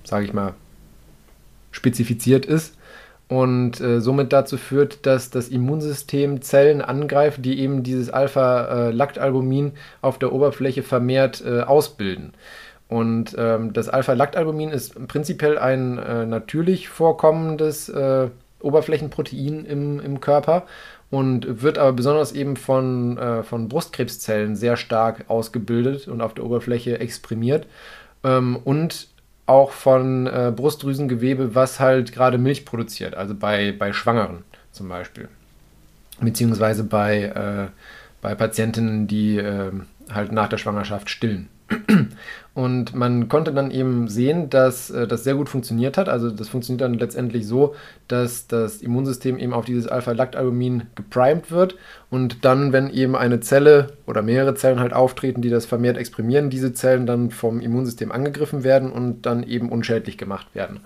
sage 0.04 0.26
ich 0.26 0.34
mal, 0.34 0.54
spezifiziert 1.72 2.46
ist 2.46 2.77
und 3.30 3.82
äh, 3.82 4.00
somit 4.00 4.32
dazu 4.32 4.58
führt, 4.58 5.06
dass 5.06 5.30
das 5.30 5.50
Immunsystem 5.50 6.42
Zellen 6.42 6.82
angreift, 6.82 7.44
die 7.44 7.60
eben 7.60 7.84
dieses 7.84 8.10
Alpha-Lactalbumin 8.10 9.74
auf 10.02 10.18
der 10.18 10.32
Oberfläche 10.32 10.84
vermehrt 10.84 11.44
äh, 11.46 11.62
ausbilden. 11.62 12.34
Und 12.88 13.36
ähm, 13.38 13.74
das 13.74 13.90
Alpha-Lactalbumin 13.90 14.70
ist 14.70 15.08
prinzipiell 15.08 15.58
ein 15.58 15.98
äh, 15.98 16.26
natürlich 16.26 16.88
vorkommendes 16.88 17.90
äh, 17.90 18.30
Oberflächenprotein 18.62 19.66
im, 19.66 20.00
im 20.00 20.22
Körper 20.22 20.64
und 21.10 21.62
wird 21.62 21.78
aber 21.78 21.94
besonders 21.94 22.32
eben 22.32 22.56
von, 22.56 23.18
äh, 23.18 23.44
von 23.44 23.68
Brustkrebszellen 23.68 24.56
sehr 24.56 24.78
stark 24.78 25.26
ausgebildet 25.28 26.08
und 26.08 26.22
auf 26.22 26.34
der 26.34 26.46
Oberfläche 26.46 27.00
exprimiert. 27.00 27.68
Ähm, 28.24 28.58
und 28.64 29.10
auch 29.48 29.72
von 29.72 30.28
äh, 30.28 30.52
Brustdrüsengewebe, 30.56 31.56
was 31.56 31.80
halt 31.80 32.12
gerade 32.12 32.38
Milch 32.38 32.66
produziert, 32.66 33.16
also 33.16 33.34
bei, 33.34 33.72
bei 33.72 33.94
Schwangeren 33.94 34.44
zum 34.72 34.90
Beispiel. 34.90 35.30
Beziehungsweise 36.20 36.84
bei, 36.84 37.24
äh, 37.24 37.68
bei 38.22 38.36
Patientinnen, 38.36 39.08
die 39.08 39.38
äh, 39.38 39.72
halt 40.12 40.32
nach 40.32 40.50
der 40.50 40.58
Schwangerschaft 40.58 41.10
stillen. 41.10 41.50
Und 42.58 42.96
man 42.96 43.30
konnte 43.30 43.54
dann 43.54 43.70
eben 43.70 44.08
sehen, 44.08 44.50
dass 44.50 44.90
äh, 44.90 45.06
das 45.06 45.24
sehr 45.24 45.36
gut 45.36 45.48
funktioniert 45.48 45.96
hat. 45.96 46.10
Also 46.10 46.32
das 46.32 46.50
funktioniert 46.50 46.82
dann 46.82 46.96
letztendlich 46.96 47.46
so, 47.46 47.76
dass 48.08 48.48
das 48.48 48.78
Immunsystem 48.78 49.38
eben 49.38 49.54
auf 49.54 49.66
dieses 49.66 49.86
Alpha-Lactalbumin 49.88 50.88
geprimed 50.96 51.52
wird 51.52 51.76
und 52.10 52.46
dann, 52.46 52.74
wenn 52.74 52.90
eben 52.90 53.16
eine 53.16 53.42
Zelle 53.42 53.94
oder 54.08 54.24
mehrere 54.24 54.56
Zellen 54.56 54.80
halt 54.80 54.92
auftreten, 54.92 55.44
die 55.44 55.52
das 55.52 55.68
vermehrt 55.68 55.98
exprimieren, 55.98 56.50
diese 56.50 56.74
Zellen 56.74 57.06
dann 57.06 57.30
vom 57.30 57.60
Immunsystem 57.60 58.12
angegriffen 58.12 58.64
werden 58.64 58.92
und 58.92 59.28
dann 59.28 59.44
eben 59.44 59.70
unschädlich 59.70 60.18
gemacht 60.18 60.48
werden. 60.56 60.80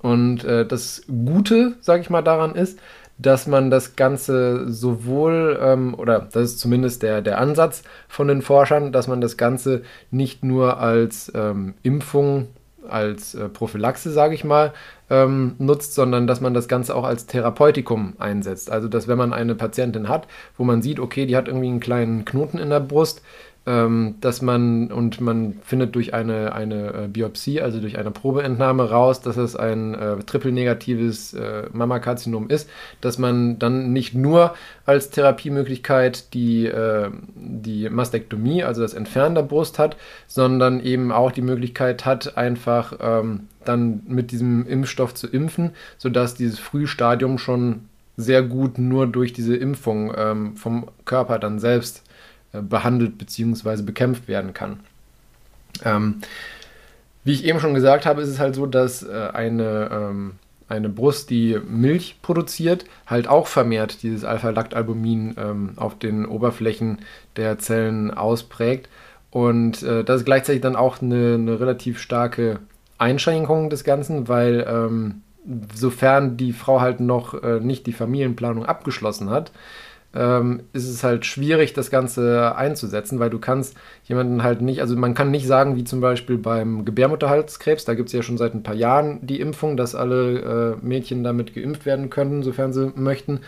Und 0.00 0.44
äh, 0.44 0.66
das 0.66 1.02
Gute, 1.06 1.74
sage 1.82 2.00
ich 2.00 2.08
mal, 2.08 2.22
daran 2.22 2.54
ist, 2.54 2.78
dass 3.18 3.46
man 3.46 3.70
das 3.70 3.96
Ganze 3.96 4.70
sowohl, 4.70 5.58
ähm, 5.62 5.94
oder 5.94 6.28
das 6.32 6.52
ist 6.52 6.58
zumindest 6.58 7.02
der, 7.02 7.22
der 7.22 7.38
Ansatz 7.38 7.82
von 8.08 8.28
den 8.28 8.42
Forschern, 8.42 8.92
dass 8.92 9.06
man 9.06 9.20
das 9.20 9.36
Ganze 9.36 9.82
nicht 10.10 10.44
nur 10.44 10.78
als 10.80 11.30
ähm, 11.34 11.74
Impfung, 11.82 12.48
als 12.88 13.34
äh, 13.34 13.48
Prophylaxe, 13.48 14.10
sage 14.10 14.34
ich 14.34 14.44
mal, 14.44 14.72
ähm, 15.10 15.54
nutzt, 15.58 15.94
sondern 15.94 16.26
dass 16.26 16.40
man 16.40 16.54
das 16.54 16.68
Ganze 16.68 16.94
auch 16.94 17.04
als 17.04 17.26
Therapeutikum 17.26 18.14
einsetzt. 18.18 18.70
Also, 18.70 18.88
dass 18.88 19.08
wenn 19.08 19.18
man 19.18 19.32
eine 19.32 19.54
Patientin 19.54 20.08
hat, 20.08 20.26
wo 20.56 20.64
man 20.64 20.82
sieht, 20.82 20.98
okay, 20.98 21.26
die 21.26 21.36
hat 21.36 21.48
irgendwie 21.48 21.68
einen 21.68 21.80
kleinen 21.80 22.24
Knoten 22.24 22.58
in 22.58 22.70
der 22.70 22.80
Brust, 22.80 23.22
ähm, 23.66 24.16
dass 24.20 24.42
man 24.42 24.92
und 24.92 25.20
man 25.20 25.54
findet 25.62 25.94
durch 25.94 26.12
eine, 26.12 26.52
eine 26.52 27.04
äh, 27.04 27.08
Biopsie, 27.08 27.62
also 27.62 27.80
durch 27.80 27.98
eine 27.98 28.10
Probeentnahme 28.10 28.90
raus, 28.90 29.22
dass 29.22 29.36
es 29.36 29.56
ein 29.56 29.94
äh, 29.94 30.16
triple-negatives 30.18 31.32
äh, 31.34 31.64
Mammakarzinom 31.72 32.50
ist, 32.50 32.68
dass 33.00 33.18
man 33.18 33.58
dann 33.58 33.92
nicht 33.92 34.14
nur 34.14 34.54
als 34.84 35.10
Therapiemöglichkeit 35.10 36.34
die, 36.34 36.66
äh, 36.66 37.10
die 37.34 37.88
Mastektomie, 37.88 38.62
also 38.64 38.82
das 38.82 38.92
Entfernen 38.92 39.34
der 39.34 39.42
Brust 39.42 39.78
hat, 39.78 39.96
sondern 40.26 40.80
eben 40.80 41.10
auch 41.10 41.32
die 41.32 41.42
Möglichkeit 41.42 42.04
hat, 42.04 42.36
einfach 42.36 42.94
ähm, 43.00 43.48
dann 43.64 44.02
mit 44.06 44.30
diesem 44.30 44.66
Impfstoff 44.66 45.14
zu 45.14 45.26
impfen, 45.26 45.70
sodass 45.96 46.34
dieses 46.34 46.58
Frühstadium 46.58 47.38
schon 47.38 47.88
sehr 48.16 48.42
gut 48.42 48.78
nur 48.78 49.06
durch 49.06 49.32
diese 49.32 49.56
Impfung 49.56 50.12
ähm, 50.16 50.56
vom 50.56 50.88
Körper 51.04 51.38
dann 51.38 51.58
selbst 51.58 52.03
behandelt 52.62 53.18
bzw. 53.18 53.82
bekämpft 53.82 54.28
werden 54.28 54.54
kann. 54.54 54.80
Ähm, 55.84 56.20
wie 57.24 57.32
ich 57.32 57.44
eben 57.44 57.60
schon 57.60 57.74
gesagt 57.74 58.06
habe, 58.06 58.22
ist 58.22 58.28
es 58.28 58.38
halt 58.38 58.54
so, 58.54 58.66
dass 58.66 59.02
äh, 59.02 59.30
eine, 59.32 59.88
ähm, 59.90 60.32
eine 60.68 60.88
Brust, 60.88 61.30
die 61.30 61.58
Milch 61.66 62.16
produziert, 62.22 62.84
halt 63.06 63.28
auch 63.28 63.46
vermehrt 63.46 64.02
dieses 64.02 64.24
Alpha-Lactalbumin 64.24 65.34
ähm, 65.38 65.72
auf 65.76 65.98
den 65.98 66.26
Oberflächen 66.26 66.98
der 67.36 67.58
Zellen 67.58 68.10
ausprägt. 68.10 68.88
Und 69.30 69.82
äh, 69.82 70.04
das 70.04 70.20
ist 70.20 70.26
gleichzeitig 70.26 70.60
dann 70.60 70.76
auch 70.76 71.00
eine, 71.00 71.34
eine 71.34 71.58
relativ 71.60 71.98
starke 71.98 72.60
Einschränkung 72.98 73.70
des 73.70 73.84
Ganzen, 73.84 74.28
weil 74.28 74.64
ähm, 74.68 75.22
sofern 75.74 76.36
die 76.36 76.52
Frau 76.52 76.80
halt 76.80 77.00
noch 77.00 77.42
äh, 77.42 77.60
nicht 77.60 77.86
die 77.86 77.92
Familienplanung 77.92 78.64
abgeschlossen 78.64 79.30
hat, 79.30 79.50
ähm, 80.14 80.60
ist 80.72 80.88
es 80.88 81.02
halt 81.02 81.26
schwierig, 81.26 81.72
das 81.72 81.90
Ganze 81.90 82.54
einzusetzen, 82.56 83.18
weil 83.18 83.30
du 83.30 83.38
kannst 83.38 83.76
jemanden 84.04 84.42
halt 84.42 84.62
nicht, 84.62 84.80
also 84.80 84.96
man 84.96 85.14
kann 85.14 85.30
nicht 85.30 85.46
sagen, 85.46 85.76
wie 85.76 85.84
zum 85.84 86.00
Beispiel 86.00 86.38
beim 86.38 86.84
Gebärmutterhalskrebs, 86.84 87.84
da 87.84 87.94
gibt 87.94 88.08
es 88.08 88.12
ja 88.12 88.22
schon 88.22 88.38
seit 88.38 88.54
ein 88.54 88.62
paar 88.62 88.74
Jahren 88.74 89.26
die 89.26 89.40
Impfung, 89.40 89.76
dass 89.76 89.94
alle 89.94 90.76
äh, 90.82 90.86
Mädchen 90.86 91.24
damit 91.24 91.54
geimpft 91.54 91.86
werden 91.86 92.10
können, 92.10 92.42
sofern 92.42 92.72
sie 92.72 92.92
möchten. 92.94 93.40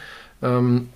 Ähm, 0.42 0.88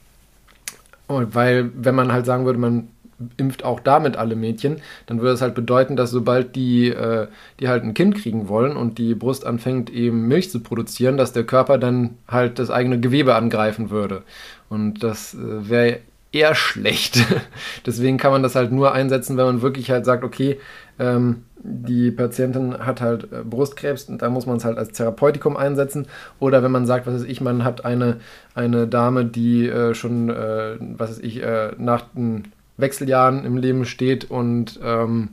weil, 1.09 1.71
wenn 1.75 1.95
man 1.95 2.13
halt 2.13 2.27
sagen 2.27 2.45
würde, 2.45 2.59
man 2.59 2.89
impft 3.37 3.65
auch 3.65 3.81
damit 3.81 4.17
alle 4.17 4.37
Mädchen, 4.37 4.77
dann 5.07 5.19
würde 5.19 5.33
das 5.33 5.43
halt 5.43 5.55
bedeuten, 5.55 5.97
dass 5.97 6.11
sobald 6.11 6.57
die, 6.57 6.89
äh, 6.89 7.27
die 7.59 7.69
halt 7.69 7.85
ein 7.85 7.95
Kind 7.95 8.17
kriegen 8.17 8.49
wollen 8.49 8.77
und 8.77 8.99
die 8.99 9.15
Brust 9.15 9.47
anfängt 9.47 9.91
eben 9.91 10.29
Milch 10.29 10.51
zu 10.51 10.61
produzieren, 10.61 11.17
dass 11.17 11.33
der 11.33 11.45
Körper 11.45 11.79
dann 11.79 12.17
halt 12.29 12.59
das 12.59 12.71
eigene 12.71 13.01
Gewebe 13.01 13.35
angreifen 13.35 13.91
würde. 13.91 14.23
Und 14.69 15.03
das 15.03 15.35
äh, 15.35 15.69
wäre 15.69 15.99
eher 16.33 16.55
schlecht. 16.55 17.25
Deswegen 17.87 18.17
kann 18.17 18.33
man 18.33 18.43
das 18.43 18.55
halt 18.55 18.73
nur 18.73 18.93
einsetzen, 18.93 19.37
wenn 19.37 19.47
man 19.47 19.63
wirklich 19.63 19.91
halt 19.91 20.05
sagt, 20.05 20.25
okay, 20.25 20.59
ähm, 20.99 21.45
die 21.63 22.11
Patientin 22.11 22.79
hat 22.79 23.01
halt 23.01 23.33
äh, 23.33 23.43
Brustkrebs 23.45 24.05
und 24.05 24.23
da 24.23 24.31
muss 24.31 24.47
man 24.47 24.57
es 24.57 24.65
halt 24.65 24.79
als 24.79 24.93
Therapeutikum 24.93 25.57
einsetzen. 25.57 26.07
Oder 26.39 26.63
wenn 26.63 26.73
man 26.73 26.87
sagt, 26.87 27.07
was 27.07 27.15
weiß 27.15 27.25
ich, 27.25 27.41
man 27.41 27.65
hat 27.65 27.85
eine, 27.85 28.17
eine 28.55 28.87
Dame, 28.87 29.25
die 29.25 29.69
äh, 29.69 29.95
schon, 29.95 30.31
äh, 30.31 30.77
was 30.79 31.11
weiß 31.11 31.19
ich, 31.19 31.43
äh, 31.43 31.73
nach 31.79 32.05
den 32.15 32.45
Wechseljahren 32.81 33.45
im 33.45 33.57
Leben 33.57 33.85
steht 33.85 34.31
und 34.31 34.79
ähm, 34.83 35.31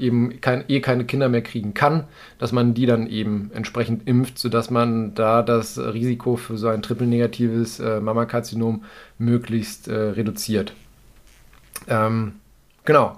eben 0.00 0.40
kein, 0.40 0.64
eh 0.68 0.80
keine 0.80 1.04
Kinder 1.04 1.28
mehr 1.28 1.42
kriegen 1.42 1.74
kann, 1.74 2.04
dass 2.38 2.52
man 2.52 2.74
die 2.74 2.86
dann 2.86 3.06
eben 3.06 3.50
entsprechend 3.54 4.08
impft, 4.08 4.38
sodass 4.38 4.70
man 4.70 5.14
da 5.14 5.42
das 5.42 5.78
Risiko 5.78 6.36
für 6.36 6.56
so 6.56 6.68
ein 6.68 6.82
triple-negatives 6.82 7.80
äh, 7.80 8.00
Mammakarzinom 8.00 8.84
möglichst 9.18 9.88
äh, 9.88 9.94
reduziert. 9.94 10.72
Ähm, 11.86 12.32
genau. 12.84 13.16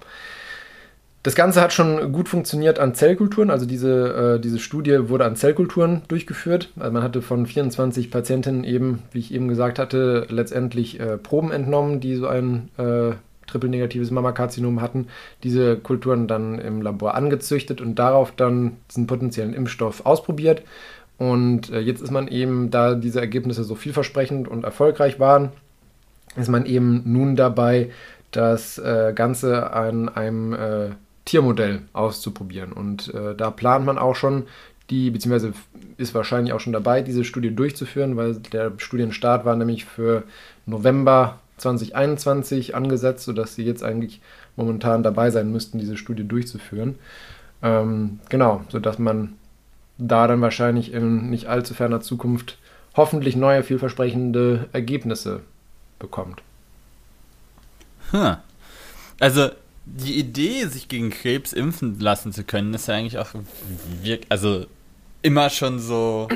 Das 1.24 1.36
Ganze 1.36 1.60
hat 1.60 1.72
schon 1.72 2.12
gut 2.12 2.28
funktioniert 2.28 2.80
an 2.80 2.96
Zellkulturen. 2.96 3.50
Also 3.50 3.64
diese, 3.64 4.38
äh, 4.38 4.40
diese 4.40 4.58
Studie 4.58 5.08
wurde 5.08 5.24
an 5.24 5.36
Zellkulturen 5.36 6.02
durchgeführt. 6.08 6.70
Also 6.76 6.90
man 6.90 7.04
hatte 7.04 7.22
von 7.22 7.46
24 7.46 8.10
Patientinnen 8.10 8.64
eben, 8.64 9.04
wie 9.12 9.20
ich 9.20 9.32
eben 9.32 9.46
gesagt 9.46 9.78
hatte, 9.78 10.26
letztendlich 10.30 10.98
äh, 10.98 11.18
Proben 11.18 11.52
entnommen, 11.52 12.00
die 12.00 12.16
so 12.16 12.26
ein 12.26 12.70
äh, 12.76 13.12
triple-negatives 13.46 14.10
Mammakarzinom 14.10 14.80
hatten, 14.80 15.08
diese 15.42 15.76
Kulturen 15.76 16.26
dann 16.26 16.58
im 16.58 16.82
Labor 16.82 17.14
angezüchtet 17.14 17.80
und 17.80 17.96
darauf 17.96 18.32
dann 18.32 18.76
diesen 18.90 19.06
potenziellen 19.06 19.54
Impfstoff 19.54 20.06
ausprobiert. 20.06 20.62
Und 21.18 21.70
äh, 21.70 21.80
jetzt 21.80 22.02
ist 22.02 22.10
man 22.10 22.28
eben, 22.28 22.70
da 22.70 22.94
diese 22.94 23.20
Ergebnisse 23.20 23.64
so 23.64 23.74
vielversprechend 23.74 24.48
und 24.48 24.64
erfolgreich 24.64 25.20
waren, 25.20 25.50
ist 26.36 26.48
man 26.48 26.66
eben 26.66 27.02
nun 27.04 27.36
dabei, 27.36 27.90
das 28.30 28.78
äh, 28.78 29.12
Ganze 29.14 29.72
an 29.72 30.08
einem 30.08 30.54
äh, 30.54 30.90
Tiermodell 31.24 31.82
auszuprobieren. 31.92 32.72
Und 32.72 33.12
da 33.14 33.52
plant 33.52 33.86
man 33.86 33.96
auch 33.96 34.16
schon 34.16 34.42
die, 34.90 35.10
beziehungsweise 35.10 35.52
ist 35.96 36.14
wahrscheinlich 36.14 36.52
auch 36.52 36.60
schon 36.60 36.72
dabei, 36.72 37.02
diese 37.02 37.24
Studie 37.24 37.54
durchzuführen, 37.54 38.16
weil 38.16 38.34
der 38.34 38.72
Studienstart 38.76 39.44
war 39.44 39.56
nämlich 39.56 39.84
für 39.84 40.24
November 40.66 41.38
2021 41.62 42.74
angesetzt, 42.74 43.24
sodass 43.24 43.54
sie 43.54 43.64
jetzt 43.64 43.82
eigentlich 43.82 44.20
momentan 44.56 45.02
dabei 45.02 45.30
sein 45.30 45.50
müssten, 45.50 45.78
diese 45.78 45.96
Studie 45.96 46.24
durchzuführen. 46.24 46.96
Ähm, 47.62 48.20
genau, 48.28 48.62
sodass 48.68 48.98
man 48.98 49.34
da 49.98 50.26
dann 50.26 50.40
wahrscheinlich 50.40 50.92
in 50.92 51.30
nicht 51.30 51.46
allzu 51.46 51.74
ferner 51.74 52.00
Zukunft 52.00 52.58
hoffentlich 52.94 53.36
neue, 53.36 53.62
vielversprechende 53.62 54.68
Ergebnisse 54.72 55.40
bekommt. 55.98 56.42
Hm. 58.10 58.36
Also 59.20 59.50
die 59.84 60.18
Idee, 60.18 60.66
sich 60.66 60.88
gegen 60.88 61.10
Krebs 61.10 61.52
impfen 61.52 61.98
lassen 61.98 62.32
zu 62.32 62.44
können, 62.44 62.74
ist 62.74 62.88
ja 62.88 62.94
eigentlich 62.94 63.18
auch 63.18 63.30
also 64.28 64.66
immer 65.22 65.50
schon 65.50 65.78
so. 65.78 66.28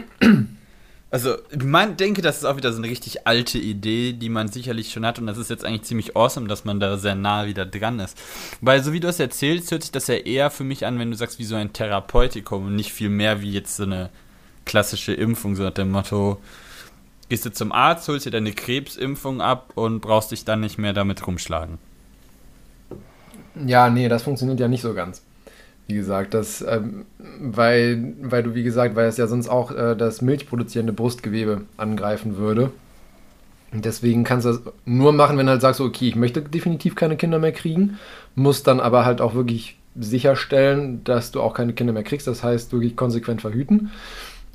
Also, 1.16 1.36
mein, 1.64 1.96
denke, 1.96 2.20
das 2.20 2.36
ist 2.36 2.44
auch 2.44 2.58
wieder 2.58 2.72
so 2.72 2.76
eine 2.76 2.90
richtig 2.90 3.26
alte 3.26 3.56
Idee, 3.56 4.12
die 4.12 4.28
man 4.28 4.48
sicherlich 4.48 4.92
schon 4.92 5.06
hat. 5.06 5.18
Und 5.18 5.26
das 5.26 5.38
ist 5.38 5.48
jetzt 5.48 5.64
eigentlich 5.64 5.84
ziemlich 5.84 6.14
awesome, 6.14 6.46
dass 6.46 6.66
man 6.66 6.78
da 6.78 6.98
sehr 6.98 7.14
nah 7.14 7.46
wieder 7.46 7.64
dran 7.64 8.00
ist. 8.00 8.18
Weil, 8.60 8.84
so 8.84 8.92
wie 8.92 9.00
du 9.00 9.08
es 9.08 9.18
erzählst, 9.18 9.70
hört 9.70 9.80
sich 9.80 9.92
das 9.92 10.08
ja 10.08 10.16
eher 10.16 10.50
für 10.50 10.62
mich 10.62 10.84
an, 10.84 10.98
wenn 10.98 11.10
du 11.10 11.16
sagst, 11.16 11.38
wie 11.38 11.44
so 11.44 11.54
ein 11.54 11.72
Therapeutikum 11.72 12.66
und 12.66 12.76
nicht 12.76 12.92
viel 12.92 13.08
mehr 13.08 13.40
wie 13.40 13.50
jetzt 13.50 13.76
so 13.76 13.84
eine 13.84 14.10
klassische 14.66 15.14
Impfung, 15.14 15.56
so 15.56 15.62
nach 15.62 15.70
dem 15.70 15.90
Motto, 15.90 16.38
gehst 17.30 17.46
du 17.46 17.50
zum 17.50 17.72
Arzt, 17.72 18.06
holst 18.08 18.26
dir 18.26 18.30
deine 18.30 18.52
Krebsimpfung 18.52 19.40
ab 19.40 19.72
und 19.74 20.00
brauchst 20.00 20.32
dich 20.32 20.44
dann 20.44 20.60
nicht 20.60 20.76
mehr 20.76 20.92
damit 20.92 21.26
rumschlagen. 21.26 21.78
Ja, 23.64 23.88
nee, 23.88 24.10
das 24.10 24.22
funktioniert 24.22 24.60
ja 24.60 24.68
nicht 24.68 24.82
so 24.82 24.92
ganz. 24.92 25.22
Wie 25.88 25.94
gesagt, 25.94 26.34
das, 26.34 26.64
ähm, 26.68 27.04
weil, 27.40 28.14
weil 28.20 28.42
du, 28.42 28.54
wie 28.54 28.64
gesagt, 28.64 28.96
weil 28.96 29.06
es 29.06 29.18
ja 29.18 29.26
sonst 29.28 29.48
auch 29.48 29.70
äh, 29.70 29.94
das 29.94 30.20
milchproduzierende 30.20 30.92
Brustgewebe 30.92 31.62
angreifen 31.76 32.36
würde. 32.36 32.72
Und 33.72 33.84
deswegen 33.84 34.24
kannst 34.24 34.46
du 34.46 34.50
das 34.50 34.60
nur 34.84 35.12
machen, 35.12 35.38
wenn 35.38 35.46
du 35.46 35.52
halt 35.52 35.60
sagst, 35.60 35.80
okay, 35.80 36.08
ich 36.08 36.16
möchte 36.16 36.42
definitiv 36.42 36.94
keine 36.94 37.16
Kinder 37.16 37.38
mehr 37.38 37.52
kriegen, 37.52 37.98
musst 38.34 38.66
dann 38.66 38.80
aber 38.80 39.04
halt 39.04 39.20
auch 39.20 39.34
wirklich 39.34 39.78
sicherstellen, 39.98 41.02
dass 41.04 41.30
du 41.30 41.40
auch 41.40 41.54
keine 41.54 41.72
Kinder 41.72 41.92
mehr 41.92 42.02
kriegst, 42.02 42.26
das 42.26 42.42
heißt 42.42 42.72
wirklich 42.72 42.96
konsequent 42.96 43.40
verhüten. 43.40 43.90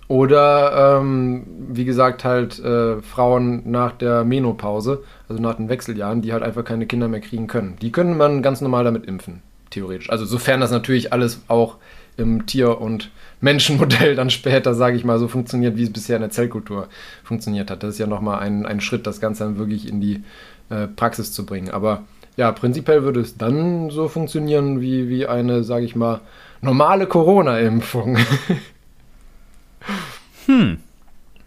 Oder, 0.08 1.00
ähm, 1.00 1.46
wie 1.70 1.86
gesagt, 1.86 2.26
halt 2.26 2.60
äh, 2.60 3.02
Frauen 3.02 3.72
nach 3.72 3.94
der 3.94 4.26
Menopause, 4.26 5.04
also 5.30 5.42
nach 5.42 5.56
den 5.56 5.70
Wechseljahren, 5.70 6.22
die 6.22 6.34
halt 6.34 6.44
einfach 6.44 6.66
keine 6.66 6.86
Kinder 6.86 7.08
mehr 7.08 7.22
kriegen 7.22 7.48
können. 7.48 7.78
Die 7.82 7.94
können 7.94 8.18
man 8.18 8.42
ganz 8.42 8.60
normal 8.60 8.84
damit 8.84 9.06
impfen, 9.06 9.42
theoretisch. 9.72 10.10
Also 10.10 10.26
sofern 10.26 10.62
das 10.62 10.72
natürlich 10.72 11.12
alles 11.12 11.42
auch 11.48 11.78
im 12.18 12.46
Tier- 12.46 12.80
und 12.80 13.10
Menschenmodell 13.40 14.16
dann 14.16 14.30
später, 14.30 14.76
sage 14.76 14.96
ich 14.96 15.04
mal, 15.04 15.20
so 15.20 15.28
funktioniert, 15.28 15.78
wie 15.78 15.84
es 15.84 15.94
bisher 15.94 16.18
in 16.18 16.22
der 16.22 16.30
Zellkultur 16.30 16.88
funktioniert 17.24 17.72
hat. 17.72 17.84
Das 17.84 17.96
ist 17.96 18.00
ja 18.00 18.08
nochmal 18.08 18.40
ein, 18.40 18.66
ein 18.66 18.82
Schritt, 18.82 19.08
das 19.08 19.20
Ganze 19.20 19.44
dann 19.44 19.58
wirklich 19.58 19.88
in 19.88 20.00
die 20.00 20.24
äh, 20.70 20.88
Praxis 20.88 21.34
zu 21.34 21.46
bringen. 21.46 21.72
Aber 21.72 22.04
ja, 22.38 22.52
prinzipiell 22.52 23.04
würde 23.04 23.20
es 23.20 23.38
dann 23.38 23.90
so 23.90 24.08
funktionieren 24.08 24.82
wie, 24.82 25.10
wie 25.10 25.26
eine, 25.26 25.64
sage 25.64 25.86
ich 25.86 25.96
mal, 25.96 26.22
normale 26.62 27.08
Corona-Impfung. 27.08 28.18
hm. 30.46 30.78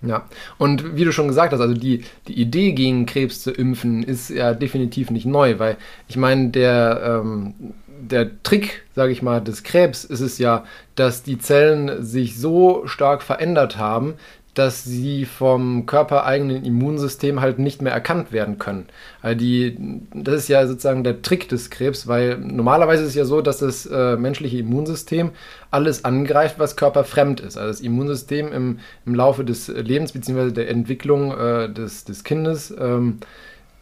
Ja, 0.07 0.27
und 0.59 0.97
wie 0.97 1.05
du 1.05 1.12
schon 1.12 1.29
gesagt 1.29 1.55
hast, 1.55 1.61
also 1.61 1.72
die, 1.72 2.05
die 2.29 2.39
Idee 2.39 2.72
gegen 2.72 3.07
Krebs 3.07 3.43
zu 3.43 3.51
impfen 3.51 4.03
ist 4.03 4.29
ja 4.29 4.53
definitiv 4.53 5.11
nicht 5.11 5.25
neu, 5.25 5.59
weil 5.59 5.79
ich 6.09 6.18
meine, 6.18 6.51
der, 6.51 7.22
ähm, 7.22 7.55
der 8.01 8.42
Trick, 8.42 8.82
sage 8.95 9.12
ich 9.12 9.22
mal, 9.22 9.40
des 9.40 9.62
Krebs 9.62 10.05
ist 10.05 10.20
es 10.20 10.38
ja, 10.38 10.64
dass 10.95 11.22
die 11.22 11.38
Zellen 11.38 12.03
sich 12.05 12.38
so 12.38 12.86
stark 12.86 13.22
verändert 13.22 13.76
haben, 13.76 14.14
dass 14.55 14.84
sie 14.84 15.24
vom 15.24 15.84
körpereigenen 15.84 16.64
Immunsystem 16.64 17.40
halt 17.40 17.59
nicht 17.59 17.82
mehr 17.82 17.92
erkannt 17.92 18.30
werden 18.30 18.59
können. 18.59 18.86
Also 19.20 19.36
die, 19.36 19.76
das 20.14 20.36
ist 20.36 20.49
ja 20.49 20.66
sozusagen 20.66 21.03
der 21.03 21.22
Trick 21.22 21.49
des 21.49 21.70
Krebs, 21.70 22.07
weil 22.07 22.38
normalerweise 22.38 23.03
ist 23.03 23.11
es 23.11 23.14
ja 23.16 23.24
so, 23.24 23.40
dass 23.40 23.59
das 23.59 23.84
äh, 23.86 24.16
menschliche 24.16 24.59
Immunsystem 24.59 25.30
alles 25.72 26.05
angreift, 26.05 26.59
was 26.59 26.76
körperfremd 26.76 27.40
ist. 27.40 27.57
Also 27.59 27.68
das 27.68 27.80
Immunsystem 27.80 28.53
im, 28.53 28.78
im 29.05 29.14
Laufe 29.16 29.45
des 29.45 29.66
Lebens 29.66 30.12
bzw. 30.12 30.53
der 30.53 30.70
Entwicklung 30.70 31.36
äh, 31.36 31.68
des, 31.68 32.05
des 32.05 32.22
Kindes 32.22 32.72
ähm, 32.78 33.18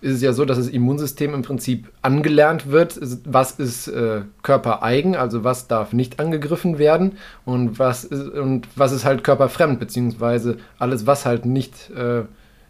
ist 0.02 0.16
es 0.16 0.22
ja 0.22 0.32
so, 0.32 0.44
dass 0.44 0.58
das 0.58 0.68
Immunsystem 0.68 1.32
im 1.32 1.42
Prinzip 1.42 1.88
angelernt 2.02 2.70
wird, 2.70 2.98
was 3.24 3.52
ist 3.52 3.86
äh, 3.86 4.22
körpereigen, 4.42 5.14
also 5.14 5.44
was 5.44 5.68
darf 5.68 5.92
nicht 5.92 6.18
angegriffen 6.18 6.78
werden 6.78 7.18
und 7.44 7.78
was 7.78 8.04
ist, 8.04 8.28
und 8.28 8.66
was 8.74 8.92
ist 8.92 9.04
halt 9.04 9.22
körperfremd, 9.22 9.78
beziehungsweise 9.78 10.58
alles, 10.78 11.06
was 11.06 11.24
halt 11.24 11.46
nicht 11.46 11.90
äh, 11.90 12.24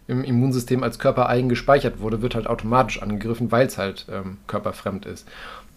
im 0.08 0.24
Immunsystem 0.24 0.82
als 0.82 0.98
körpereigen 0.98 1.48
gespeichert 1.48 2.00
wurde, 2.00 2.20
wird 2.20 2.34
halt 2.34 2.46
automatisch 2.46 3.02
angegriffen, 3.02 3.50
weil 3.50 3.66
es 3.66 3.78
halt 3.78 4.06
ähm, 4.10 4.36
körperfremd 4.46 5.06
ist. 5.06 5.26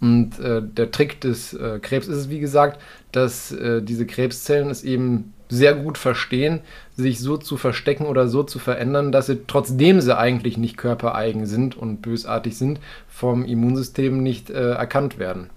Und 0.02 0.39
äh, 0.39 0.62
der 0.62 0.91
Trick 0.91 1.22
des 1.22 1.54
äh, 1.54 1.80
Krebs 1.82 2.08
ist 2.08 2.18
es, 2.18 2.30
wie 2.30 2.39
gesagt, 2.39 2.82
dass 3.12 3.52
äh, 3.52 3.82
diese 3.82 4.06
Krebszellen 4.06 4.70
es 4.70 4.84
eben 4.84 5.34
sehr 5.48 5.76
gut 5.76 5.98
verstehen, 5.98 6.62
sich 6.96 7.20
so 7.20 7.38
zu 7.38 7.58
verstecken 7.58 8.06
oder 8.06 8.28
so 8.28 8.43
zu 8.43 8.60
verändern, 8.60 9.12
dass 9.12 9.28
sie, 9.28 9.41
trotzdem 9.48 10.02
sie 10.02 10.18
eigentlich 10.18 10.58
nicht 10.58 10.78
körpereigen 10.78 11.46
sind 11.46 11.78
und 11.78 12.02
bösartig 12.02 12.58
sind, 12.58 12.80
vom 13.08 13.46
Immunsystem 13.46 14.22
nicht 14.22 14.50
äh, 14.50 14.72
erkannt 14.72 15.20
werden. 15.20 15.50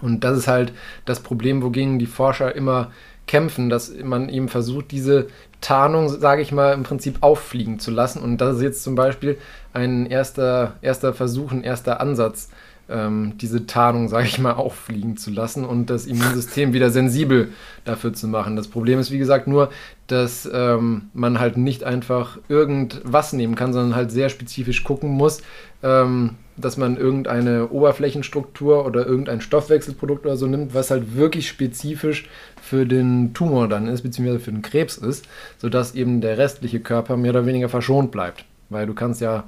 Und 0.00 0.22
das 0.22 0.38
ist 0.38 0.48
halt 0.48 0.72
das 1.04 1.20
Problem, 1.20 1.62
wogegen 1.62 1.98
die 1.98 2.06
Forscher 2.06 2.54
immer 2.54 2.92
kämpfen, 3.26 3.68
dass 3.68 3.92
man 4.02 4.28
eben 4.28 4.48
versucht, 4.48 4.90
diese 4.90 5.26
Tarnung, 5.60 6.08
sage 6.08 6.40
ich 6.40 6.52
mal, 6.52 6.72
im 6.72 6.84
Prinzip 6.84 7.18
auffliegen 7.20 7.78
zu 7.78 7.90
lassen. 7.90 8.22
Und 8.22 8.38
das 8.38 8.56
ist 8.56 8.62
jetzt 8.62 8.82
zum 8.82 8.94
Beispiel 8.94 9.38
ein 9.72 10.06
erster, 10.06 10.74
erster 10.82 11.12
Versuch, 11.12 11.52
ein 11.52 11.62
erster 11.62 12.00
Ansatz, 12.00 12.48
ähm, 12.88 13.34
diese 13.40 13.66
Tarnung, 13.66 14.08
sage 14.08 14.26
ich 14.26 14.38
mal, 14.38 14.52
auffliegen 14.54 15.16
zu 15.16 15.30
lassen 15.30 15.64
und 15.64 15.90
das 15.90 16.06
Immunsystem 16.06 16.72
wieder 16.72 16.90
sensibel 16.90 17.48
dafür 17.84 18.12
zu 18.12 18.28
machen. 18.28 18.56
Das 18.56 18.68
Problem 18.68 18.98
ist, 18.98 19.10
wie 19.10 19.18
gesagt, 19.18 19.46
nur, 19.46 19.70
dass 20.06 20.48
ähm, 20.52 21.10
man 21.12 21.38
halt 21.38 21.56
nicht 21.56 21.84
einfach 21.84 22.38
irgendwas 22.48 23.32
nehmen 23.32 23.54
kann, 23.54 23.72
sondern 23.72 23.94
halt 23.94 24.10
sehr 24.10 24.30
spezifisch 24.30 24.84
gucken 24.84 25.10
muss, 25.10 25.42
ähm, 25.82 26.36
dass 26.56 26.76
man 26.76 26.96
irgendeine 26.96 27.68
Oberflächenstruktur 27.68 28.84
oder 28.84 29.06
irgendein 29.06 29.40
Stoffwechselprodukt 29.40 30.26
oder 30.26 30.36
so 30.36 30.46
nimmt, 30.46 30.74
was 30.74 30.90
halt 30.90 31.14
wirklich 31.14 31.48
spezifisch 31.48 32.28
für 32.60 32.86
den 32.86 33.32
Tumor 33.34 33.68
dann 33.68 33.86
ist, 33.86 34.02
beziehungsweise 34.02 34.40
für 34.40 34.50
den 34.50 34.62
Krebs 34.62 34.96
ist, 34.96 35.26
sodass 35.58 35.94
eben 35.94 36.20
der 36.20 36.38
restliche 36.38 36.80
Körper 36.80 37.16
mehr 37.16 37.30
oder 37.30 37.46
weniger 37.46 37.68
verschont 37.68 38.10
bleibt. 38.10 38.44
Weil 38.70 38.86
du 38.86 38.94
kannst 38.94 39.20
ja 39.20 39.44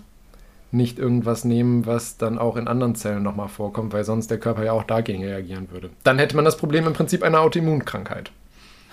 nicht 0.72 0.98
irgendwas 0.98 1.44
nehmen, 1.44 1.86
was 1.86 2.16
dann 2.16 2.38
auch 2.38 2.56
in 2.56 2.68
anderen 2.68 2.94
Zellen 2.94 3.22
nochmal 3.22 3.48
vorkommt, 3.48 3.92
weil 3.92 4.04
sonst 4.04 4.30
der 4.30 4.38
Körper 4.38 4.64
ja 4.64 4.72
auch 4.72 4.84
dagegen 4.84 5.24
reagieren 5.24 5.70
würde. 5.70 5.90
Dann 6.04 6.18
hätte 6.18 6.36
man 6.36 6.44
das 6.44 6.56
Problem 6.56 6.86
im 6.86 6.92
Prinzip 6.92 7.22
einer 7.22 7.40
Autoimmunkrankheit. 7.40 8.30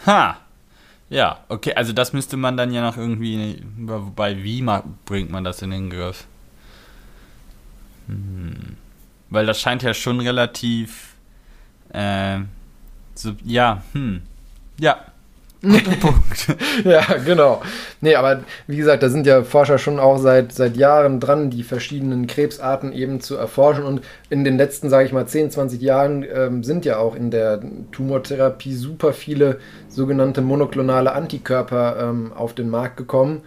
Ha! 0.05 0.37
Ja, 1.09 1.39
okay, 1.47 1.73
also 1.73 1.93
das 1.93 2.11
müsste 2.11 2.35
man 2.35 2.57
dann 2.57 2.73
ja 2.73 2.81
noch 2.81 2.97
irgendwie, 2.97 3.63
wobei, 3.77 4.43
wie 4.43 4.65
bringt 5.05 5.31
man 5.31 5.43
das 5.43 5.61
in 5.61 5.69
den 5.69 5.89
Griff? 5.89 6.25
Hm. 8.07 8.75
Weil 9.29 9.45
das 9.45 9.61
scheint 9.61 9.83
ja 9.83 9.93
schon 9.93 10.19
relativ, 10.19 11.15
äh, 11.93 12.39
so, 13.13 13.33
ja, 13.43 13.83
hm, 13.93 14.21
ja, 14.79 14.97
Punkt. 15.99 16.55
ja, 16.83 17.03
genau. 17.25 17.61
Nee, 18.01 18.15
aber 18.15 18.43
wie 18.67 18.77
gesagt, 18.77 19.03
da 19.03 19.09
sind 19.09 19.25
ja 19.25 19.43
Forscher 19.43 19.77
schon 19.77 19.99
auch 19.99 20.17
seit, 20.17 20.51
seit 20.53 20.77
Jahren 20.77 21.19
dran, 21.19 21.49
die 21.49 21.63
verschiedenen 21.63 22.27
Krebsarten 22.27 22.93
eben 22.93 23.21
zu 23.21 23.35
erforschen. 23.35 23.83
Und 23.83 24.01
in 24.29 24.43
den 24.43 24.57
letzten, 24.57 24.89
sage 24.89 25.05
ich 25.05 25.13
mal, 25.13 25.27
10, 25.27 25.51
20 25.51 25.81
Jahren 25.81 26.25
ähm, 26.31 26.63
sind 26.63 26.85
ja 26.85 26.97
auch 26.97 27.15
in 27.15 27.31
der 27.31 27.61
Tumortherapie 27.91 28.73
super 28.73 29.13
viele 29.13 29.59
sogenannte 29.89 30.41
monoklonale 30.41 31.13
Antikörper 31.13 31.97
ähm, 31.99 32.31
auf 32.33 32.53
den 32.53 32.69
Markt 32.69 32.97
gekommen, 32.97 33.41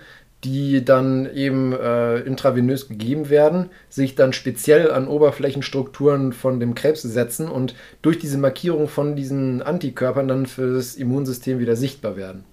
die 0.44 0.84
dann 0.84 1.30
eben 1.34 1.72
äh, 1.72 2.18
intravenös 2.20 2.88
gegeben 2.88 3.28
werden, 3.28 3.70
sich 3.88 4.14
dann 4.14 4.32
speziell 4.32 4.90
an 4.90 5.06
Oberflächenstrukturen 5.06 6.32
von 6.32 6.60
dem 6.60 6.74
Krebs 6.74 7.02
setzen 7.02 7.48
und 7.48 7.74
durch 8.00 8.18
diese 8.18 8.38
Markierung 8.38 8.88
von 8.88 9.16
diesen 9.16 9.60
Antikörpern 9.62 10.28
dann 10.28 10.46
für 10.46 10.74
das 10.74 10.96
Immunsystem 10.96 11.58
wieder 11.58 11.76
sichtbar 11.76 12.16
werden. 12.16 12.44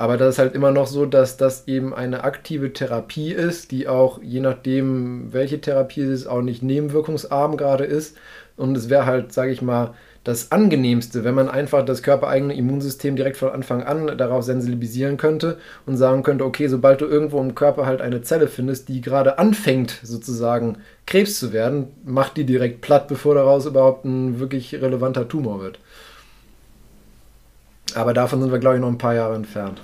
Aber 0.00 0.16
das 0.16 0.36
ist 0.36 0.38
halt 0.38 0.54
immer 0.54 0.70
noch 0.70 0.86
so, 0.86 1.04
dass 1.04 1.36
das 1.36 1.68
eben 1.68 1.92
eine 1.92 2.24
aktive 2.24 2.72
Therapie 2.72 3.32
ist, 3.32 3.70
die 3.70 3.86
auch 3.86 4.18
je 4.22 4.40
nachdem, 4.40 5.30
welche 5.32 5.60
Therapie 5.60 6.00
es 6.00 6.22
ist, 6.22 6.26
auch 6.26 6.40
nicht 6.40 6.62
nebenwirkungsarm 6.62 7.58
gerade 7.58 7.84
ist. 7.84 8.16
Und 8.56 8.74
es 8.78 8.88
wäre 8.88 9.04
halt, 9.04 9.34
sage 9.34 9.52
ich 9.52 9.60
mal, 9.60 9.92
das 10.24 10.52
angenehmste, 10.52 11.24
wenn 11.24 11.34
man 11.34 11.48
einfach 11.48 11.84
das 11.84 12.02
körpereigene 12.02 12.54
Immunsystem 12.54 13.16
direkt 13.16 13.38
von 13.38 13.50
Anfang 13.50 13.82
an 13.82 14.18
darauf 14.18 14.44
sensibilisieren 14.44 15.16
könnte 15.16 15.58
und 15.86 15.96
sagen 15.96 16.22
könnte, 16.22 16.44
okay, 16.44 16.68
sobald 16.68 17.00
du 17.00 17.06
irgendwo 17.06 17.40
im 17.40 17.54
Körper 17.54 17.86
halt 17.86 18.02
eine 18.02 18.20
Zelle 18.20 18.46
findest, 18.46 18.88
die 18.88 19.00
gerade 19.00 19.38
anfängt 19.38 19.98
sozusagen 20.02 20.76
Krebs 21.06 21.38
zu 21.38 21.52
werden, 21.52 21.88
mach 22.04 22.28
die 22.28 22.44
direkt 22.44 22.82
platt, 22.82 23.08
bevor 23.08 23.34
daraus 23.34 23.64
überhaupt 23.64 24.04
ein 24.04 24.38
wirklich 24.38 24.74
relevanter 24.74 25.26
Tumor 25.26 25.60
wird. 25.62 25.78
Aber 27.94 28.12
davon 28.12 28.42
sind 28.42 28.52
wir, 28.52 28.58
glaube 28.58 28.76
ich, 28.76 28.80
noch 28.82 28.88
ein 28.88 28.98
paar 28.98 29.14
Jahre 29.14 29.34
entfernt. 29.34 29.80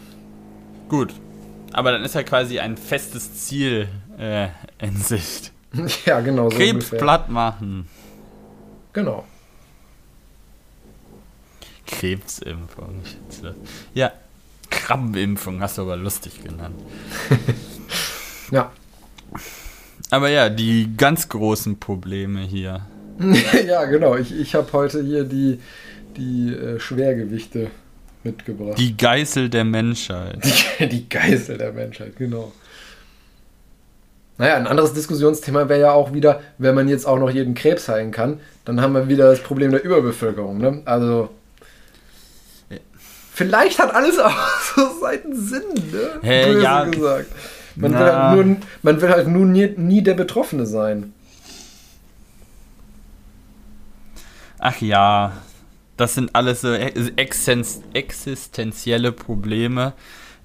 Gut. 0.89 1.15
Aber 1.73 1.93
dann 1.93 2.05
ist 2.05 2.15
ja 2.15 2.23
quasi 2.23 2.61
ein 2.61 2.77
festes 2.77 3.47
Ziel 3.47 3.89
äh, 4.19 4.49
in 4.81 4.97
Sicht. 4.97 5.53
ja, 6.05 6.21
genau. 6.21 6.51
So 6.51 6.57
Krebs 6.57 6.73
ungefähr. 6.73 6.99
platt 6.99 7.29
machen. 7.31 7.89
Genau. 8.93 9.25
Krebsimpfung. 11.99 13.03
Ja, 13.95 14.13
Krabbenimpfung 14.71 15.61
hast 15.61 15.79
du 15.79 15.83
aber 15.83 15.97
lustig 15.97 16.43
genannt. 16.43 16.77
Ja. 18.53 18.71
Aber 20.11 20.29
ja, 20.29 20.49
die 20.49 20.97
ganz 20.97 21.29
großen 21.29 21.81
Probleme 21.81 22.43
hier. 22.43 22.83
ja, 23.67 23.85
genau. 23.87 24.15
Ich, 24.17 24.39
ich 24.39 24.55
habe 24.55 24.73
heute 24.73 25.03
hier 25.03 25.25
die, 25.25 25.59
die 26.17 26.55
äh, 26.55 26.79
Schwergewichte 26.79 27.71
mitgebracht. 28.23 28.79
Die 28.79 28.97
Geißel 28.97 29.49
der 29.49 29.65
Menschheit. 29.65 30.39
Die, 30.79 30.89
die 30.89 31.09
Geißel 31.09 31.59
der 31.59 31.73
Menschheit, 31.73 32.17
genau. 32.17 32.53
Naja, 34.39 34.57
ein 34.57 34.67
anderes 34.67 34.93
Diskussionsthema 34.93 35.69
wäre 35.69 35.81
ja 35.81 35.93
auch 35.93 36.13
wieder, 36.13 36.41
wenn 36.59 36.75
man 36.75 36.89
jetzt 36.89 37.07
auch 37.07 37.19
noch 37.19 37.31
jeden 37.31 37.55
Krebs 37.55 37.89
heilen 37.89 38.13
kann, 38.13 38.41
dann 38.67 38.83
haben 38.83 38.93
wir 38.93 39.09
wieder 39.09 39.31
das 39.31 39.41
Problem 39.41 39.71
der 39.71 39.83
Überbevölkerung. 39.83 40.59
Ne? 40.59 40.83
Also, 40.85 41.31
vielleicht 43.37 43.79
hat 43.79 43.95
alles 43.95 44.19
auch 44.29 44.33
so 44.75 44.99
seinen 45.01 45.37
Sinn, 45.37 45.63
ne? 45.93 46.21
Hä, 46.23 46.47
Böse 46.47 46.63
ja. 46.63 46.85
gesagt. 46.85 47.31
Man 47.77 47.93
will, 47.93 47.99
halt 47.99 48.47
nur, 48.47 48.57
man 48.83 49.01
will 49.03 49.11
halt 49.11 49.29
nur 49.29 49.45
nie, 49.45 49.69
nie 49.77 50.03
der 50.03 50.15
Betroffene 50.15 50.65
sein. 50.65 51.13
Ach 54.59 54.81
ja, 54.81 55.33
das 55.99 56.15
sind 56.15 56.35
alles 56.35 56.63
so 56.63 56.69
existen- 56.69 57.83
existenzielle 57.93 59.13
Probleme, 59.13 59.93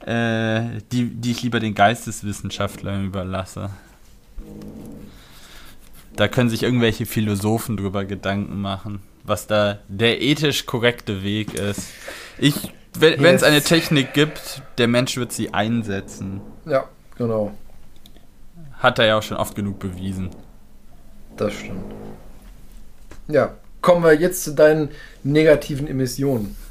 äh, 0.05 0.81
die, 0.91 1.05
die 1.05 1.31
ich 1.31 1.43
lieber 1.43 1.61
den 1.61 1.73
Geisteswissenschaftlern 1.73 3.05
überlasse. 3.05 3.69
Da 6.17 6.27
können 6.27 6.49
sich 6.49 6.63
irgendwelche 6.63 7.05
Philosophen 7.05 7.77
drüber 7.77 8.03
Gedanken 8.03 8.59
machen, 8.59 9.01
was 9.23 9.47
da 9.47 9.79
der 9.87 10.21
ethisch 10.21 10.65
korrekte 10.65 11.23
Weg 11.23 11.53
ist. 11.53 11.87
Ich, 12.37 12.55
wenn 12.99 13.35
es 13.35 13.43
eine 13.43 13.61
Technik 13.61 14.13
gibt, 14.13 14.61
der 14.77 14.87
Mensch 14.87 15.17
wird 15.17 15.31
sie 15.31 15.53
einsetzen. 15.53 16.41
Ja, 16.65 16.85
genau. 17.17 17.51
Hat 18.79 18.99
er 18.99 19.05
ja 19.05 19.17
auch 19.17 19.23
schon 19.23 19.37
oft 19.37 19.55
genug 19.55 19.79
bewiesen. 19.79 20.29
Das 21.37 21.53
stimmt. 21.53 21.93
Ja, 23.27 23.55
kommen 23.81 24.03
wir 24.03 24.13
jetzt 24.13 24.43
zu 24.43 24.53
deinen 24.53 24.89
negativen 25.23 25.87
Emissionen. 25.87 26.55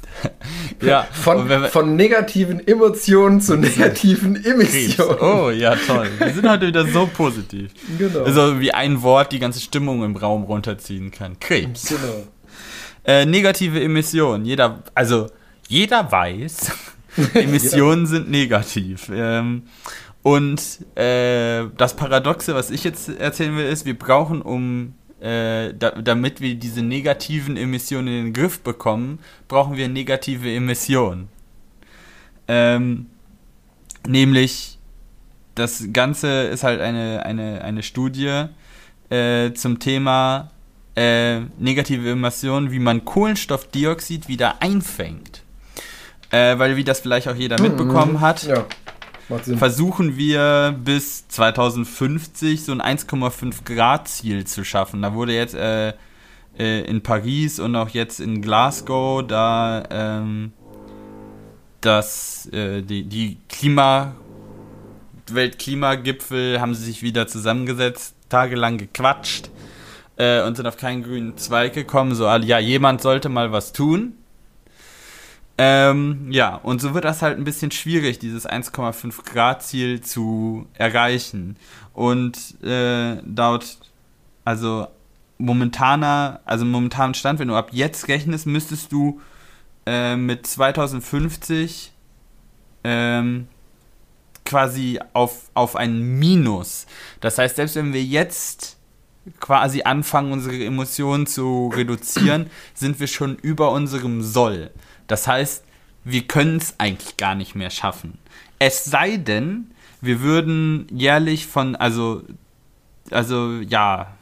Ja, 0.81 1.03
Von, 1.11 1.47
von 1.69 1.95
negativen 1.95 2.67
Emotionen 2.67 3.39
zu 3.39 3.55
negativen. 3.55 4.43
Emissionen. 4.43 5.19
Oh, 5.21 5.51
ja, 5.51 5.75
toll. 5.75 6.09
Wir 6.17 6.33
sind 6.33 6.49
heute 6.49 6.67
wieder 6.67 6.85
so 6.87 7.05
positiv. 7.05 7.71
Genau. 7.99 8.23
Also 8.23 8.59
wie 8.59 8.73
ein 8.73 9.01
Wort 9.03 9.31
die 9.31 9.37
ganze 9.39 9.59
Stimmung 9.59 10.03
im 10.03 10.15
Raum 10.15 10.43
runterziehen 10.43 11.11
kann. 11.11 11.39
Krebs. 11.39 11.85
genau. 11.89 12.23
Äh, 13.05 13.25
negative 13.25 13.79
Emissionen. 13.79 14.43
Jeder, 14.43 14.83
also 14.95 15.27
jeder 15.71 16.11
weiß, 16.11 16.71
Emissionen 17.33 18.05
sind 18.05 18.29
negativ. 18.29 19.09
Ähm, 19.13 19.63
und 20.21 20.61
äh, 20.95 21.63
das 21.77 21.95
Paradoxe, 21.95 22.53
was 22.53 22.69
ich 22.69 22.83
jetzt 22.83 23.07
erzählen 23.07 23.55
will, 23.55 23.65
ist, 23.65 23.85
wir 23.85 23.97
brauchen, 23.97 24.41
um 24.41 24.93
äh, 25.21 25.73
da, 25.73 25.91
damit 25.91 26.41
wir 26.41 26.55
diese 26.55 26.81
negativen 26.81 27.55
Emissionen 27.55 28.07
in 28.07 28.25
den 28.25 28.33
Griff 28.33 28.59
bekommen, 28.59 29.19
brauchen 29.47 29.77
wir 29.77 29.87
negative 29.87 30.53
Emissionen. 30.53 31.29
Ähm, 32.49 33.05
nämlich, 34.05 34.77
das 35.55 35.85
Ganze 35.93 36.43
ist 36.43 36.63
halt 36.63 36.81
eine, 36.81 37.25
eine, 37.25 37.63
eine 37.63 37.81
Studie 37.81 38.45
äh, 39.09 39.53
zum 39.53 39.79
Thema 39.79 40.51
äh, 40.95 41.39
negative 41.57 42.11
Emissionen, 42.11 42.71
wie 42.71 42.79
man 42.79 43.05
Kohlenstoffdioxid 43.05 44.27
wieder 44.27 44.61
einfängt. 44.61 45.43
Äh, 46.31 46.57
weil, 46.59 46.77
wie 46.77 46.83
das 46.83 47.01
vielleicht 47.01 47.27
auch 47.27 47.35
jeder 47.35 47.61
mitbekommen 47.61 48.21
hat, 48.21 48.43
Ja, 48.43 48.65
versuchen 49.57 50.17
wir 50.17 50.75
bis 50.83 51.27
2050 51.27 52.63
so 52.63 52.71
ein 52.71 52.81
1,5 52.81 53.63
Grad 53.65 54.07
Ziel 54.07 54.45
zu 54.45 54.63
schaffen. 54.63 55.01
Da 55.01 55.13
wurde 55.13 55.33
jetzt 55.33 55.55
äh, 55.55 55.93
äh, 56.57 56.81
in 56.81 57.01
Paris 57.01 57.59
und 57.59 57.75
auch 57.75 57.89
jetzt 57.89 58.19
in 58.19 58.41
Glasgow 58.41 59.25
da 59.25 59.83
ähm, 59.89 60.53
das 61.81 62.47
äh, 62.51 62.81
die, 62.81 63.03
die 63.03 63.37
Klima 63.49 64.13
Weltklimagipfel 65.33 66.59
haben 66.59 66.73
sie 66.73 66.85
sich 66.85 67.03
wieder 67.03 67.27
zusammengesetzt, 67.27 68.15
tagelang 68.29 68.77
gequatscht 68.77 69.49
äh, 70.17 70.41
und 70.43 70.57
sind 70.57 70.67
auf 70.67 70.77
keinen 70.77 71.03
grünen 71.03 71.37
Zweig 71.37 71.73
gekommen. 71.73 72.15
So, 72.15 72.25
ja, 72.25 72.59
jemand 72.59 73.01
sollte 73.01 73.29
mal 73.29 73.51
was 73.51 73.73
tun. 73.73 74.13
Ähm, 75.57 76.27
ja, 76.31 76.55
und 76.55 76.81
so 76.81 76.93
wird 76.93 77.05
das 77.05 77.21
halt 77.21 77.37
ein 77.37 77.43
bisschen 77.43 77.71
schwierig, 77.71 78.19
dieses 78.19 78.47
1,5 78.47 79.23
Grad 79.31 79.63
Ziel 79.63 80.01
zu 80.01 80.65
erreichen. 80.73 81.57
Und 81.93 82.55
äh, 82.63 83.15
laut, 83.21 83.77
also 84.45 84.87
momentaner, 85.37 86.39
also 86.45 86.65
momentanen 86.65 87.13
Stand, 87.13 87.39
wenn 87.39 87.47
du 87.47 87.55
ab 87.55 87.69
jetzt 87.71 88.07
rechnest, 88.07 88.47
müsstest 88.47 88.91
du 88.91 89.21
äh, 89.85 90.15
mit 90.15 90.47
2050 90.47 91.91
ähm, 92.83 93.47
quasi 94.45 94.99
auf, 95.13 95.49
auf 95.53 95.75
ein 95.75 96.19
Minus. 96.19 96.85
Das 97.19 97.37
heißt, 97.37 97.55
selbst 97.55 97.75
wenn 97.75 97.93
wir 97.93 98.03
jetzt 98.03 98.77
quasi 99.39 99.83
anfangen, 99.83 100.31
unsere 100.31 100.63
Emotionen 100.63 101.27
zu 101.27 101.71
reduzieren, 101.75 102.49
sind 102.73 102.99
wir 102.99 103.07
schon 103.07 103.35
über 103.35 103.71
unserem 103.71 104.23
Soll. 104.23 104.71
Das 105.11 105.27
heißt, 105.27 105.65
wir 106.05 106.21
können 106.21 106.55
es 106.55 106.75
eigentlich 106.77 107.17
gar 107.17 107.35
nicht 107.35 107.53
mehr 107.53 107.69
schaffen. 107.69 108.17
Es 108.59 108.85
sei 108.85 109.17
denn, 109.17 109.71
wir 109.99 110.21
würden 110.21 110.87
jährlich 110.89 111.47
von, 111.47 111.75
also, 111.75 112.23
also 113.09 113.59
ja, 113.59 114.15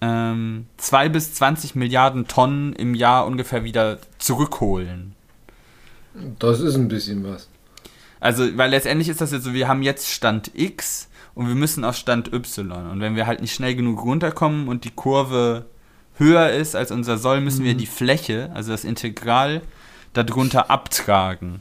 ähm, 0.00 0.66
2 0.78 1.08
bis 1.08 1.34
20 1.34 1.76
Milliarden 1.76 2.26
Tonnen 2.26 2.72
im 2.72 2.94
Jahr 2.94 3.26
ungefähr 3.26 3.62
wieder 3.62 3.98
zurückholen. 4.18 5.14
Das 6.40 6.58
ist 6.58 6.74
ein 6.74 6.88
bisschen 6.88 7.22
was. 7.22 7.48
Also, 8.18 8.58
weil 8.58 8.70
letztendlich 8.70 9.08
ist 9.08 9.20
das 9.20 9.30
jetzt 9.30 9.44
so, 9.44 9.54
wir 9.54 9.68
haben 9.68 9.84
jetzt 9.84 10.10
Stand 10.10 10.50
X 10.52 11.08
und 11.36 11.46
wir 11.46 11.54
müssen 11.54 11.84
auf 11.84 11.94
Stand 11.94 12.32
Y. 12.32 12.90
Und 12.90 13.00
wenn 13.00 13.14
wir 13.14 13.28
halt 13.28 13.40
nicht 13.40 13.54
schnell 13.54 13.76
genug 13.76 14.02
runterkommen 14.02 14.66
und 14.66 14.82
die 14.82 14.90
Kurve 14.90 15.66
höher 16.16 16.50
ist 16.50 16.76
als 16.76 16.90
unser 16.90 17.18
Soll, 17.18 17.40
müssen 17.40 17.64
wir 17.64 17.74
die 17.74 17.86
Fläche, 17.86 18.50
also 18.54 18.72
das 18.72 18.84
Integral, 18.84 19.62
darunter 20.12 20.70
abtragen. 20.70 21.60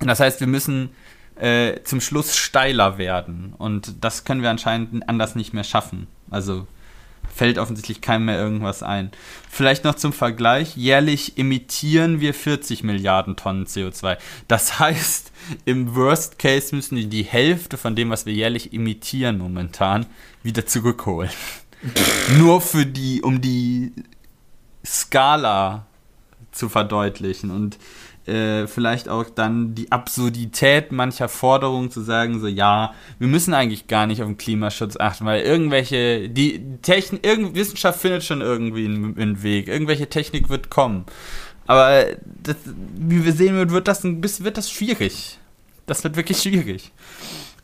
Das 0.00 0.20
heißt, 0.20 0.40
wir 0.40 0.46
müssen 0.46 0.90
äh, 1.36 1.82
zum 1.84 2.00
Schluss 2.00 2.36
steiler 2.36 2.98
werden. 2.98 3.54
Und 3.58 4.04
das 4.04 4.24
können 4.24 4.42
wir 4.42 4.50
anscheinend 4.50 5.08
anders 5.08 5.34
nicht 5.34 5.52
mehr 5.52 5.64
schaffen. 5.64 6.06
Also 6.30 6.66
fällt 7.34 7.58
offensichtlich 7.58 8.00
keinem 8.00 8.26
mehr 8.26 8.38
irgendwas 8.38 8.82
ein. 8.82 9.10
Vielleicht 9.48 9.84
noch 9.84 9.94
zum 9.94 10.12
Vergleich, 10.12 10.76
jährlich 10.76 11.38
emittieren 11.38 12.20
wir 12.20 12.34
40 12.34 12.82
Milliarden 12.82 13.36
Tonnen 13.36 13.66
CO2. 13.66 14.18
Das 14.48 14.78
heißt, 14.78 15.32
im 15.64 15.94
Worst 15.94 16.38
Case 16.38 16.74
müssen 16.74 16.96
wir 16.96 17.06
die 17.06 17.22
Hälfte 17.22 17.76
von 17.76 17.96
dem, 17.96 18.10
was 18.10 18.26
wir 18.26 18.32
jährlich 18.32 18.72
emittieren 18.72 19.38
momentan, 19.38 20.06
wieder 20.42 20.66
zurückholen. 20.66 21.30
Nur 22.38 22.60
für 22.60 22.86
die, 22.86 23.22
um 23.22 23.40
die 23.40 23.92
Skala 24.84 25.86
zu 26.52 26.68
verdeutlichen 26.68 27.50
und 27.50 27.78
äh, 28.26 28.66
vielleicht 28.66 29.08
auch 29.08 29.30
dann 29.30 29.74
die 29.74 29.90
Absurdität 29.90 30.92
mancher 30.92 31.28
Forderungen 31.28 31.90
zu 31.90 32.02
sagen, 32.02 32.38
so 32.38 32.46
ja, 32.46 32.94
wir 33.18 33.28
müssen 33.28 33.54
eigentlich 33.54 33.86
gar 33.86 34.06
nicht 34.06 34.20
auf 34.22 34.28
den 34.28 34.36
Klimaschutz 34.36 34.96
achten, 34.98 35.24
weil 35.24 35.42
irgendwelche, 35.42 36.28
die 36.28 36.62
Technik, 36.82 37.24
irgend, 37.26 37.54
Wissenschaft 37.54 38.00
findet 38.00 38.24
schon 38.24 38.40
irgendwie 38.40 38.84
einen, 38.84 39.18
einen 39.18 39.42
Weg, 39.42 39.68
irgendwelche 39.68 40.08
Technik 40.08 40.48
wird 40.48 40.70
kommen. 40.70 41.06
Aber 41.66 42.04
das, 42.42 42.56
wie 42.96 43.24
wir 43.24 43.32
sehen, 43.32 43.56
wird, 43.56 43.70
wird 43.70 43.88
das 43.88 44.04
ein 44.04 44.20
bisschen, 44.20 44.44
wird 44.44 44.58
das 44.58 44.70
schwierig. 44.70 45.38
Das 45.86 46.04
wird 46.04 46.16
wirklich 46.16 46.40
schwierig. 46.42 46.92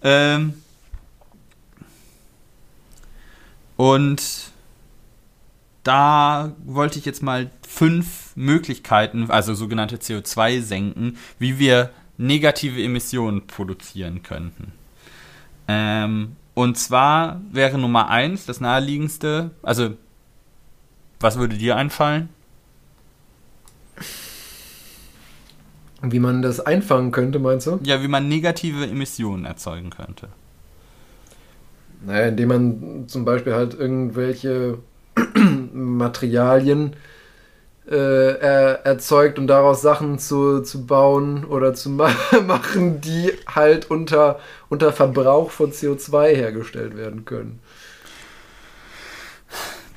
Ähm, 0.02 0.54
und 3.76 4.22
da 5.82 6.52
wollte 6.64 6.98
ich 6.98 7.04
jetzt 7.04 7.22
mal 7.22 7.50
fünf 7.66 8.34
Möglichkeiten, 8.34 9.30
also 9.30 9.54
sogenannte 9.54 9.96
CO2 9.96 10.60
senken, 10.60 11.16
wie 11.38 11.58
wir 11.58 11.90
negative 12.18 12.82
Emissionen 12.82 13.46
produzieren 13.46 14.22
könnten. 14.22 14.72
Ähm, 15.68 16.36
und 16.54 16.78
zwar 16.78 17.40
wäre 17.52 17.78
Nummer 17.78 18.08
eins 18.08 18.46
das 18.46 18.60
naheliegendste, 18.60 19.50
also 19.62 19.90
was 21.20 21.38
würde 21.38 21.56
dir 21.56 21.76
einfallen? 21.76 22.30
Wie 26.02 26.18
man 26.18 26.42
das 26.42 26.60
einfangen 26.60 27.10
könnte, 27.10 27.38
meinst 27.38 27.66
du? 27.66 27.78
Ja, 27.82 28.02
wie 28.02 28.08
man 28.08 28.28
negative 28.28 28.86
Emissionen 28.86 29.44
erzeugen 29.44 29.90
könnte. 29.90 30.28
Naja, 32.06 32.28
indem 32.28 32.48
man 32.48 33.08
zum 33.08 33.24
Beispiel 33.24 33.54
halt 33.54 33.74
irgendwelche 33.74 34.78
Materialien 35.72 36.94
äh, 37.88 38.38
er, 38.38 38.86
erzeugt 38.86 39.38
und 39.40 39.48
daraus 39.48 39.82
Sachen 39.82 40.20
zu, 40.20 40.62
zu 40.62 40.86
bauen 40.86 41.44
oder 41.44 41.74
zu 41.74 41.90
ma 41.90 42.10
machen, 42.46 43.00
die 43.00 43.32
halt 43.46 43.90
unter, 43.90 44.38
unter 44.68 44.92
Verbrauch 44.92 45.50
von 45.50 45.72
CO2 45.72 46.34
hergestellt 46.34 46.96
werden 46.96 47.24
können. 47.24 47.58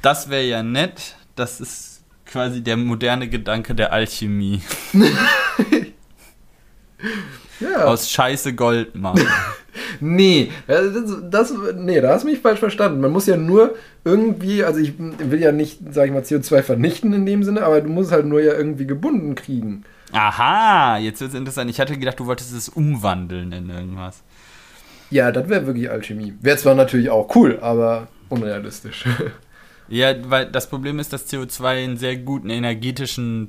Das 0.01 0.29
wäre 0.29 0.43
ja 0.43 0.63
nett. 0.63 1.15
Das 1.35 1.61
ist 1.61 2.01
quasi 2.25 2.63
der 2.63 2.77
moderne 2.77 3.29
Gedanke 3.29 3.75
der 3.75 3.93
Alchemie. 3.93 4.61
Ja. 7.59 7.85
Aus 7.85 8.09
Scheiße 8.09 8.53
Gold 8.53 8.95
machen. 8.95 9.27
Nee, 10.01 10.51
das, 10.67 10.93
das, 11.29 11.53
nee, 11.75 12.01
da 12.01 12.13
hast 12.13 12.23
du 12.23 12.29
mich 12.29 12.39
falsch 12.39 12.59
verstanden. 12.59 13.01
Man 13.01 13.11
muss 13.11 13.27
ja 13.27 13.37
nur 13.37 13.75
irgendwie, 14.03 14.63
also 14.63 14.79
ich 14.79 14.93
will 14.97 15.41
ja 15.41 15.51
nicht, 15.51 15.79
sag 15.91 16.07
ich 16.07 16.11
mal, 16.11 16.21
CO2 16.21 16.63
vernichten 16.63 17.13
in 17.13 17.25
dem 17.25 17.43
Sinne, 17.43 17.63
aber 17.63 17.81
du 17.81 17.89
musst 17.89 18.11
halt 18.11 18.25
nur 18.25 18.41
ja 18.41 18.53
irgendwie 18.53 18.87
gebunden 18.87 19.35
kriegen. 19.35 19.83
Aha, 20.11 20.97
jetzt 20.97 21.21
wird 21.21 21.31
es 21.31 21.37
interessant. 21.37 21.69
Ich 21.69 21.79
hatte 21.79 21.97
gedacht, 21.97 22.19
du 22.19 22.25
wolltest 22.25 22.53
es 22.53 22.69
umwandeln 22.69 23.51
in 23.51 23.69
irgendwas. 23.69 24.23
Ja, 25.11 25.31
das 25.31 25.49
wäre 25.49 25.65
wirklich 25.65 25.89
Alchemie. 25.89 26.33
Wäre 26.41 26.57
zwar 26.57 26.75
natürlich 26.75 27.09
auch 27.09 27.35
cool, 27.35 27.59
aber 27.61 28.07
unrealistisch. 28.29 29.05
Ja, 29.89 30.13
weil 30.29 30.45
das 30.45 30.69
Problem 30.69 30.99
ist, 30.99 31.11
dass 31.13 31.27
CO2 31.27 31.83
ein 31.83 31.97
sehr 31.97 32.15
guten 32.15 32.49
energetischen, 32.49 33.47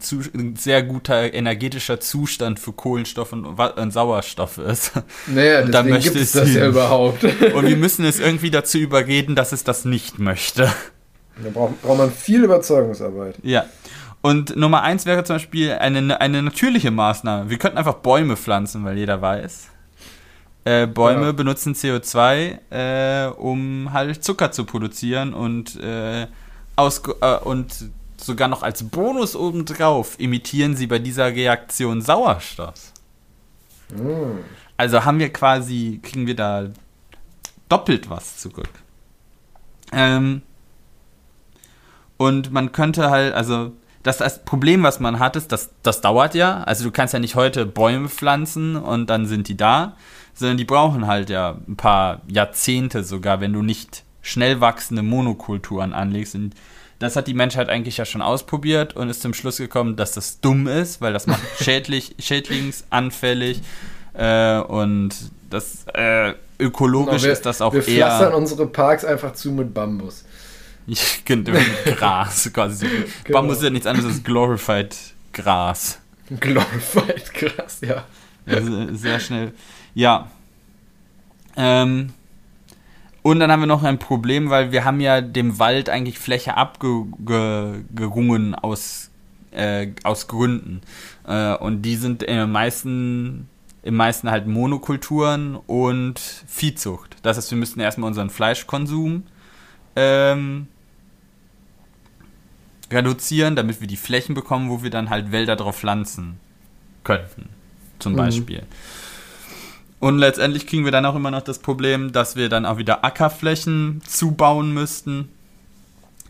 sehr 0.57 0.83
guter 0.83 1.33
energetischer 1.33 2.01
Zustand 2.01 2.59
für 2.59 2.73
Kohlenstoff 2.73 3.33
und, 3.33 3.45
und 3.45 3.91
Sauerstoff 3.93 4.59
ist. 4.59 4.93
Naja, 5.27 5.63
Und 5.63 5.75
deswegen 5.75 5.91
möchte 5.91 6.11
gibt 6.11 6.23
es 6.23 6.33
das 6.33 6.53
ja 6.55 6.67
überhaupt. 6.67 7.25
Und 7.55 7.67
wir 7.67 7.77
müssen 7.77 8.05
es 8.05 8.19
irgendwie 8.19 8.51
dazu 8.51 8.79
überreden, 8.79 9.35
dass 9.35 9.53
es 9.53 9.65
das 9.65 9.85
nicht 9.85 10.19
möchte. 10.19 10.73
Da 11.43 11.51
braucht, 11.51 11.81
braucht 11.83 11.99
man 11.99 12.11
viel 12.11 12.45
Überzeugungsarbeit. 12.45 13.37
Ja. 13.43 13.67
Und 14.23 14.57
Nummer 14.57 14.83
eins 14.83 15.07
wäre 15.07 15.25
zum 15.25 15.37
Beispiel 15.37 15.73
eine, 15.73 16.21
eine 16.21 16.43
natürliche 16.43 16.91
Maßnahme. 16.91 17.51
Wir 17.51 17.59
könnten 17.59 17.79
einfach 17.79 17.95
Bäume 17.95 18.37
pflanzen, 18.37 18.85
weil 18.85 18.99
jeder 18.99 19.23
weiß. 19.23 19.69
Äh, 20.65 20.87
Bäume 20.87 21.27
Ja. 21.27 21.33
benutzen 21.33 21.75
CO2, 21.75 22.59
äh, 22.71 23.29
um 23.29 23.93
halt 23.93 24.23
Zucker 24.23 24.53
zu 24.53 24.65
produzieren 24.65 25.33
und, 25.33 25.77
äh, 25.81 26.23
äh, 26.25 26.27
und 27.45 27.91
sogar 28.19 28.49
noch 28.49 28.63
als 28.63 28.83
Bonus 28.85 29.35
obendrauf 29.35 30.19
imitieren 30.21 30.77
sie 30.77 30.87
bei 30.87 30.99
dieser 30.99 31.29
Reaktion 31.29 32.03
Sauerstoff. 32.03 32.93
Hm. 33.95 34.39
Also 34.77 35.05
haben 35.05 35.19
wir 35.19 35.33
quasi, 35.33 36.01
kriegen 36.03 36.27
wir 36.27 36.37
da 36.37 36.69
doppelt 37.69 38.11
was 38.11 38.39
zurück. 38.39 38.69
Ähm, 39.93 40.43
und 42.17 42.53
man 42.53 42.73
könnte 42.73 43.11
halt, 43.11 43.35
also 43.35 43.73
das, 44.03 44.19
das 44.19 44.45
Problem, 44.45 44.83
was 44.83 45.01
man 45.01 45.19
hat, 45.19 45.37
ist, 45.37 45.53
dass 45.53 45.71
das 45.83 46.01
dauert 46.01 46.35
ja. 46.35 46.63
Also 46.65 46.85
du 46.85 46.91
kannst 46.91 47.15
ja 47.15 47.21
nicht 47.21 47.35
heute 47.35 47.67
Bäume 47.67 48.09
pflanzen 48.09 48.77
und 48.77 49.09
dann 49.09 49.27
sind 49.27 49.49
die 49.49 49.57
da, 49.57 49.97
sondern 50.41 50.57
die 50.57 50.65
brauchen 50.65 51.07
halt 51.07 51.31
ja 51.31 51.59
ein 51.69 51.77
paar 51.77 52.23
Jahrzehnte 52.27 53.05
sogar, 53.05 53.41
wenn 53.41 53.53
du 53.53 53.63
nicht 53.63 54.05
schnell 54.23 54.61
wachsende 54.61 55.03
Monokulturen 55.03 55.93
anlegst. 55.93 56.35
Und 56.35 56.55
das 56.99 57.17
hat 57.17 57.29
die 57.29 57.35
Menschheit 57.35 57.69
eigentlich 57.69 57.97
ja 57.97 58.05
schon 58.05 58.23
ausprobiert 58.23 58.97
und 58.97 59.09
ist 59.09 59.23
zum 59.23 59.35
Schluss 59.35 59.59
gekommen, 59.59 59.97
dass 59.97 60.13
das 60.13 60.41
dumm 60.41 60.67
ist, 60.67 61.01
weil 61.01 61.13
das 61.13 61.27
macht 61.27 61.43
schädlich, 61.61 62.17
schädlingsanfällig 62.19 63.61
äh, 64.15 64.59
und 64.59 65.15
das 65.49 65.85
äh, 65.95 66.35
ökologisch 66.59 67.23
wir, 67.23 67.33
ist 67.33 67.47
das 67.47 67.61
auch 67.61 67.73
wir 67.73 67.83
pflastern 67.83 68.33
eher 68.33 68.37
unsere 68.37 68.67
Parks 68.67 69.05
einfach 69.05 69.33
zu 69.33 69.53
mit 69.53 69.73
Bambus. 69.73 70.25
genau, 71.25 71.59
Gras 71.85 72.51
quasi. 72.53 72.87
Genau. 73.25 73.41
Bambus 73.41 73.59
ist 73.59 73.65
ja 73.65 73.71
nichts 73.71 73.87
anderes 73.87 74.13
als 74.13 74.25
glorified 74.25 74.97
Gras. 75.33 75.99
Glorified, 76.39 77.33
krass, 77.35 77.79
ja. 77.83 78.05
Also 78.47 78.95
sehr 78.95 79.21
schnell. 79.21 79.53
Ja. 79.95 80.31
Ähm, 81.57 82.13
und 83.23 83.41
dann 83.41 83.53
haben 83.53 83.61
wir 83.61 83.67
noch 83.67 83.83
ein 83.83 83.99
Problem, 83.99 84.49
weil 84.51 84.73
wir 84.73 84.85
haben 84.85 85.01
ja 85.01 85.21
dem 85.21 85.59
Wald 85.59 85.89
eigentlich 85.91 86.19
Fläche 86.19 86.57
abgerungen 86.57 88.55
aus, 88.55 89.11
äh, 89.51 89.89
aus 90.05 90.27
Gründen. 90.27 90.81
Äh, 91.27 91.55
und 91.57 91.83
die 91.83 91.97
sind 91.97 92.23
im 92.23 92.51
meisten, 92.53 93.49
im 93.83 93.95
meisten 93.97 94.31
halt 94.31 94.47
Monokulturen 94.47 95.57
und 95.57 96.19
Viehzucht. 96.47 97.17
Das 97.23 97.37
heißt, 97.37 97.51
wir 97.51 97.59
müssten 97.59 97.81
erstmal 97.81 98.09
unseren 98.09 98.31
Fleischkonsum 98.31 99.25
ähm, 99.97 100.69
reduzieren, 102.91 103.55
damit 103.57 103.81
wir 103.81 103.87
die 103.87 103.97
Flächen 103.97 104.35
bekommen, 104.35 104.71
wo 104.71 104.83
wir 104.83 104.91
dann 104.91 105.11
halt 105.11 105.31
Wälder 105.31 105.57
drauf 105.57 105.79
pflanzen 105.79 106.39
könnten. 107.05 107.49
Zum 107.99 108.13
Mhm. 108.13 108.17
Beispiel. 108.17 108.63
Und 110.01 110.19
letztendlich 110.19 110.67
kriegen 110.67 110.85
wir 110.85 110.93
dann 110.93 111.05
auch 111.05 111.15
immer 111.15 111.31
noch 111.31 111.43
das 111.43 111.59
Problem, 111.59 112.11
dass 112.11 112.35
wir 112.35 112.49
dann 112.49 112.65
auch 112.65 112.79
wieder 112.79 113.05
Ackerflächen 113.05 114.01
zubauen 114.07 114.73
müssten, 114.73 115.29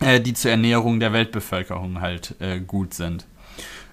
äh, 0.00 0.20
die 0.20 0.34
zur 0.34 0.50
Ernährung 0.50 0.98
der 0.98 1.12
Weltbevölkerung 1.12 2.00
halt 2.00 2.34
äh, 2.40 2.58
gut 2.58 2.94
sind. 2.94 3.26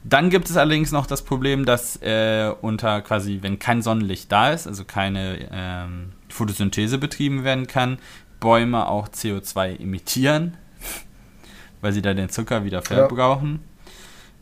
Dann 0.04 0.30
gibt 0.30 0.50
es 0.50 0.58
allerdings 0.58 0.92
noch 0.92 1.06
das 1.06 1.22
Problem, 1.24 1.66
dass 1.66 2.02
äh, 2.02 2.52
unter 2.62 3.02
quasi, 3.02 3.40
wenn 3.42 3.60
kein 3.60 3.82
Sonnenlicht 3.84 4.32
da 4.32 4.52
ist, 4.52 4.66
also 4.66 4.84
keine 4.84 5.48
ähm, 5.52 6.12
Photosynthese 6.30 6.98
betrieben 6.98 7.44
werden 7.44 7.68
kann, 7.68 8.00
Bäume 8.40 8.88
auch 8.88 9.10
CO2 9.10 9.80
emittieren, 9.80 10.58
weil 11.82 11.94
sie 11.94 12.02
da 12.02 12.14
den 12.16 12.30
Zucker 12.30 12.64
wieder 12.64 12.82
verbrauchen. 12.82 13.60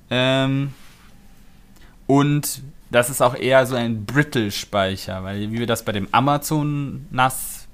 Ähm, 0.10 0.74
und 2.08 2.62
das 2.96 3.10
ist 3.10 3.22
auch 3.22 3.36
eher 3.36 3.66
so 3.66 3.76
ein 3.76 4.06
Brittle-Speicher, 4.06 5.24
weil 5.24 5.52
wie 5.52 5.60
wir 5.60 5.68
das 5.68 5.84
bei 5.84 5.92
dem 5.92 6.08
Amazon-Nass 6.12 7.66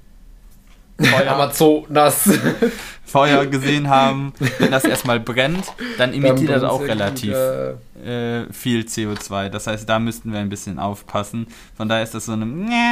Amazonas. 1.28 2.30
Feuer 3.04 3.46
gesehen 3.46 3.90
haben, 3.90 4.34
wenn 4.60 4.72
das 4.72 4.86
erstmal 4.86 5.20
brennt, 5.20 5.66
dann 5.98 6.14
emittiert 6.14 6.50
das 6.50 6.62
Dann 6.62 6.70
auch 6.70 6.80
brennt's 6.80 7.24
relativ 7.24 7.34
äh, 7.34 8.52
viel 8.54 8.84
CO2. 8.84 9.50
Das 9.50 9.68
heißt, 9.68 9.88
da 9.88 10.00
müssten 10.00 10.32
wir 10.32 10.40
ein 10.40 10.50
bisschen 10.50 10.80
aufpassen. 10.80 11.48
Von 11.76 11.90
daher 11.90 12.04
ist 12.04 12.14
das 12.14 12.26
so 12.26 12.34
eine. 12.34 12.46
Mäh. 12.46 12.92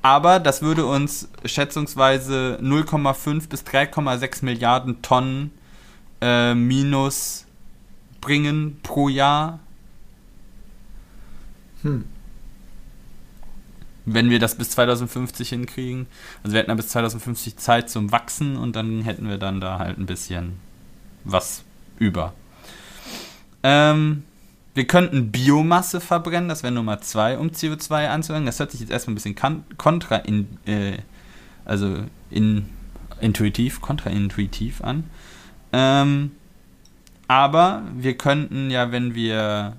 Aber 0.00 0.40
das 0.40 0.62
würde 0.62 0.86
uns 0.86 1.28
schätzungsweise 1.44 2.58
0,5 2.62 3.48
bis 3.48 3.62
3,6 3.62 4.44
Milliarden 4.44 5.02
Tonnen 5.02 5.50
äh, 6.20 6.54
Minus 6.54 7.44
bringen 8.20 8.80
pro 8.82 9.08
Jahr. 9.08 9.58
Hm. 11.82 12.04
Wenn 14.04 14.30
wir 14.30 14.38
das 14.38 14.54
bis 14.54 14.70
2050 14.70 15.50
hinkriegen. 15.50 16.06
Also 16.42 16.54
wir 16.54 16.60
hätten 16.60 16.68
dann 16.68 16.78
bis 16.78 16.88
2050 16.88 17.56
Zeit 17.58 17.90
zum 17.90 18.10
Wachsen 18.10 18.56
und 18.56 18.74
dann 18.74 19.02
hätten 19.02 19.28
wir 19.28 19.38
dann 19.38 19.60
da 19.60 19.78
halt 19.78 19.98
ein 19.98 20.06
bisschen 20.06 20.54
was 21.24 21.62
über. 21.98 22.32
Ähm, 23.62 24.24
wir 24.74 24.86
könnten 24.86 25.32
Biomasse 25.32 26.00
verbrennen, 26.00 26.48
das 26.48 26.62
wäre 26.62 26.72
Nummer 26.72 27.00
zwei, 27.00 27.36
um 27.36 27.48
CO2 27.48 28.08
anzufangen. 28.08 28.46
Das 28.46 28.60
hört 28.60 28.70
sich 28.70 28.80
jetzt 28.80 28.90
erstmal 28.90 29.12
ein 29.12 29.16
bisschen 29.16 29.36
kontra 29.76 30.16
in, 30.16 30.46
äh, 30.66 30.98
also 31.64 32.04
in, 32.30 32.66
intuitiv, 33.20 33.80
kontraintuitiv 33.80 34.82
an. 34.82 35.04
Ähm, 35.72 36.30
aber 37.26 37.82
wir 37.94 38.16
könnten 38.16 38.70
ja, 38.70 38.92
wenn 38.92 39.14
wir 39.14 39.76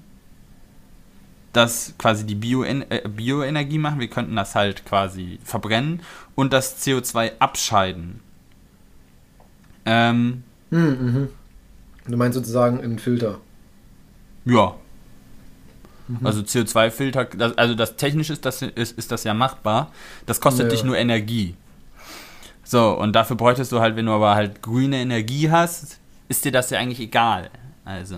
das 1.54 1.94
quasi 1.98 2.26
die 2.26 2.36
äh, 2.64 3.08
Bioenergie 3.08 3.78
machen, 3.78 4.00
wir 4.00 4.10
könnten 4.10 4.36
das 4.36 4.56
halt 4.56 4.86
quasi 4.86 5.40
verbrennen 5.44 6.02
und 6.36 6.54
das 6.54 6.86
CO2 6.86 7.32
abscheiden. 7.40 8.22
Ähm, 9.86 10.44
Hm, 10.70 11.14
mhm. 11.14 11.30
Du 12.08 12.18
meinst 12.18 12.36
sozusagen 12.36 12.80
einen 12.82 13.00
Filter. 13.00 13.40
Ja. 14.46 14.76
Also 16.24 16.42
CO2-Filter, 16.42 17.26
das, 17.26 17.56
also 17.58 17.76
das 17.76 17.96
technisch 17.96 18.32
ist 18.32 18.44
das, 18.46 18.64
ist, 18.64 18.98
ist 18.98 19.12
das 19.12 19.24
ja 19.24 19.34
machbar. 19.36 19.92
Das 20.26 20.42
kostet 20.42 20.66
Ja. 20.66 20.70
dich 20.70 20.84
nur 20.84 20.98
Energie. 20.98 21.56
So, 22.64 22.98
und 22.98 23.14
dafür 23.14 23.36
bräuchtest 23.36 23.72
du 23.72 23.80
halt, 23.80 23.96
wenn 23.96 24.08
du 24.08 24.12
aber 24.12 24.34
halt 24.36 24.62
grüne 24.62 24.98
Energie 24.98 25.52
hast, 25.52 26.00
ist 26.28 26.46
dir 26.46 26.52
das 26.52 26.70
ja 26.72 26.80
eigentlich 26.80 27.00
egal. 27.00 27.50
Also, 27.86 28.18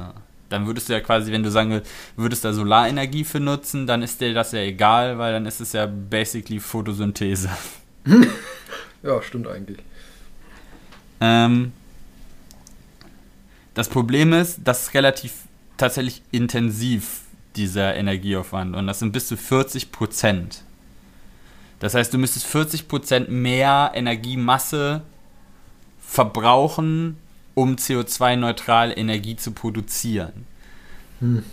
dann 0.51 0.67
würdest 0.67 0.89
du 0.89 0.93
ja 0.93 0.99
quasi, 0.99 1.31
wenn 1.31 1.43
du 1.43 1.51
sagen 1.51 1.81
würdest 2.15 2.45
da 2.45 2.53
Solarenergie 2.53 3.23
für 3.23 3.39
nutzen, 3.39 3.87
dann 3.87 4.01
ist 4.01 4.21
dir 4.21 4.33
das 4.33 4.51
ja 4.51 4.59
egal, 4.59 5.17
weil 5.17 5.33
dann 5.33 5.45
ist 5.45 5.61
es 5.61 5.73
ja 5.73 5.85
basically 5.85 6.59
Photosynthese. 6.59 7.49
Ja, 9.03 9.19
stimmt 9.19 9.47
eigentlich. 9.47 9.79
Ähm, 11.19 11.71
das 13.73 13.89
Problem 13.89 14.31
ist, 14.31 14.59
das 14.63 14.83
ist 14.83 14.93
relativ 14.93 15.33
tatsächlich 15.77 16.21
intensiv, 16.31 17.21
dieser 17.55 17.95
Energieaufwand. 17.95 18.75
Und 18.75 18.87
das 18.87 18.99
sind 18.99 19.11
bis 19.11 19.27
zu 19.27 19.37
40 19.37 19.91
Prozent. 19.91 20.63
Das 21.79 21.95
heißt, 21.95 22.13
du 22.13 22.17
müsstest 22.17 22.45
40 22.45 22.87
Prozent 22.87 23.29
mehr 23.29 23.91
Energiemasse 23.93 25.01
verbrauchen, 25.99 27.17
um 27.53 27.75
CO2-neutral 27.75 28.97
Energie 28.97 29.35
zu 29.35 29.51
produzieren. 29.51 30.45
Hm. 31.19 31.43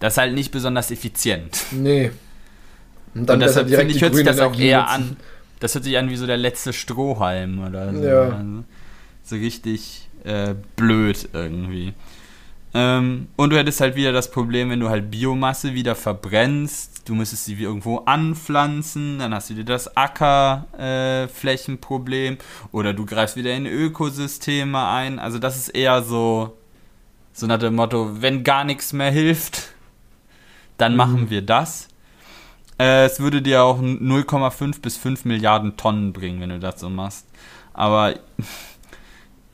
Das 0.00 0.14
ist 0.14 0.18
halt 0.18 0.34
nicht 0.34 0.52
besonders 0.52 0.90
effizient. 0.90 1.66
Nee. 1.72 2.12
Und, 3.14 3.28
Und 3.28 3.40
deshalb 3.40 3.68
finde 3.68 3.94
ich, 3.94 4.02
hört 4.02 4.14
sich 4.14 4.24
das 4.24 4.38
auch 4.38 4.58
eher 4.58 4.82
nutzen. 4.82 4.94
an. 4.94 5.16
Das 5.60 5.74
hört 5.74 5.84
sich 5.84 5.98
an 5.98 6.08
wie 6.08 6.16
so 6.16 6.26
der 6.26 6.36
letzte 6.36 6.72
Strohhalm 6.72 7.64
oder 7.66 7.92
so. 7.92 8.04
Ja. 8.04 8.22
Also, 8.22 8.64
so 9.24 9.36
richtig 9.36 10.08
äh, 10.24 10.54
blöd 10.76 11.28
irgendwie. 11.32 11.94
Ähm, 12.74 13.28
und 13.36 13.50
du 13.50 13.56
hättest 13.56 13.80
halt 13.80 13.96
wieder 13.96 14.12
das 14.12 14.30
Problem, 14.30 14.70
wenn 14.70 14.80
du 14.80 14.88
halt 14.88 15.10
Biomasse 15.10 15.74
wieder 15.74 15.94
verbrennst, 15.94 16.97
du 17.08 17.14
müsstest 17.14 17.46
sie 17.46 17.54
irgendwo 17.54 17.98
anpflanzen, 17.98 19.18
dann 19.18 19.34
hast 19.34 19.50
du 19.50 19.54
wieder 19.54 19.72
das 19.72 19.96
Ackerflächenproblem 19.96 22.34
äh, 22.34 22.38
oder 22.72 22.92
du 22.92 23.06
greifst 23.06 23.36
wieder 23.36 23.54
in 23.54 23.66
Ökosysteme 23.66 24.86
ein. 24.86 25.18
Also 25.18 25.38
das 25.38 25.56
ist 25.56 25.70
eher 25.70 26.02
so, 26.02 26.58
so 27.32 27.46
nach 27.46 27.58
dem 27.58 27.74
Motto, 27.74 28.20
wenn 28.20 28.44
gar 28.44 28.64
nichts 28.64 28.92
mehr 28.92 29.10
hilft, 29.10 29.70
dann 30.76 30.92
mhm. 30.92 30.98
machen 30.98 31.30
wir 31.30 31.40
das. 31.42 31.88
Äh, 32.78 33.06
es 33.06 33.18
würde 33.20 33.40
dir 33.42 33.62
auch 33.62 33.80
0,5 33.80 34.80
bis 34.80 34.96
5 34.96 35.24
Milliarden 35.24 35.76
Tonnen 35.76 36.12
bringen, 36.12 36.40
wenn 36.40 36.50
du 36.50 36.60
das 36.60 36.80
so 36.80 36.90
machst. 36.90 37.26
Aber 37.72 38.14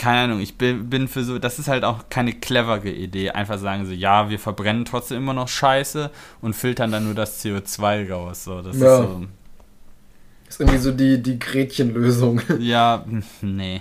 keine 0.04 0.20
Ahnung, 0.20 0.40
ich 0.40 0.58
bin, 0.58 0.90
bin 0.90 1.08
für 1.08 1.24
so, 1.24 1.38
das 1.38 1.58
ist 1.58 1.66
halt 1.66 1.82
auch 1.82 2.10
keine 2.10 2.34
clevere 2.34 2.90
Idee. 2.90 3.30
Einfach 3.30 3.58
sagen 3.58 3.86
so, 3.86 3.92
ja, 3.92 4.28
wir 4.28 4.38
verbrennen 4.38 4.84
trotzdem 4.84 5.16
immer 5.16 5.32
noch 5.32 5.48
Scheiße 5.48 6.10
und 6.42 6.52
filtern 6.52 6.92
dann 6.92 7.06
nur 7.06 7.14
das 7.14 7.42
CO2 7.42 8.10
raus. 8.12 8.44
So, 8.44 8.60
das 8.60 8.78
ja. 8.78 9.00
ist 9.00 9.08
so. 9.08 9.26
Ist 10.46 10.60
irgendwie 10.60 10.78
so 10.78 10.92
die, 10.92 11.22
die 11.22 11.38
Gretchenlösung. 11.38 12.42
Ja, 12.58 13.06
nee. 13.40 13.80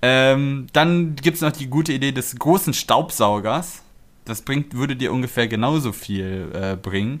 Ähm, 0.00 0.66
dann 0.72 1.14
gibt 1.16 1.34
es 1.34 1.42
noch 1.42 1.52
die 1.52 1.66
gute 1.66 1.92
Idee 1.92 2.12
des 2.12 2.34
großen 2.34 2.72
Staubsaugers. 2.72 3.82
Das 4.24 4.40
bringt, 4.40 4.72
würde 4.72 4.96
dir 4.96 5.12
ungefähr 5.12 5.46
genauso 5.46 5.92
viel 5.92 6.50
äh, 6.54 6.74
bringen. 6.74 7.20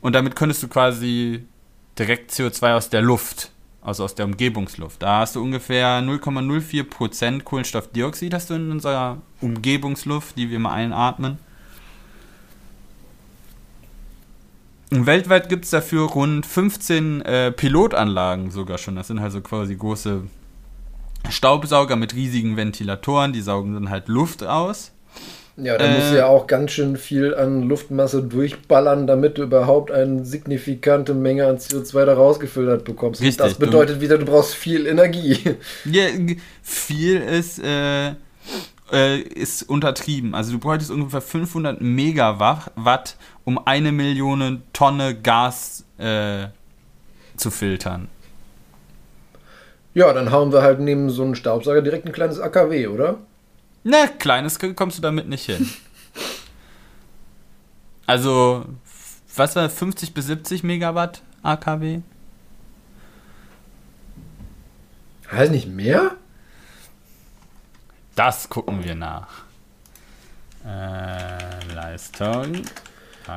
Und 0.00 0.14
damit 0.14 0.34
könntest 0.34 0.60
du 0.64 0.66
quasi 0.66 1.44
direkt 1.96 2.32
CO2 2.32 2.74
aus 2.74 2.88
der 2.88 3.02
Luft 3.02 3.52
also 3.84 4.02
aus 4.04 4.14
der 4.14 4.24
Umgebungsluft. 4.24 5.02
Da 5.02 5.20
hast 5.20 5.36
du 5.36 5.42
ungefähr 5.42 6.00
0,04% 6.00 7.42
Kohlenstoffdioxid 7.42 8.32
hast 8.32 8.50
du 8.50 8.54
in 8.54 8.70
unserer 8.70 9.18
Umgebungsluft, 9.40 10.36
die 10.36 10.50
wir 10.50 10.58
mal 10.58 10.72
einatmen. 10.72 11.38
Und 14.90 15.06
weltweit 15.06 15.48
gibt 15.48 15.64
es 15.64 15.70
dafür 15.70 16.08
rund 16.08 16.46
15 16.46 17.22
äh, 17.22 17.52
Pilotanlagen 17.52 18.50
sogar 18.50 18.78
schon. 18.78 18.96
Das 18.96 19.08
sind 19.08 19.18
also 19.18 19.40
quasi 19.40 19.76
große 19.76 20.22
Staubsauger 21.28 21.96
mit 21.96 22.14
riesigen 22.14 22.56
Ventilatoren, 22.56 23.32
die 23.32 23.40
saugen 23.40 23.74
dann 23.74 23.90
halt 23.90 24.08
Luft 24.08 24.44
aus. 24.44 24.92
Ja, 25.56 25.78
da 25.78 25.84
äh, 25.84 25.94
musst 25.94 26.10
du 26.10 26.16
ja 26.16 26.26
auch 26.26 26.48
ganz 26.48 26.72
schön 26.72 26.96
viel 26.96 27.34
an 27.34 27.62
Luftmasse 27.62 28.22
durchballern, 28.22 29.06
damit 29.06 29.38
du 29.38 29.42
überhaupt 29.44 29.92
eine 29.92 30.24
signifikante 30.24 31.14
Menge 31.14 31.46
an 31.46 31.58
CO2 31.58 32.04
da 32.04 32.14
rausgefiltert 32.14 32.84
bekommst. 32.84 33.20
Richtig, 33.20 33.36
das 33.36 33.54
bedeutet 33.54 33.98
du, 33.98 34.00
wieder, 34.00 34.18
du 34.18 34.24
brauchst 34.24 34.54
viel 34.54 34.86
Energie. 34.86 35.38
Ja, 35.84 36.04
viel 36.62 37.20
ist, 37.20 37.62
äh, 37.62 38.14
äh, 38.92 39.20
ist 39.20 39.62
untertrieben. 39.68 40.34
Also 40.34 40.52
du 40.52 40.58
bräuchtest 40.58 40.90
ungefähr 40.90 41.20
500 41.20 41.80
Megawatt, 41.80 43.16
um 43.44 43.64
eine 43.64 43.92
Million 43.92 44.62
Tonne 44.72 45.14
Gas 45.14 45.84
äh, 45.98 46.46
zu 47.36 47.50
filtern. 47.50 48.08
Ja, 49.94 50.12
dann 50.12 50.32
hauen 50.32 50.52
wir 50.52 50.62
halt 50.62 50.80
neben 50.80 51.10
so 51.10 51.22
einem 51.22 51.36
Staubsauger 51.36 51.82
direkt 51.82 52.06
ein 52.06 52.12
kleines 52.12 52.40
AKW, 52.40 52.88
oder? 52.88 53.18
Ne, 53.84 54.10
kleines 54.18 54.58
kommst 54.58 54.98
du 54.98 55.02
damit 55.02 55.28
nicht 55.28 55.46
hin. 55.46 55.68
Also, 58.06 58.66
was 59.34 59.56
war 59.56 59.70
50 59.70 60.12
bis 60.12 60.26
70 60.26 60.62
Megawatt 60.62 61.22
AKW? 61.42 62.02
Heißt 65.32 65.50
nicht 65.50 65.68
mehr? 65.68 66.10
Das 68.14 68.50
gucken 68.50 68.84
wir 68.84 68.94
nach. 68.94 69.44
Äh, 70.66 71.74
Leistung. 71.74 72.62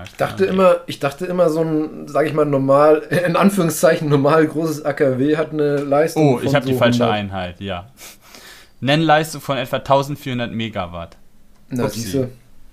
Ich 0.04 0.16
dachte 0.18 0.46
immer, 0.46 0.82
ich 0.86 1.00
dachte 1.00 1.26
immer, 1.26 1.50
so 1.50 1.62
ein, 1.62 2.08
sag 2.10 2.26
ich 2.26 2.34
mal, 2.34 2.46
normal, 2.46 3.04
in 3.26 3.38
Anführungszeichen 3.38 4.10
normal 4.10 4.46
großes 4.46 4.84
AKW 4.84 5.38
hat 5.38 5.54
eine 5.54 5.78
Leistung. 5.78 6.36
Oh, 6.36 6.40
ich 6.42 6.54
habe 6.54 6.66
so 6.66 6.72
die 6.74 6.78
falsche 6.78 7.06
100. 7.06 7.20
Einheit, 7.20 7.62
ja. 7.62 7.90
Nennleistung 8.80 9.42
von 9.42 9.58
etwa 9.58 9.78
1400 9.78 10.52
Megawatt. 10.52 11.18
Na, 11.70 11.90
siehste. 11.90 12.30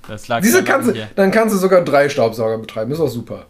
Das 0.06 0.28
lag 0.28 0.42
Diese 0.42 0.62
kannst 0.62 0.90
du, 0.90 1.08
dann 1.16 1.30
kannst 1.30 1.54
du 1.54 1.58
sogar 1.58 1.82
drei 1.82 2.08
Staubsauger 2.08 2.58
betreiben. 2.58 2.92
Ist 2.92 3.00
auch 3.00 3.08
super. 3.08 3.46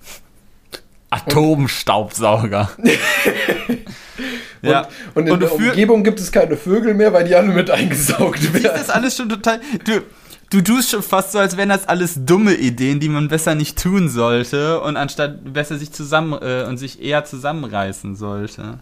Atomstaubsauger. 1.10 2.70
ja. 4.62 4.88
Und, 5.14 5.22
und 5.22 5.26
in 5.26 5.32
und 5.32 5.40
der 5.40 5.52
Umgebung 5.52 6.02
gibt 6.02 6.18
es 6.18 6.32
keine 6.32 6.56
Vögel 6.56 6.94
mehr, 6.94 7.12
weil 7.12 7.24
die 7.24 7.36
alle 7.36 7.52
mit 7.52 7.70
eingesaugt 7.70 8.52
werden. 8.52 8.64
Das 8.64 8.80
ist 8.82 8.90
alles 8.90 9.16
schon 9.16 9.28
total. 9.28 9.60
Du, 9.84 10.02
du 10.50 10.60
tust 10.62 10.90
schon 10.90 11.04
fast 11.04 11.30
so, 11.30 11.38
als 11.38 11.56
wären 11.56 11.68
das 11.68 11.86
alles 11.86 12.14
dumme 12.26 12.54
Ideen, 12.54 12.98
die 12.98 13.08
man 13.08 13.28
besser 13.28 13.54
nicht 13.54 13.80
tun 13.80 14.08
sollte 14.08 14.80
und 14.80 14.96
anstatt 14.96 15.52
besser 15.52 15.78
sich 15.78 15.92
zusammen 15.92 16.32
äh, 16.42 16.64
und 16.68 16.78
sich 16.78 17.00
eher 17.00 17.24
zusammenreißen 17.24 18.16
sollte. 18.16 18.80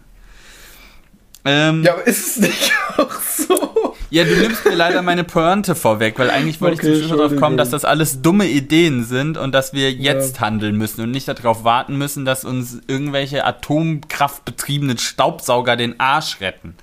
Ähm, 1.45 1.83
ja, 1.83 1.93
aber 1.93 2.07
ist 2.07 2.27
es 2.27 2.37
nicht 2.37 2.73
auch 2.97 3.11
so? 3.21 3.95
Ja, 4.09 4.23
du 4.23 4.35
nimmst 4.35 4.65
mir 4.65 4.75
leider 4.75 5.01
meine 5.01 5.23
Pointe 5.23 5.75
vorweg, 5.75 6.17
weil 6.17 6.29
eigentlich 6.29 6.61
wollte 6.61 6.77
okay, 6.77 6.91
ich 6.91 6.99
zum 6.99 7.07
Schluss 7.07 7.17
darauf 7.19 7.35
kommen, 7.35 7.57
dass 7.57 7.69
das 7.69 7.85
alles 7.85 8.21
dumme 8.21 8.47
Ideen 8.47 9.03
sind 9.03 9.37
und 9.37 9.51
dass 9.51 9.73
wir 9.73 9.91
jetzt 9.91 10.37
ja. 10.37 10.41
handeln 10.41 10.77
müssen 10.77 11.01
und 11.01 11.11
nicht 11.11 11.27
darauf 11.27 11.63
warten 11.63 11.97
müssen, 11.97 12.25
dass 12.25 12.45
uns 12.45 12.81
irgendwelche 12.87 13.45
atomkraftbetriebenen 13.45 14.97
Staubsauger 14.97 15.75
den 15.75 15.99
Arsch 15.99 16.39
retten. 16.41 16.75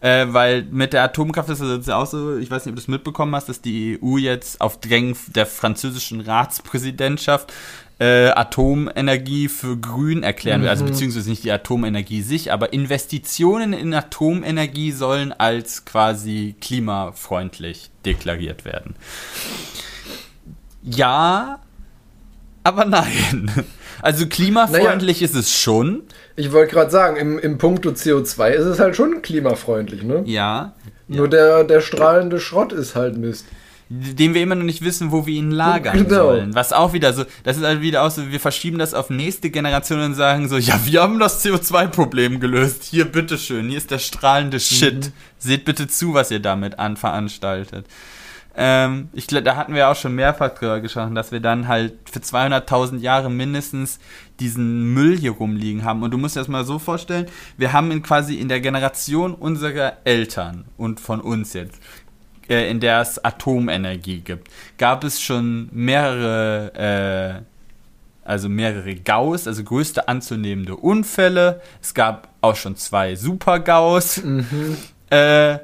Äh, 0.00 0.26
weil 0.28 0.64
mit 0.64 0.92
der 0.92 1.04
Atomkraft 1.04 1.48
ist 1.48 1.60
es 1.60 1.86
ja 1.86 1.96
auch 1.96 2.06
so, 2.06 2.36
ich 2.36 2.50
weiß 2.50 2.66
nicht, 2.66 2.72
ob 2.72 2.76
du 2.76 2.82
es 2.82 2.88
mitbekommen 2.88 3.34
hast, 3.34 3.48
dass 3.48 3.62
die 3.62 3.98
EU 4.02 4.18
jetzt 4.18 4.60
auf 4.60 4.78
Drängen 4.80 5.16
der 5.28 5.46
französischen 5.46 6.20
Ratspräsidentschaft 6.20 7.52
äh, 7.98 8.28
Atomenergie 8.28 9.48
für 9.48 9.76
grün 9.76 10.22
erklären 10.22 10.62
will. 10.62 10.68
Also 10.68 10.84
mhm. 10.84 10.90
beziehungsweise 10.90 11.30
nicht 11.30 11.44
die 11.44 11.52
Atomenergie 11.52 12.22
sich, 12.22 12.52
aber 12.52 12.72
Investitionen 12.72 13.72
in 13.72 13.94
Atomenergie 13.94 14.92
sollen 14.92 15.32
als 15.32 15.84
quasi 15.84 16.54
klimafreundlich 16.60 17.90
deklariert 18.04 18.64
werden. 18.64 18.96
Ja, 20.82 21.60
aber 22.62 22.84
nein. 22.84 23.50
Also 24.02 24.26
klimafreundlich 24.26 25.22
naja, 25.22 25.30
ist 25.30 25.34
es 25.34 25.58
schon. 25.58 26.02
Ich 26.36 26.52
wollte 26.52 26.74
gerade 26.74 26.90
sagen, 26.90 27.16
im, 27.16 27.38
im 27.38 27.56
Punkto 27.56 27.88
CO2 27.88 28.50
ist 28.50 28.66
es 28.66 28.78
halt 28.78 28.94
schon 28.94 29.22
klimafreundlich, 29.22 30.02
ne? 30.02 30.22
Ja. 30.26 30.74
Nur 31.08 31.24
ja. 31.24 31.30
Der, 31.30 31.64
der 31.64 31.80
strahlende 31.80 32.38
Schrott 32.38 32.74
ist 32.74 32.94
halt 32.94 33.16
Mist 33.16 33.46
den 33.88 34.34
wir 34.34 34.42
immer 34.42 34.56
noch 34.56 34.64
nicht 34.64 34.82
wissen, 34.82 35.12
wo 35.12 35.26
wir 35.26 35.34
ihn 35.34 35.52
lagern 35.52 35.96
genau. 35.96 36.24
sollen. 36.24 36.54
Was 36.54 36.72
auch 36.72 36.92
wieder 36.92 37.12
so, 37.12 37.24
das 37.44 37.56
ist 37.56 37.64
halt 37.64 37.82
wieder 37.82 38.02
auch 38.02 38.10
so, 38.10 38.30
wir 38.30 38.40
verschieben 38.40 38.78
das 38.78 38.94
auf 38.94 39.10
nächste 39.10 39.50
Generation 39.50 40.00
und 40.00 40.14
sagen 40.14 40.48
so, 40.48 40.56
ja, 40.56 40.80
wir 40.84 41.02
haben 41.02 41.18
das 41.20 41.44
CO2-Problem 41.44 42.40
gelöst. 42.40 42.84
Hier, 42.84 43.04
bitteschön, 43.04 43.68
hier 43.68 43.78
ist 43.78 43.92
der 43.92 43.98
strahlende 43.98 44.58
Shit. 44.58 45.06
Mhm. 45.06 45.12
Seht 45.38 45.64
bitte 45.64 45.86
zu, 45.86 46.14
was 46.14 46.30
ihr 46.32 46.40
damit 46.40 46.78
an 46.80 46.96
veranstaltet. 46.96 47.86
Ähm, 48.58 49.10
ich 49.12 49.26
glaube, 49.26 49.44
da 49.44 49.54
hatten 49.54 49.74
wir 49.74 49.88
auch 49.88 49.96
schon 49.96 50.14
mehrfach 50.14 50.48
drüber 50.48 50.80
gesprochen, 50.80 51.14
dass 51.14 51.30
wir 51.30 51.40
dann 51.40 51.68
halt 51.68 51.92
für 52.10 52.20
200.000 52.20 52.98
Jahre 53.00 53.30
mindestens 53.30 54.00
diesen 54.40 54.94
Müll 54.94 55.16
hier 55.16 55.32
rumliegen 55.32 55.84
haben. 55.84 56.02
Und 56.02 56.10
du 56.10 56.18
musst 56.18 56.36
dir 56.36 56.40
das 56.40 56.48
mal 56.48 56.64
so 56.64 56.78
vorstellen, 56.78 57.26
wir 57.58 57.74
haben 57.74 57.90
in 57.90 58.02
quasi 58.02 58.36
in 58.36 58.48
der 58.48 58.60
Generation 58.60 59.34
unserer 59.34 59.98
Eltern 60.04 60.64
und 60.78 61.00
von 61.00 61.20
uns 61.20 61.52
jetzt 61.52 61.78
äh, 62.48 62.70
in 62.70 62.80
der 62.80 63.00
es 63.00 63.22
Atomenergie 63.24 64.20
gibt, 64.20 64.48
gab 64.78 65.04
es 65.04 65.20
schon 65.20 65.68
mehrere, 65.72 67.42
äh, 67.44 68.28
also 68.28 68.48
mehrere 68.48 68.94
Gaus, 68.96 69.46
also 69.46 69.62
größte 69.64 70.08
anzunehmende 70.08 70.76
Unfälle. 70.76 71.60
Es 71.82 71.94
gab 71.94 72.28
auch 72.40 72.56
schon 72.56 72.76
zwei 72.76 73.14
Super-Gaus. 73.14 74.22
Mhm. 74.22 74.76
Äh, 75.10 75.58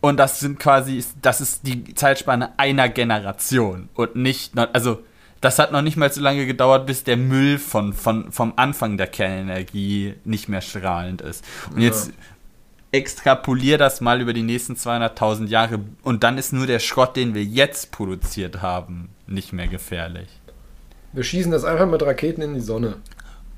und 0.00 0.16
das 0.16 0.40
sind 0.40 0.58
quasi, 0.58 1.04
das 1.22 1.40
ist 1.40 1.66
die 1.66 1.94
Zeitspanne 1.94 2.58
einer 2.58 2.88
Generation 2.88 3.88
und 3.94 4.16
nicht, 4.16 4.58
also 4.58 5.04
das 5.42 5.58
hat 5.58 5.72
noch 5.72 5.82
nicht 5.82 5.96
mal 5.96 6.10
so 6.10 6.20
lange 6.20 6.46
gedauert, 6.46 6.86
bis 6.86 7.04
der 7.04 7.16
Müll 7.16 7.58
von, 7.58 7.92
von, 7.92 8.30
vom 8.30 8.52
Anfang 8.56 8.96
der 8.96 9.08
Kernenergie 9.08 10.14
nicht 10.24 10.48
mehr 10.48 10.60
strahlend 10.60 11.20
ist. 11.20 11.44
Und 11.74 11.80
ja. 11.80 11.88
jetzt 11.88 12.12
extrapolier 12.92 13.78
das 13.78 14.00
mal 14.00 14.20
über 14.20 14.34
die 14.34 14.42
nächsten 14.42 14.74
200.000 14.74 15.48
Jahre 15.48 15.80
und 16.02 16.22
dann 16.22 16.38
ist 16.38 16.52
nur 16.52 16.66
der 16.66 16.78
Schrott, 16.78 17.16
den 17.16 17.34
wir 17.34 17.42
jetzt 17.42 17.90
produziert 17.90 18.62
haben, 18.62 19.08
nicht 19.26 19.52
mehr 19.52 19.66
gefährlich. 19.66 20.28
Wir 21.14 21.24
schießen 21.24 21.50
das 21.50 21.64
einfach 21.64 21.86
mit 21.86 22.02
Raketen 22.02 22.42
in 22.42 22.54
die 22.54 22.60
Sonne. 22.60 22.96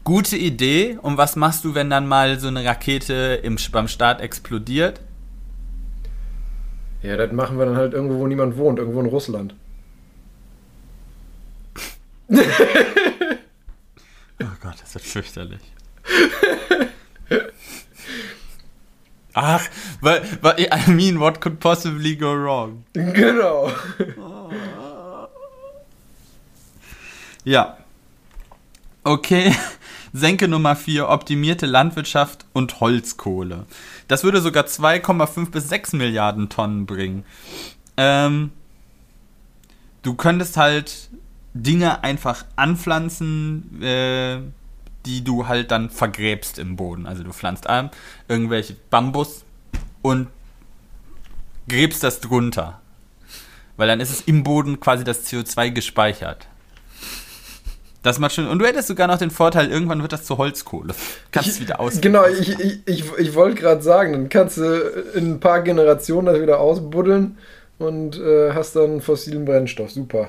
Gute 0.04 0.36
Idee. 0.36 0.98
Und 1.00 1.18
was 1.18 1.36
machst 1.36 1.64
du, 1.64 1.74
wenn 1.74 1.88
dann 1.90 2.06
mal 2.06 2.38
so 2.38 2.48
eine 2.48 2.64
Rakete 2.64 3.40
im, 3.42 3.56
beim 3.72 3.88
Start 3.88 4.20
explodiert? 4.20 5.00
Ja, 7.02 7.16
das 7.16 7.32
machen 7.32 7.58
wir 7.58 7.66
dann 7.66 7.76
halt 7.76 7.92
irgendwo, 7.92 8.18
wo 8.18 8.26
niemand 8.26 8.56
wohnt, 8.56 8.78
irgendwo 8.78 9.00
in 9.00 9.06
Russland. 9.06 9.54
oh 12.28 12.36
Gott, 14.62 14.76
das 14.80 14.94
wird 14.94 15.04
fürchterlich. 15.04 15.60
Ach, 19.34 19.62
weil, 20.00 20.22
weil, 20.42 20.60
I 20.60 20.90
mean, 20.90 21.20
what 21.20 21.40
could 21.40 21.58
possibly 21.60 22.16
go 22.16 22.32
wrong? 22.32 22.84
Genau. 22.92 23.70
Ja. 27.44 27.76
Okay. 29.02 29.54
Senke 30.14 30.48
Nummer 30.48 30.76
4, 30.76 31.08
optimierte 31.08 31.66
Landwirtschaft 31.66 32.46
und 32.52 32.80
Holzkohle. 32.80 33.66
Das 34.08 34.24
würde 34.24 34.40
sogar 34.40 34.64
2,5 34.64 35.50
bis 35.50 35.68
6 35.68 35.92
Milliarden 35.94 36.48
Tonnen 36.48 36.86
bringen. 36.86 37.24
Ähm, 37.96 38.52
du 40.02 40.14
könntest 40.14 40.56
halt 40.56 41.10
Dinge 41.52 42.02
einfach 42.02 42.44
anpflanzen, 42.56 43.82
äh, 43.82 44.38
die 45.06 45.24
du 45.24 45.48
halt 45.48 45.70
dann 45.70 45.90
vergräbst 45.90 46.58
im 46.58 46.76
Boden. 46.76 47.06
Also 47.06 47.22
du 47.22 47.32
pflanzt 47.32 47.68
an 47.68 47.90
irgendwelche 48.28 48.76
Bambus 48.90 49.44
und 50.02 50.28
gräbst 51.68 52.02
das 52.02 52.20
drunter. 52.20 52.80
Weil 53.76 53.88
dann 53.88 54.00
ist 54.00 54.10
es 54.10 54.20
im 54.22 54.44
Boden 54.44 54.80
quasi 54.80 55.04
das 55.04 55.26
CO2 55.26 55.70
gespeichert. 55.70 56.46
Das 58.04 58.18
macht 58.18 58.34
schon. 58.34 58.46
Und 58.46 58.58
du 58.58 58.66
hättest 58.66 58.88
sogar 58.88 59.08
noch 59.08 59.16
den 59.16 59.30
Vorteil, 59.30 59.70
irgendwann 59.70 60.02
wird 60.02 60.12
das 60.12 60.24
zu 60.24 60.36
Holzkohle. 60.36 60.94
Kannst 61.32 61.48
es 61.48 61.60
wieder 61.60 61.80
aus. 61.80 62.00
Genau, 62.02 62.26
ich, 62.26 62.60
ich, 62.60 62.78
ich, 62.86 63.04
ich 63.18 63.34
wollte 63.34 63.60
gerade 63.60 63.82
sagen, 63.82 64.12
dann 64.12 64.28
kannst 64.28 64.58
du 64.58 64.62
in 65.14 65.32
ein 65.32 65.40
paar 65.40 65.62
Generationen 65.62 66.26
das 66.26 66.40
wieder 66.40 66.60
ausbuddeln 66.60 67.38
und 67.78 68.18
äh, 68.20 68.52
hast 68.52 68.76
dann 68.76 69.00
fossilen 69.00 69.46
Brennstoff. 69.46 69.90
Super. 69.90 70.28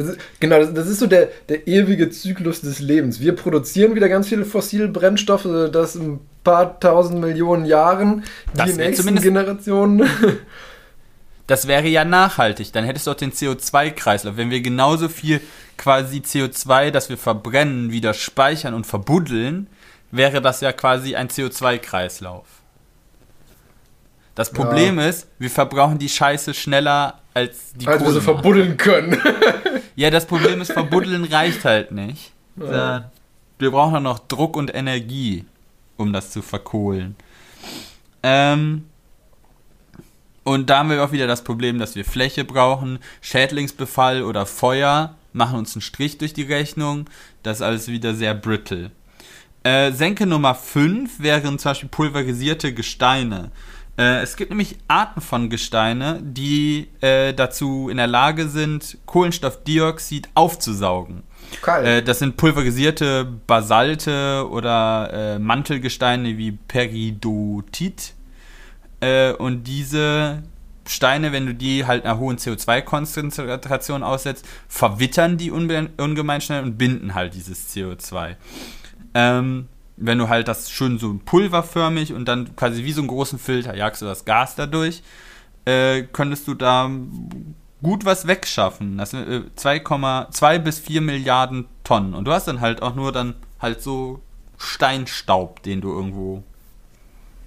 Das 0.00 0.10
ist, 0.10 0.20
genau, 0.40 0.58
das, 0.58 0.74
das, 0.74 0.88
ist 0.88 0.98
so 0.98 1.06
der, 1.06 1.28
der 1.48 1.66
ewige 1.66 2.10
Zyklus 2.10 2.60
des 2.60 2.80
Lebens. 2.80 3.20
Wir 3.20 3.34
produzieren 3.34 3.94
wieder 3.94 4.08
ganz 4.08 4.28
viele 4.28 4.44
fossile 4.44 4.88
Brennstoffe, 4.88 5.46
das 5.72 5.94
ein 5.94 6.20
paar 6.44 6.80
tausend 6.80 7.20
Millionen 7.20 7.64
Jahren 7.64 8.24
das 8.54 8.72
die 8.72 8.76
nächsten 8.78 9.20
Generationen. 9.20 10.08
Das 11.46 11.66
wäre 11.66 11.88
ja 11.88 12.04
nachhaltig. 12.04 12.72
Dann 12.72 12.84
hättest 12.84 13.08
du 13.08 13.10
auch 13.10 13.16
den 13.16 13.32
CO2-Kreislauf. 13.32 14.36
Wenn 14.36 14.50
wir 14.50 14.60
genauso 14.60 15.08
viel 15.08 15.40
quasi 15.76 16.18
CO2, 16.18 16.92
das 16.92 17.08
wir 17.08 17.18
verbrennen, 17.18 17.90
wieder 17.90 18.14
speichern 18.14 18.72
und 18.72 18.86
verbuddeln, 18.86 19.66
wäre 20.12 20.40
das 20.40 20.60
ja 20.60 20.72
quasi 20.72 21.16
ein 21.16 21.28
CO2-Kreislauf. 21.28 22.44
Das 24.36 24.52
Problem 24.52 24.98
ja. 24.98 25.08
ist, 25.08 25.26
wir 25.38 25.50
verbrauchen 25.50 25.98
die 25.98 26.08
Scheiße 26.08 26.54
schneller 26.54 27.20
als 27.34 27.72
die 27.74 27.86
Als 27.86 28.02
wir 28.02 28.12
sie 28.12 28.20
verbuddeln 28.20 28.76
können. 28.76 29.20
ja, 29.96 30.10
das 30.10 30.26
Problem 30.26 30.60
ist, 30.60 30.72
verbuddeln 30.72 31.24
reicht 31.24 31.64
halt 31.64 31.92
nicht. 31.92 32.32
Ja. 32.56 33.10
Wir 33.58 33.70
brauchen 33.70 33.96
auch 33.96 34.00
noch 34.00 34.18
Druck 34.20 34.56
und 34.56 34.74
Energie, 34.74 35.44
um 35.96 36.12
das 36.12 36.30
zu 36.30 36.42
verkohlen. 36.42 37.16
Ähm, 38.22 38.86
und 40.44 40.70
da 40.70 40.78
haben 40.78 40.90
wir 40.90 41.04
auch 41.04 41.12
wieder 41.12 41.26
das 41.26 41.44
Problem, 41.44 41.78
dass 41.78 41.94
wir 41.94 42.04
Fläche 42.04 42.44
brauchen, 42.44 42.98
Schädlingsbefall 43.20 44.22
oder 44.22 44.46
Feuer 44.46 45.14
machen 45.32 45.58
uns 45.58 45.74
einen 45.74 45.82
Strich 45.82 46.18
durch 46.18 46.32
die 46.32 46.42
Rechnung. 46.42 47.08
Das 47.42 47.58
ist 47.58 47.62
alles 47.62 47.88
wieder 47.88 48.14
sehr 48.14 48.34
brittle. 48.34 48.90
Äh, 49.62 49.92
Senke 49.92 50.26
Nummer 50.26 50.54
5 50.54 51.20
wären 51.20 51.58
zum 51.58 51.70
Beispiel 51.70 51.88
pulverisierte 51.88 52.72
Gesteine. 52.72 53.50
Äh, 54.00 54.22
es 54.22 54.36
gibt 54.36 54.50
nämlich 54.50 54.78
Arten 54.88 55.20
von 55.20 55.50
Gesteine, 55.50 56.20
die 56.22 56.88
äh, 57.02 57.34
dazu 57.34 57.90
in 57.90 57.98
der 57.98 58.06
Lage 58.06 58.48
sind, 58.48 58.96
Kohlenstoffdioxid 59.04 60.30
aufzusaugen. 60.34 61.22
Äh, 61.66 62.02
das 62.02 62.18
sind 62.18 62.38
pulverisierte 62.38 63.26
Basalte 63.46 64.48
oder 64.50 65.10
äh, 65.12 65.38
Mantelgesteine 65.38 66.38
wie 66.38 66.52
Peridotit. 66.52 68.14
Äh, 69.00 69.32
und 69.32 69.64
diese 69.64 70.44
Steine, 70.86 71.32
wenn 71.32 71.44
du 71.44 71.54
die 71.54 71.84
halt 71.86 72.06
einer 72.06 72.18
hohen 72.18 72.38
CO2-Konzentration 72.38 74.02
aussetzt, 74.02 74.46
verwittern 74.66 75.36
die 75.36 75.50
ungemein 75.50 76.40
schnell 76.40 76.62
und 76.62 76.78
binden 76.78 77.14
halt 77.14 77.34
dieses 77.34 77.68
CO2. 77.74 78.36
Ähm, 79.12 79.68
wenn 80.00 80.18
du 80.18 80.28
halt 80.28 80.48
das 80.48 80.70
schön 80.70 80.98
so 80.98 81.20
pulverförmig 81.24 82.12
und 82.12 82.24
dann 82.26 82.56
quasi 82.56 82.84
wie 82.84 82.92
so 82.92 83.02
einen 83.02 83.08
großen 83.08 83.38
Filter 83.38 83.76
jagst 83.76 84.02
du 84.02 84.06
das 84.06 84.24
Gas 84.24 84.56
dadurch, 84.56 85.02
äh, 85.66 86.02
könntest 86.02 86.48
du 86.48 86.54
da 86.54 86.90
gut 87.82 88.04
was 88.04 88.26
wegschaffen. 88.26 88.98
Das 88.98 89.10
sind 89.10 89.28
äh, 89.28 89.42
2,2 89.56 90.58
bis 90.58 90.78
4 90.78 91.00
Milliarden 91.00 91.66
Tonnen. 91.84 92.14
Und 92.14 92.24
du 92.24 92.32
hast 92.32 92.48
dann 92.48 92.60
halt 92.60 92.82
auch 92.82 92.94
nur 92.94 93.12
dann 93.12 93.34
halt 93.60 93.82
so 93.82 94.20
Steinstaub, 94.58 95.62
den 95.62 95.80
du 95.80 95.90
irgendwo 95.90 96.42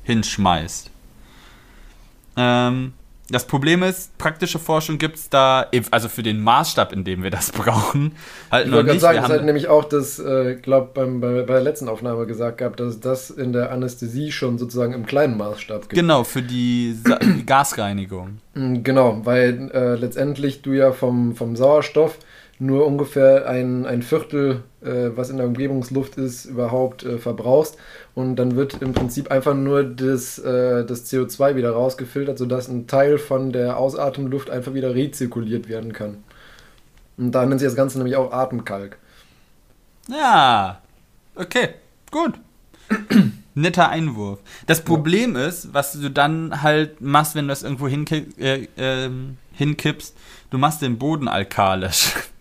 hinschmeißt. 0.04 0.92
Ähm, 2.38 2.94
das 3.34 3.46
Problem 3.46 3.84
ist, 3.84 4.18
praktische 4.18 4.60
Forschung 4.60 4.98
gibt 4.98 5.18
es 5.18 5.30
da, 5.30 5.68
also 5.92 6.08
für 6.08 6.24
den 6.24 6.42
Maßstab, 6.42 6.94
in 6.94 7.04
dem 7.04 7.24
wir 7.24 7.32
das 7.32 7.52
brauchen, 7.52 8.14
halt 8.52 8.68
ich 8.68 8.72
noch 8.72 8.84
nicht. 8.84 9.02
Sagen, 9.02 9.18
wir 9.18 9.22
das 9.22 9.32
hat 9.32 9.46
nämlich 9.46 9.68
auch 9.68 9.86
das, 9.86 10.20
äh, 10.20 10.56
glaube 10.56 10.92
bei, 10.94 11.06
bei 11.06 11.54
der 11.54 11.62
letzten 11.62 11.90
Aufnahme 11.90 12.26
gesagt 12.26 12.60
gehabt, 12.60 12.80
dass 12.80 13.00
das 13.00 13.30
in 13.30 13.54
der 13.54 13.72
Anästhesie 13.72 14.32
schon 14.32 14.58
sozusagen 14.58 14.94
im 14.94 15.06
kleinen 15.06 15.38
Maßstab 15.38 15.90
gibt. 15.90 15.94
Genau, 15.94 16.24
für 16.24 16.42
die 16.42 16.94
Sa 16.94 17.20
Gasreinigung. 17.46 18.40
Mm, 18.54 18.84
genau, 18.84 19.22
weil 19.24 19.72
äh, 19.74 19.96
letztendlich 19.96 20.62
du 20.62 20.74
ja 20.74 20.92
vom, 20.92 21.36
vom 21.36 21.56
Sauerstoff 21.56 22.18
nur 22.60 22.86
ungefähr 22.86 23.48
ein, 23.48 23.86
ein 23.86 24.02
Viertel, 24.02 24.64
äh, 24.82 25.10
was 25.16 25.30
in 25.30 25.38
der 25.38 25.48
Umgebungsluft 25.48 26.18
ist, 26.18 26.46
überhaupt 26.46 27.04
äh, 27.04 27.18
verbrauchst. 27.18 27.78
Und 28.16 28.36
dann 28.36 28.56
wird 28.56 28.82
im 28.82 28.94
Prinzip 28.94 29.32
einfach 29.32 29.56
nur 29.56 29.84
das, 29.84 30.38
äh, 30.38 30.86
das 30.86 31.12
CO2 31.12 31.56
wieder 31.56 31.72
rausgefiltert, 31.72 32.38
sodass 32.38 32.68
ein 32.68 32.86
Teil 32.86 33.18
von 33.18 33.52
der 33.52 33.78
Ausatemluft 33.78 34.52
einfach 34.52 34.76
wieder 34.76 34.94
rezirkuliert 34.94 35.68
werden 35.68 35.94
kann. 35.94 36.24
Und 37.18 37.32
da 37.32 37.46
nennt 37.46 37.60
sich 37.60 37.68
das 37.68 37.76
Ganze 37.76 37.98
nämlich 37.98 38.16
auch 38.16 38.32
Atemkalk. 38.32 38.98
Ja, 40.10 40.82
okay, 41.36 41.70
gut. 42.12 42.34
Netter 43.56 43.90
Einwurf. 43.90 44.40
Das 44.68 44.82
Problem 44.82 45.36
ja. 45.36 45.48
ist, 45.48 45.74
was 45.74 45.94
du 45.94 46.10
dann 46.10 46.62
halt 46.62 47.02
machst, 47.02 47.36
wenn 47.36 47.46
du 47.46 47.50
das 47.50 47.64
irgendwo 47.64 47.88
hinki 47.88 48.28
äh, 48.40 48.68
äh, 48.78 49.10
hinkippst, 49.54 50.16
du 50.50 50.58
machst 50.58 50.82
den 50.82 50.98
Boden 50.98 51.28
alkalisch. 51.28 52.14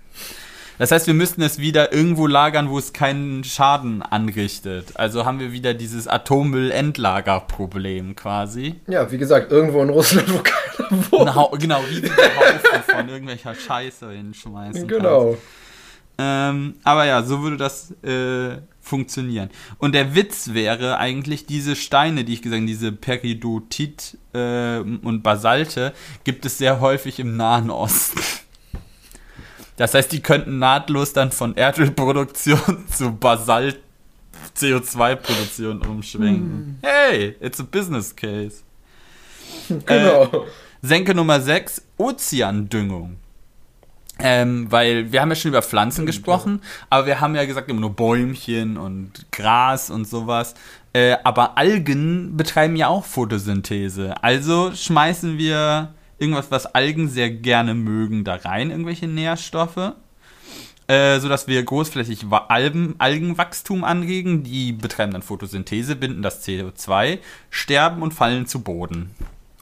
Das 0.79 0.91
heißt, 0.91 1.07
wir 1.07 1.15
müssten 1.15 1.43
es 1.43 1.59
wieder 1.59 1.93
irgendwo 1.93 2.27
lagern, 2.27 2.71
wo 2.71 2.79
es 2.79 2.93
keinen 2.93 3.45
Schaden 3.45 4.03
anrichtet. 4.03 4.93
Also 4.95 5.25
haben 5.25 5.39
wir 5.39 5.53
wieder 5.53 5.75
dieses 5.75 6.09
Atommüll-Endlagerproblem 6.09 8.17
quasi. 8.17 8.77
Ja, 8.87 9.11
wie 9.11 9.19
gesagt, 9.19 9.53
irgendwo 9.53 9.83
in 9.83 9.91
Russland, 9.91 10.33
wo 10.33 10.39
keiner 10.39 10.91
wohnt. 11.11 11.29
Genau, 11.29 11.51
genau 11.59 11.81
wie 11.89 12.01
du 12.01 12.09
Haufen 12.09 12.83
von 12.87 13.09
irgendwelcher 13.09 13.55
Scheiße 13.55 14.11
hinschmeißen 14.11 14.89
Genau. 14.89 15.37
Ähm, 16.19 16.75
aber 16.85 17.07
ja, 17.07 17.23
so 17.23 17.43
würde 17.43 17.57
das 17.57 17.91
äh, 18.03 18.59
funktionieren. 18.81 19.51
Und 19.79 19.95
der 19.95 20.15
Witz 20.15 20.51
wäre 20.53 20.99
eigentlich, 20.99 21.47
diese 21.47 21.75
Steine, 21.75 22.25
die 22.25 22.35
ich 22.35 22.43
gesagt 22.43 22.61
habe, 22.61 22.67
diese 22.67 22.93
Peridotit 22.93 24.19
äh, 24.35 24.79
und 24.79 25.23
Basalte, 25.23 25.93
gibt 26.25 26.45
es 26.45 26.59
sehr 26.59 26.81
häufig 26.81 27.19
im 27.19 27.37
Nahen 27.37 27.71
Osten. 27.71 28.21
Das 29.77 29.95
heißt, 29.95 30.13
die 30.13 30.21
könnten 30.21 30.59
nahtlos 30.59 31.13
dann 31.13 31.33
von 31.33 31.57
Erdölproduktion 31.57 32.85
zu 32.91 33.13
Basalt 33.13 33.81
CO2-Produktion 34.57 35.83
umschwenken. 35.83 36.43
Hm. 36.43 36.79
Hey, 36.83 37.37
it's 37.41 37.61
a 37.61 37.65
business 37.65 38.15
case. 38.15 38.63
Genau. 39.87 40.25
Äh, 40.25 40.41
Senke 40.83 41.15
Nummer 41.15 41.41
6, 41.41 41.83
Ozeandüngung. 41.97 43.17
Ähm, 44.19 44.71
weil 44.71 45.11
wir 45.11 45.21
haben 45.21 45.31
ja 45.31 45.35
schon 45.37 45.51
über 45.51 45.63
Pflanzen 45.63 46.07
gesprochen, 46.07 46.61
aber 46.91 47.07
wir 47.07 47.21
haben 47.21 47.35
ja 47.35 47.45
gesagt 47.45 47.71
immer 47.71 47.81
nur 47.81 47.95
Bäumchen 47.95 48.77
und 48.77 49.27
Gras 49.33 49.91
und 49.91 50.07
sowas. 50.07 50.55
Äh, 50.93 51.17
aber 51.25 51.57
Algen 51.57 52.37
betreiben 52.37 52.77
ja 52.77 52.89
auch 52.89 53.05
Photosynthese. 53.05 54.23
Also 54.23 54.73
schmeißen 54.75 55.39
wir 55.39 55.95
irgendwas, 56.23 56.51
was 56.51 56.67
Algen 56.67 57.09
sehr 57.09 57.31
gerne 57.31 57.75
mögen, 57.75 58.25
da 58.25 58.37
rein, 58.37 58.71
irgendwelche 58.71 59.09
Nährstoffe. 59.09 59.93
Äh, 60.89 61.21
sodass 61.21 61.47
wir 61.47 61.63
großflächig 61.63 62.27
Algen, 62.49 62.97
Algenwachstum 62.99 63.85
anregen. 63.85 64.43
Die 64.43 64.73
betreiben 64.73 65.13
dann 65.13 65.23
Photosynthese, 65.23 65.97
binden 65.97 66.23
das 66.23 66.47
CO2, 66.47 67.19
sterben 67.51 68.03
und 68.03 68.13
fallen 68.13 68.47
zu 68.47 68.63
Boden. 68.63 69.11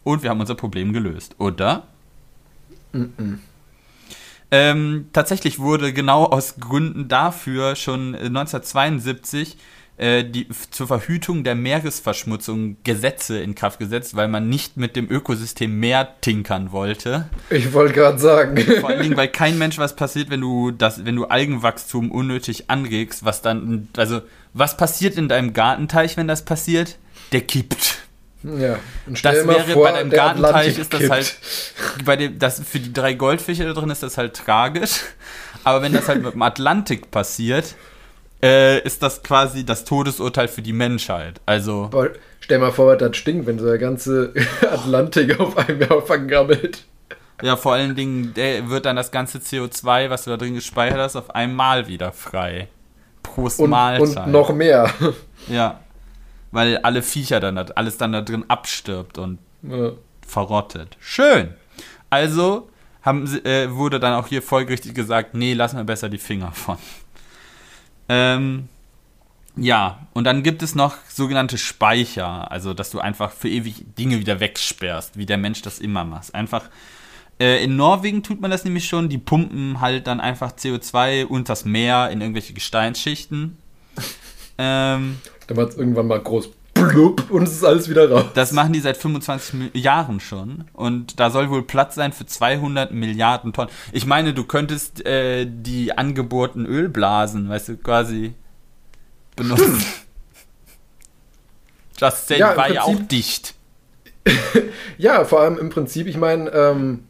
Und 0.03 0.23
wir 0.23 0.31
haben 0.31 0.41
unser 0.41 0.55
Problem 0.55 0.93
gelöst, 0.93 1.35
oder? 1.39 1.87
Mm, 2.93 3.03
-mm. 3.19 3.39
Ähm, 4.51 5.07
tatsächlich 5.13 5.61
wurde 5.61 5.93
genau 5.93 6.25
aus 6.25 6.57
Gründen 6.59 7.07
dafür 7.07 7.77
schon 7.77 8.15
1972 8.17 9.57
äh, 10.01 10.25
die 10.25 10.49
zur 10.71 10.87
Verhütung 10.87 11.45
der 11.45 11.55
Meeresverschmutzung 11.55 12.79
Gesetze 12.85 13.39
in 13.39 13.55
Kraft 13.55 13.79
gesetzt, 13.79 14.17
weil 14.17 14.29
man 14.29 14.49
nicht 14.49 14.79
mit 14.79 14.97
dem 14.97 15.11
Ökosystem 15.11 15.79
Meer 15.79 16.09
tinkern 16.23 16.73
wollte. 16.73 17.29
Ich 17.51 17.75
wollte 17.75 17.93
gerade 17.93 18.19
sagen. 18.19 18.57
Vor 18.81 18.89
allen 18.89 19.03
Dingen, 19.03 19.17
weil 19.19 19.29
kein 19.29 19.59
Mensch 19.59 19.77
was 19.77 19.95
passiert, 19.97 20.31
wenn 20.31 20.41
du 20.41 20.71
das, 20.71 21.05
wenn 21.05 21.17
du 21.17 21.27
Algenwachstum 21.27 22.11
unnötig 22.11 22.71
anregst, 22.71 23.27
was 23.27 23.43
dann, 23.43 23.89
also 23.95 24.23
was 24.55 24.79
passiert 24.79 25.19
in 25.19 25.29
deinem 25.29 25.53
Gartenteich, 25.53 26.17
wenn 26.17 26.27
das 26.27 26.47
passiert? 26.47 26.97
Der 27.33 27.43
kippt. 27.43 27.99
Ja, 28.43 28.79
und 29.07 29.23
Das 29.23 29.47
wäre 29.47 29.65
vor, 29.65 29.85
bei 29.85 29.93
deinem 29.93 30.09
Gartenteich 30.09 30.79
Atlantik 30.79 30.79
ist 30.79 30.95
das 30.95 31.01
kippt. 31.01 31.13
halt 31.13 31.37
bei 32.07 32.17
dem 32.17 32.39
das 32.39 32.59
für 32.61 32.81
die 32.81 32.95
drei 32.95 33.13
Goldfische 33.13 33.67
da 33.67 33.75
drin 33.75 33.91
ist 33.91 34.03
das 34.03 34.17
halt 34.17 34.33
tragisch, 34.33 35.03
aber 35.63 35.83
wenn 35.83 35.93
das 35.93 36.09
halt 36.09 36.23
mit 36.23 36.33
dem 36.33 36.41
Atlantik 36.41 37.11
passiert, 37.11 37.75
äh, 38.43 38.81
ist 38.83 39.03
das 39.03 39.23
quasi 39.23 39.65
das 39.65 39.85
Todesurteil 39.85 40.49
für 40.49 40.63
die 40.63 40.73
Menschheit. 40.73 41.41
Also 41.47 41.89
Boah, 41.91 42.09
stell 42.41 42.59
mal 42.59 42.73
vor, 42.73 42.87
was 42.87 42.99
das 42.99 43.17
stinkt, 43.17 43.47
wenn 43.47 43.59
so 43.59 43.67
der 43.67 43.79
ganze 43.79 44.33
Atlantik 44.63 45.39
auf 45.41 45.57
einmal 45.57 46.03
vergammelt. 46.07 46.85
ja, 47.43 47.57
vor 47.57 47.75
allen 47.75 47.95
Dingen 47.95 48.33
der 48.35 48.69
wird 48.71 48.87
dann 48.87 48.97
das 48.97 49.11
ganze 49.11 49.39
CO2, 49.39 50.11
was 50.11 50.25
du 50.25 50.31
da 50.31 50.37
drin 50.37 50.55
gespeichert 50.55 50.99
hast, 50.99 51.17
auf 51.17 51.35
einmal 51.35 51.87
wieder 51.89 52.13
frei. 52.13 52.69
Prost 53.23 53.61
Und, 53.61 53.71
Mahlzeit. 53.71 54.27
und 54.27 54.33
noch 54.33 54.53
mehr. 54.55 54.91
ja, 55.49 55.81
weil 56.53 56.79
alle 56.79 57.03
Viecher 57.03 57.39
dann 57.41 57.57
da- 57.57 57.67
alles 57.75 57.97
dann 57.99 58.13
da 58.13 58.23
drin 58.23 58.45
abstirbt 58.49 59.19
und 59.19 59.39
Ja. 59.63 59.93
verrottet. 60.27 60.97
Schön. 61.01 61.55
Also 62.09 62.69
haben 63.03 63.27
sie, 63.27 63.39
äh, 63.45 63.71
wurde 63.73 64.01
dann 64.01 64.15
auch 64.15 64.27
hier 64.27 64.43
folgerichtig 64.43 64.95
gesagt, 64.95 65.35
nee, 65.35 65.55
lass 65.55 65.73
mal 65.75 65.85
besser 65.85 66.09
die 66.09 66.19
Finger 66.19 66.53
von. 66.53 66.77
Ähm, 68.13 68.69
ja, 69.57 70.07
und 70.15 70.25
dann 70.25 70.43
gibt 70.43 70.63
es 70.63 70.75
noch 70.75 70.97
sogenannte 71.09 71.59
Speicher, 71.59 72.51
also 72.51 72.75
dass 72.75 72.91
du 72.91 72.99
einfach 72.99 73.31
für 73.31 73.49
ewig 73.49 73.85
Dinge 73.97 74.19
wieder 74.19 74.41
wegsperrst, 74.41 75.17
wie 75.17 75.27
der 75.27 75.39
Mensch 75.39 75.63
das 75.63 75.79
immer 75.79 76.05
macht. 76.05 76.35
Einfach 76.35 76.69
äh, 77.39 77.63
in 77.63 77.77
Norwegen 77.77 78.25
tut 78.25 78.41
man 78.41 78.51
das 78.51 78.65
nämlich 78.65 78.89
schon, 78.89 79.09
die 79.09 79.19
pumpen 79.19 79.81
halt 79.81 80.09
dann 80.09 80.21
einfach 80.21 80.53
CO2 80.53 81.25
unters 81.25 81.65
Meer 81.65 82.11
in 82.11 82.21
irgendwelche 82.21 82.53
Gesteinsschichten. 82.53 83.57
Ähm, 84.63 85.17
Dann 85.47 85.57
war 85.57 85.69
es 85.69 85.75
irgendwann 85.75 86.07
mal 86.07 86.21
groß 86.21 86.51
blub 86.89 87.31
und 87.31 87.45
es 87.45 87.53
ist 87.53 87.65
alles 87.65 87.89
wieder 87.89 88.11
raus. 88.11 88.25
Das 88.35 88.53
machen 88.53 88.73
die 88.73 88.81
seit 88.81 88.97
25 88.97 89.55
Mi- 89.55 89.79
Jahren 89.79 90.21
schon. 90.21 90.65
Und 90.73 91.21
da 91.21 91.31
soll 91.31 91.51
wohl 91.51 91.63
Platz 91.63 91.95
sein 91.95 92.13
für 92.13 92.27
200 92.27 92.93
Milliarden 92.93 93.53
Tonnen. 93.53 93.71
Ich 93.93 94.07
meine, 94.07 94.35
du 94.35 94.45
könntest 94.45 95.05
äh, 95.07 95.47
die 95.49 95.97
angebohrten 95.97 96.67
Ölblasen, 96.67 97.49
weißt 97.49 97.69
du, 97.71 97.77
quasi 97.77 98.35
benutzen. 99.37 99.81
Just 101.99 102.29
Saying 102.29 102.41
Ja, 102.41 102.57
war 102.57 102.73
ja 102.73 102.83
auch 102.83 102.87
Prinzip- 102.95 103.09
dicht. 103.09 103.55
Ja, 104.99 105.25
vor 105.25 105.41
allem 105.41 105.57
im 105.59 105.71
Prinzip, 105.71 106.07
ich 106.07 106.19
meine, 106.19 106.51
ähm, 106.51 107.05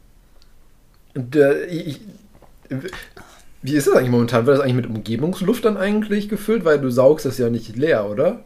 der, 1.13 1.69
ich, 1.69 1.99
wie 3.61 3.73
ist 3.75 3.87
das 3.87 3.95
eigentlich 3.95 4.11
momentan? 4.11 4.45
Wird 4.45 4.57
das 4.57 4.63
eigentlich 4.63 4.77
mit 4.77 4.87
Umgebungsluft 4.87 5.65
dann 5.65 5.75
eigentlich 5.75 6.29
gefüllt? 6.29 6.63
Weil 6.63 6.79
du 6.79 6.89
saugst 6.89 7.25
das 7.25 7.37
ja 7.37 7.49
nicht 7.49 7.75
leer, 7.75 8.09
oder? 8.09 8.45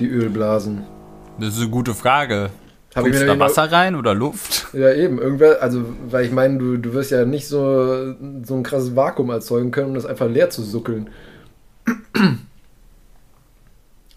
Die 0.00 0.08
Ölblasen. 0.08 0.84
Das 1.38 1.54
ist 1.54 1.60
eine 1.60 1.70
gute 1.70 1.94
Frage. 1.94 2.50
Hab 2.94 3.06
ich 3.06 3.12
mir 3.12 3.26
da 3.26 3.38
Wasser 3.38 3.70
rein 3.70 3.94
oder 3.94 4.14
Luft? 4.14 4.68
Ja, 4.72 4.92
eben. 4.92 5.18
Irgendwer, 5.20 5.62
also, 5.62 5.84
weil 6.08 6.24
ich 6.24 6.32
meine, 6.32 6.58
du, 6.58 6.76
du 6.78 6.94
wirst 6.94 7.10
ja 7.10 7.24
nicht 7.24 7.46
so, 7.46 8.14
so 8.44 8.54
ein 8.54 8.62
krasses 8.62 8.96
Vakuum 8.96 9.30
erzeugen 9.30 9.70
können, 9.70 9.88
um 9.88 9.94
das 9.94 10.06
einfach 10.06 10.28
leer 10.28 10.50
zu 10.50 10.62
suckeln. 10.62 11.10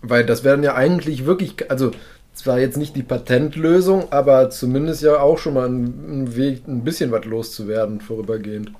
weil 0.01 0.25
das 0.25 0.43
wäre 0.43 0.55
dann 0.55 0.63
ja 0.63 0.75
eigentlich 0.75 1.25
wirklich, 1.25 1.69
also, 1.69 1.91
zwar 2.33 2.59
jetzt 2.59 2.77
nicht 2.77 2.95
die 2.95 3.03
Patentlösung, 3.03 4.11
aber 4.11 4.49
zumindest 4.49 5.03
ja 5.03 5.19
auch 5.19 5.37
schon 5.37 5.53
mal 5.53 5.67
ein, 5.67 6.23
ein 6.23 6.35
Weg, 6.35 6.67
ein 6.67 6.83
bisschen 6.83 7.11
was 7.11 7.25
loszuwerden, 7.25 8.01
vorübergehend. 8.01 8.71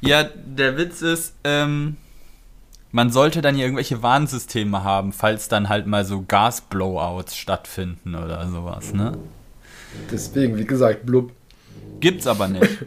Ja, 0.00 0.24
der 0.24 0.78
Witz 0.78 1.02
ist, 1.02 1.34
ähm, 1.44 1.96
man 2.96 3.10
sollte 3.10 3.42
dann 3.42 3.58
ja 3.58 3.64
irgendwelche 3.64 4.02
Warnsysteme 4.02 4.82
haben, 4.82 5.12
falls 5.12 5.48
dann 5.48 5.68
halt 5.68 5.86
mal 5.86 6.06
so 6.06 6.24
Gasblowouts 6.26 7.36
stattfinden 7.36 8.14
oder 8.14 8.48
sowas, 8.48 8.94
ne? 8.94 9.18
Deswegen, 10.10 10.56
wie 10.56 10.64
gesagt, 10.64 11.04
blub. 11.04 11.30
Gibt's 12.00 12.26
aber 12.26 12.48
nicht. 12.48 12.66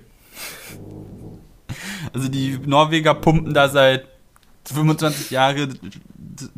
Also 2.14 2.28
die 2.30 2.58
Norweger 2.66 3.14
pumpen 3.14 3.54
da 3.54 3.70
seit 3.70 4.08
25 4.66 5.30
Jahren 5.30 5.78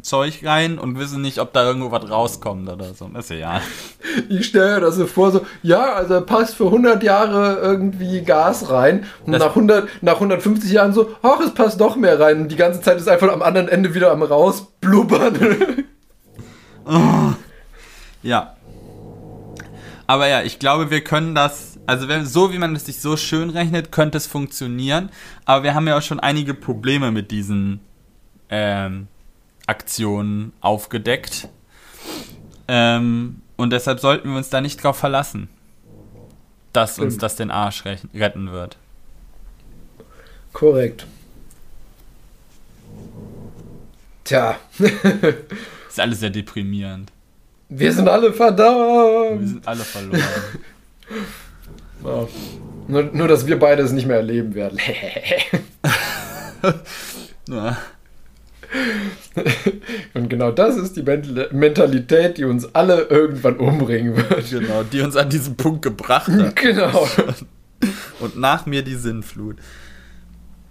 Zeug 0.01 0.41
rein 0.45 0.77
und 0.79 0.97
wissen 0.99 1.21
nicht, 1.21 1.39
ob 1.39 1.53
da 1.53 1.63
irgendwo 1.65 1.91
was 1.91 2.09
rauskommt 2.09 2.69
oder 2.69 2.93
so. 2.93 3.09
Das 3.13 3.29
ist 3.29 3.37
ja. 3.39 3.61
Ich 4.29 4.47
stelle 4.47 4.75
mir 4.75 4.81
das 4.81 4.95
so 4.95 5.07
vor, 5.07 5.31
so, 5.31 5.45
ja, 5.63 5.93
also 5.93 6.21
passt 6.21 6.55
für 6.55 6.65
100 6.65 7.01
Jahre 7.03 7.59
irgendwie 7.61 8.21
Gas 8.21 8.69
rein 8.69 9.05
und 9.25 9.33
Das- 9.33 9.39
nach, 9.41 9.49
100, 9.55 9.87
nach 10.01 10.15
150 10.15 10.71
Jahren 10.71 10.93
so, 10.93 11.09
ach, 11.21 11.39
es 11.39 11.53
passt 11.53 11.79
doch 11.79 11.95
mehr 11.95 12.19
rein 12.19 12.41
und 12.41 12.51
die 12.51 12.55
ganze 12.57 12.81
Zeit 12.81 12.97
ist 12.97 13.07
einfach 13.07 13.31
am 13.31 13.41
anderen 13.41 13.67
Ende 13.69 13.93
wieder 13.93 14.11
am 14.11 14.23
rausblubbern. 14.23 15.85
Ja. 18.23 18.55
Aber 20.07 20.27
ja, 20.27 20.41
ich 20.43 20.59
glaube, 20.59 20.91
wir 20.91 21.03
können 21.03 21.33
das, 21.35 21.79
also 21.87 22.07
wenn, 22.07 22.25
so 22.25 22.51
wie 22.51 22.57
man 22.57 22.75
es 22.75 22.85
sich 22.85 22.99
so 22.99 23.17
schön 23.17 23.49
rechnet, 23.49 23.91
könnte 23.91 24.17
es 24.17 24.27
funktionieren. 24.27 25.09
Aber 25.45 25.63
wir 25.63 25.73
haben 25.73 25.87
ja 25.87 25.97
auch 25.97 26.01
schon 26.01 26.19
einige 26.19 26.53
Probleme 26.53 27.11
mit 27.11 27.31
diesen 27.31 27.79
ähm, 28.49 29.07
Aktionen 29.72 30.52
aufgedeckt. 30.61 31.48
Ähm, 32.68 33.41
und 33.57 33.72
deshalb 33.72 33.99
sollten 33.99 34.30
wir 34.30 34.38
uns 34.38 34.49
da 34.49 34.60
nicht 34.61 34.84
drauf 34.84 34.98
verlassen, 34.98 35.48
dass 36.73 36.99
uns 36.99 37.14
Stimmt. 37.14 37.23
das 37.23 37.35
den 37.38 37.52
Arsch 37.52 37.84
retten 37.85 38.52
wird. 38.52 38.77
Korrekt. 40.53 41.06
Tja, 44.23 44.57
Ist 45.89 45.99
alles 45.99 46.19
sehr 46.22 46.30
deprimierend. 46.30 47.11
wir 47.69 47.91
sind 47.91 48.07
alle 48.07 48.27
Wir 48.30 48.34
verdammt. 48.34 49.48
sind 49.48 49.68
alle 49.68 49.84
verloren. 49.84 50.22
Ja. 52.03 52.27
Nur, 52.88 53.03
nur, 53.03 53.27
dass 53.27 53.45
wir 53.45 53.60
beide 53.60 53.84
es 53.84 53.91
nicht 53.91 54.07
mehr 54.07 54.15
erleben 54.18 54.56
werden. 54.56 54.80
ja. 57.48 57.77
Und 60.14 60.30
genau 60.30 60.52
das 60.52 60.77
ist 60.77 60.95
die 60.95 61.03
Mental 61.03 61.49
Mentalität, 61.52 62.38
die 62.38 62.45
uns 62.45 62.73
alle 62.73 63.03
irgendwann 63.03 63.57
umbringen 63.57 64.15
wird. 64.15 64.49
Genau, 64.49 64.84
die 64.84 65.02
uns 65.02 65.15
an 65.15 65.30
diesen 65.30 65.56
Punkt 65.56 65.81
gebracht 65.81 66.31
hat. 66.31 66.56
Genau. 66.61 67.07
Und 68.19 68.38
nach 68.38 68.65
mir 68.65 68.84
die 68.84 68.95
Sinnflut. 68.95 69.57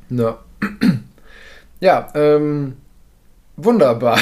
Na. 0.08 0.38
Ja, 1.80 2.08
ähm, 2.14 2.76
wunderbar. 3.56 4.18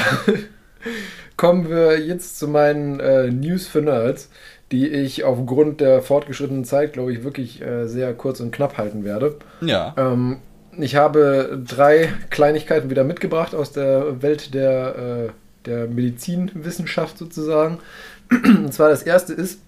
Kommen 1.36 1.68
wir 1.68 2.00
jetzt 2.00 2.38
zu 2.38 2.48
meinen 2.48 2.98
äh, 3.00 3.30
News 3.30 3.66
für 3.66 3.82
Nerds, 3.82 4.30
die 4.72 4.88
ich 4.88 5.24
aufgrund 5.24 5.80
der 5.80 6.00
fortgeschrittenen 6.02 6.64
Zeit, 6.64 6.94
glaube 6.94 7.12
ich, 7.12 7.24
wirklich 7.24 7.60
äh, 7.60 7.86
sehr 7.86 8.14
kurz 8.14 8.40
und 8.40 8.52
knapp 8.52 8.78
halten 8.78 9.04
werde. 9.04 9.36
Ja. 9.60 9.94
Ähm, 9.98 10.38
ich 10.78 10.96
habe 10.96 11.62
drei 11.66 12.12
Kleinigkeiten 12.30 12.90
wieder 12.90 13.04
mitgebracht 13.04 13.54
aus 13.54 13.72
der 13.72 14.22
Welt 14.22 14.54
der, 14.54 14.96
äh, 14.96 15.28
der 15.66 15.86
Medizinwissenschaft 15.88 17.18
sozusagen. 17.18 17.78
Und 18.30 18.72
zwar 18.72 18.88
das 18.88 19.02
erste 19.02 19.32
ist, 19.32 19.60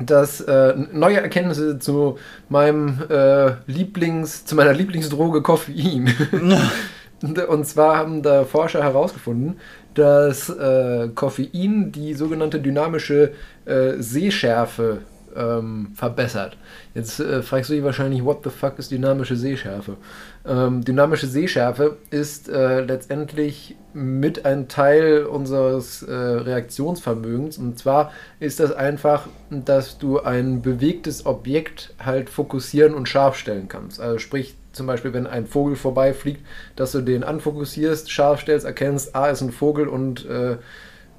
dass 0.00 0.40
äh, 0.42 0.74
neue 0.92 1.20
Erkenntnisse 1.20 1.78
zu 1.78 2.18
meinem 2.48 3.02
äh, 3.08 3.52
Lieblings, 3.66 4.44
zu 4.44 4.54
meiner 4.54 4.74
Lieblingsdroge 4.74 5.42
Koffein. 5.42 6.12
Und 7.48 7.66
zwar 7.66 7.96
haben 7.96 8.22
da 8.22 8.44
Forscher 8.44 8.82
herausgefunden, 8.82 9.58
dass 9.94 10.50
äh, 10.50 11.08
Koffein 11.14 11.92
die 11.92 12.12
sogenannte 12.12 12.60
dynamische 12.60 13.32
äh, 13.64 13.94
Sehschärfe 13.98 14.98
ähm, 15.36 15.88
verbessert. 15.94 16.56
Jetzt 16.94 17.20
äh, 17.20 17.42
fragst 17.42 17.70
du 17.70 17.74
dich 17.74 17.84
wahrscheinlich, 17.84 18.24
what 18.24 18.44
the 18.44 18.50
fuck 18.50 18.78
ist 18.78 18.90
dynamische 18.90 19.36
Sehschärfe? 19.36 19.96
Ähm, 20.46 20.84
dynamische 20.84 21.26
Sehschärfe 21.26 21.96
ist 22.10 22.48
äh, 22.48 22.80
letztendlich 22.80 23.76
mit 23.92 24.44
ein 24.44 24.68
Teil 24.68 25.24
unseres 25.24 26.02
äh, 26.02 26.12
Reaktionsvermögens. 26.12 27.58
Und 27.58 27.78
zwar 27.78 28.12
ist 28.40 28.60
das 28.60 28.72
einfach, 28.72 29.26
dass 29.50 29.98
du 29.98 30.20
ein 30.20 30.62
bewegtes 30.62 31.26
Objekt 31.26 31.94
halt 32.04 32.30
fokussieren 32.30 32.94
und 32.94 33.08
scharf 33.08 33.36
stellen 33.36 33.68
kannst. 33.68 34.00
Also 34.00 34.18
sprich, 34.18 34.54
zum 34.72 34.86
Beispiel, 34.86 35.12
wenn 35.14 35.26
ein 35.26 35.46
Vogel 35.46 35.74
vorbeifliegt, 35.74 36.44
dass 36.76 36.92
du 36.92 37.00
den 37.00 37.24
anfokussierst, 37.24 38.10
scharf 38.10 38.40
stellst, 38.40 38.66
erkennst, 38.66 39.16
ah, 39.16 39.28
ist 39.28 39.40
ein 39.40 39.50
Vogel 39.50 39.88
und 39.88 40.26
äh, 40.26 40.58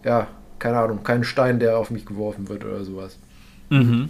ja, 0.04 0.28
keine 0.60 0.78
Ahnung, 0.78 1.04
kein 1.04 1.24
Stein, 1.24 1.60
der 1.60 1.78
auf 1.78 1.90
mich 1.90 2.06
geworfen 2.06 2.50
wird 2.50 2.64
oder 2.64 2.84
sowas. 2.84 3.18
Mhm. 3.70 4.10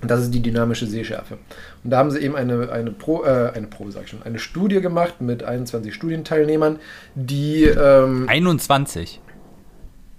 Und 0.00 0.08
das 0.10 0.20
ist 0.20 0.30
die 0.32 0.40
dynamische 0.40 0.86
Sehschärfe. 0.86 1.38
Und 1.82 1.90
da 1.90 1.98
haben 1.98 2.10
sie 2.10 2.20
eben 2.20 2.36
eine, 2.36 2.70
eine, 2.70 2.92
Pro, 2.92 3.24
äh, 3.24 3.50
eine 3.54 3.66
Probe, 3.66 3.90
sag 3.90 4.04
ich 4.04 4.10
schon, 4.10 4.22
eine 4.22 4.38
Studie 4.38 4.80
gemacht 4.80 5.20
mit 5.20 5.42
21 5.42 5.92
Studienteilnehmern, 5.92 6.78
die. 7.16 7.64
Ähm, 7.64 8.28
21. 8.28 9.20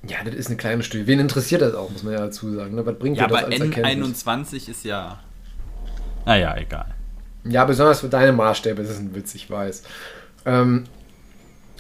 Ja, 0.08 0.18
das 0.24 0.34
ist 0.34 0.48
eine 0.48 0.58
kleine 0.58 0.84
Studie. 0.84 1.08
Wen 1.08 1.20
interessiert 1.20 1.62
das 1.62 1.76
auch, 1.76 1.90
muss 1.90 2.04
man 2.04 2.14
ja 2.14 2.20
dazu 2.20 2.52
sagen. 2.54 2.76
Ne? 2.76 2.86
Was 2.86 2.98
bringt 2.98 3.18
Ja, 3.18 3.28
dir 3.28 3.34
das 3.34 3.44
aber 3.44 3.54
als 3.54 3.62
Erkenntnis? 3.62 4.26
N21 4.26 4.70
ist 4.70 4.84
ja. 4.86 5.20
Naja, 6.26 6.56
egal. 6.58 6.88
Ja, 7.46 7.64
besonders 7.66 8.02
für 8.02 8.10
deine 8.10 8.34
Maßstäbe 8.34 8.82
ist 8.82 8.90
es 8.90 9.00
ein 9.00 9.16
Witz, 9.16 9.34
ich 9.36 9.50
weiß. 9.50 9.84
Ähm, 10.46 10.86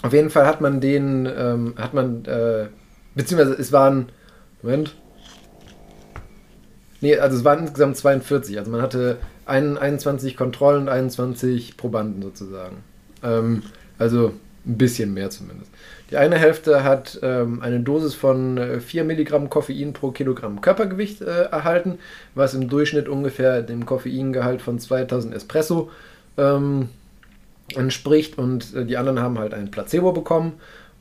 auf 0.02 0.14
jeden 0.14 0.30
Fall 0.30 0.46
hat 0.46 0.62
man 0.62 0.80
den, 0.80 1.26
ähm, 1.26 1.74
hat 1.78 1.94
man, 1.94 2.24
äh, 2.26 2.68
beziehungsweise 3.16 3.54
es 3.54 3.72
waren, 3.72 4.10
Moment. 4.62 4.96
Nee, 7.02 7.18
also 7.18 7.38
es 7.38 7.44
waren 7.44 7.60
insgesamt 7.60 7.98
42. 7.98 8.58
Also 8.58 8.72
man 8.72 8.82
hatte 8.82 9.18
ein, 9.46 9.78
21 9.78 10.36
Kontrollen 10.36 10.84
und 10.84 10.90
21 10.90 11.78
Probanden 11.78 12.22
sozusagen. 12.22 12.78
Ähm, 13.24 13.64
also 13.98 14.34
ein 14.66 14.78
bisschen 14.78 15.14
mehr 15.14 15.30
zumindest. 15.30 15.72
Die 16.12 16.18
eine 16.18 16.38
Hälfte 16.38 16.84
hat 16.84 17.20
ähm, 17.22 17.62
eine 17.62 17.80
Dosis 17.80 18.16
von 18.16 18.58
äh, 18.58 18.80
4 18.80 19.04
Milligramm 19.04 19.50
Koffein 19.50 19.94
pro 19.94 20.12
Kilogramm 20.12 20.62
Körpergewicht 20.62 21.22
äh, 21.22 21.44
erhalten, 21.44 22.00
was 22.36 22.54
im 22.54 22.68
Durchschnitt 22.68 23.08
ungefähr 23.08 23.62
dem 23.62 23.86
Koffeingehalt 23.86 24.62
von 24.62 24.80
2000 24.80 25.34
Espresso 25.36 25.92
ähm, 26.38 26.90
entspricht. 27.76 28.38
Und 28.38 28.74
äh, 28.76 28.86
die 28.86 28.98
anderen 28.98 29.20
haben 29.20 29.40
halt 29.40 29.54
ein 29.54 29.72
Placebo 29.72 30.12
bekommen. 30.12 30.54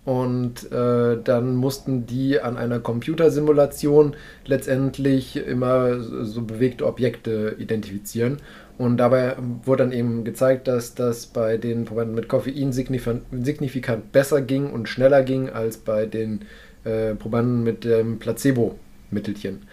Und 0.08 0.72
äh, 0.72 1.18
dann 1.22 1.54
mussten 1.54 2.06
die 2.06 2.40
an 2.40 2.56
einer 2.56 2.78
Computersimulation 2.78 4.16
letztendlich 4.46 5.36
immer 5.36 6.00
so 6.00 6.40
bewegte 6.40 6.86
Objekte 6.86 7.56
identifizieren. 7.58 8.38
Und 8.78 8.96
dabei 8.96 9.36
wurde 9.66 9.82
dann 9.82 9.92
eben 9.92 10.24
gezeigt, 10.24 10.66
dass 10.66 10.94
das 10.94 11.26
bei 11.26 11.58
den 11.58 11.84
Probanden 11.84 12.14
mit 12.14 12.26
Koffein 12.26 12.72
signifikant, 12.72 13.24
signifikant 13.42 14.10
besser 14.10 14.40
ging 14.40 14.70
und 14.70 14.88
schneller 14.88 15.22
ging 15.22 15.50
als 15.50 15.76
bei 15.76 16.06
den 16.06 16.40
äh, 16.84 17.14
Probanden 17.14 17.62
mit 17.62 17.84
dem 17.84 18.18
Placebo-Mittelchen. 18.18 19.64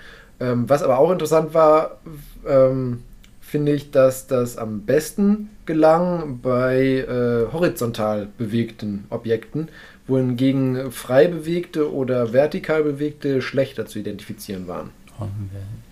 Ähm, 0.41 0.67
was 0.67 0.83
aber 0.83 0.99
auch 0.99 1.11
interessant 1.13 1.53
war, 1.53 2.01
ähm, 2.45 3.03
finde 3.39 3.71
ich, 3.71 3.89
dass 3.91 4.27
das 4.27 4.57
am 4.57 4.81
besten 4.81 5.49
gelang 5.65 6.39
bei 6.41 7.05
äh, 7.07 7.53
horizontal 7.53 8.27
bewegten 8.37 9.05
Objekten, 9.09 9.69
wohingegen 10.07 10.91
frei 10.91 11.27
bewegte 11.27 11.91
oder 11.91 12.33
vertikal 12.33 12.83
bewegte 12.83 13.41
schlechter 13.41 13.85
zu 13.85 13.99
identifizieren 13.99 14.67
waren. 14.67 14.91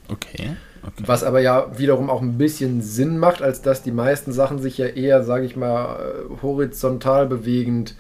Okay. 0.08 0.52
okay. 0.84 1.04
Was 1.06 1.24
aber 1.24 1.40
ja 1.42 1.78
wiederum 1.78 2.10
auch 2.10 2.22
ein 2.22 2.38
bisschen 2.38 2.82
Sinn 2.82 3.18
macht, 3.18 3.42
als 3.42 3.62
dass 3.62 3.84
die 3.84 3.92
meisten 3.92 4.32
Sachen 4.32 4.60
sich 4.60 4.78
ja 4.78 4.88
eher, 4.88 5.24
sage 5.24 5.46
ich 5.46 5.56
mal, 5.56 5.96
äh, 5.96 6.42
horizontal 6.42 7.26
bewegend 7.26 7.96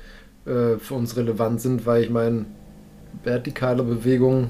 äh, 0.46 0.78
für 0.78 0.94
uns 0.94 1.16
relevant 1.16 1.62
sind, 1.62 1.86
weil 1.86 2.04
ich 2.04 2.10
meine, 2.10 2.46
vertikale 3.24 3.84
Bewegung, 3.84 4.50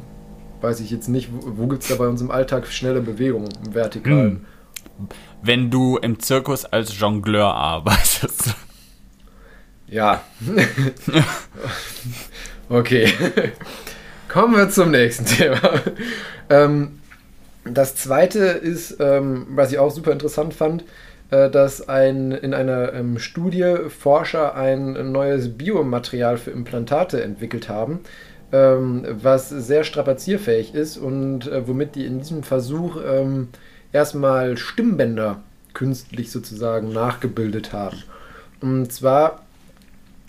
weiß 0.62 0.80
ich 0.80 0.92
jetzt 0.92 1.08
nicht, 1.10 1.30
wo, 1.32 1.58
wo 1.58 1.68
gibt 1.68 1.84
es 1.84 1.90
da 1.90 1.96
bei 1.96 2.08
uns 2.08 2.22
im 2.22 2.32
Alltag 2.32 2.68
schnelle 2.68 3.02
Bewegungen 3.02 3.50
im 3.66 3.74
Vertikalen? 3.74 4.46
Hm. 4.98 5.08
Wenn 5.42 5.70
du 5.70 5.98
im 5.98 6.20
Zirkus 6.20 6.66
als 6.66 6.98
Jongleur 6.98 7.54
arbeitest. 7.54 8.56
Ja. 9.94 10.24
okay. 12.70 13.14
Kommen 14.28 14.56
wir 14.58 14.68
zum 14.72 14.90
nächsten 14.90 15.26
Thema. 15.28 15.60
Ähm, 16.50 17.00
das 17.64 17.96
zweite 17.96 18.40
ist, 18.40 18.98
ähm, 19.00 19.46
was 19.52 19.72
ich 19.72 19.78
auch 19.78 19.92
super 19.92 20.12
interessant 20.12 20.56
fand, 20.56 20.84
äh, 21.30 21.48
dass 21.52 21.88
ein, 21.88 22.32
in 22.32 22.56
einer 22.56 22.92
ähm, 22.94 23.20
Studie 23.20 23.76
Forscher 23.90 24.56
ein 24.56 25.12
neues 25.12 25.56
Biomaterial 25.56 26.40
für 26.40 26.50
Implantate 26.50 27.24
entwickelt 27.24 27.70
haben, 27.70 28.00
ähm, 28.52 29.06
was 29.22 29.50
sehr 29.50 29.84
strapazierfähig 29.84 30.74
ist 30.74 30.98
und 30.98 31.46
äh, 31.48 31.68
womit 31.68 31.94
die 31.94 32.08
in 32.08 32.18
diesem 32.18 32.42
Versuch 32.42 32.98
ähm, 33.08 33.50
erstmal 33.92 34.58
Stimmbänder 34.58 35.44
künstlich 35.76 36.32
sozusagen 36.32 36.92
nachgebildet 36.92 37.74
haben. 37.74 38.02
Und 38.60 38.92
zwar 38.92 39.44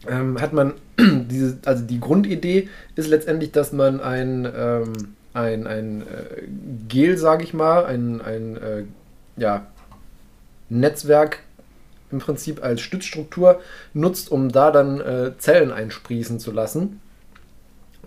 ähm, 0.08 0.40
hat 0.40 0.52
man 0.52 0.74
diese, 0.98 1.58
also 1.64 1.84
die 1.84 2.00
Grundidee 2.00 2.68
ist 2.96 3.08
letztendlich, 3.08 3.52
dass 3.52 3.72
man 3.72 4.00
ein, 4.00 4.50
ähm, 4.56 4.92
ein, 5.32 5.66
ein 5.66 6.02
äh, 6.02 6.42
Gel, 6.88 7.18
sage 7.18 7.44
ich 7.44 7.54
mal, 7.54 7.84
ein, 7.86 8.20
ein 8.20 8.56
äh, 8.56 8.84
ja, 9.36 9.66
Netzwerk 10.68 11.40
im 12.10 12.18
Prinzip 12.20 12.62
als 12.62 12.80
Stützstruktur 12.80 13.60
nutzt, 13.92 14.30
um 14.30 14.50
da 14.50 14.70
dann 14.70 15.00
äh, 15.00 15.32
Zellen 15.38 15.72
einsprießen 15.72 16.38
zu 16.38 16.52
lassen, 16.52 17.00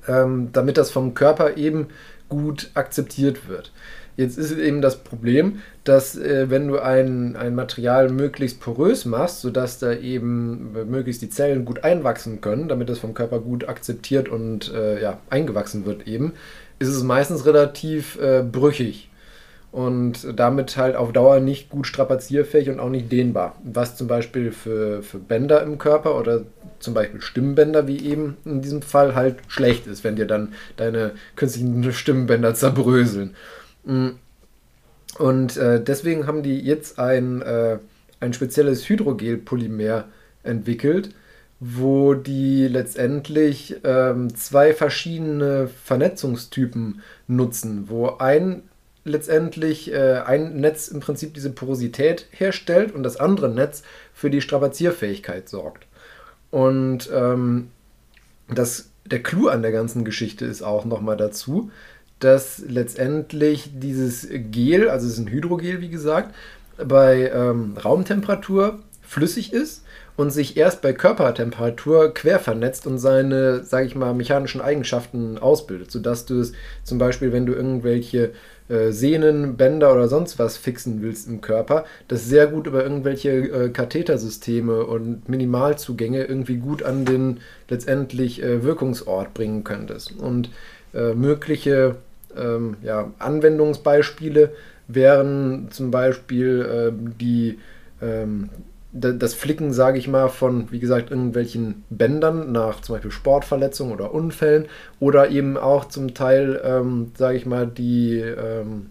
ähm, 0.07 0.49
damit 0.53 0.77
das 0.77 0.91
vom 0.91 1.13
Körper 1.13 1.57
eben 1.57 1.87
gut 2.29 2.71
akzeptiert 2.73 3.47
wird. 3.47 3.71
Jetzt 4.17 4.39
ist 4.39 4.57
eben 4.57 4.81
das 4.81 4.97
Problem, 5.03 5.59
dass 5.83 6.17
äh, 6.17 6.49
wenn 6.49 6.67
du 6.67 6.79
ein, 6.79 7.35
ein 7.35 7.53
Material 7.53 8.09
möglichst 8.09 8.59
porös 8.59 9.05
machst, 9.05 9.41
sodass 9.41 9.77
da 9.77 9.93
eben 9.93 10.75
äh, 10.75 10.85
möglichst 10.85 11.21
die 11.21 11.29
Zellen 11.29 11.65
gut 11.65 11.83
einwachsen 11.83 12.41
können, 12.41 12.67
damit 12.67 12.89
das 12.89 12.97
vom 12.97 13.13
Körper 13.13 13.39
gut 13.39 13.69
akzeptiert 13.69 14.27
und 14.27 14.73
äh, 14.73 14.99
ja, 15.01 15.19
eingewachsen 15.29 15.85
wird 15.85 16.07
eben, 16.07 16.33
ist 16.79 16.89
es 16.89 17.03
meistens 17.03 17.45
relativ 17.45 18.19
äh, 18.19 18.41
brüchig 18.41 19.09
und 19.71 20.27
damit 20.35 20.77
halt 20.77 20.95
auf 20.95 21.13
Dauer 21.13 21.39
nicht 21.39 21.69
gut 21.69 21.85
strapazierfähig 21.85 22.71
und 22.71 22.79
auch 22.79 22.89
nicht 22.89 23.11
dehnbar. 23.11 23.55
Was 23.63 23.95
zum 23.95 24.07
Beispiel 24.07 24.51
für, 24.51 25.03
für 25.03 25.19
Bänder 25.19 25.61
im 25.61 25.77
Körper 25.77 26.17
oder 26.17 26.41
zum 26.79 26.95
Beispiel 26.95 27.21
Stimmbänder, 27.21 27.87
wie 27.87 28.03
eben 28.03 28.37
in 28.45 28.61
diesem 28.61 28.81
Fall, 28.81 29.13
halt 29.13 29.35
schlecht 29.47 29.85
ist, 29.85 30.03
wenn 30.03 30.15
dir 30.15 30.25
dann 30.25 30.53
deine 30.77 31.11
künstlichen 31.35 31.91
Stimmbänder 31.93 32.55
zerbröseln. 32.55 33.35
Mm. 33.87 34.09
Und 35.17 35.57
äh, 35.57 35.83
deswegen 35.83 36.27
haben 36.27 36.43
die 36.43 36.59
jetzt 36.59 36.99
ein, 36.99 37.41
äh, 37.41 37.79
ein 38.19 38.33
spezielles 38.33 38.87
Hydrogel-Polymer 38.87 40.05
entwickelt, 40.43 41.09
wo 41.59 42.13
die 42.13 42.67
letztendlich 42.67 43.77
ähm, 43.83 44.35
zwei 44.35 44.73
verschiedene 44.73 45.67
Vernetzungstypen 45.67 47.01
nutzen, 47.27 47.89
wo 47.89 48.17
ein 48.17 48.63
letztendlich 49.05 49.91
äh, 49.91 50.21
ein 50.25 50.57
Netz 50.57 50.89
im 50.89 50.99
Prinzip 50.99 51.33
diese 51.33 51.49
Porosität 51.49 52.27
herstellt 52.31 52.93
und 52.93 53.03
das 53.03 53.17
andere 53.17 53.49
Netz 53.49 53.81
für 54.13 54.29
die 54.29 54.41
Strapazierfähigkeit 54.41 55.49
sorgt. 55.49 55.87
Und 56.51 57.09
ähm, 57.11 57.69
das, 58.49 58.89
der 59.05 59.23
Clou 59.23 59.47
an 59.47 59.61
der 59.61 59.71
ganzen 59.71 60.05
Geschichte 60.05 60.45
ist 60.45 60.61
auch 60.61 60.85
nochmal 60.85 61.17
dazu, 61.17 61.71
dass 62.19 62.63
letztendlich 62.67 63.71
dieses 63.73 64.27
Gel, 64.51 64.89
also 64.89 65.05
es 65.07 65.13
ist 65.13 65.19
ein 65.19 65.29
Hydrogel, 65.29 65.81
wie 65.81 65.89
gesagt, 65.89 66.33
bei 66.77 67.31
ähm, 67.33 67.75
Raumtemperatur 67.83 68.79
flüssig 69.01 69.53
ist 69.53 69.83
und 70.15 70.31
sich 70.31 70.57
erst 70.57 70.81
bei 70.81 70.93
Körpertemperatur 70.93 72.13
quer 72.13 72.39
vernetzt 72.39 72.87
und 72.87 72.97
seine, 72.97 73.63
sage 73.63 73.85
ich 73.85 73.95
mal, 73.95 74.13
mechanischen 74.13 74.61
Eigenschaften 74.61 75.37
ausbildet, 75.37 75.91
sodass 75.91 76.25
du 76.25 76.39
es 76.39 76.53
zum 76.83 76.97
Beispiel, 76.97 77.31
wenn 77.31 77.45
du 77.45 77.53
irgendwelche 77.53 78.31
äh, 78.67 78.91
Sehnen, 78.91 79.55
Bänder 79.55 79.93
oder 79.93 80.07
sonst 80.07 80.39
was 80.39 80.57
fixen 80.57 81.01
willst 81.01 81.27
im 81.27 81.41
Körper, 81.41 81.85
das 82.07 82.25
sehr 82.25 82.47
gut 82.47 82.67
über 82.67 82.83
irgendwelche 82.83 83.29
äh, 83.29 83.69
Kathetersysteme 83.69 84.85
und 84.85 85.29
Minimalzugänge 85.29 86.23
irgendwie 86.25 86.57
gut 86.57 86.83
an 86.83 87.05
den 87.05 87.39
letztendlich 87.69 88.41
äh, 88.41 88.63
Wirkungsort 88.63 89.33
bringen 89.35 89.63
könntest. 89.63 90.17
Und 90.17 90.49
äh, 90.93 91.13
mögliche 91.13 91.95
ähm, 92.39 92.77
ja, 92.81 93.11
Anwendungsbeispiele 93.19 94.51
wären 94.87 95.67
zum 95.71 95.91
Beispiel 95.91 96.67
ähm, 96.71 97.17
die, 97.17 97.59
ähm, 98.01 98.49
das 98.91 99.33
Flicken, 99.33 99.73
sage 99.73 99.99
ich 99.99 100.07
mal, 100.07 100.29
von, 100.29 100.71
wie 100.71 100.79
gesagt, 100.79 101.11
irgendwelchen 101.11 101.83
Bändern 101.89 102.51
nach 102.51 102.81
zum 102.81 102.95
Beispiel 102.95 103.11
Sportverletzungen 103.11 103.93
oder 103.93 104.13
Unfällen 104.13 104.65
oder 104.99 105.29
eben 105.29 105.57
auch 105.57 105.85
zum 105.85 106.13
Teil, 106.13 106.61
ähm, 106.63 107.11
sage 107.17 107.37
ich 107.37 107.45
mal, 107.45 107.67
die, 107.67 108.19
ähm, 108.19 108.87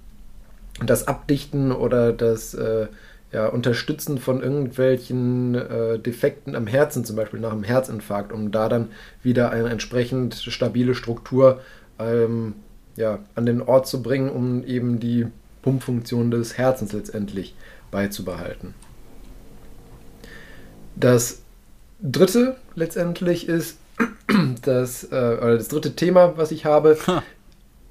das 0.84 1.08
Abdichten 1.08 1.72
oder 1.72 2.12
das 2.12 2.54
äh, 2.54 2.86
ja, 3.32 3.48
Unterstützen 3.48 4.18
von 4.18 4.42
irgendwelchen 4.42 5.54
äh, 5.54 5.98
Defekten 5.98 6.54
am 6.54 6.66
Herzen, 6.66 7.04
zum 7.04 7.16
Beispiel 7.16 7.40
nach 7.40 7.52
einem 7.52 7.64
Herzinfarkt, 7.64 8.32
um 8.32 8.52
da 8.52 8.68
dann 8.68 8.88
wieder 9.22 9.50
eine 9.50 9.68
entsprechend 9.70 10.34
stabile 10.34 10.94
Struktur 10.94 11.60
ähm, 11.98 12.54
ja, 12.96 13.20
an 13.34 13.46
den 13.46 13.62
Ort 13.62 13.86
zu 13.86 14.02
bringen, 14.02 14.30
um 14.30 14.64
eben 14.64 15.00
die 15.00 15.26
Pumpfunktion 15.62 16.30
des 16.30 16.58
Herzens 16.58 16.92
letztendlich 16.92 17.54
beizubehalten. 17.90 18.74
Das 20.94 21.42
dritte 22.00 22.56
letztendlich 22.74 23.48
ist 23.48 23.78
das, 24.62 25.04
äh, 25.04 25.38
oder 25.40 25.56
das 25.56 25.68
dritte 25.68 25.94
Thema, 25.94 26.36
was 26.36 26.50
ich 26.50 26.64
habe, 26.64 26.98
Ha. 27.06 27.22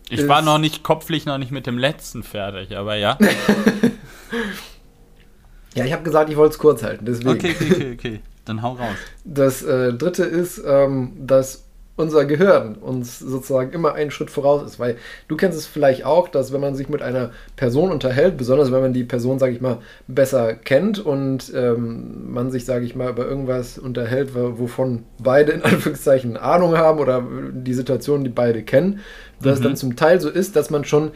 Ich 0.09 0.27
war 0.27 0.41
noch 0.41 0.57
nicht 0.57 0.83
kopflich 0.83 1.25
noch 1.25 1.37
nicht 1.37 1.51
mit 1.51 1.65
dem 1.65 1.77
letzten 1.77 2.23
fertig, 2.23 2.77
aber 2.77 2.95
ja. 2.95 3.17
ja, 5.75 5.85
ich 5.85 5.93
habe 5.93 6.03
gesagt, 6.03 6.29
ich 6.29 6.37
wollte 6.37 6.53
es 6.53 6.59
kurz 6.59 6.83
halten, 6.83 7.05
deswegen. 7.05 7.29
Okay, 7.29 7.55
okay, 7.59 7.73
okay, 7.73 7.93
okay. 7.93 8.21
Dann 8.45 8.61
hau 8.61 8.73
raus. 8.73 8.95
Das 9.23 9.63
äh, 9.63 9.93
dritte 9.93 10.23
ist, 10.23 10.61
ähm, 10.63 11.13
dass 11.25 11.64
unser 11.97 12.25
Gehirn 12.25 12.75
uns 12.75 13.19
sozusagen 13.19 13.71
immer 13.71 13.93
einen 13.93 14.11
Schritt 14.11 14.29
voraus 14.29 14.63
ist, 14.63 14.79
weil 14.79 14.97
du 15.27 15.37
kennst 15.37 15.57
es 15.57 15.65
vielleicht 15.65 16.05
auch, 16.05 16.27
dass 16.27 16.51
wenn 16.51 16.59
man 16.59 16.75
sich 16.75 16.89
mit 16.89 17.01
einer 17.01 17.31
Person 17.55 17.91
unterhält, 17.91 18.37
besonders 18.37 18.71
wenn 18.71 18.81
man 18.81 18.93
die 18.93 19.05
Person, 19.05 19.39
sage 19.39 19.53
ich 19.53 19.61
mal, 19.61 19.77
besser 20.07 20.55
kennt 20.55 20.99
und 20.99 21.53
ähm, 21.55 22.33
man 22.33 22.51
sich, 22.51 22.65
sage 22.65 22.85
ich 22.85 22.95
mal, 22.95 23.09
über 23.09 23.25
irgendwas 23.25 23.77
unterhält, 23.77 24.35
wovon 24.35 25.03
beide 25.23 25.53
in 25.53 25.61
Anführungszeichen 25.63 26.35
Ahnung 26.35 26.77
haben 26.77 26.99
oder 26.99 27.25
die 27.53 27.73
Situation, 27.73 28.23
die 28.25 28.29
beide 28.29 28.63
kennen, 28.63 28.99
dass 29.39 29.45
mhm. 29.45 29.51
es 29.53 29.61
dann 29.61 29.75
zum 29.77 29.95
Teil 29.95 30.19
so 30.19 30.29
ist, 30.29 30.57
dass 30.57 30.69
man 30.69 30.83
schon 30.83 31.11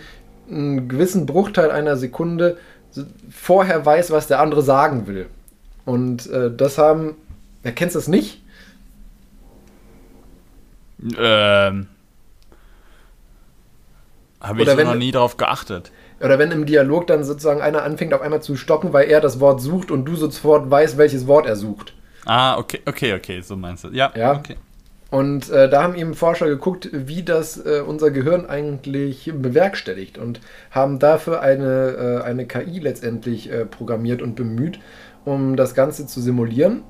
einen 0.50 0.88
gewissen 0.88 1.26
Bruchteil 1.26 1.72
einer 1.72 1.98
Sekunde 1.98 2.58
vorher 3.30 3.86
weiß, 3.86 4.12
was 4.12 4.28
der 4.28 4.40
andere 4.40 4.62
sagen 4.62 5.08
will. 5.08 5.28
Und 5.86 6.30
äh, 6.30 6.50
das 6.56 6.78
haben, 6.78 7.16
wer 7.64 7.74
kennt 7.74 7.94
das 7.96 8.08
nicht? 8.08 8.42
Ähm. 11.02 11.88
Habe 14.42 14.62
ich 14.62 14.68
wenn, 14.68 14.88
noch 14.88 14.96
nie 14.96 15.12
darauf 15.12 15.38
geachtet. 15.38 15.92
Oder 16.22 16.40
wenn 16.40 16.52
im 16.52 16.66
Dialog 16.66 17.08
dann 17.08 17.24
sozusagen 17.24 17.62
einer 17.62 17.84
anfängt, 17.84 18.14
auf 18.14 18.22
einmal 18.22 18.42
zu 18.42 18.56
stocken, 18.56 18.94
weil 18.94 19.10
er 19.10 19.22
das 19.22 19.40
Wort 19.40 19.62
sucht 19.62 19.92
und 19.92 20.06
du 20.06 20.16
sofort 20.16 20.70
weißt, 20.70 20.98
welches 20.98 21.28
Wort 21.28 21.46
er 21.46 21.56
sucht. 21.56 21.94
Ah, 22.26 22.58
okay, 22.58 22.82
okay, 22.86 23.14
okay, 23.14 23.42
so 23.42 23.56
meinst 23.56 23.84
du. 23.84 23.90
Ja, 23.90 24.12
ja. 24.16 24.34
okay. 24.34 24.56
Und 25.12 25.50
äh, 25.50 25.70
da 25.70 25.82
haben 25.82 25.96
eben 25.96 26.14
Forscher 26.14 26.48
geguckt, 26.48 26.90
wie 26.92 27.24
das 27.24 27.58
äh, 27.58 27.82
unser 27.86 28.12
Gehirn 28.12 28.46
eigentlich 28.46 29.32
bewerkstelligt 29.34 30.20
und 30.20 30.40
haben 30.70 31.00
dafür 31.00 31.42
eine, 31.42 32.22
äh, 32.22 32.24
eine 32.24 32.46
KI 32.46 32.80
letztendlich 32.80 33.52
äh, 33.52 33.66
programmiert 33.66 34.22
und 34.22 34.36
bemüht, 34.36 34.80
um 35.26 35.56
das 35.56 35.74
Ganze 35.74 36.06
zu 36.06 36.22
simulieren 36.22 36.84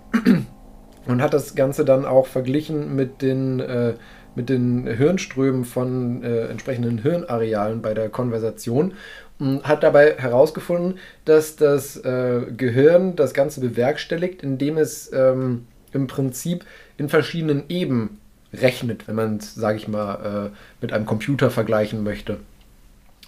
und 1.10 1.24
hat 1.24 1.34
das 1.34 1.56
Ganze 1.56 1.86
dann 1.86 2.06
auch 2.06 2.28
verglichen 2.28 2.96
mit 2.96 3.24
den, 3.24 3.60
äh, 3.60 3.94
mit 4.36 4.48
den 4.48 4.86
Hirnströmen 4.86 5.66
von 5.66 6.24
äh, 6.24 6.46
entsprechenden 6.46 7.00
Hirnarealen 7.00 7.82
bei 7.82 7.96
der 7.96 8.10
Konversation 8.10 8.94
und 9.40 9.64
hat 9.64 9.82
dabei 9.82 10.16
herausgefunden, 10.18 11.00
dass 11.26 11.56
das 11.56 11.98
äh, 11.98 12.42
Gehirn 12.56 13.16
das 13.16 13.34
Ganze 13.34 13.60
bewerkstelligt, 13.60 14.44
indem 14.44 14.78
es 14.78 15.12
ähm, 15.12 15.66
im 15.94 16.06
Prinzip 16.06 16.64
in 16.98 17.10
verschiedenen 17.10 17.64
Ebenen 17.70 18.20
rechnet, 18.54 19.08
wenn 19.08 19.16
man 19.16 19.38
es, 19.38 19.56
sage 19.56 19.78
ich 19.78 19.88
mal, 19.88 20.52
äh, 20.52 20.56
mit 20.82 20.94
einem 20.94 21.08
Computer 21.08 21.50
vergleichen 21.50 22.04
möchte. 22.04 22.38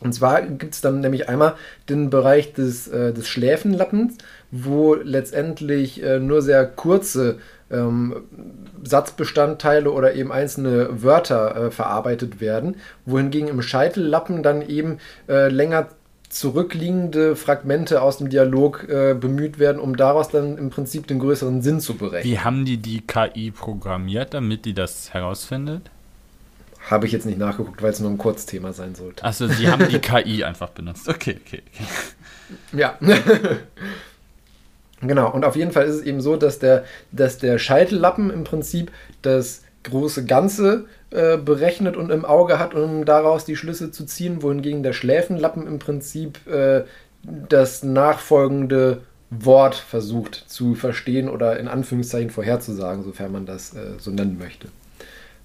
Und 0.02 0.14
zwar 0.14 0.42
gibt 0.42 0.74
es 0.74 0.82
dann 0.82 1.00
nämlich 1.00 1.30
einmal 1.30 1.56
den 1.90 2.10
Bereich 2.10 2.54
des, 2.54 2.88
äh, 2.88 3.14
des 3.14 3.28
Schläfenlappens, 3.28 4.18
wo 4.52 4.96
letztendlich 4.96 6.04
äh, 6.04 6.20
nur 6.20 6.42
sehr 6.42 6.66
kurze 6.66 7.38
ähm, 7.72 8.16
Satzbestandteile 8.84 9.92
oder 9.92 10.14
eben 10.14 10.32
einzelne 10.32 11.04
Wörter 11.04 11.56
äh, 11.56 11.72
verarbeitet 11.72 12.42
werden, 12.42 12.78
wohingegen 13.06 13.48
im 13.48 13.62
Scheitellappen 13.62 14.44
dann 14.44 14.62
eben 14.62 14.98
äh, 15.28 15.50
länger 15.50 15.90
zurückliegende 16.30 17.36
Fragmente 17.36 18.02
aus 18.02 18.18
dem 18.18 18.30
Dialog 18.30 18.88
äh, 18.88 19.14
bemüht 19.14 19.60
werden, 19.60 19.80
um 19.80 19.98
daraus 19.98 20.30
dann 20.30 20.58
im 20.58 20.70
Prinzip 20.70 21.06
den 21.08 21.20
größeren 21.20 21.62
Sinn 21.62 21.82
zu 21.82 21.96
berechnen. 21.96 22.32
Wie 22.32 22.40
haben 22.40 22.64
die 22.64 22.78
die 22.78 23.02
KI 23.02 23.52
programmiert, 23.52 24.34
damit 24.34 24.66
die 24.66 24.74
das 24.74 25.14
herausfindet? 25.14 25.90
Habe 26.90 27.06
ich 27.06 27.12
jetzt 27.12 27.26
nicht 27.26 27.38
nachgeguckt, 27.38 27.82
weil 27.84 27.92
es 27.92 28.00
nur 28.00 28.10
ein 28.10 28.18
Kurzthema 28.18 28.74
sein 28.74 28.96
sollte. 28.96 29.24
Achso, 29.24 29.48
sie 29.48 29.70
haben 29.70 29.88
die 29.88 30.00
KI 30.00 30.44
einfach 30.44 30.70
benutzt. 30.70 31.08
Okay, 31.08 31.38
okay, 31.46 31.62
okay. 31.74 31.86
Ja. 32.74 32.98
genau, 35.02 35.32
und 35.32 35.46
auf 35.46 35.56
jeden 35.56 35.72
Fall 35.72 35.86
ist 35.86 35.96
es 35.96 36.02
eben 36.04 36.22
so, 36.22 36.36
dass 36.36 36.60
der, 36.60 36.84
dass 37.12 37.38
der 37.38 37.58
Scheitellappen 37.58 38.30
im 38.30 38.44
Prinzip 38.44 38.92
das 39.22 39.64
große 39.84 40.26
Ganze 40.26 40.86
äh, 41.10 41.38
berechnet 41.38 41.98
und 41.98 42.12
im 42.12 42.26
Auge 42.26 42.60
hat, 42.60 42.74
um 42.74 43.06
daraus 43.06 43.46
die 43.46 43.56
Schlüsse 43.56 43.92
zu 43.92 44.06
ziehen, 44.06 44.42
wohingegen 44.42 44.84
der 44.84 44.94
Schläfenlappen 44.94 45.68
im 45.68 45.80
Prinzip 45.80 46.46
äh, 46.48 46.84
das 47.24 47.84
nachfolgende 47.84 49.02
Wort 49.30 49.76
versucht 49.76 50.36
zu 50.48 50.76
verstehen 50.76 51.30
oder 51.30 51.60
in 51.60 51.68
Anführungszeichen 51.68 52.30
vorherzusagen, 52.30 53.04
sofern 53.04 53.32
man 53.32 53.46
das 53.46 53.74
äh, 53.74 53.98
so 53.98 54.12
nennen 54.12 54.38
möchte. 54.38 54.68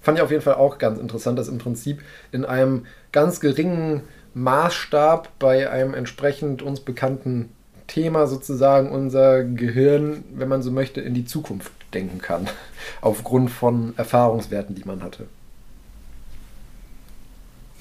Fand 0.01 0.17
ich 0.17 0.23
auf 0.23 0.31
jeden 0.31 0.43
Fall 0.43 0.55
auch 0.55 0.77
ganz 0.77 0.99
interessant, 0.99 1.39
dass 1.39 1.47
im 1.47 1.57
Prinzip 1.57 2.01
in 2.31 2.45
einem 2.45 2.85
ganz 3.11 3.39
geringen 3.39 4.03
Maßstab 4.33 5.39
bei 5.39 5.69
einem 5.69 5.93
entsprechend 5.93 6.61
uns 6.61 6.81
bekannten 6.81 7.49
Thema 7.87 8.27
sozusagen 8.27 8.91
unser 8.91 9.43
Gehirn, 9.43 10.23
wenn 10.33 10.49
man 10.49 10.61
so 10.61 10.71
möchte, 10.71 11.01
in 11.01 11.13
die 11.13 11.25
Zukunft 11.25 11.71
denken 11.93 12.19
kann. 12.19 12.47
Aufgrund 13.01 13.49
von 13.49 13.93
Erfahrungswerten, 13.97 14.75
die 14.75 14.83
man 14.83 15.01
hatte. 15.01 15.27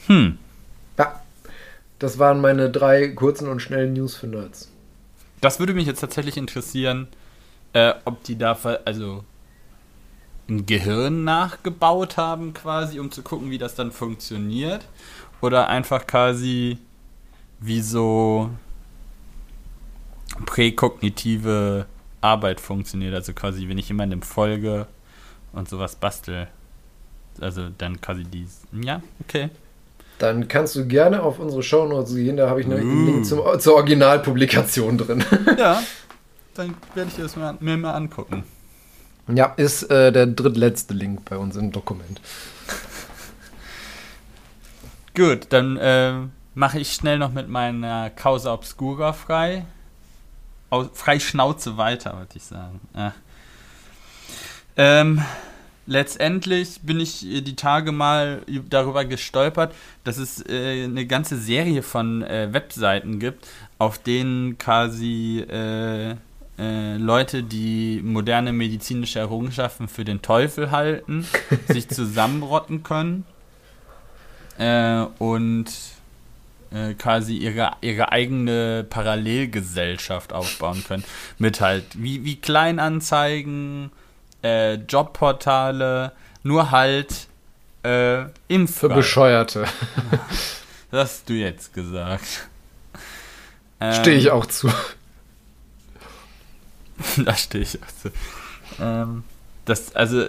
Hm. 0.06 0.38
Ja, 0.98 1.20
das 1.98 2.18
waren 2.18 2.40
meine 2.40 2.70
drei 2.70 3.08
kurzen 3.08 3.48
und 3.48 3.60
schnellen 3.60 3.92
News 3.94 4.14
für 4.14 4.28
Nerds. 4.28 4.70
Das 5.40 5.58
würde 5.58 5.74
mich 5.74 5.86
jetzt 5.86 6.00
tatsächlich 6.00 6.36
interessieren, 6.36 7.08
äh, 7.72 7.94
ob 8.04 8.22
die 8.22 8.38
da, 8.38 8.56
also 8.84 9.24
ein 10.48 10.64
Gehirn 10.64 11.24
nachgebaut 11.24 12.16
haben, 12.16 12.54
quasi, 12.54 13.00
um 13.00 13.10
zu 13.10 13.22
gucken, 13.22 13.50
wie 13.50 13.58
das 13.58 13.74
dann 13.74 13.90
funktioniert. 13.90 14.86
Oder 15.40 15.68
einfach 15.68 16.06
quasi 16.06 16.78
wie 17.60 17.80
so 17.80 18.50
präkognitive 20.44 21.86
Arbeit 22.20 22.60
funktioniert. 22.60 23.14
Also 23.14 23.32
quasi, 23.32 23.68
wenn 23.68 23.78
ich 23.78 23.88
jemandem 23.88 24.22
folge 24.22 24.86
und 25.52 25.68
sowas 25.68 25.96
bastel. 25.96 26.48
Also 27.40 27.68
dann 27.76 28.00
quasi 28.00 28.24
die. 28.24 28.46
Ja, 28.72 29.02
okay. 29.20 29.50
Dann 30.18 30.48
kannst 30.48 30.74
du 30.76 30.86
gerne 30.86 31.22
auf 31.22 31.38
unsere 31.38 31.62
Shownotes 31.62 32.14
gehen, 32.14 32.38
da 32.38 32.48
habe 32.48 32.60
ich 32.60 32.66
einen 32.66 33.04
mm. 33.04 33.06
Link 33.06 33.26
zum, 33.26 33.42
zur 33.58 33.74
Originalpublikation 33.74 34.96
drin. 34.96 35.22
Ja, 35.58 35.82
dann 36.54 36.74
werde 36.94 37.10
ich 37.10 37.22
das 37.22 37.36
mal, 37.36 37.56
mir 37.60 37.76
mal 37.76 37.92
angucken. 37.92 38.44
Ja, 39.28 39.52
ist 39.56 39.90
äh, 39.90 40.12
der 40.12 40.26
drittletzte 40.26 40.94
Link 40.94 41.28
bei 41.28 41.36
uns 41.36 41.56
im 41.56 41.72
Dokument. 41.72 42.20
Gut, 45.14 45.46
dann 45.50 45.76
äh, 45.76 46.14
mache 46.54 46.78
ich 46.78 46.92
schnell 46.92 47.18
noch 47.18 47.32
mit 47.32 47.48
meiner 47.48 48.10
Causa 48.10 48.54
Obscura 48.54 49.12
frei. 49.12 49.66
Frei 50.92 51.18
Schnauze 51.20 51.76
weiter, 51.76 52.16
würde 52.18 52.32
ich 52.34 52.42
sagen. 52.42 52.80
Ja. 52.94 53.14
Ähm, 54.76 55.22
letztendlich 55.86 56.80
bin 56.82 57.00
ich 57.00 57.20
die 57.20 57.56
Tage 57.56 57.92
mal 57.92 58.42
darüber 58.68 59.04
gestolpert, 59.04 59.74
dass 60.04 60.18
es 60.18 60.44
äh, 60.46 60.84
eine 60.84 61.06
ganze 61.06 61.38
Serie 61.38 61.82
von 61.82 62.22
äh, 62.22 62.52
Webseiten 62.52 63.18
gibt, 63.18 63.46
auf 63.78 63.98
denen 63.98 64.58
quasi 64.58 65.40
äh, 65.40 66.16
äh, 66.58 66.96
Leute, 66.96 67.42
die 67.42 68.00
moderne 68.02 68.52
medizinische 68.52 69.18
Errungenschaften 69.18 69.88
für 69.88 70.04
den 70.04 70.22
Teufel 70.22 70.70
halten, 70.70 71.26
sich 71.68 71.88
zusammenrotten 71.88 72.82
können 72.82 73.24
äh, 74.58 75.04
und 75.18 75.66
äh, 76.76 76.94
quasi 76.94 77.36
ihre, 77.36 77.70
ihre 77.80 78.12
eigene 78.12 78.84
Parallelgesellschaft 78.84 80.32
aufbauen 80.32 80.84
können. 80.86 81.04
Mit 81.38 81.60
halt 81.62 81.84
wie, 81.94 82.24
wie 82.24 82.36
Kleinanzeigen, 82.36 83.90
äh, 84.42 84.74
Jobportale, 84.74 86.12
nur 86.42 86.70
halt 86.70 87.28
äh, 87.82 88.26
Für 88.66 88.88
Bescheuerte. 88.88 89.64
das 90.90 91.10
hast 91.10 91.28
du 91.30 91.32
jetzt 91.32 91.72
gesagt. 91.72 92.48
Stehe 94.00 94.18
ich 94.18 94.26
ähm, 94.26 94.32
auch 94.32 94.46
zu. 94.46 94.70
da 97.24 97.34
stehe 97.34 97.64
ich. 97.64 97.78
Also, 97.82 98.16
ähm, 98.80 99.24
das, 99.64 99.94
also, 99.94 100.26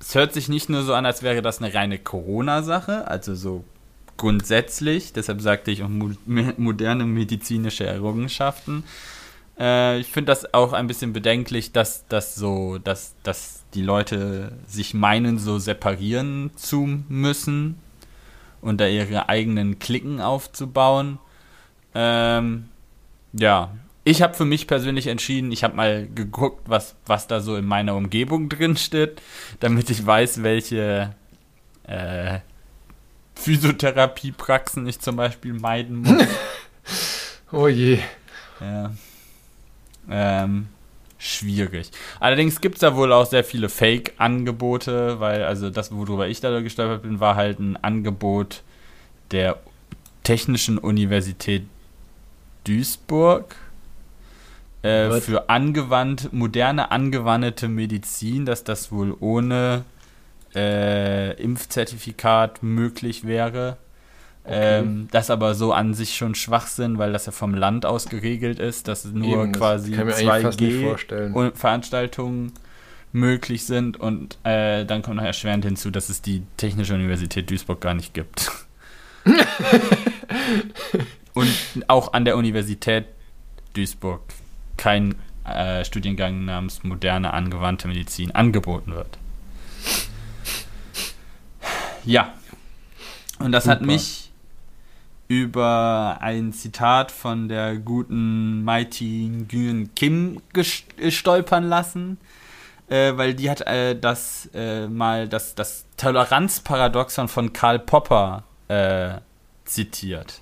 es 0.00 0.14
hört 0.14 0.32
sich 0.32 0.48
nicht 0.48 0.68
nur 0.68 0.82
so 0.82 0.94
an, 0.94 1.06
als 1.06 1.22
wäre 1.22 1.42
das 1.42 1.60
eine 1.60 1.74
reine 1.74 1.98
Corona-Sache, 1.98 3.08
also 3.08 3.34
so 3.34 3.64
grundsätzlich, 4.18 5.14
deshalb 5.14 5.40
sagte 5.40 5.70
ich 5.70 5.82
auch 5.82 5.88
moderne 5.88 7.06
medizinische 7.06 7.86
Errungenschaften. 7.86 8.84
Äh, 9.58 10.00
ich 10.00 10.08
finde 10.08 10.32
das 10.32 10.52
auch 10.52 10.74
ein 10.74 10.86
bisschen 10.86 11.14
bedenklich, 11.14 11.72
dass 11.72 12.06
das 12.08 12.34
so, 12.34 12.76
dass, 12.78 13.14
dass 13.22 13.64
die 13.72 13.82
Leute 13.82 14.52
sich 14.66 14.92
meinen, 14.92 15.38
so 15.38 15.58
separieren 15.58 16.50
zu 16.56 17.00
müssen 17.08 17.76
und 18.60 18.80
da 18.80 18.86
ihre 18.86 19.28
eigenen 19.28 19.78
Klicken 19.78 20.20
aufzubauen. 20.20 21.18
Ähm, 21.94 22.68
ja, 23.32 23.72
ich 24.04 24.22
habe 24.22 24.34
für 24.34 24.44
mich 24.44 24.66
persönlich 24.66 25.06
entschieden, 25.06 25.52
ich 25.52 25.64
habe 25.64 25.76
mal 25.76 26.08
geguckt, 26.14 26.62
was, 26.66 26.96
was 27.06 27.26
da 27.26 27.40
so 27.40 27.56
in 27.56 27.66
meiner 27.66 27.94
Umgebung 27.94 28.48
drin 28.48 28.76
steht, 28.76 29.20
damit 29.60 29.90
ich 29.90 30.04
weiß, 30.04 30.42
welche 30.42 31.14
äh, 31.84 32.38
Physiotherapiepraxen 33.38 34.86
ich 34.86 34.98
zum 35.00 35.16
Beispiel 35.16 35.54
meiden 35.54 35.98
muss. 35.98 36.26
oh 37.52 37.68
je. 37.68 37.98
Ja. 38.60 38.92
Ähm, 40.10 40.68
schwierig. 41.18 41.90
Allerdings 42.20 42.60
gibt 42.60 42.76
es 42.76 42.80
da 42.80 42.96
wohl 42.96 43.12
auch 43.12 43.26
sehr 43.26 43.44
viele 43.44 43.68
Fake-Angebote, 43.68 45.20
weil, 45.20 45.44
also 45.44 45.70
das, 45.70 45.92
worüber 45.92 46.26
ich 46.26 46.40
da 46.40 46.60
gestolpert 46.60 47.02
bin, 47.02 47.20
war 47.20 47.36
halt 47.36 47.60
ein 47.60 47.76
Angebot 47.76 48.62
der 49.30 49.58
Technischen 50.24 50.78
Universität 50.78 51.64
Duisburg 52.64 53.54
äh, 54.82 55.20
für 55.20 55.48
angewandt, 55.48 56.32
moderne 56.32 56.90
angewandte 56.90 57.68
Medizin, 57.68 58.44
dass 58.44 58.64
das 58.64 58.92
wohl 58.92 59.16
ohne 59.20 59.84
äh, 60.58 61.32
Impfzertifikat 61.34 62.62
möglich 62.62 63.26
wäre. 63.26 63.78
Okay. 64.44 64.80
Ähm, 64.80 65.08
das 65.10 65.30
aber 65.30 65.54
so 65.54 65.72
an 65.72 65.94
sich 65.94 66.16
schon 66.16 66.34
Schwachsinn, 66.34 66.98
weil 66.98 67.12
das 67.12 67.24
ja 67.26 67.32
vom 67.32 67.54
Land 67.54 67.86
aus 67.86 68.06
geregelt 68.06 68.58
ist, 68.58 68.88
dass 68.88 69.04
nur 69.04 69.44
Eben, 69.44 69.52
quasi 69.52 69.94
2G-Veranstaltungen 69.94 72.52
möglich 73.12 73.66
sind 73.66 74.00
und 74.00 74.38
äh, 74.44 74.84
dann 74.84 75.02
kommt 75.02 75.16
noch 75.16 75.24
erschwerend 75.24 75.64
hinzu, 75.64 75.90
dass 75.90 76.08
es 76.08 76.22
die 76.22 76.44
Technische 76.56 76.94
Universität 76.94 77.50
Duisburg 77.50 77.80
gar 77.80 77.94
nicht 77.94 78.14
gibt. 78.14 78.52
und 81.34 81.52
auch 81.88 82.14
an 82.14 82.24
der 82.24 82.36
Universität 82.36 83.06
Duisburg 83.74 84.22
kein 84.76 85.16
äh, 85.44 85.84
Studiengang 85.84 86.44
namens 86.44 86.84
moderne 86.84 87.32
angewandte 87.32 87.88
Medizin 87.88 88.30
angeboten 88.32 88.94
wird. 88.94 89.18
Ja. 92.04 92.32
Und 93.38 93.52
das 93.52 93.64
Super. 93.64 93.76
hat 93.76 93.82
mich 93.82 94.30
über 95.28 96.18
ein 96.20 96.52
Zitat 96.52 97.12
von 97.12 97.48
der 97.48 97.76
guten 97.76 98.64
Mighty 98.64 99.30
Nguyen 99.30 99.94
Kim 99.94 100.40
stolpern 101.10 101.64
lassen, 101.64 102.18
äh, 102.88 103.12
weil 103.16 103.34
die 103.34 103.50
hat 103.50 103.60
äh, 103.60 103.94
das 103.98 104.48
äh, 104.54 104.88
mal 104.88 105.28
das, 105.28 105.54
das 105.54 105.84
Toleranzparadoxon 105.98 107.28
von 107.28 107.52
Karl 107.52 107.78
Popper 107.78 108.44
äh, 108.68 109.18
zitiert. 109.66 110.40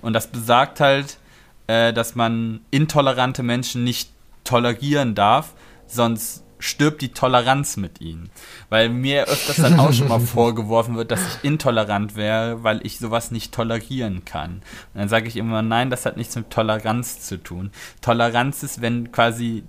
Und 0.00 0.12
das 0.12 0.28
besagt 0.28 0.78
halt, 0.78 1.18
äh, 1.66 1.92
dass 1.92 2.14
man 2.14 2.60
intolerante 2.70 3.42
Menschen 3.42 3.82
nicht 3.82 4.10
tolerieren 4.44 5.16
darf, 5.16 5.52
sonst 5.88 6.44
stirbt 6.60 7.02
die 7.02 7.12
Toleranz 7.12 7.76
mit 7.76 8.00
ihnen. 8.00 8.30
Weil 8.68 8.88
mir 8.88 9.24
öfters 9.24 9.56
dann 9.56 9.80
auch 9.80 9.92
schon 9.92 10.08
mal 10.08 10.20
vorgeworfen 10.20 10.96
wird, 10.96 11.10
dass 11.10 11.20
ich 11.20 11.44
intolerant 11.44 12.14
wäre, 12.14 12.62
weil 12.62 12.84
ich 12.86 12.98
sowas 12.98 13.30
nicht 13.30 13.52
tolerieren 13.52 14.24
kann. 14.24 14.62
Und 14.94 15.00
dann 15.00 15.08
sage 15.08 15.26
ich 15.26 15.36
immer, 15.36 15.62
nein, 15.62 15.90
das 15.90 16.06
hat 16.06 16.16
nichts 16.16 16.36
mit 16.36 16.50
Toleranz 16.50 17.20
zu 17.20 17.42
tun. 17.42 17.70
Toleranz 18.00 18.62
ist, 18.62 18.80
wenn 18.80 19.10
quasi, 19.10 19.64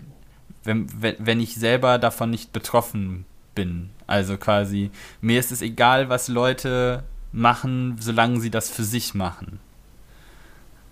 wenn, 0.64 0.88
wenn 1.00 1.40
ich 1.40 1.56
selber 1.56 1.98
davon 1.98 2.30
nicht 2.30 2.54
betroffen 2.54 3.26
bin. 3.56 3.90
Also 4.08 4.38
quasi, 4.38 4.92
mir 5.22 5.40
ist 5.40 5.52
es 5.52 5.62
egal, 5.62 6.10
was 6.10 6.28
Leute 6.28 7.04
machen, 7.32 7.96
solange 8.00 8.40
sie 8.40 8.52
das 8.52 8.70
für 8.70 8.84
sich 8.84 9.14
machen. 9.14 9.60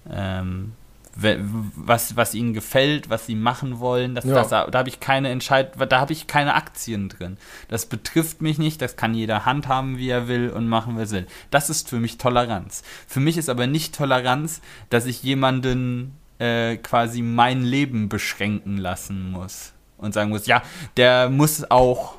Ähm, 0.10 0.74
was, 1.22 2.16
was 2.16 2.34
ihnen 2.34 2.54
gefällt, 2.54 3.10
was 3.10 3.26
sie 3.26 3.36
machen 3.36 3.80
wollen. 3.80 4.16
Das, 4.16 4.26
ja. 4.26 4.34
das, 4.34 4.50
da 4.50 4.72
habe 4.74 4.90
ich 4.90 5.00
keine 5.00 5.30
Entscheidung, 5.30 5.88
da 5.88 6.00
habe 6.00 6.14
ich 6.14 6.28
keine 6.28 6.56
Aktien 6.56 7.10
drin. 7.10 7.38
Das 7.68 7.86
betrifft 7.86 8.42
mich 8.42 8.58
nicht, 8.58 8.82
das 8.82 8.96
kann 8.96 9.14
jeder 9.14 9.46
handhaben, 9.46 9.98
wie 9.98 10.10
er 10.10 10.28
will 10.28 10.50
und 10.50 10.68
machen, 10.68 10.98
wie 10.98 11.02
er 11.02 11.12
will. 11.12 11.28
Das 11.52 11.70
ist 11.70 11.90
für 11.90 12.00
mich 12.00 12.18
Toleranz. 12.18 12.84
Für 13.08 13.20
mich 13.20 13.38
ist 13.38 13.50
aber 13.50 13.68
nicht 13.68 13.96
Toleranz, 13.96 14.62
dass 14.90 15.06
ich 15.06 15.24
jemanden 15.24 16.16
äh, 16.40 16.78
quasi 16.78 17.22
mein 17.22 17.64
Leben 17.64 18.10
beschränken 18.10 18.78
lassen 18.78 19.32
muss 19.32 19.74
und 19.98 20.14
sagen 20.14 20.30
muss, 20.30 20.48
ja, 20.48 20.62
der 20.98 21.30
muss 21.30 21.70
auch 21.70 22.16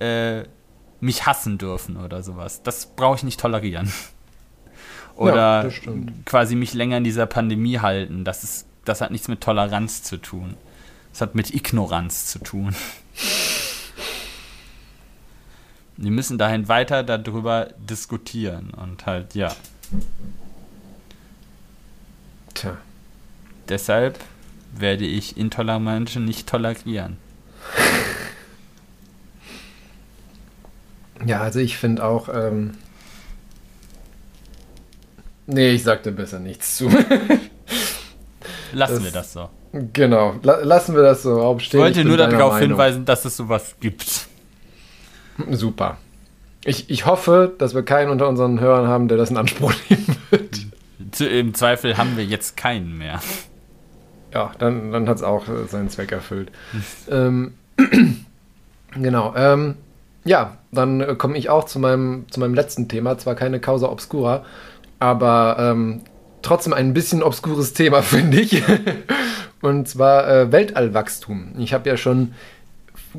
äh, 0.00 0.42
mich 1.00 1.26
hassen 1.26 1.58
dürfen 1.58 1.96
oder 1.96 2.22
sowas. 2.22 2.62
Das 2.62 2.86
brauche 2.86 3.16
ich 3.16 3.22
nicht 3.22 3.40
tolerieren 3.40 3.92
oder 5.16 5.68
ja, 5.68 5.92
quasi 6.24 6.54
mich 6.54 6.74
länger 6.74 6.98
in 6.98 7.04
dieser 7.04 7.26
Pandemie 7.26 7.78
halten. 7.78 8.24
Das, 8.24 8.44
ist, 8.44 8.66
das 8.84 9.00
hat 9.00 9.10
nichts 9.10 9.28
mit 9.28 9.40
Toleranz 9.40 10.02
zu 10.02 10.16
tun. 10.16 10.54
Das 11.12 11.20
hat 11.20 11.34
mit 11.34 11.54
Ignoranz 11.54 12.26
zu 12.26 12.38
tun. 12.38 12.74
Wir 15.98 16.10
müssen 16.10 16.38
dahin 16.38 16.68
weiter 16.68 17.02
darüber 17.02 17.68
diskutieren 17.78 18.70
und 18.70 19.04
halt, 19.06 19.34
ja. 19.34 19.54
Tja. 22.54 22.78
Deshalb 23.68 24.18
werde 24.74 25.04
ich 25.04 25.36
intolerante 25.36 25.90
Menschen 25.90 26.24
nicht 26.24 26.48
tolerieren. 26.48 27.18
Ja, 31.24 31.40
also 31.40 31.60
ich 31.60 31.76
finde 31.76 32.04
auch, 32.04 32.28
ähm, 32.28 32.72
Nee, 35.46 35.70
ich 35.70 35.82
sagte 35.82 36.12
besser 36.12 36.38
nichts 36.38 36.76
zu. 36.76 36.88
lassen 38.72 38.94
das, 38.94 39.04
wir 39.04 39.10
das 39.10 39.32
so. 39.32 39.48
Genau, 39.92 40.34
la 40.42 40.60
lassen 40.60 40.94
wir 40.94 41.02
das 41.02 41.22
so 41.22 41.40
aufstehen. 41.40 41.80
Ich 41.80 41.84
wollte 41.84 42.00
ich 42.00 42.06
nur 42.06 42.16
darauf 42.16 42.52
Meinung. 42.52 42.70
hinweisen, 42.70 43.04
dass 43.04 43.24
es 43.24 43.36
sowas 43.36 43.76
gibt. 43.80 44.28
Super. 45.50 45.96
Ich, 46.64 46.90
ich 46.90 47.06
hoffe, 47.06 47.52
dass 47.58 47.74
wir 47.74 47.82
keinen 47.82 48.10
unter 48.10 48.28
unseren 48.28 48.60
Hörern 48.60 48.86
haben, 48.86 49.08
der 49.08 49.18
das 49.18 49.30
in 49.30 49.36
Anspruch 49.36 49.72
nehmen 49.88 50.16
wird. 50.30 50.66
Zu, 51.10 51.28
Im 51.28 51.54
Zweifel 51.54 51.96
haben 51.96 52.16
wir 52.16 52.24
jetzt 52.24 52.56
keinen 52.56 52.96
mehr. 52.96 53.20
Ja, 54.32 54.52
dann, 54.58 54.92
dann 54.92 55.08
hat 55.08 55.16
es 55.16 55.22
auch 55.22 55.48
äh, 55.48 55.66
seinen 55.66 55.88
Zweck 55.88 56.12
erfüllt. 56.12 56.50
ähm, 57.10 57.54
genau. 58.94 59.34
Ähm, 59.36 59.76
ja, 60.24 60.58
dann 60.70 61.00
äh, 61.00 61.14
komme 61.16 61.36
ich 61.36 61.50
auch 61.50 61.64
zu 61.64 61.78
meinem, 61.78 62.26
zu 62.30 62.40
meinem 62.40 62.54
letzten 62.54 62.88
Thema. 62.88 63.18
Zwar 63.18 63.34
keine 63.34 63.58
Causa 63.60 63.88
Obscura, 63.88 64.44
aber 65.02 65.56
ähm, 65.58 66.02
trotzdem 66.42 66.72
ein 66.72 66.94
bisschen 66.94 67.24
obskures 67.24 67.72
Thema, 67.72 68.02
finde 68.02 68.40
ich. 68.40 68.62
Und 69.60 69.88
zwar 69.88 70.28
äh, 70.28 70.52
Weltallwachstum. 70.52 71.54
Ich 71.58 71.74
habe 71.74 71.88
ja 71.88 71.96
schon 71.96 72.34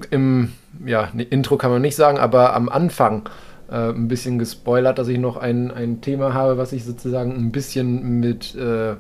im 0.10 0.53
ja, 0.85 1.10
ne, 1.14 1.23
Intro 1.23 1.57
kann 1.57 1.72
man 1.72 1.81
nicht 1.81 1.97
sagen, 1.97 2.18
aber 2.18 2.55
am 2.55 2.69
Anfang 2.69 3.23
äh, 3.69 3.89
ein 3.89 4.07
bisschen 4.07 4.39
gespoilert, 4.39 4.97
dass 4.97 5.10
ich 5.10 5.19
noch 5.19 5.35
ein, 5.35 5.72
ein 5.72 5.99
Thema 5.99 6.34
habe, 6.34 6.57
was 6.57 6.69
sich 6.69 6.85
sozusagen 6.85 7.35
ein 7.35 7.51
bisschen 7.51 8.22
mit 8.22 8.55
äh, 8.55 8.95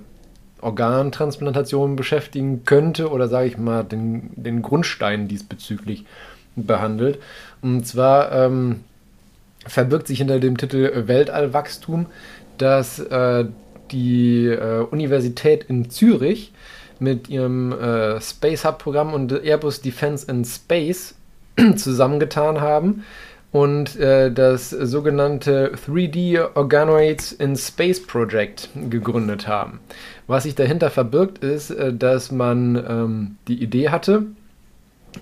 Organtransplantationen 0.59 1.95
beschäftigen 1.95 2.65
könnte 2.65 3.09
oder 3.11 3.29
sage 3.29 3.47
ich 3.47 3.57
mal 3.57 3.83
den, 3.83 4.29
den 4.35 4.61
Grundstein 4.61 5.29
diesbezüglich 5.29 6.05
behandelt. 6.57 7.19
Und 7.61 7.87
zwar 7.87 8.31
ähm, 8.33 8.81
verbirgt 9.65 10.07
sich 10.07 10.17
hinter 10.17 10.39
dem 10.39 10.57
Titel 10.57 11.07
Weltallwachstum 11.07 12.07
dass 12.57 12.99
äh, 12.99 13.45
die 13.91 14.47
äh, 14.47 14.85
Universität 14.89 15.65
in 15.65 15.89
Zürich 15.89 16.51
mit 16.99 17.29
ihrem 17.29 17.71
äh, 17.73 18.21
Space 18.21 18.65
Hub 18.65 18.79
Programm 18.79 19.13
und 19.13 19.31
Airbus 19.31 19.81
Defense 19.81 20.29
in 20.29 20.45
Space 20.45 21.15
zusammengetan 21.75 22.61
haben 22.61 23.03
und 23.51 23.97
äh, 23.97 24.31
das 24.31 24.71
sogenannte 24.71 25.73
3D 25.75 26.55
Organoids 26.55 27.31
in 27.31 27.55
Space 27.55 28.05
Project 28.05 28.69
gegründet 28.89 29.47
haben. 29.47 29.79
Was 30.25 30.43
sich 30.43 30.55
dahinter 30.55 30.89
verbirgt, 30.89 31.37
ist, 31.43 31.69
äh, 31.69 31.93
dass 31.93 32.31
man 32.31 32.75
ähm, 32.75 33.35
die 33.47 33.61
Idee 33.61 33.89
hatte, 33.89 34.23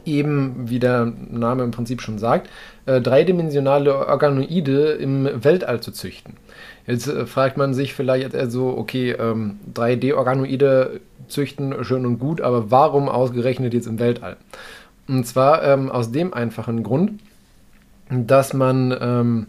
eben, 0.05 0.69
wie 0.69 0.79
der 0.79 1.11
Name 1.29 1.63
im 1.63 1.71
Prinzip 1.71 2.01
schon 2.01 2.19
sagt, 2.19 2.49
äh, 2.85 3.01
dreidimensionale 3.01 4.07
Organoide 4.07 4.93
im 4.93 5.43
Weltall 5.43 5.81
zu 5.81 5.91
züchten. 5.91 6.35
Jetzt 6.87 7.07
äh, 7.07 7.25
fragt 7.25 7.57
man 7.57 7.73
sich 7.73 7.93
vielleicht 7.93 8.33
eher 8.33 8.49
so, 8.49 8.77
okay, 8.77 9.11
ähm, 9.11 9.59
3D-Organoide 9.73 10.99
züchten, 11.27 11.83
schön 11.83 12.05
und 12.05 12.19
gut, 12.19 12.41
aber 12.41 12.71
warum 12.71 13.09
ausgerechnet 13.09 13.73
jetzt 13.73 13.87
im 13.87 13.99
Weltall? 13.99 14.37
Und 15.07 15.25
zwar 15.25 15.63
ähm, 15.63 15.89
aus 15.89 16.11
dem 16.11 16.33
einfachen 16.33 16.83
Grund, 16.83 17.19
dass 18.09 18.53
man 18.53 18.95
ähm, 18.99 19.47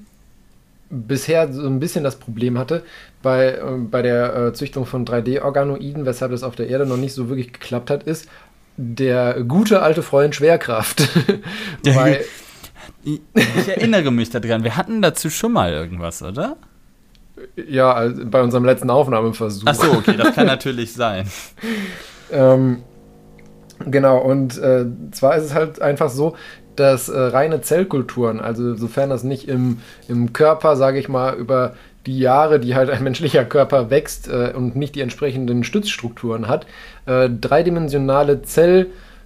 bisher 0.90 1.52
so 1.52 1.66
ein 1.66 1.80
bisschen 1.80 2.04
das 2.04 2.16
Problem 2.16 2.58
hatte 2.58 2.84
bei, 3.22 3.54
äh, 3.54 3.78
bei 3.90 4.02
der 4.02 4.36
äh, 4.36 4.52
Züchtung 4.52 4.86
von 4.86 5.06
3D-Organoiden, 5.06 6.04
weshalb 6.04 6.32
das 6.32 6.42
auf 6.42 6.54
der 6.54 6.68
Erde 6.68 6.86
noch 6.86 6.96
nicht 6.96 7.14
so 7.14 7.28
wirklich 7.28 7.52
geklappt 7.52 7.90
hat, 7.90 8.04
ist 8.04 8.28
der 8.76 9.42
gute 9.44 9.82
alte 9.82 10.02
Freund 10.02 10.34
Schwerkraft. 10.34 11.08
Weil, 11.84 12.24
ich, 13.04 13.20
ich 13.34 13.68
erinnere 13.68 14.10
mich 14.10 14.30
daran, 14.30 14.64
wir 14.64 14.76
hatten 14.76 15.02
dazu 15.02 15.30
schon 15.30 15.52
mal 15.52 15.72
irgendwas, 15.72 16.22
oder? 16.22 16.56
Ja, 17.56 17.92
also 17.92 18.22
bei 18.24 18.42
unserem 18.42 18.64
letzten 18.64 18.90
Aufnahmeversuch. 18.90 19.64
Ach 19.66 19.74
so, 19.74 19.92
okay, 19.92 20.16
das 20.16 20.34
kann 20.34 20.46
natürlich 20.48 20.92
sein. 20.92 21.26
ähm, 22.30 22.82
genau, 23.86 24.18
und 24.18 24.58
äh, 24.58 24.86
zwar 25.10 25.36
ist 25.36 25.44
es 25.44 25.54
halt 25.54 25.80
einfach 25.80 26.10
so, 26.10 26.34
dass 26.76 27.08
äh, 27.08 27.18
reine 27.18 27.60
Zellkulturen, 27.60 28.40
also 28.40 28.74
sofern 28.74 29.10
das 29.10 29.24
nicht 29.24 29.48
im, 29.48 29.78
im 30.08 30.32
Körper, 30.32 30.76
sage 30.76 30.98
ich 30.98 31.08
mal, 31.08 31.34
über 31.34 31.74
die 32.06 32.18
Jahre, 32.18 32.58
die 32.58 32.74
halt 32.74 32.90
ein 32.90 33.04
menschlicher 33.04 33.44
Körper 33.44 33.90
wächst 33.90 34.28
äh, 34.28 34.52
und 34.54 34.74
nicht 34.74 34.94
die 34.94 35.00
entsprechenden 35.00 35.64
Stützstrukturen 35.64 36.48
hat, 36.48 36.66
äh, 37.06 37.28
dreidimensionale 37.28 38.42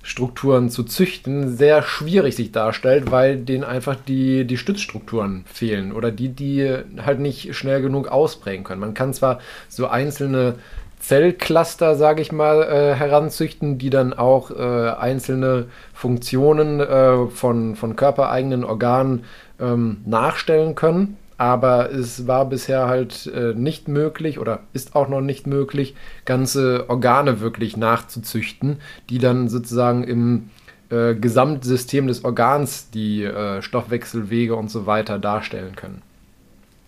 Zellstrukturen 0.07 0.70
zu 0.70 0.85
züchten, 0.85 1.57
sehr 1.57 1.83
schwierig 1.83 2.37
sich 2.37 2.53
darstellt, 2.53 3.11
weil 3.11 3.39
denen 3.39 3.65
einfach 3.65 3.97
die, 3.97 4.45
die 4.45 4.57
Stützstrukturen 4.57 5.45
fehlen 5.53 5.93
oder 5.93 6.12
die, 6.12 6.28
die 6.28 6.77
halt 7.05 7.19
nicht 7.19 7.57
schnell 7.57 7.83
genug 7.83 8.07
ausprägen 8.07 8.65
können. 8.65 8.81
Man 8.81 8.95
kann 8.95 9.12
zwar 9.15 9.41
so 9.69 9.89
einzelne 9.89 10.55
Zellcluster, 11.01 11.97
sage 11.97 12.23
ich 12.23 12.31
mal, 12.31 12.62
äh, 12.62 12.95
heranzüchten, 12.95 13.78
die 13.78 13.91
dann 13.91 14.12
auch 14.15 14.53
äh, 14.53 14.91
einzelne 14.91 15.66
Funktionen 15.93 16.78
äh, 16.78 17.27
von, 17.27 17.74
von 17.74 17.97
körpereigenen 17.97 18.65
Organen 18.65 19.24
ähm, 19.61 19.99
nachstellen 20.07 20.77
können 20.77 21.16
aber 21.38 21.90
es 21.92 22.26
war 22.26 22.48
bisher 22.48 22.86
halt 22.86 23.26
äh, 23.26 23.52
nicht 23.54 23.88
möglich 23.88 24.38
oder 24.38 24.60
ist 24.72 24.96
auch 24.96 25.08
noch 25.08 25.20
nicht 25.20 25.46
möglich, 25.46 25.94
ganze 26.24 26.88
Organe 26.88 27.40
wirklich 27.40 27.76
nachzuzüchten, 27.76 28.78
die 29.10 29.18
dann 29.18 29.48
sozusagen 29.48 30.04
im 30.04 30.50
äh, 30.90 31.14
Gesamtsystem 31.14 32.06
des 32.06 32.24
Organs 32.24 32.90
die 32.90 33.24
äh, 33.24 33.60
Stoffwechselwege 33.60 34.54
und 34.54 34.70
so 34.70 34.86
weiter 34.86 35.18
darstellen 35.18 35.76
können. 35.76 36.02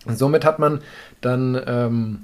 Somit 0.06 0.44
hat 0.44 0.58
man 0.58 0.80
dann 1.20 1.60
ähm, 1.66 2.18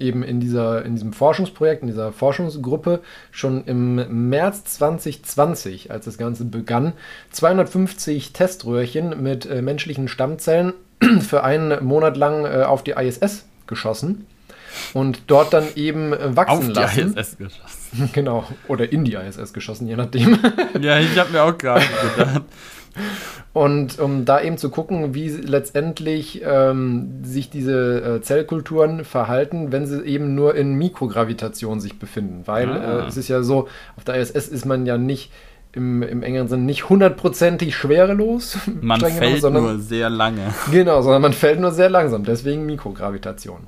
eben 0.00 0.22
in, 0.22 0.40
dieser, 0.40 0.84
in 0.84 0.94
diesem 0.94 1.12
Forschungsprojekt, 1.12 1.82
in 1.82 1.88
dieser 1.88 2.12
Forschungsgruppe 2.12 3.00
schon 3.30 3.64
im 3.64 4.28
März 4.30 4.64
2020, 4.64 5.90
als 5.90 6.04
das 6.06 6.18
Ganze 6.18 6.44
begann, 6.44 6.92
250 7.30 8.32
Teströhrchen 8.32 9.22
mit 9.22 9.46
äh, 9.46 9.62
menschlichen 9.62 10.08
Stammzellen 10.08 10.72
für 11.20 11.44
einen 11.44 11.84
Monat 11.84 12.16
lang 12.16 12.44
äh, 12.44 12.62
auf 12.64 12.82
die 12.84 12.92
ISS 12.92 13.46
geschossen 13.66 14.26
und 14.94 15.22
dort 15.28 15.52
dann 15.52 15.64
eben 15.76 16.12
äh, 16.12 16.36
wachsen 16.36 16.70
Auf 16.70 16.76
lassen. 16.76 17.14
die 17.14 17.20
ISS 17.20 17.36
geschossen. 17.38 18.10
Genau, 18.12 18.44
oder 18.68 18.92
in 18.92 19.04
die 19.04 19.14
ISS 19.14 19.52
geschossen, 19.54 19.86
je 19.88 19.96
nachdem. 19.96 20.38
Ja, 20.80 20.98
ich 20.98 21.18
habe 21.18 21.30
mir 21.32 21.42
auch 21.42 21.56
gerade 21.56 21.84
gedacht. 22.16 22.42
Und 23.54 23.98
um 23.98 24.24
da 24.24 24.40
eben 24.42 24.58
zu 24.58 24.70
gucken, 24.70 25.14
wie 25.14 25.28
letztendlich 25.28 26.42
ähm, 26.44 27.24
sich 27.24 27.48
diese 27.50 28.16
äh, 28.16 28.20
Zellkulturen 28.20 29.04
verhalten, 29.04 29.72
wenn 29.72 29.86
sie 29.86 30.02
eben 30.04 30.34
nur 30.34 30.54
in 30.54 30.74
Mikrogravitation 30.74 31.80
sich 31.80 31.98
befinden. 31.98 32.42
Weil 32.44 32.68
Ah. 32.70 33.04
äh, 33.04 33.06
es 33.06 33.16
ist 33.16 33.28
ja 33.28 33.42
so, 33.42 33.68
auf 33.96 34.04
der 34.04 34.16
ISS 34.16 34.48
ist 34.48 34.66
man 34.66 34.84
ja 34.86 34.98
nicht 34.98 35.30
im, 35.72 36.02
im 36.02 36.22
engeren 36.22 36.48
Sinne 36.48 36.62
nicht 36.62 36.88
hundertprozentig 36.88 37.76
schwerelos, 37.76 38.58
Man 38.80 38.98
streng 38.98 39.14
genommen, 39.14 39.30
fällt 39.30 39.42
sondern, 39.42 39.62
nur 39.64 39.78
sehr 39.78 40.10
lange. 40.10 40.54
Genau, 40.70 41.02
sondern 41.02 41.22
man 41.22 41.32
fällt 41.32 41.60
nur 41.60 41.72
sehr 41.72 41.90
langsam, 41.90 42.24
deswegen 42.24 42.66
Mikrogravitation. 42.66 43.66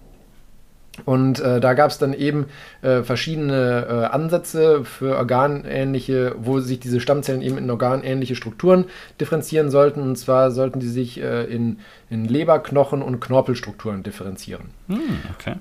Und 1.04 1.40
äh, 1.40 1.60
da 1.60 1.74
gab 1.74 1.90
es 1.90 1.98
dann 1.98 2.12
eben 2.12 2.46
äh, 2.82 3.02
verschiedene 3.02 3.86
äh, 3.88 4.14
Ansätze 4.14 4.84
für 4.84 5.16
organähnliche, 5.16 6.34
wo 6.38 6.60
sich 6.60 6.80
diese 6.80 7.00
Stammzellen 7.00 7.42
eben 7.42 7.58
in 7.58 7.70
organähnliche 7.70 8.36
Strukturen 8.36 8.86
differenzieren 9.20 9.70
sollten. 9.70 10.02
Und 10.02 10.16
zwar 10.16 10.50
sollten 10.50 10.80
die 10.80 10.88
sich 10.88 11.20
äh, 11.20 11.44
in, 11.44 11.78
in 12.10 12.26
Leber, 12.26 12.58
Knochen 12.58 13.02
und 13.02 13.20
Knorpelstrukturen 13.20 14.02
differenzieren. 14.02 14.66
Hm, 14.88 15.20
okay. 15.34 15.54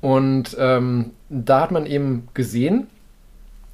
Und 0.00 0.56
ähm, 0.58 1.12
da 1.28 1.60
hat 1.62 1.70
man 1.70 1.86
eben 1.86 2.28
gesehen, 2.34 2.88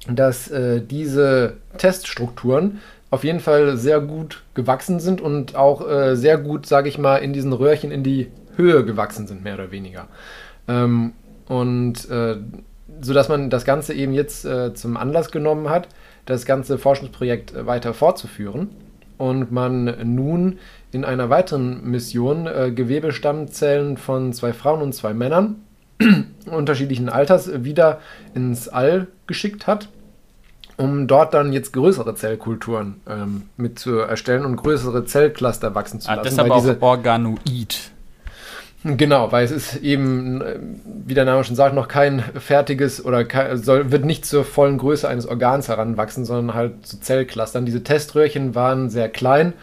dass 0.07 0.49
äh, 0.49 0.81
diese 0.81 1.57
Teststrukturen 1.77 2.79
auf 3.09 3.23
jeden 3.23 3.39
Fall 3.39 3.77
sehr 3.77 4.01
gut 4.01 4.43
gewachsen 4.53 4.99
sind 4.99 5.21
und 5.21 5.55
auch 5.55 5.87
äh, 5.87 6.15
sehr 6.15 6.37
gut, 6.37 6.65
sage 6.65 6.89
ich 6.89 6.97
mal, 6.97 7.17
in 7.17 7.33
diesen 7.33 7.53
Röhrchen 7.53 7.91
in 7.91 8.03
die 8.03 8.27
Höhe 8.55 8.85
gewachsen 8.85 9.27
sind, 9.27 9.43
mehr 9.43 9.55
oder 9.55 9.71
weniger. 9.71 10.07
Ähm, 10.67 11.13
und 11.47 12.09
äh, 12.09 12.37
so 13.01 13.13
dass 13.13 13.29
man 13.29 13.49
das 13.49 13.65
Ganze 13.65 13.93
eben 13.93 14.13
jetzt 14.13 14.45
äh, 14.45 14.73
zum 14.73 14.97
Anlass 14.97 15.31
genommen 15.31 15.69
hat, 15.69 15.87
das 16.25 16.45
ganze 16.45 16.77
Forschungsprojekt 16.77 17.53
äh, 17.53 17.65
weiter 17.65 17.93
fortzuführen 17.93 18.69
und 19.17 19.51
man 19.51 20.15
nun 20.15 20.59
in 20.91 21.05
einer 21.05 21.29
weiteren 21.29 21.89
Mission 21.89 22.47
äh, 22.47 22.71
Gewebestammzellen 22.71 23.97
von 23.97 24.33
zwei 24.33 24.53
Frauen 24.53 24.81
und 24.81 24.93
zwei 24.93 25.13
Männern 25.13 25.64
unterschiedlichen 26.49 27.09
Alters 27.09 27.63
wieder 27.63 27.99
ins 28.33 28.67
All 28.69 29.07
geschickt 29.27 29.67
hat, 29.67 29.89
um 30.77 31.07
dort 31.07 31.33
dann 31.33 31.53
jetzt 31.53 31.73
größere 31.73 32.15
Zellkulturen 32.15 32.95
ähm, 33.09 33.43
mit 33.57 33.79
zu 33.79 33.99
erstellen 33.99 34.45
und 34.45 34.57
größere 34.57 35.05
Zellcluster 35.05 35.73
wachsen 35.75 35.99
zu 36.01 36.09
Ah, 36.09 36.15
lassen. 36.15 36.29
deshalb 36.29 36.51
auch 36.51 36.81
Organoid. 36.81 37.91
Genau, 38.87 39.31
weil 39.31 39.43
es 39.45 39.49
ist 39.51 39.77
eben, 39.77 40.41
äh, 40.41 40.59
wie 41.07 41.15
der 41.15 41.25
Name 41.25 41.43
schon 41.43 41.55
sagt, 41.55 41.73
noch 41.73 41.87
kein 41.87 42.19
fertiges 42.37 43.03
oder 43.03 43.25
kei- 43.25 43.55
soll, 43.55 43.91
wird 43.91 44.05
nicht 44.05 44.25
zur 44.27 44.43
vollen 44.45 44.77
Größe 44.77 45.07
eines 45.07 45.25
Organs 45.27 45.69
heranwachsen, 45.69 46.23
sondern 46.23 46.55
halt 46.55 46.85
zu 46.85 46.99
Zellclustern. 46.99 47.65
Diese 47.65 47.81
Teströhrchen 47.83 48.53
waren 48.53 48.91
sehr 48.91 49.09
klein, 49.09 49.53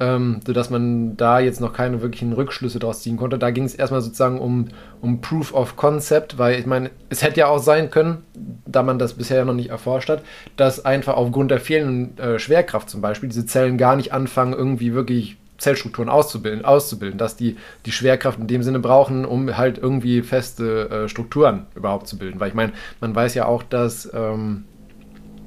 ähm, 0.00 0.40
sodass 0.44 0.70
man 0.70 1.16
da 1.16 1.38
jetzt 1.38 1.60
noch 1.60 1.72
keine 1.72 2.00
wirklichen 2.00 2.32
Rückschlüsse 2.32 2.78
draus 2.78 3.02
ziehen 3.02 3.18
konnte. 3.18 3.38
Da 3.38 3.50
ging 3.50 3.64
es 3.64 3.74
erstmal 3.74 4.00
sozusagen 4.00 4.40
um, 4.40 4.68
um 5.00 5.20
Proof 5.20 5.54
of 5.54 5.76
Concept, 5.76 6.38
weil 6.38 6.58
ich 6.58 6.66
meine, 6.66 6.90
es 7.10 7.22
hätte 7.22 7.40
ja 7.40 7.46
auch 7.46 7.58
sein 7.58 7.90
können, 7.90 8.24
da 8.66 8.82
man 8.82 8.98
das 8.98 9.12
bisher 9.12 9.44
noch 9.44 9.54
nicht 9.54 9.70
erforscht 9.70 10.08
hat, 10.08 10.22
dass 10.56 10.84
einfach 10.84 11.14
aufgrund 11.14 11.50
der 11.50 11.60
fehlenden 11.60 12.18
äh, 12.18 12.38
Schwerkraft 12.38 12.88
zum 12.88 13.02
Beispiel 13.02 13.28
diese 13.28 13.46
Zellen 13.46 13.76
gar 13.76 13.96
nicht 13.96 14.12
anfangen, 14.12 14.54
irgendwie 14.54 14.94
wirklich 14.94 15.36
Zellstrukturen 15.60 16.08
auszubilden, 16.08 16.64
auszubilden, 16.64 17.18
dass 17.18 17.36
die 17.36 17.56
die 17.84 17.92
Schwerkraft 17.92 18.38
in 18.38 18.46
dem 18.46 18.62
Sinne 18.62 18.78
brauchen, 18.78 19.26
um 19.26 19.56
halt 19.56 19.76
irgendwie 19.76 20.22
feste 20.22 20.88
äh, 20.88 21.08
Strukturen 21.08 21.66
überhaupt 21.74 22.08
zu 22.08 22.16
bilden. 22.16 22.40
Weil 22.40 22.48
ich 22.48 22.54
meine, 22.54 22.72
man 23.00 23.14
weiß 23.14 23.34
ja 23.34 23.44
auch, 23.44 23.62
dass, 23.62 24.10
ähm, 24.14 24.64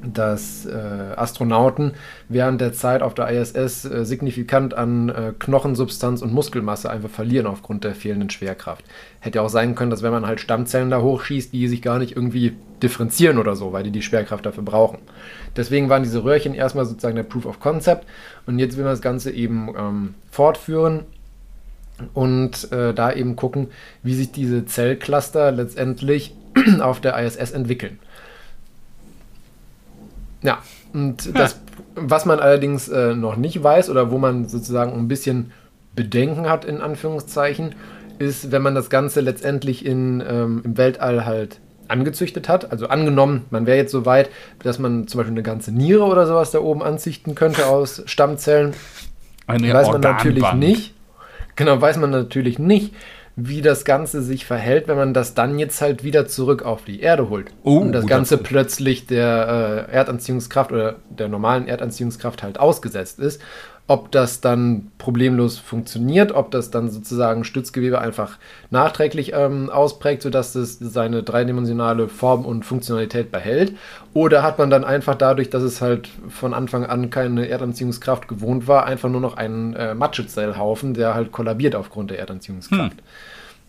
dass 0.06 0.66
äh, 0.66 0.72
Astronauten 1.16 1.94
während 2.30 2.60
der 2.62 2.74
Zeit 2.74 3.02
auf 3.02 3.14
der 3.14 3.30
ISS 3.30 3.86
äh, 3.86 4.06
signifikant 4.06 4.74
an 4.74 5.10
äh, 5.10 5.34
Knochensubstanz 5.38 6.22
und 6.22 6.34
Muskelmasse 6.34 6.90
einfach 6.90 7.10
verlieren 7.10 7.48
aufgrund 7.48 7.84
der 7.84 7.96
fehlenden 7.96 8.30
Schwerkraft. 8.30 8.84
Hätte 9.20 9.38
ja 9.38 9.42
auch 9.44 9.50
sein 9.50 9.76
können, 9.76 9.92
dass 9.92 10.04
wenn 10.04 10.12
man 10.12 10.28
halt 10.28 10.40
Stammzellen 10.40 10.90
da 10.90 11.02
hochschießt, 11.02 11.54
die 11.54 11.68
sich 11.68 11.82
gar 11.82 12.00
nicht 12.00 12.16
irgendwie 12.16 12.54
differenzieren 12.82 13.38
oder 13.38 13.56
so, 13.56 13.72
weil 13.72 13.84
die 13.84 13.92
die 13.92 14.02
Schwerkraft 14.02 14.46
dafür 14.46 14.64
brauchen. 14.64 15.00
Deswegen 15.56 15.90
waren 15.90 16.04
diese 16.04 16.24
Röhrchen 16.24 16.54
erstmal 16.54 16.86
sozusagen 16.86 17.16
der 17.16 17.24
Proof 17.24 17.46
of 17.46 17.60
Concept 17.60 18.06
und 18.46 18.60
jetzt 18.60 18.76
will 18.76 18.84
man 18.84 18.94
das 18.94 19.02
Ganze 19.02 19.32
eben 19.32 19.70
ähm, 19.78 20.16
fortführen 20.30 21.02
und 22.14 22.72
äh, 22.72 22.94
da 22.94 23.14
eben 23.14 23.36
gucken, 23.36 23.68
wie 24.02 24.16
sich 24.16 24.32
diese 24.32 24.66
Zellcluster 24.66 25.52
letztendlich 25.52 26.36
auf 26.82 27.00
der 27.00 27.18
ISS 27.18 27.52
entwickeln. 27.52 28.00
Ja, 30.44 30.60
und 30.94 31.38
das, 31.38 31.60
was 31.96 32.26
man 32.26 32.40
allerdings 32.40 32.88
äh, 32.90 33.16
noch 33.16 33.36
nicht 33.36 33.64
weiß 33.64 33.90
oder 33.90 34.12
wo 34.12 34.18
man 34.18 34.48
sozusagen 34.48 34.94
ein 34.94 35.08
bisschen 35.08 35.52
Bedenken 35.96 36.50
hat, 36.50 36.66
in 36.66 36.82
Anführungszeichen, 36.82 37.76
ist, 38.20 38.52
wenn 38.52 38.62
man 38.62 38.76
das 38.76 38.90
Ganze 38.90 39.22
letztendlich 39.22 39.86
in, 39.86 40.24
ähm, 40.28 40.62
im 40.64 40.78
Weltall 40.78 41.26
halt 41.26 41.60
angezüchtet 41.88 42.50
hat. 42.50 42.72
Also 42.72 42.88
angenommen, 42.88 43.46
man 43.50 43.66
wäre 43.66 43.78
jetzt 43.78 43.92
so 43.92 44.06
weit, 44.06 44.30
dass 44.64 44.80
man 44.80 45.08
zum 45.08 45.20
Beispiel 45.20 45.34
eine 45.34 45.44
ganze 45.44 45.72
Niere 45.72 46.04
oder 46.04 46.26
sowas 46.26 46.52
da 46.52 46.60
oben 46.60 46.84
anzüchten 46.84 47.36
könnte 47.36 47.68
aus 47.68 48.04
Stammzellen. 48.06 48.74
Eine 49.48 49.74
weiß 49.74 49.88
man 49.88 50.02
natürlich 50.02 50.44
Organbank. 50.44 50.78
nicht. 50.78 50.94
Genau, 51.56 51.80
weiß 51.80 51.98
man 51.98 52.10
natürlich 52.10 52.58
nicht, 52.58 52.94
wie 53.36 53.62
das 53.62 53.84
Ganze 53.84 54.22
sich 54.22 54.46
verhält, 54.46 54.88
wenn 54.88 54.98
man 54.98 55.14
das 55.14 55.34
dann 55.34 55.58
jetzt 55.58 55.82
halt 55.82 56.04
wieder 56.04 56.28
zurück 56.28 56.64
auf 56.64 56.84
die 56.86 57.02
Erde 57.02 57.30
holt. 57.30 57.52
Oh, 57.64 57.78
und 57.78 57.92
das 57.92 58.04
guter 58.04 58.16
Ganze 58.16 58.38
Punkt. 58.38 58.50
plötzlich 58.50 59.08
der 59.08 59.88
äh, 59.90 59.92
Erdanziehungskraft 59.92 60.72
oder 60.72 60.98
der 61.10 61.30
normalen 61.30 61.68
Erdanziehungskraft 61.68 62.44
halt 62.44 62.60
ausgesetzt 62.60 63.20
ist. 63.20 63.42
Ob 63.86 64.12
das 64.12 64.40
dann 64.40 64.92
problemlos 64.98 65.58
funktioniert, 65.58 66.32
ob 66.32 66.52
das 66.52 66.72
dann 66.72 66.90
sozusagen 66.90 67.44
Stützgewebe 67.44 68.00
einfach 68.00 68.38
nachträglich 68.70 69.34
ähm, 69.34 69.70
ausprägt, 69.70 70.22
sodass 70.22 70.56
es 70.56 70.80
seine 70.80 71.22
dreidimensionale 71.22 72.08
Form 72.08 72.46
und 72.46 72.64
Funktionalität 72.64 73.30
behält. 73.32 73.76
Oder 74.14 74.42
hat 74.42 74.58
man 74.58 74.70
dann 74.70 74.86
einfach 74.86 75.16
dadurch, 75.16 75.50
dass 75.50 75.64
es 75.64 75.82
halt 75.82 76.10
von 76.30 76.54
Anfang 76.54 76.86
an 76.86 77.10
keine 77.10 77.50
Erdanziehungskraft 77.50 78.30
gewohnt 78.30 78.68
war, 78.70 78.86
einfach 78.86 79.10
nur 79.10 79.22
noch 79.22 79.36
einen 79.36 79.74
äh, 79.74 79.94
Matschezellhaufen, 79.94 80.94
der 80.94 81.14
halt 81.14 81.34
kollabiert 81.34 81.76
aufgrund 81.76 82.12
der 82.12 82.20
Erdanziehungskraft. 82.20 82.98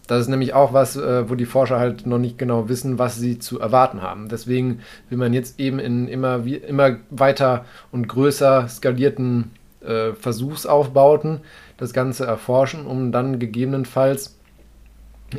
Das 0.06 0.20
ist 0.20 0.28
nämlich 0.28 0.52
auch 0.52 0.72
was, 0.72 0.96
äh, 0.96 1.28
wo 1.28 1.34
die 1.34 1.46
Forscher 1.46 1.78
halt 1.78 2.06
noch 2.06 2.18
nicht 2.18 2.38
genau 2.38 2.68
wissen, 2.68 2.98
was 2.98 3.16
sie 3.16 3.38
zu 3.38 3.58
erwarten 3.58 4.02
haben. 4.02 4.28
Deswegen 4.28 4.80
will 5.08 5.18
man 5.18 5.32
jetzt 5.32 5.58
eben 5.58 5.78
in 5.78 6.08
immer, 6.08 6.44
wie, 6.44 6.56
immer 6.56 6.96
weiter 7.10 7.64
und 7.90 8.06
größer 8.06 8.68
skalierten 8.68 9.50
äh, 9.84 10.14
Versuchsaufbauten 10.14 11.40
das 11.76 11.92
Ganze 11.92 12.26
erforschen, 12.26 12.86
um 12.86 13.12
dann 13.12 13.38
gegebenenfalls 13.38 14.36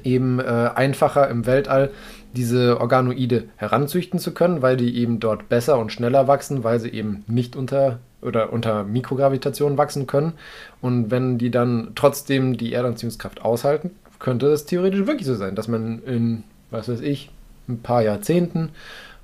eben 0.04 0.40
äh, 0.40 0.44
einfacher 0.76 1.30
im 1.30 1.46
Weltall 1.46 1.92
diese 2.34 2.82
Organoide 2.82 3.46
heranzüchten 3.56 4.20
zu 4.20 4.34
können, 4.34 4.62
weil 4.62 4.78
die 4.78 4.98
eben 4.98 5.20
dort 5.20 5.48
besser 5.48 5.80
und 5.80 5.92
schneller 5.92 6.28
wachsen, 6.28 6.64
weil 6.64 6.80
sie 6.80 6.90
eben 6.90 7.24
nicht 7.28 7.56
unter 7.56 8.00
oder 8.22 8.52
unter 8.52 8.84
Mikrogravitation 8.84 9.78
wachsen 9.78 10.08
können. 10.08 10.34
Und 10.82 11.12
wenn 11.12 11.38
die 11.38 11.52
dann 11.52 11.92
trotzdem 11.96 12.58
die 12.58 12.74
Erdanziehungskraft 12.74 13.42
aushalten, 13.42 13.92
könnte 14.20 14.48
es 14.48 14.66
theoretisch 14.66 15.06
wirklich 15.06 15.28
so 15.28 15.36
sein, 15.36 15.56
dass 15.56 15.68
man 15.68 16.02
in, 16.04 16.44
was 16.72 16.90
weiß 16.90 17.02
ich, 17.02 17.30
ein 17.70 17.82
paar 17.82 18.02
Jahrzehnten 18.02 18.70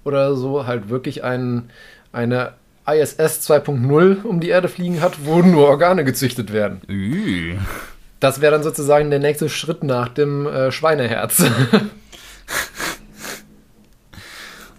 oder 0.04 0.36
so 0.36 0.68
halt 0.68 0.90
wirklich 0.90 1.24
ein, 1.24 1.70
eine 2.12 2.54
ISS 2.88 3.50
2.0 3.50 4.24
um 4.24 4.40
die 4.40 4.50
Erde 4.50 4.68
fliegen 4.68 5.02
hat, 5.02 5.26
wo 5.26 5.42
nur 5.42 5.68
Organe 5.68 6.04
gezüchtet 6.04 6.52
werden. 6.52 6.82
Das 8.20 8.42
wäre 8.42 8.52
dann 8.52 8.64
sozusagen 8.64 9.10
der 9.10 9.20
nächste 9.20 9.50
Schritt 9.50 9.84
nach 9.84 10.10
dem 10.10 10.46
äh, 10.48 10.72
Schweineherz. 10.72 11.44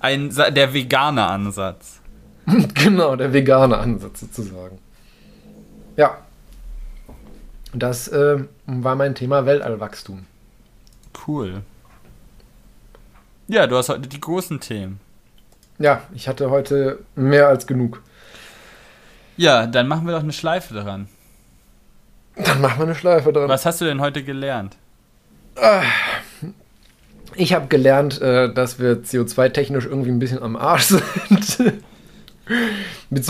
Ein, 0.00 0.34
der 0.34 0.74
vegane 0.74 1.24
Ansatz. 1.24 2.00
genau, 2.74 3.14
der 3.14 3.32
vegane 3.32 3.78
Ansatz 3.78 4.20
sozusagen. 4.20 4.78
Ja. 5.96 6.18
Das 7.72 8.08
äh, 8.08 8.44
war 8.66 8.96
mein 8.96 9.14
Thema 9.14 9.46
Weltallwachstum. 9.46 10.26
Cool. 11.26 11.62
Ja, 13.48 13.66
du 13.66 13.76
hast 13.76 13.88
heute 13.88 14.08
die 14.08 14.20
großen 14.20 14.60
Themen. 14.60 15.00
Ja, 15.82 16.02
ich 16.14 16.28
hatte 16.28 16.48
heute 16.50 17.00
mehr 17.16 17.48
als 17.48 17.66
genug. 17.66 18.02
Ja, 19.36 19.66
dann 19.66 19.88
machen 19.88 20.06
wir 20.06 20.12
doch 20.12 20.22
eine 20.22 20.32
Schleife 20.32 20.74
daran. 20.74 21.08
Dann 22.36 22.60
machen 22.60 22.78
wir 22.78 22.84
eine 22.84 22.94
Schleife 22.94 23.32
dran. 23.32 23.48
Was 23.48 23.66
hast 23.66 23.80
du 23.80 23.84
denn 23.84 24.00
heute 24.00 24.22
gelernt? 24.22 24.76
Ich 27.34 27.52
habe 27.52 27.66
gelernt, 27.66 28.22
äh, 28.22 28.52
dass 28.52 28.78
wir 28.78 29.02
CO2-technisch 29.02 29.86
irgendwie 29.86 30.10
ein 30.10 30.20
bisschen 30.20 30.40
am 30.40 30.54
Arsch 30.54 30.84
sind. 30.84 31.82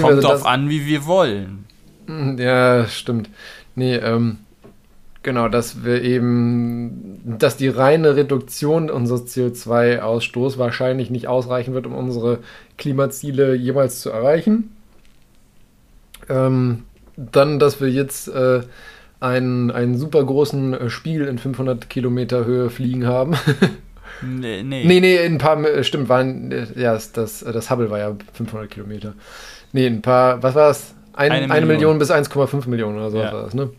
Kommt 0.01 0.23
drauf 0.23 0.45
an, 0.45 0.69
wie 0.69 0.85
wir 0.85 1.07
wollen. 1.07 1.65
Ja, 2.39 2.87
stimmt. 2.87 3.31
Nee, 3.75 3.97
ähm, 3.97 4.41
genau, 5.23 5.49
dass 5.49 5.85
wir 5.85 6.03
eben, 6.03 7.21
dass 7.39 7.57
die 7.57 7.69
reine 7.69 8.17
Reduktion 8.17 8.91
unseres 8.91 9.27
CO2-Ausstoßes 9.35 10.59
wahrscheinlich 10.59 11.11
nicht 11.11 11.29
ausreichen 11.29 11.75
wird, 11.75 11.87
um 11.87 11.95
unsere 11.95 12.39
Klimaziele 12.79 13.55
jemals 13.55 14.01
zu 14.01 14.11
erreichen. 14.11 14.71
Ähm, 16.29 16.85
dann, 17.17 17.59
dass 17.59 17.81
wir 17.81 17.91
jetzt 17.91 18.29
äh, 18.29 18.61
einen, 19.21 19.71
einen 19.71 19.97
super 19.97 20.25
großen 20.25 20.75
äh, 20.75 20.91
Spiegel 20.91 21.27
in 21.29 21.39
500 21.39 21.89
Kilometer 21.91 22.45
Höhe 22.45 22.71
fliegen 22.71 23.07
haben. 23.07 23.35
Nee, 24.25 24.63
nee. 24.63 24.85
Nee, 24.85 25.01
nee, 25.01 25.19
ein 25.19 25.39
paar, 25.39 25.59
äh, 25.65 25.83
stimmt, 25.83 26.09
waren, 26.09 26.53
äh, 26.53 26.67
ja, 26.77 26.93
das, 26.93 27.11
das, 27.13 27.41
das 27.41 27.71
Hubble 27.71 27.91
war 27.91 27.99
ja 27.99 28.15
500 28.35 28.71
Kilometer. 28.71 29.15
Nee, 29.73 29.87
ein 29.87 30.01
paar, 30.01 30.41
was 30.45 30.55
war 30.55 30.71
es? 30.71 30.95
Ein, 31.13 31.33
Eine 31.33 31.53
eine, 31.53 31.67
Million. 31.67 31.97
Million. 31.97 31.99
bis 31.99 32.11
1,5 32.13 32.69
Millionen 32.69 32.99
oder 32.99 33.11
so 33.11 33.19
Ja. 33.19 33.33
war 33.33 33.43
das, 33.43 33.55
ne? 33.55 33.71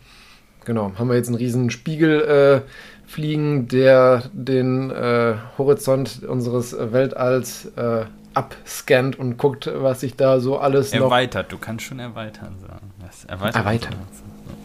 Genau, 0.64 0.92
haben 0.96 1.08
wir 1.08 1.16
jetzt 1.16 1.28
einen 1.28 1.36
riesen 1.36 1.70
Spiegel 1.70 2.62
äh, 2.64 2.70
fliegen, 3.06 3.68
der 3.68 4.24
den 4.32 4.90
äh, 4.90 5.34
Horizont 5.58 6.22
unseres 6.22 6.74
Weltalls 6.78 7.66
äh, 7.76 8.04
abscannt 8.34 9.18
und 9.18 9.36
guckt, 9.36 9.70
was 9.72 10.00
sich 10.00 10.16
da 10.16 10.40
so 10.40 10.58
alles 10.58 10.92
noch 10.92 11.02
Erweitert, 11.02 11.52
du 11.52 11.58
kannst 11.58 11.84
schon 11.84 12.00
erweitern 12.00 12.56
sagen. 12.60 12.92
Das 13.00 13.24
erweitert. 13.24 13.56
Erweitern. 13.56 13.94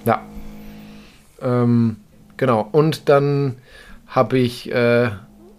Ja. 0.06 0.22
Ähm, 1.42 1.98
genau. 2.38 2.68
Und 2.72 3.10
dann 3.10 3.58
habe 4.08 4.40
ich 4.40 4.72
äh, 4.72 5.10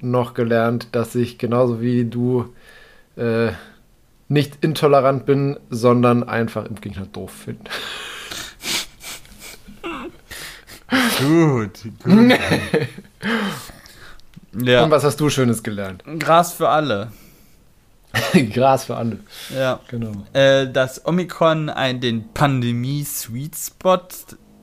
noch 0.01 0.35
gelernt, 0.35 0.89
dass 0.93 1.15
ich 1.15 1.39
genauso 1.39 1.81
wie 1.81 2.05
du 2.05 2.53
äh, 3.17 3.53
nicht 4.29 4.65
intolerant 4.65 5.27
bin, 5.27 5.59
sondern 5.71 6.23
einfach 6.23 6.65
Impfgegner 6.67 7.07
doof 7.07 7.31
finde. 7.31 7.65
Gut, 11.21 11.85
gut. 12.05 12.39
ja. 14.67 14.85
Und 14.85 14.91
was 14.91 15.05
hast 15.05 15.21
du 15.21 15.31
Schönes 15.31 15.63
gelernt? 15.63 16.03
Gras 16.19 16.53
für 16.53 16.69
alle. 16.69 17.13
Gras 18.53 18.85
für 18.85 18.97
alle. 18.97 19.19
Ja. 19.55 19.81
Genau. 19.89 20.13
Äh, 20.33 20.69
dass 20.71 21.07
Omikron 21.07 21.69
ein, 21.69 22.01
den 22.01 22.33
Pandemie-Sweet 22.33 23.57
Spot 23.57 24.01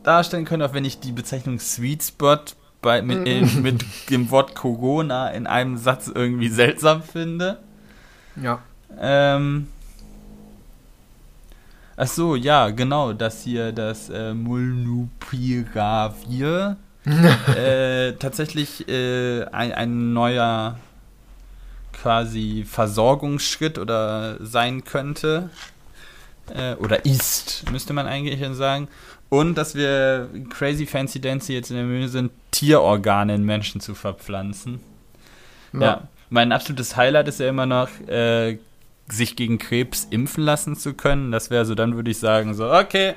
darstellen 0.04 0.46
könnte, 0.46 0.66
auch 0.66 0.74
wenn 0.74 0.86
ich 0.86 1.00
die 1.00 1.12
Bezeichnung 1.12 1.60
Sweet 1.60 2.04
Spot 2.04 2.40
bei, 2.82 3.02
mit, 3.02 3.28
in, 3.28 3.62
mit 3.62 3.84
dem 4.10 4.32
Wort 4.32 4.56
Corona 4.56 5.30
in 5.30 5.48
einem 5.48 5.78
Satz 5.78 6.12
irgendwie 6.14 6.50
seltsam 6.50 7.04
finde. 7.04 7.60
Ja. 8.42 8.60
Ähm. 9.00 9.68
Ach 12.00 12.08
so, 12.08 12.36
ja, 12.36 12.70
genau, 12.70 13.14
das 13.14 13.44
hier, 13.44 13.72
das 13.72 14.12
äh, 14.12 14.36
Molnupiravir 14.36 16.78
äh, 17.56 18.14
tatsächlich 18.14 18.88
äh, 18.88 19.46
ein, 19.46 19.72
ein 19.72 20.14
neuer 20.14 20.78
quasi 21.94 22.66
Versorgungsschritt 22.70 23.80
oder 23.80 24.38
sein 24.46 24.84
könnte. 24.84 25.50
Äh, 26.54 26.76
oder 26.76 27.04
ist, 27.04 27.66
müsste 27.72 27.94
man 27.94 28.06
eigentlich 28.06 28.48
sagen. 28.56 28.90
Und 29.30 29.56
dass 29.56 29.74
wir 29.74 30.30
Crazy 30.52 30.86
Fancy 30.86 31.20
Dancy 31.20 31.54
jetzt 31.54 31.72
in 31.72 31.78
der 31.78 31.86
Mühe 31.86 32.08
sind, 32.08 32.32
Tierorgane 32.52 33.34
in 33.36 33.44
Menschen 33.44 33.82
zu 33.82 33.96
verpflanzen. 33.96 34.82
Ja. 35.74 36.08
Mein 36.30 36.52
absolutes 36.52 36.96
Highlight 36.96 37.28
ist 37.28 37.40
ja 37.40 37.50
immer 37.50 37.66
noch, 37.66 37.90
äh, 38.08 38.60
sich 39.10 39.36
gegen 39.36 39.58
Krebs 39.58 40.08
impfen 40.10 40.44
lassen 40.44 40.76
zu 40.76 40.94
können. 40.94 41.32
Das 41.32 41.50
wäre 41.50 41.66
so, 41.66 41.76
dann 41.76 41.96
würde 41.96 42.12
ich 42.12 42.20
sagen, 42.20 42.54
so, 42.54 42.72
okay, 42.72 43.16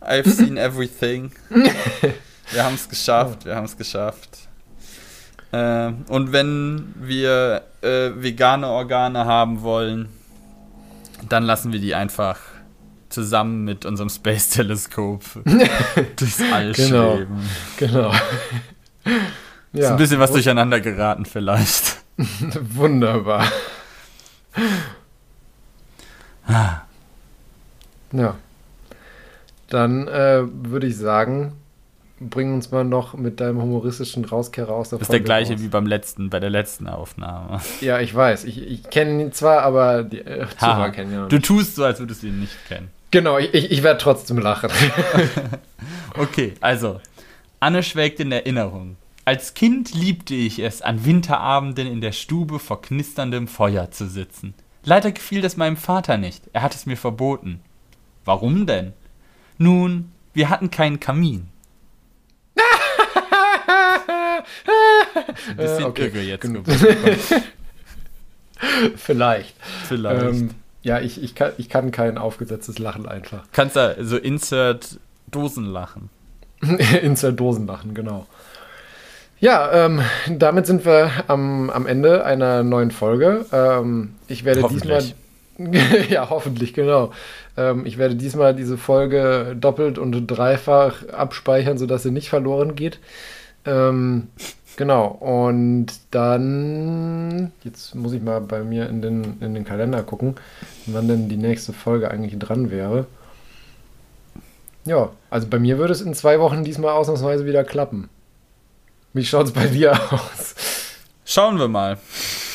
I've 0.00 0.28
seen 0.28 0.56
everything. 0.56 1.32
wir 2.50 2.64
haben 2.64 2.74
es 2.74 2.88
geschafft, 2.88 3.44
wir 3.44 3.54
haben 3.56 3.64
es 3.66 3.76
geschafft. 3.76 4.48
Äh, 5.52 5.92
und 6.08 6.32
wenn 6.32 6.94
wir 6.98 7.62
äh, 7.82 8.10
vegane 8.16 8.66
Organe 8.68 9.24
haben 9.24 9.62
wollen, 9.62 10.08
dann 11.28 11.44
lassen 11.44 11.72
wir 11.72 11.80
die 11.80 11.94
einfach 11.94 12.38
zusammen 13.08 13.64
mit 13.64 13.84
unserem 13.84 14.08
Space-Teleskop 14.08 15.22
durchs 16.16 16.40
All 16.52 16.72
Genau. 16.72 17.16
schweben. 17.16 17.48
Genau. 17.76 18.12
Ist 19.72 19.86
ein 19.86 19.96
bisschen 19.96 20.18
was 20.20 20.32
durcheinander 20.32 20.80
geraten 20.80 21.26
vielleicht. 21.26 21.98
Wunderbar. 22.16 23.44
Ja. 28.12 28.36
Dann 29.68 30.06
äh, 30.08 30.42
würde 30.44 30.86
ich 30.86 30.96
sagen, 30.98 31.52
bring 32.20 32.52
uns 32.54 32.70
mal 32.70 32.84
noch 32.84 33.14
mit 33.14 33.40
deinem 33.40 33.60
humoristischen 33.62 34.24
Rauskehrer 34.24 34.70
aus 34.72 34.90
der 34.90 34.98
Das 34.98 35.08
ist 35.08 35.12
der 35.12 35.20
gleiche 35.20 35.54
raus. 35.54 35.62
wie 35.62 35.68
beim 35.68 35.86
letzten, 35.86 36.28
bei 36.30 36.40
der 36.40 36.50
letzten 36.50 36.88
Aufnahme. 36.88 37.60
Ja, 37.80 38.00
ich 38.00 38.14
weiß. 38.14 38.44
Ich, 38.44 38.60
ich 38.60 38.90
kenne 38.90 39.22
ihn 39.22 39.32
zwar, 39.32 39.62
aber 39.62 40.02
die 40.02 40.18
äh, 40.18 40.46
Zuhörer 40.58 40.90
kennen 40.90 41.12
ihn 41.12 41.20
noch 41.22 41.28
Du 41.28 41.36
nicht. 41.36 41.46
tust 41.46 41.74
so, 41.76 41.84
als 41.84 42.00
würdest 42.00 42.22
du 42.22 42.26
ihn 42.26 42.40
nicht 42.40 42.56
kennen. 42.68 42.90
Genau, 43.10 43.38
ich, 43.38 43.52
ich, 43.54 43.70
ich 43.70 43.82
werde 43.82 43.98
trotzdem 43.98 44.38
lachen. 44.38 44.70
Okay, 46.14 46.52
also, 46.60 47.00
Anne 47.58 47.82
schwelgt 47.82 48.20
in 48.20 48.30
Erinnerung. 48.32 48.96
Als 49.24 49.54
Kind 49.54 49.94
liebte 49.94 50.34
ich 50.34 50.58
es, 50.58 50.82
an 50.82 51.04
Winterabenden 51.04 51.86
in 51.86 52.00
der 52.00 52.10
Stube 52.12 52.58
vor 52.58 52.82
knisterndem 52.82 53.46
Feuer 53.46 53.90
zu 53.92 54.08
sitzen. 54.08 54.54
Leider 54.84 55.12
gefiel 55.12 55.40
das 55.40 55.56
meinem 55.56 55.76
Vater 55.76 56.16
nicht. 56.16 56.42
Er 56.52 56.62
hat 56.62 56.74
es 56.74 56.86
mir 56.86 56.96
verboten. 56.96 57.60
Warum 58.24 58.66
denn? 58.66 58.92
Nun, 59.58 60.10
wir 60.34 60.50
hatten 60.50 60.70
keinen 60.72 60.98
Kamin. 60.98 61.48
Ein 65.48 65.56
bisschen 65.56 65.84
Äh, 65.84 65.86
okay, 65.86 66.06
irre 66.08 66.20
jetzt. 66.22 66.40
genug. 66.40 66.64
Vielleicht. 68.96 69.54
Vielleicht. 69.86 70.22
Ähm, 70.22 70.50
ja, 70.82 71.00
ich, 71.00 71.22
ich, 71.22 71.34
kann, 71.36 71.52
ich 71.58 71.68
kann 71.68 71.90
kein 71.92 72.18
aufgesetztes 72.18 72.78
Lachen 72.78 73.06
einfach. 73.06 73.44
Kannst 73.52 73.76
da 73.76 73.94
so 74.02 74.16
Insert 74.16 74.98
Dosenlachen. 75.30 76.10
Insert 77.02 77.38
Dosenlachen, 77.38 77.94
genau. 77.94 78.26
Ja, 79.42 79.86
ähm, 79.86 80.00
damit 80.30 80.66
sind 80.66 80.84
wir 80.84 81.10
am, 81.26 81.68
am 81.68 81.88
Ende 81.88 82.24
einer 82.24 82.62
neuen 82.62 82.92
Folge. 82.92 83.44
Ähm, 83.52 84.14
ich 84.28 84.44
werde 84.44 84.62
diesmal. 84.70 85.02
ja, 86.08 86.30
hoffentlich, 86.30 86.74
genau. 86.74 87.10
Ähm, 87.56 87.84
ich 87.84 87.98
werde 87.98 88.14
diesmal 88.14 88.54
diese 88.54 88.78
Folge 88.78 89.56
doppelt 89.60 89.98
und 89.98 90.28
dreifach 90.28 91.08
abspeichern, 91.08 91.76
sodass 91.76 92.04
sie 92.04 92.12
nicht 92.12 92.28
verloren 92.28 92.76
geht. 92.76 93.00
Ähm, 93.66 94.28
genau, 94.76 95.08
und 95.08 95.88
dann. 96.12 97.50
Jetzt 97.64 97.96
muss 97.96 98.12
ich 98.12 98.22
mal 98.22 98.40
bei 98.40 98.62
mir 98.62 98.88
in 98.88 99.02
den, 99.02 99.38
in 99.40 99.54
den 99.54 99.64
Kalender 99.64 100.04
gucken, 100.04 100.36
wann 100.86 101.08
denn 101.08 101.28
die 101.28 101.36
nächste 101.36 101.72
Folge 101.72 102.12
eigentlich 102.12 102.38
dran 102.38 102.70
wäre. 102.70 103.06
Ja, 104.84 105.10
also 105.30 105.48
bei 105.48 105.58
mir 105.58 105.78
würde 105.78 105.94
es 105.94 106.00
in 106.00 106.14
zwei 106.14 106.38
Wochen 106.38 106.62
diesmal 106.62 106.92
ausnahmsweise 106.92 107.44
wieder 107.44 107.64
klappen. 107.64 108.08
Wie 109.12 109.24
schaut 109.24 109.46
es 109.46 109.52
bei 109.52 109.66
dir 109.66 109.92
aus? 110.12 110.54
Schauen 111.24 111.58
wir 111.58 111.68
mal. 111.68 111.98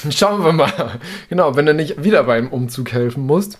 Schauen 0.09 0.43
wir 0.43 0.53
mal. 0.53 0.99
Genau, 1.29 1.55
wenn 1.55 1.65
du 1.65 1.73
nicht 1.73 2.03
wieder 2.03 2.23
beim 2.23 2.49
Umzug 2.49 2.91
helfen 2.91 3.25
musst. 3.25 3.59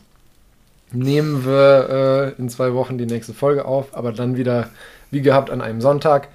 nehmen 0.92 1.46
wir 1.46 2.36
äh, 2.38 2.42
in 2.42 2.50
zwei 2.50 2.74
Wochen 2.74 2.98
die 2.98 3.06
nächste 3.06 3.34
Folge 3.34 3.66
auf, 3.66 3.96
aber 3.96 4.12
dann 4.12 4.38
wieder 4.38 4.70
wie 5.12 5.22
gehabt 5.22 5.50
an 5.50 5.62
einem 5.62 5.82
Sonntag. 5.82 6.30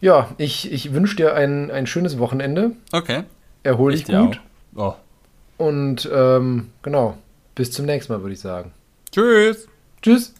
Ja, 0.00 0.30
ich, 0.38 0.70
ich 0.72 0.92
wünsche 0.92 1.16
dir 1.16 1.34
ein, 1.34 1.70
ein 1.70 1.86
schönes 1.86 2.18
Wochenende. 2.18 2.72
Okay. 2.92 3.24
Erhol 3.62 3.92
dich 3.92 4.04
gut. 4.04 4.40
Oh. 4.76 4.94
Und 5.56 6.08
ähm, 6.12 6.70
genau, 6.82 7.16
bis 7.54 7.70
zum 7.70 7.86
nächsten 7.86 8.12
Mal, 8.12 8.22
würde 8.22 8.34
ich 8.34 8.40
sagen. 8.40 8.72
Tschüss. 9.10 9.66
Tschüss. 10.02 10.34